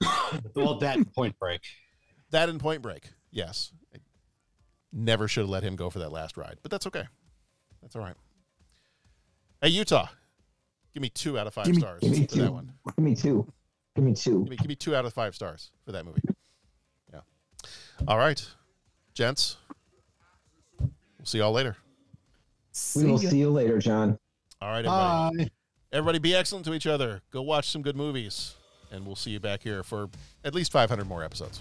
well, 0.55 0.79
that 0.79 0.97
and 0.97 1.13
Point 1.13 1.39
Break. 1.39 1.61
That 2.31 2.49
and 2.49 2.59
Point 2.59 2.81
Break, 2.81 3.11
yes. 3.31 3.73
I 3.95 3.99
never 4.91 5.29
should 5.29 5.43
have 5.43 5.51
let 5.51 5.63
him 5.63 5.77
go 5.77 5.91
for 5.91 5.99
that 5.99 6.11
last 6.11 6.39
ride, 6.39 6.61
but 6.63 6.71
that's 6.71 6.87
okay. 6.87 7.05
That's 7.83 7.95
all 7.95 8.01
right. 8.01 8.17
Hey, 9.61 9.69
Utah, 9.69 10.07
give 10.95 11.03
me 11.03 11.11
two 11.11 11.39
out 11.39 11.47
of 11.47 11.53
five 11.53 11.67
Give 11.67 11.75
me- 11.75 11.81
stars 11.83 12.01
give 12.01 12.11
me 12.13 12.27
for 12.27 12.37
that 12.37 12.47
two. 12.47 12.53
one. 12.53 12.73
Give 12.97 13.05
me 13.05 13.15
two. 13.15 13.53
Give 13.95 14.05
me 14.05 14.15
two. 14.15 14.41
Give 14.45 14.49
me, 14.51 14.57
give 14.57 14.69
me 14.69 14.77
two 14.77 14.97
out 14.97 15.05
of 15.05 15.13
five 15.13 15.35
stars 15.35 15.73
for 15.85 15.93
that 15.93 16.07
movie. 16.07 16.23
Yeah. 17.13 17.21
All 18.07 18.17
right, 18.17 18.43
gents. 19.13 19.59
We'll 21.29 21.33
see 21.33 21.39
y'all 21.41 21.53
later. 21.53 21.77
We 22.97 23.05
will 23.05 23.23
ya. 23.23 23.29
see 23.29 23.39
you 23.41 23.51
later, 23.51 23.79
John. 23.79 24.19
All 24.63 24.71
right, 24.71 24.79
everybody. 24.79 25.45
Bye. 25.45 25.51
Everybody 25.93 26.19
be 26.21 26.35
excellent 26.35 26.65
to 26.65 26.73
each 26.73 26.87
other. 26.87 27.21
Go 27.31 27.43
watch 27.43 27.69
some 27.69 27.83
good 27.83 27.97
movies. 27.97 28.55
And 28.91 29.05
we'll 29.05 29.15
see 29.15 29.33
you 29.33 29.39
back 29.39 29.63
here 29.63 29.83
for 29.83 30.09
at 30.43 30.55
least 30.55 30.73
500 30.73 31.07
more 31.07 31.23
episodes. 31.23 31.61